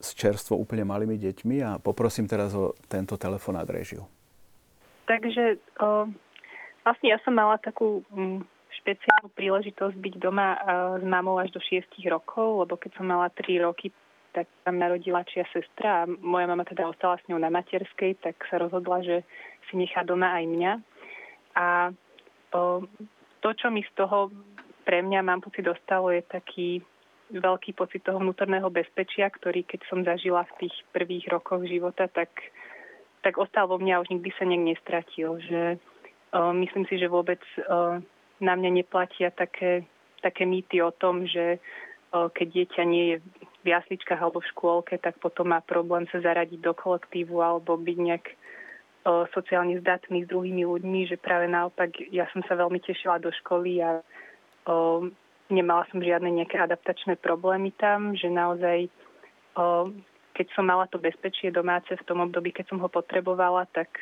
s 0.00 0.16
čerstvo 0.16 0.56
úplne 0.56 0.88
malými 0.88 1.20
deťmi 1.20 1.56
a 1.60 1.70
poprosím 1.76 2.24
teraz 2.24 2.56
o 2.56 2.72
tento 2.88 3.20
telefonát 3.20 3.68
režiu. 3.68 4.08
Takže 5.04 5.60
o, 5.84 6.08
vlastne 6.80 7.12
ja 7.12 7.20
som 7.20 7.36
mala 7.36 7.60
takú 7.60 8.00
m, 8.16 8.40
mm, 8.40 8.60
špeciálnu 8.80 9.28
príležitosť 9.36 9.92
byť 9.92 10.14
doma 10.16 10.56
s 10.96 11.04
mamou 11.04 11.36
až 11.36 11.52
do 11.52 11.60
6 11.60 12.00
rokov, 12.08 12.64
lebo 12.64 12.80
keď 12.80 12.96
som 12.96 13.04
mala 13.04 13.28
3 13.28 13.60
roky, 13.68 13.92
tak 14.32 14.46
tam 14.62 14.78
narodila 14.78 15.26
čia 15.26 15.46
sestra 15.50 16.04
a 16.04 16.08
moja 16.08 16.46
mama 16.46 16.62
teda 16.64 16.86
ostala 16.86 17.18
s 17.18 17.26
ňou 17.26 17.38
na 17.38 17.50
materskej, 17.50 18.18
tak 18.22 18.38
sa 18.46 18.58
rozhodla, 18.58 19.02
že 19.02 19.16
si 19.68 19.74
nechá 19.76 20.06
doma 20.06 20.34
aj 20.38 20.44
mňa. 20.46 20.72
A 21.58 21.66
o, 22.54 22.86
to, 23.42 23.48
čo 23.54 23.68
mi 23.70 23.82
z 23.82 23.92
toho 23.98 24.30
pre 24.86 25.02
mňa, 25.02 25.20
mám 25.22 25.42
pocit, 25.42 25.66
dostalo, 25.66 26.10
je 26.10 26.22
taký 26.26 26.82
veľký 27.30 27.78
pocit 27.78 28.02
toho 28.02 28.18
vnútorného 28.18 28.66
bezpečia, 28.74 29.30
ktorý 29.30 29.62
keď 29.62 29.80
som 29.86 30.02
zažila 30.02 30.42
v 30.54 30.66
tých 30.66 30.74
prvých 30.90 31.30
rokoch 31.30 31.62
života, 31.62 32.10
tak, 32.10 32.30
tak 33.22 33.38
ostal 33.38 33.70
vo 33.70 33.78
mňa 33.78 33.98
a 33.98 34.02
už 34.02 34.10
nikdy 34.10 34.30
sa 34.34 34.46
nejak 34.46 34.64
nestratil. 34.74 35.38
Že, 35.42 35.62
o, 36.34 36.40
myslím 36.54 36.84
si, 36.86 36.98
že 36.98 37.10
vôbec 37.10 37.42
o, 37.66 38.02
na 38.42 38.54
mňa 38.56 38.70
neplatia 38.82 39.30
také, 39.30 39.86
také 40.22 40.46
mýty 40.48 40.80
o 40.82 40.90
tom, 40.90 41.28
že 41.28 41.60
keď 42.10 42.46
dieťa 42.50 42.82
nie 42.90 43.04
je 43.14 43.16
v 43.60 43.66
jasličkách 43.76 44.20
alebo 44.20 44.40
v 44.40 44.50
škôlke, 44.56 44.94
tak 44.98 45.20
potom 45.20 45.52
má 45.52 45.60
problém 45.60 46.08
sa 46.08 46.20
zaradiť 46.20 46.60
do 46.64 46.72
kolektívu 46.72 47.40
alebo 47.44 47.76
byť 47.76 47.98
nejak 48.00 48.26
o, 48.28 48.32
sociálne 49.36 49.76
zdatný 49.84 50.24
s 50.24 50.30
druhými 50.32 50.64
ľuďmi, 50.64 51.00
že 51.12 51.20
práve 51.20 51.44
naopak 51.44 51.92
ja 52.08 52.24
som 52.32 52.40
sa 52.48 52.56
veľmi 52.56 52.80
tešila 52.80 53.20
do 53.20 53.28
školy 53.44 53.84
a 53.84 54.00
o, 54.64 55.08
nemala 55.52 55.84
som 55.92 56.00
žiadne 56.00 56.32
nejaké 56.32 56.56
adaptačné 56.56 57.20
problémy 57.20 57.76
tam, 57.76 58.16
že 58.16 58.32
naozaj 58.32 58.88
o, 59.60 59.92
keď 60.32 60.46
som 60.56 60.64
mala 60.64 60.88
to 60.88 60.96
bezpečie 60.96 61.52
domáce 61.52 61.92
v 61.92 62.06
tom 62.08 62.24
období, 62.24 62.56
keď 62.56 62.72
som 62.72 62.80
ho 62.80 62.88
potrebovala, 62.88 63.68
tak, 63.76 63.92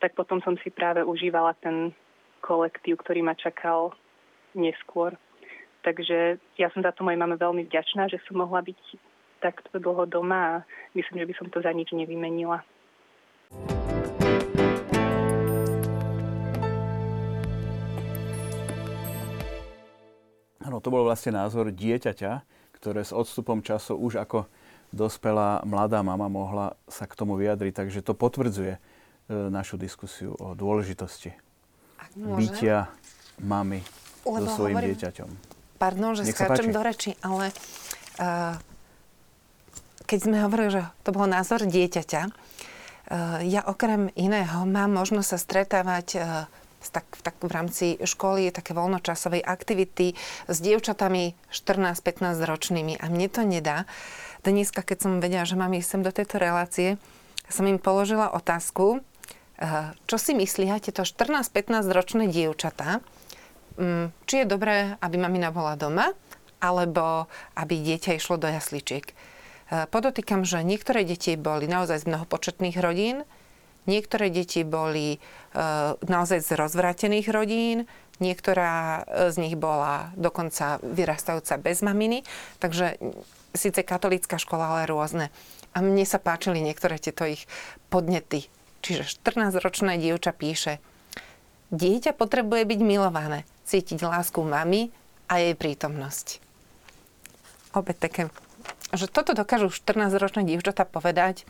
tak 0.00 0.16
potom 0.16 0.40
som 0.40 0.56
si 0.64 0.72
práve 0.72 1.04
užívala 1.04 1.52
ten 1.60 1.92
kolektív, 2.40 3.04
ktorý 3.04 3.20
ma 3.20 3.36
čakal 3.36 3.92
neskôr. 4.56 5.12
Takže 5.88 6.36
ja 6.60 6.68
som 6.76 6.84
za 6.84 6.92
to 6.92 7.00
mojej 7.00 7.16
mame 7.16 7.40
veľmi 7.40 7.64
vďačná, 7.64 8.12
že 8.12 8.20
som 8.28 8.44
mohla 8.44 8.60
byť 8.60 8.76
takto 9.40 9.80
dlho 9.80 10.04
doma 10.04 10.40
a 10.40 10.54
myslím, 10.92 11.24
že 11.24 11.28
by 11.32 11.34
som 11.40 11.46
to 11.48 11.64
za 11.64 11.72
nič 11.72 11.88
nevymenila. 11.96 12.60
Áno, 20.60 20.84
to 20.84 20.92
bol 20.92 21.08
vlastne 21.08 21.32
názor 21.32 21.72
dieťaťa, 21.72 22.44
ktoré 22.76 23.00
s 23.00 23.16
odstupom 23.16 23.64
času 23.64 23.96
už 23.96 24.20
ako 24.20 24.44
dospelá 24.92 25.64
mladá 25.64 26.04
mama 26.04 26.28
mohla 26.28 26.76
sa 26.84 27.08
k 27.08 27.16
tomu 27.16 27.40
vyjadriť. 27.40 27.72
Takže 27.72 28.04
to 28.04 28.12
potvrdzuje 28.12 28.76
e, 28.76 28.80
našu 29.48 29.80
diskusiu 29.80 30.36
o 30.36 30.52
dôležitosti 30.52 31.32
bytia 32.16 32.88
mamy 33.40 33.82
so 34.24 34.46
svojím 34.46 34.76
hovorím- 34.76 34.88
dieťaťom. 34.94 35.57
Pardon, 35.78 36.18
že 36.18 36.26
skáčem 36.26 36.74
do 36.74 36.82
reči, 36.82 37.14
ale 37.22 37.54
uh, 38.18 38.58
keď 40.10 40.18
sme 40.18 40.42
hovorili, 40.42 40.82
že 40.82 40.82
to 41.06 41.14
bol 41.14 41.30
názor 41.30 41.62
dieťaťa, 41.62 42.22
uh, 42.26 42.32
ja 43.46 43.62
okrem 43.62 44.10
iného 44.18 44.66
mám 44.66 44.90
možnosť 44.90 45.28
sa 45.30 45.38
stretávať 45.38 46.06
uh, 46.18 46.50
tak, 46.86 47.06
tak 47.22 47.34
v 47.42 47.50
rámci 47.50 47.86
školy, 48.02 48.54
také 48.54 48.74
voľnočasovej 48.74 49.42
aktivity 49.42 50.14
s 50.46 50.56
dievčatami 50.62 51.34
14-15 51.50 52.38
ročnými. 52.42 52.94
A 52.98 53.10
mne 53.10 53.26
to 53.26 53.42
nedá. 53.42 53.84
Dneska, 54.46 54.86
keď 54.86 54.98
som 55.02 55.12
vedela, 55.18 55.42
že 55.42 55.58
mám 55.58 55.74
ísť 55.74 55.88
sem 55.90 56.02
do 56.06 56.14
tejto 56.14 56.38
relácie, 56.38 56.94
som 57.50 57.66
im 57.66 57.82
položila 57.82 58.30
otázku, 58.30 59.02
čo 60.06 60.16
si 60.16 60.32
myslia 60.38 60.78
tieto 60.78 61.02
14-15 61.02 61.90
ročné 61.90 62.24
dievčatá, 62.30 63.02
či 64.26 64.34
je 64.42 64.46
dobré, 64.46 64.98
aby 64.98 65.16
mamina 65.16 65.54
bola 65.54 65.78
doma, 65.78 66.10
alebo 66.58 67.30
aby 67.54 67.78
dieťa 67.78 68.18
išlo 68.18 68.34
do 68.36 68.50
jasličiek. 68.50 69.06
E, 69.06 69.14
Podotýkam, 69.86 70.42
že 70.42 70.66
niektoré 70.66 71.06
deti 71.06 71.38
boli 71.38 71.70
naozaj 71.70 72.02
z 72.02 72.08
mnohopočetných 72.10 72.76
rodín, 72.82 73.22
niektoré 73.86 74.34
deti 74.34 74.66
boli 74.66 75.16
e, 75.16 75.18
naozaj 75.94 76.42
z 76.42 76.50
rozvrátených 76.58 77.30
rodín, 77.30 77.86
niektorá 78.18 79.06
e, 79.06 79.30
z 79.30 79.36
nich 79.38 79.54
bola 79.54 80.10
dokonca 80.18 80.82
vyrastajúca 80.82 81.62
bez 81.62 81.78
maminy, 81.86 82.26
takže 82.58 82.98
mm, 82.98 83.14
síce 83.54 83.80
katolická 83.86 84.42
škola, 84.42 84.74
ale 84.74 84.90
rôzne. 84.90 85.30
A 85.76 85.84
mne 85.84 86.02
sa 86.02 86.18
páčili 86.18 86.58
niektoré 86.58 86.98
tieto 86.98 87.22
ich 87.22 87.46
podnety. 87.94 88.50
Čiže 88.82 89.22
14-ročná 89.22 89.94
dievča 89.94 90.34
píše, 90.34 90.82
Dieťa 91.68 92.16
potrebuje 92.16 92.64
byť 92.64 92.80
milované, 92.80 93.44
cítiť 93.68 94.00
lásku 94.00 94.40
mamy 94.40 94.88
a 95.28 95.44
jej 95.44 95.52
prítomnosť. 95.52 96.40
Opäť 97.76 97.96
také, 98.00 98.22
že 98.96 99.04
toto 99.04 99.36
dokážu 99.36 99.68
14-ročné 99.68 100.48
dievčatá 100.48 100.88
povedať. 100.88 101.44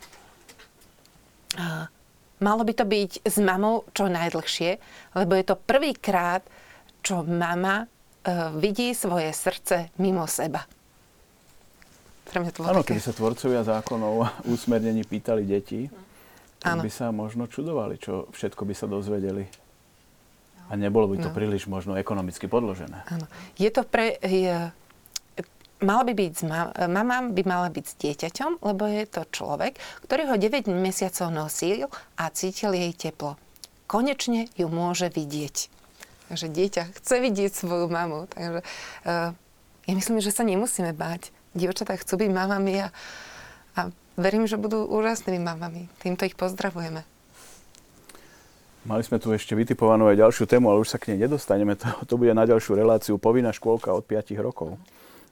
Malo 2.39 2.63
by 2.63 2.73
to 2.75 2.85
byť 2.87 3.11
s 3.23 3.37
mamou 3.39 3.87
čo 3.95 4.11
najdlhšie, 4.11 4.71
lebo 5.15 5.35
je 5.35 5.45
to 5.47 5.55
prvýkrát, 5.59 6.43
čo 7.03 7.23
mama 7.23 7.83
e, 7.83 7.87
vidí 8.59 8.95
svoje 8.95 9.31
srdce 9.35 9.91
mimo 9.99 10.23
seba. 10.23 10.63
Pre 12.31 12.37
mňa 12.39 12.51
to 12.55 12.59
bolo 12.63 12.67
Áno, 12.71 12.81
také... 12.83 12.95
keby 12.95 13.01
sa 13.03 13.13
tvorcovia 13.15 13.61
zákonov 13.67 14.13
a 14.23 14.27
usmernení 14.47 15.03
pýtali 15.03 15.43
deti, 15.43 15.91
tak 16.59 16.83
by 16.83 16.91
sa 16.91 17.11
možno 17.11 17.47
čudovali, 17.47 17.99
čo 17.99 18.27
všetko 18.31 18.67
by 18.67 18.73
sa 18.75 18.87
dozvedeli. 18.87 19.47
A 20.69 20.77
nebolo 20.77 21.09
by 21.09 21.17
to 21.25 21.29
No. 21.29 21.35
príliš 21.35 21.65
možno 21.65 21.97
ekonomicky 21.97 22.45
podložené. 22.45 23.01
Áno. 23.09 23.25
Je 23.57 23.69
to 23.73 23.81
pre... 23.81 24.21
Je, 24.21 24.69
mala 25.81 26.03
by 26.03 26.13
byť, 26.13 26.33
mama 26.91 27.31
by 27.31 27.41
mala 27.47 27.67
byť 27.71 27.85
s 27.87 27.95
dieťaťom, 27.97 28.61
lebo 28.61 28.83
je 28.85 29.03
to 29.07 29.21
človek, 29.31 29.79
ktorý 30.05 30.29
ho 30.29 30.35
9 30.37 30.67
mesiacov 30.69 31.31
nosil 31.31 31.87
a 32.19 32.29
cítil 32.29 32.75
jej 32.75 32.91
teplo. 32.93 33.39
Konečne 33.89 34.51
ju 34.53 34.69
môže 34.69 35.09
vidieť. 35.09 35.71
Takže 36.29 36.45
dieťa 36.45 36.83
chce 37.01 37.15
vidieť 37.25 37.51
svoju 37.55 37.89
mamu. 37.89 38.29
Takže 38.29 38.61
uh, 38.61 39.33
ja 39.89 39.93
myslím, 39.97 40.21
že 40.21 40.29
sa 40.29 40.45
nemusíme 40.45 40.93
báť. 40.93 41.33
Dievčatá 41.57 41.97
chcú 41.97 42.21
byť 42.21 42.29
mamami 42.29 42.85
a, 42.85 42.87
a 43.73 43.89
verím, 44.13 44.45
že 44.45 44.61
budú 44.61 44.85
úžasnými 44.85 45.41
mamami. 45.41 45.89
Týmto 46.05 46.29
ich 46.29 46.37
pozdravujeme. 46.37 47.01
Mali 48.87 49.03
sme 49.03 49.19
tu 49.19 49.35
ešte 49.35 49.51
vytipovanú 49.59 50.07
aj 50.07 50.23
ďalšiu 50.23 50.45
tému, 50.47 50.71
ale 50.71 50.79
už 50.79 50.95
sa 50.95 51.01
k 51.01 51.11
nej 51.11 51.27
nedostaneme. 51.27 51.75
To, 51.81 51.87
to 52.07 52.15
bude 52.15 52.31
na 52.31 52.47
ďalšiu 52.47 52.79
reláciu 52.79 53.19
povinná 53.19 53.51
škôlka 53.51 53.91
od 53.91 54.07
5 54.07 54.35
rokov. 54.39 54.79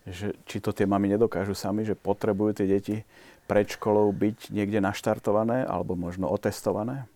Že, 0.07 0.35
či 0.47 0.57
to 0.63 0.71
tie 0.71 0.87
mami 0.87 1.11
nedokážu 1.11 1.55
sami, 1.55 1.83
že 1.83 1.95
potrebujú 1.95 2.63
tie 2.63 2.67
deti 2.67 2.95
pred 3.47 3.67
školou 3.67 4.11
byť 4.11 4.51
niekde 4.51 4.83
naštartované 4.83 5.63
alebo 5.63 5.95
možno 5.95 6.27
otestované? 6.27 7.07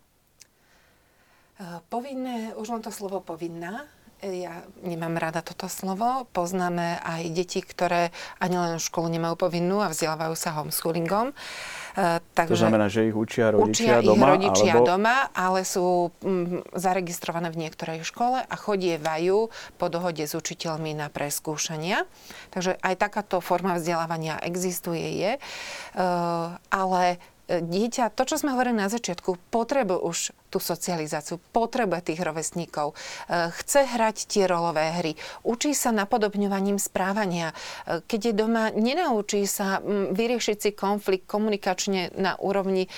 Eh, 1.62 1.80
Povinné, 1.94 2.58
už 2.58 2.74
len 2.74 2.82
to 2.82 2.90
slovo 2.90 3.22
povinná. 3.22 3.86
Eh, 4.24 4.48
Ja 4.48 4.66
nemám 4.82 5.22
rada 5.22 5.46
toto 5.46 5.70
slovo. 5.70 6.26
Poznáme 6.34 6.98
aj 7.04 7.30
deti, 7.36 7.62
ktoré 7.62 8.10
ani 8.42 8.58
len 8.58 8.82
školu 8.82 9.12
nemajú 9.14 9.38
povinnú 9.38 9.78
a 9.78 9.92
vzdelávajú 9.94 10.34
sa 10.34 10.58
homeschoolingom. 10.58 11.38
To 11.92 12.24
Takže 12.36 12.56
znamená, 12.56 12.88
že 12.88 13.12
ich 13.12 13.16
učia 13.16 13.52
rodičia 13.52 14.00
učia 14.00 14.04
ich 14.04 14.08
doma? 14.08 14.26
rodičia 14.32 14.74
alebo... 14.80 14.88
doma, 14.88 15.18
ale 15.36 15.68
sú 15.68 16.16
mm, 16.24 16.72
zaregistrované 16.72 17.52
v 17.52 17.68
niektorej 17.68 18.08
škole 18.08 18.40
a 18.40 18.56
chodievajú 18.56 19.52
po 19.76 19.86
dohode 19.92 20.24
s 20.24 20.32
učiteľmi 20.32 20.96
na 20.96 21.12
preskúšania. 21.12 22.08
Takže 22.56 22.80
aj 22.80 22.96
takáto 22.96 23.44
forma 23.44 23.76
vzdelávania 23.76 24.40
existuje, 24.40 25.04
je. 25.20 25.32
Eh, 25.36 26.48
ale 26.72 27.04
e, 27.12 27.18
dieťa, 27.60 28.16
to, 28.16 28.24
čo 28.24 28.40
sme 28.40 28.56
hovorili 28.56 28.80
na 28.80 28.88
začiatku, 28.88 29.52
potrebuje 29.52 30.00
už 30.00 30.18
tú 30.48 30.64
socializáciu, 30.64 31.40
potrebuje 31.52 32.14
tých 32.14 32.22
rovesníkov, 32.24 32.94
e, 32.94 32.96
chce 33.52 33.84
hrať 33.84 34.32
tie 34.32 34.48
rolové 34.48 34.88
hry, 34.96 35.12
učí 35.44 35.76
sa 35.76 35.92
napodobňovaním 35.92 36.80
správania. 36.80 37.52
E, 37.52 38.00
Keď 38.08 38.32
je 38.32 38.34
doma, 38.36 38.72
nenaučí 38.72 39.44
sa 39.44 39.84
vyriešiť 40.12 40.58
si 40.60 40.70
konflikt 40.72 41.28
komunikačne 41.28 42.16
na 42.16 42.40
úrovni 42.40 42.88
e, 42.88 42.90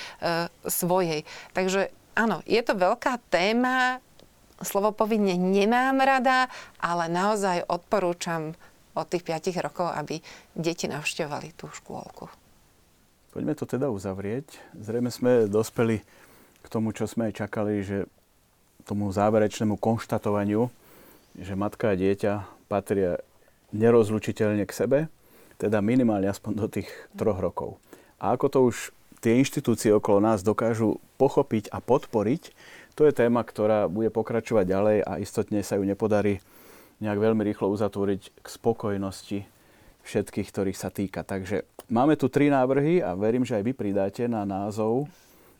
svojej. 0.70 1.26
Takže 1.58 1.90
áno, 2.14 2.46
je 2.46 2.62
to 2.62 2.78
veľká 2.78 3.18
téma, 3.34 3.98
slovo 4.62 4.94
povinne 4.94 5.34
nemám 5.34 5.98
rada, 6.02 6.52
ale 6.78 7.10
naozaj 7.10 7.66
odporúčam 7.66 8.54
od 8.94 9.06
tých 9.10 9.26
5 9.26 9.66
rokov, 9.66 9.90
aby 9.90 10.22
deti 10.54 10.86
navštevovali 10.86 11.58
tú 11.58 11.66
škôlku. 11.74 12.43
Poďme 13.34 13.58
to 13.58 13.66
teda 13.66 13.90
uzavrieť. 13.90 14.46
Zrejme 14.78 15.10
sme 15.10 15.50
dospeli 15.50 16.06
k 16.62 16.68
tomu, 16.70 16.94
čo 16.94 17.10
sme 17.10 17.34
aj 17.34 17.42
čakali, 17.42 17.82
že 17.82 18.06
tomu 18.86 19.10
záverečnému 19.10 19.82
konštatovaniu, 19.82 20.70
že 21.42 21.58
matka 21.58 21.90
a 21.90 21.98
dieťa 21.98 22.46
patria 22.70 23.18
nerozlučiteľne 23.74 24.70
k 24.70 24.78
sebe, 24.78 25.00
teda 25.58 25.82
minimálne 25.82 26.30
aspoň 26.30 26.52
do 26.54 26.68
tých 26.70 26.94
troch 27.18 27.42
rokov. 27.42 27.82
A 28.22 28.38
ako 28.38 28.46
to 28.54 28.60
už 28.70 28.94
tie 29.18 29.42
inštitúcie 29.42 29.90
okolo 29.90 30.22
nás 30.22 30.46
dokážu 30.46 31.02
pochopiť 31.18 31.74
a 31.74 31.82
podporiť, 31.82 32.54
to 32.94 33.10
je 33.10 33.18
téma, 33.18 33.42
ktorá 33.42 33.90
bude 33.90 34.14
pokračovať 34.14 34.66
ďalej 34.70 34.98
a 35.02 35.18
istotne 35.18 35.66
sa 35.66 35.82
ju 35.82 35.90
nepodarí 35.90 36.38
nejak 37.02 37.18
veľmi 37.18 37.42
rýchlo 37.42 37.74
uzatvoriť 37.74 38.22
k 38.30 38.46
spokojnosti 38.46 39.40
všetkých, 40.04 40.48
ktorých 40.52 40.78
sa 40.78 40.92
týka. 40.92 41.24
Takže 41.24 41.64
máme 41.88 42.20
tu 42.20 42.28
tri 42.28 42.52
návrhy 42.52 43.00
a 43.00 43.16
verím, 43.16 43.48
že 43.48 43.56
aj 43.60 43.64
vy 43.64 43.74
pridáte 43.74 44.24
na 44.28 44.44
názov, 44.44 45.08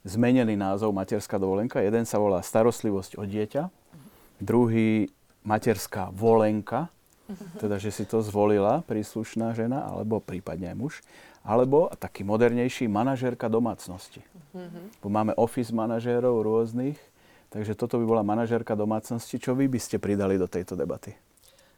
zmenený 0.04 0.60
názov 0.60 0.92
materská 0.92 1.40
dovolenka. 1.40 1.80
Jeden 1.80 2.04
sa 2.04 2.20
volá 2.20 2.44
starostlivosť 2.44 3.16
o 3.20 3.24
dieťa, 3.24 3.72
druhý 4.44 5.08
materská 5.48 6.12
volenka, 6.12 6.92
teda 7.58 7.80
že 7.80 7.90
si 7.90 8.04
to 8.04 8.20
zvolila 8.20 8.84
príslušná 8.84 9.56
žena, 9.56 9.88
alebo 9.88 10.20
prípadne 10.20 10.76
aj 10.76 10.78
muž, 10.78 10.94
alebo 11.44 11.88
taký 11.96 12.28
modernejší 12.28 12.92
manažérka 12.92 13.48
domácnosti. 13.48 14.20
Bo 15.00 15.08
máme 15.08 15.32
office 15.40 15.72
manažérov 15.72 16.44
rôznych, 16.44 17.00
takže 17.48 17.76
toto 17.76 17.96
by 18.00 18.06
bola 18.06 18.24
manažérka 18.28 18.76
domácnosti. 18.76 19.40
Čo 19.40 19.56
vy 19.56 19.72
by 19.72 19.80
ste 19.80 20.04
pridali 20.04 20.36
do 20.36 20.52
tejto 20.52 20.76
debaty? 20.76 21.16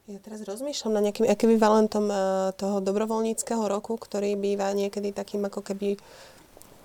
Ja 0.05 0.21
teraz 0.21 0.45
rozmýšľam 0.45 1.01
nad 1.01 1.09
nejakým 1.09 1.25
ekvivalentom 1.25 2.05
eh, 2.13 2.17
toho 2.53 2.77
dobrovoľníckého 2.77 3.65
roku, 3.65 3.97
ktorý 3.97 4.37
býva 4.37 4.69
niekedy 4.69 5.09
takým 5.09 5.49
ako 5.49 5.65
keby 5.65 5.97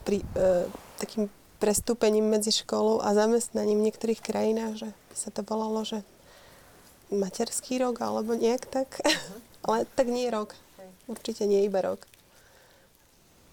pri, 0.05 0.25
e, 0.35 0.65
takým 0.97 1.29
prestúpením 1.61 2.25
medzi 2.25 2.51
školou 2.51 3.05
a 3.05 3.13
zamestnaním 3.13 3.85
v 3.85 3.87
niektorých 3.93 4.21
krajinách, 4.25 4.81
že 4.81 4.89
by 4.89 5.15
sa 5.17 5.29
to 5.29 5.45
volalo, 5.45 5.85
že 5.85 6.01
materský 7.13 7.85
rok 7.85 8.01
alebo 8.01 8.33
nejak 8.33 8.65
tak. 8.65 9.05
Ale 9.69 9.85
tak 9.93 10.09
nie 10.09 10.33
rok. 10.33 10.57
Určite 11.05 11.45
nie 11.45 11.69
iba 11.69 11.85
rok. 11.85 12.09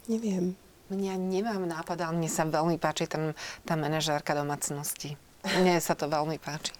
Neviem. 0.07 0.55
Mňa 0.87 1.19
nemám 1.19 1.67
nápad, 1.67 1.99
ale 1.99 2.15
mne 2.15 2.31
sa 2.31 2.47
veľmi 2.47 2.79
páči 2.79 3.11
ten, 3.11 3.35
tá 3.67 3.75
manažérka 3.75 4.31
domácnosti. 4.31 5.19
Mne 5.43 5.83
sa 5.83 5.99
to 5.99 6.07
veľmi 6.07 6.39
páči. 6.39 6.71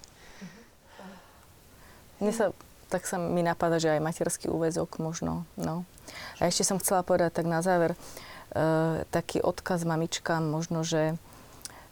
Mne 2.24 2.32
sa, 2.32 2.56
tak 2.88 3.04
sa 3.06 3.20
mi 3.20 3.44
napadá, 3.44 3.78
že 3.78 3.96
aj 3.96 4.04
materský 4.04 4.48
úvezok 4.48 5.00
možno. 5.00 5.44
No. 5.60 5.84
A 6.40 6.48
ešte 6.48 6.64
som 6.64 6.80
chcela 6.80 7.04
povedať 7.04 7.44
tak 7.44 7.48
na 7.48 7.60
záver, 7.60 7.94
e, 7.94 7.98
taký 9.12 9.44
odkaz 9.44 9.84
mamičkám 9.84 10.44
možno, 10.44 10.88
že 10.88 11.20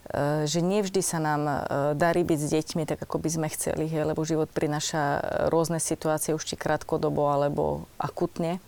e, 0.10 0.48
že 0.48 0.64
nevždy 0.64 1.02
sa 1.04 1.20
nám 1.20 1.42
e, 1.46 1.56
darí 2.00 2.24
byť 2.24 2.40
s 2.40 2.48
deťmi 2.56 2.84
tak, 2.88 3.04
ako 3.04 3.20
by 3.20 3.30
sme 3.30 3.48
chceli, 3.52 3.92
hej, 3.92 4.08
lebo 4.08 4.24
život 4.24 4.48
prináša 4.48 5.20
rôzne 5.52 5.84
situácie, 5.84 6.32
už 6.32 6.48
či 6.48 6.56
krátkodobo 6.56 7.28
alebo 7.28 7.92
akutne. 8.00 8.64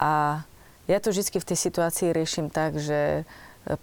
A 0.00 0.42
ja 0.88 0.98
to 1.04 1.12
vždy 1.12 1.36
v 1.36 1.48
tej 1.52 1.58
situácii 1.68 2.16
riešim 2.16 2.48
tak, 2.48 2.80
že 2.80 3.22
e, 3.22 3.22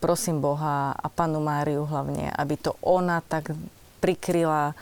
prosím 0.02 0.42
Boha 0.42 0.98
a 0.98 1.08
panu 1.14 1.38
Máriu 1.38 1.86
hlavne, 1.86 2.34
aby 2.34 2.58
to 2.58 2.74
ona 2.82 3.22
tak 3.22 3.54
prikryla 4.02 4.74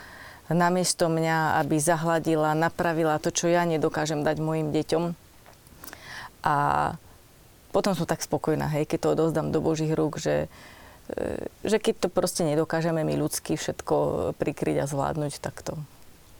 namiesto 0.53 1.09
mňa, 1.09 1.59
aby 1.65 1.81
zahladila, 1.81 2.53
napravila 2.53 3.17
to, 3.19 3.33
čo 3.33 3.49
ja 3.49 3.65
nedokážem 3.65 4.21
dať 4.21 4.37
mojim 4.39 4.71
deťom. 4.71 5.03
A 6.43 6.55
potom 7.73 7.97
som 7.97 8.05
tak 8.05 8.21
spokojná, 8.21 8.69
hej, 8.69 8.85
keď 8.85 8.99
to 9.01 9.13
odovzdám 9.17 9.49
do 9.49 9.59
Božích 9.59 9.91
rúk, 9.91 10.21
že, 10.21 10.47
e, 11.09 11.49
že 11.65 11.81
keď 11.81 12.05
to 12.05 12.07
proste 12.13 12.45
nedokážeme 12.45 13.01
my 13.01 13.17
ľudsky 13.17 13.57
všetko 13.57 13.95
prikryť 14.37 14.85
a 14.85 14.89
zvládnuť, 14.89 15.41
tak 15.41 15.65
to 15.65 15.73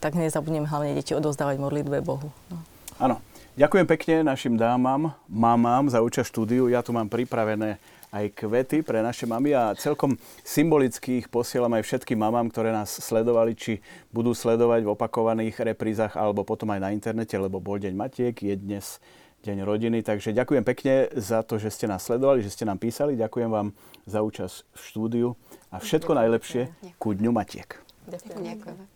tak 0.04 0.20
nezabudnem 0.20 0.68
hlavne 0.68 1.00
deti 1.00 1.16
odovzdávať 1.16 1.64
modlitbe 1.64 2.04
Bohu. 2.04 2.28
No. 2.52 2.60
Áno. 3.00 3.24
Ďakujem 3.54 3.86
pekne 3.86 4.16
našim 4.26 4.58
dámam, 4.58 5.14
mamám 5.30 5.86
za 5.86 6.02
účasť 6.02 6.26
štúdiu. 6.26 6.74
Ja 6.74 6.82
tu 6.82 6.90
mám 6.90 7.06
pripravené 7.06 7.78
aj 8.14 8.38
kvety 8.38 8.86
pre 8.86 9.02
naše 9.02 9.26
mamy 9.26 9.58
a 9.58 9.74
celkom 9.74 10.14
symbolicky 10.46 11.26
ich 11.26 11.28
posielam 11.28 11.74
aj 11.74 11.82
všetkým 11.82 12.22
mamám, 12.22 12.54
ktoré 12.54 12.70
nás 12.70 12.94
sledovali, 12.94 13.58
či 13.58 13.82
budú 14.14 14.38
sledovať 14.38 14.86
v 14.86 14.94
opakovaných 14.94 15.74
reprízach 15.74 16.14
alebo 16.14 16.46
potom 16.46 16.70
aj 16.70 16.80
na 16.80 16.90
internete, 16.94 17.34
lebo 17.34 17.58
bol 17.58 17.82
Deň 17.82 17.98
Matiek, 17.98 18.38
je 18.38 18.54
dnes 18.54 19.02
Deň 19.42 19.66
rodiny. 19.66 20.06
Takže 20.06 20.32
ďakujem 20.32 20.64
pekne 20.64 21.10
za 21.18 21.42
to, 21.42 21.58
že 21.58 21.74
ste 21.74 21.90
nás 21.90 22.06
sledovali, 22.06 22.46
že 22.46 22.54
ste 22.54 22.70
nám 22.70 22.78
písali. 22.78 23.18
Ďakujem 23.18 23.50
vám 23.50 23.74
za 24.06 24.22
účasť 24.22 24.56
v 24.72 24.82
štúdiu 24.86 25.28
a 25.74 25.82
všetko 25.82 26.14
najlepšie 26.14 26.70
ku 27.02 27.18
Dňu 27.18 27.34
Matiek. 27.34 27.82
Ďakujem. 28.08 28.40
Ďakujem. 28.40 28.92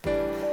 Thank. 0.00 0.49